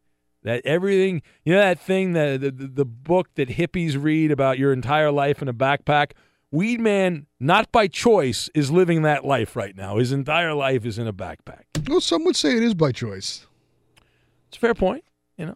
[0.48, 4.72] That everything, you know, that thing, the, the, the book that hippies read about your
[4.72, 6.11] entire life in a backpack.
[6.51, 9.98] Weed Man, not by choice, is living that life right now.
[9.98, 11.64] His entire life is in a backpack.
[11.90, 13.45] Well, some would say it is by choice.
[14.48, 15.03] It's a fair point.
[15.35, 15.56] You know,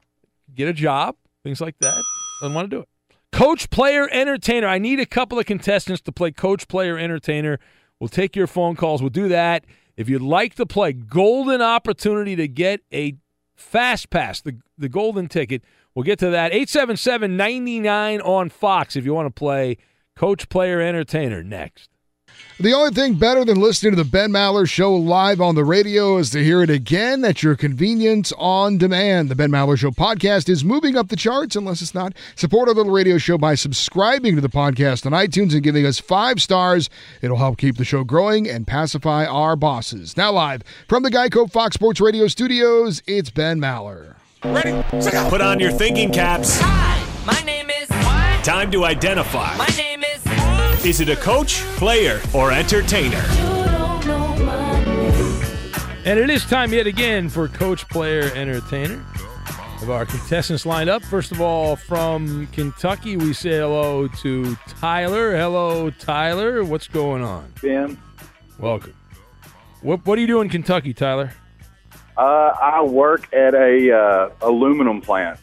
[0.53, 2.03] get a job, things like that.
[2.41, 2.89] Doesn't want to do it.
[3.31, 4.67] Coach, player, entertainer.
[4.67, 7.61] I need a couple of contestants to play coach, player, entertainer.
[8.01, 9.01] We'll take your phone calls.
[9.01, 9.63] We'll do that.
[9.95, 13.15] If you'd like to play, golden opportunity to get a
[13.61, 15.63] fast pass, the, the golden ticket.
[15.93, 16.51] We'll get to that.
[16.51, 19.77] 877 99 on Fox if you want to play
[20.15, 21.89] coach, player, entertainer next.
[22.61, 26.17] The only thing better than listening to the Ben Maller Show live on the radio
[26.17, 29.29] is to hear it again at your convenience on demand.
[29.29, 32.13] The Ben Maller Show podcast is moving up the charts, unless it's not.
[32.35, 35.97] Support our little radio show by subscribing to the podcast on iTunes and giving us
[35.97, 36.87] five stars.
[37.23, 40.15] It'll help keep the show growing and pacify our bosses.
[40.15, 44.17] Now, live from the Geico Fox Sports Radio studios, it's Ben Maller.
[44.45, 44.83] Ready?
[45.29, 46.59] Put on your thinking caps.
[46.61, 47.87] Hi, my name is.
[48.45, 49.57] Time to identify.
[49.57, 50.30] My name is.
[50.83, 53.23] Is it a coach, player, or entertainer?
[56.03, 59.05] And it is time yet again for coach, player, entertainer.
[59.83, 61.03] Of our contestants lined up.
[61.03, 65.37] First of all, from Kentucky, we say hello to Tyler.
[65.37, 66.63] Hello, Tyler.
[66.63, 67.53] What's going on?
[67.61, 67.95] Ben.
[68.57, 68.95] Welcome.
[69.81, 71.31] What What do you do in Kentucky, Tyler?
[72.17, 75.39] Uh, I work at a uh, aluminum plant.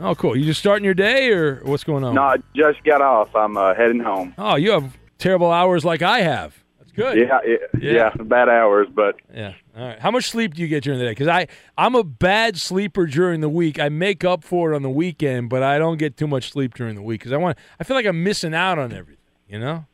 [0.00, 0.36] Oh, cool.
[0.36, 2.14] You just starting your day, or what's going on?
[2.14, 3.34] No, I just got off.
[3.34, 4.34] I'm uh, heading home.
[4.38, 6.54] Oh, you have terrible hours like I have.
[6.78, 7.16] That's good.
[7.18, 7.92] Yeah, yeah, Yeah.
[7.92, 9.52] yeah, bad hours, but Yeah.
[9.76, 9.98] All right.
[10.00, 11.12] How much sleep do you get during the day?
[11.12, 11.46] Because I
[11.78, 13.78] I'm a bad sleeper during the week.
[13.78, 16.74] I make up for it on the weekend, but I don't get too much sleep
[16.74, 17.56] during the week because I want.
[17.80, 19.18] I feel like I'm missing out on everything.
[19.48, 19.86] You know.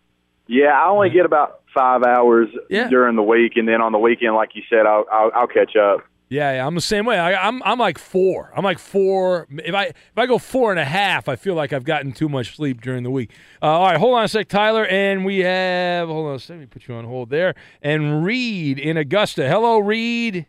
[0.46, 4.34] yeah, I only get about five hours during the week, and then on the weekend,
[4.34, 6.00] like you said, I'll I'll, I'll catch up.
[6.32, 7.18] Yeah, yeah, I'm the same way.
[7.18, 8.52] I, I'm I'm like four.
[8.56, 9.48] I'm like four.
[9.50, 12.28] If I if I go four and a half, I feel like I've gotten too
[12.28, 13.32] much sleep during the week.
[13.60, 16.50] Uh, all right, hold on a sec, Tyler, and we have hold on a sec.
[16.50, 17.56] Let me put you on hold there.
[17.82, 19.48] And Reed in Augusta.
[19.48, 20.46] Hello, Reed.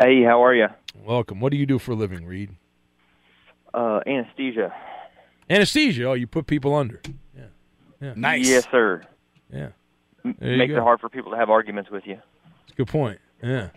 [0.00, 0.68] Hey, how are you?
[1.04, 1.40] Welcome.
[1.40, 2.50] What do you do for a living, Reed?
[3.74, 4.72] Uh, anesthesia.
[5.48, 6.04] Anesthesia.
[6.04, 7.02] Oh, you put people under.
[7.36, 8.14] Yeah.
[8.16, 8.34] Yeah.
[8.36, 9.02] Yes, sir.
[9.52, 9.70] Yeah.
[10.24, 12.14] M- There Makes it hard for people to have arguments with you.
[12.60, 13.18] That's a good point.
[13.42, 13.70] Yeah.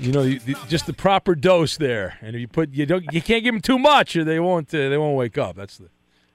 [0.00, 3.20] You know, you, just the proper dose there, and if you put you don't you
[3.20, 5.56] can't give them too much, or they won't uh, they won't wake up.
[5.56, 5.88] That's the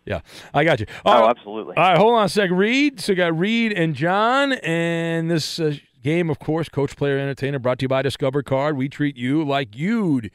[0.06, 0.20] yeah.
[0.54, 0.86] I got you.
[1.06, 1.76] All Oh, absolutely.
[1.78, 2.58] All right, hold on a second.
[2.58, 3.00] Reed.
[3.00, 7.60] So we got Reed and John, and this uh, game, of course, coach, player, entertainer,
[7.60, 8.76] brought to you by Discover Card.
[8.76, 10.32] We treat you like you'd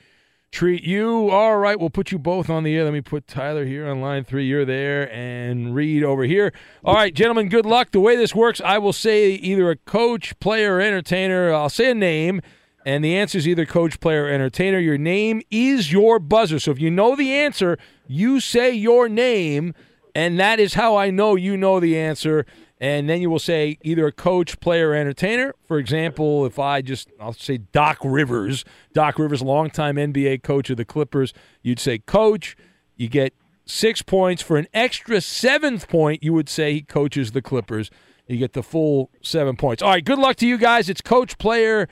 [0.51, 1.29] treat you.
[1.29, 2.85] All right, we'll put you both on the air.
[2.85, 4.47] Let me put Tyler here on line three.
[4.47, 6.53] You're there, and Reed over here.
[6.85, 7.91] All right, gentlemen, good luck.
[7.91, 11.53] The way this works, I will say either a coach, player, or entertainer.
[11.53, 12.41] I'll say a name.
[12.87, 14.79] And the answer is either coach, player, or entertainer.
[14.79, 16.59] Your name is your buzzer.
[16.59, 19.75] So if you know the answer, you say your name,
[20.15, 22.47] and that is how I know you know the answer.
[22.81, 25.55] And then you will say either a coach, player, or entertainer.
[25.67, 28.65] For example, if I just, I'll say Doc Rivers.
[28.93, 31.35] Doc Rivers, longtime NBA coach of the Clippers.
[31.63, 32.57] You'd say coach.
[32.97, 33.35] You get
[33.67, 34.43] six points.
[34.43, 37.91] For an extra seventh point, you would say he coaches the Clippers.
[38.29, 39.83] You get the full seven points.
[39.83, 40.89] All right, good luck to you guys.
[40.89, 41.89] It's coach, player,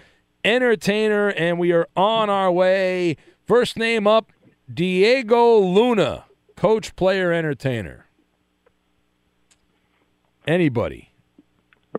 [0.47, 3.17] entertainer, and we are on our way.
[3.45, 4.33] First name up,
[4.73, 6.25] Diego Luna,
[6.57, 8.07] coach, player, entertainer.
[10.47, 11.11] Anybody?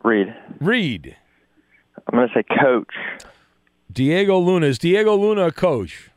[0.04, 0.34] Reed.
[0.60, 1.18] Reed.
[2.12, 2.94] I'm going to say coach.
[3.92, 4.68] Diego Luna.
[4.68, 6.10] Is Diego Luna a coach?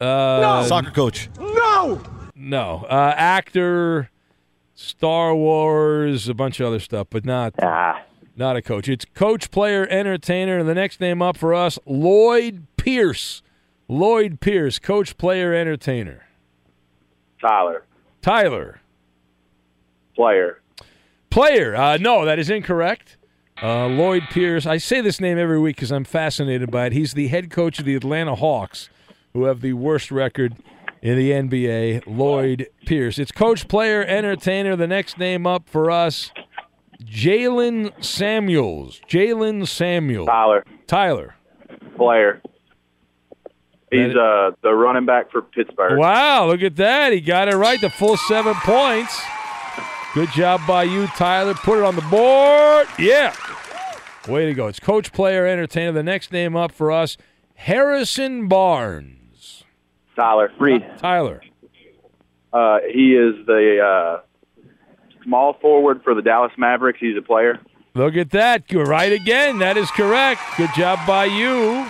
[0.00, 1.28] Uh, Soccer coach.
[1.38, 2.00] No!
[2.34, 2.86] No.
[2.88, 4.08] Uh, actor,
[4.74, 7.54] Star Wars, a bunch of other stuff, but not
[8.36, 8.88] not a coach.
[8.88, 10.58] It's coach, player, entertainer.
[10.58, 13.42] And the next name up for us, Lloyd Pierce.
[13.88, 16.24] Lloyd Pierce, coach, player, entertainer.
[17.40, 17.86] Tyler,
[18.22, 18.80] Tyler.
[20.14, 20.60] player.
[21.30, 21.74] Player.
[21.76, 23.16] Uh, no, that is incorrect.
[23.62, 24.66] Uh, Lloyd Pierce.
[24.66, 26.92] I say this name every week because I'm fascinated by it.
[26.92, 28.88] He's the head coach of the Atlanta Hawks,
[29.32, 30.56] who have the worst record
[31.02, 32.02] in the NBA.
[32.06, 33.18] Lloyd Pierce.
[33.18, 34.76] It's coach, player, entertainer.
[34.76, 36.30] The next name up for us,
[37.04, 39.00] Jaylen Samuels.
[39.08, 40.26] Jaylen Samuels.
[40.26, 41.34] Tyler, Tyler.
[41.96, 42.40] player.
[43.90, 45.98] He's uh the running back for Pittsburgh.
[45.98, 47.12] Wow, look at that.
[47.12, 47.80] He got it right.
[47.80, 49.20] The full seven points.
[50.14, 51.54] Good job by you, Tyler.
[51.54, 52.86] Put it on the board.
[52.98, 53.34] Yeah.
[54.28, 54.66] Way to go.
[54.68, 55.92] It's coach, player, entertainer.
[55.92, 57.16] The next name up for us,
[57.54, 59.64] Harrison Barnes.
[60.14, 60.84] Tyler, Reed.
[60.98, 61.42] Tyler.
[62.52, 64.20] Uh, he is the uh,
[65.24, 66.98] small forward for the Dallas Mavericks.
[67.00, 67.60] He's a player.
[67.94, 68.70] Look at that.
[68.70, 69.58] You're right again.
[69.58, 70.40] That is correct.
[70.56, 71.86] Good job by you.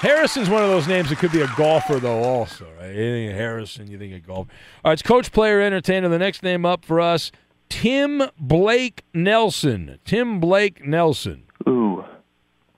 [0.00, 2.90] Harrison's one of those names that could be a golfer, though, also, right?
[2.90, 4.46] You think of Harrison, you think of golf.
[4.84, 6.08] All right, it's coach, player, entertainer.
[6.08, 7.32] The next name up for us,
[7.70, 9.98] Tim Blake Nelson.
[10.04, 11.44] Tim Blake Nelson.
[11.66, 12.04] Ooh.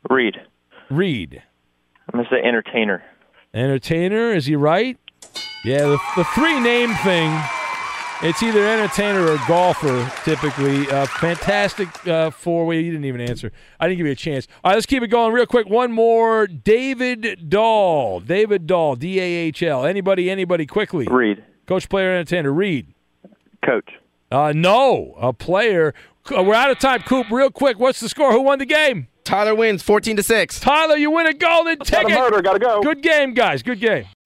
[0.08, 0.36] Reed.
[0.90, 1.42] Reed.
[2.12, 3.02] I'm going to say entertainer.
[3.52, 4.96] Entertainer, is he right?
[5.64, 7.30] Yeah, the, the three name thing,
[8.22, 10.90] it's either entertainer or golfer, typically.
[10.90, 12.80] Uh, fantastic uh, four way.
[12.80, 13.52] You didn't even answer.
[13.78, 14.48] I didn't give you a chance.
[14.64, 15.68] All right, let's keep it going real quick.
[15.68, 16.46] One more.
[16.46, 18.20] David Dahl.
[18.20, 19.84] David Dahl, D A H L.
[19.84, 21.06] Anybody, anybody, quickly.
[21.08, 21.44] Reed.
[21.66, 22.52] Coach, player, entertainer.
[22.52, 22.92] Reed.
[23.64, 23.90] Coach.
[24.30, 25.94] Uh, no, a player.
[26.30, 27.30] We're out of time, Coop.
[27.30, 28.32] Real quick, what's the score?
[28.32, 29.08] Who won the game?
[29.24, 30.60] Tyler wins 14 to 6.
[30.60, 32.10] Tyler, you win a golden ticket.
[32.10, 32.82] murder, gotta go.
[32.82, 33.62] Good game, guys.
[33.62, 34.06] Good game.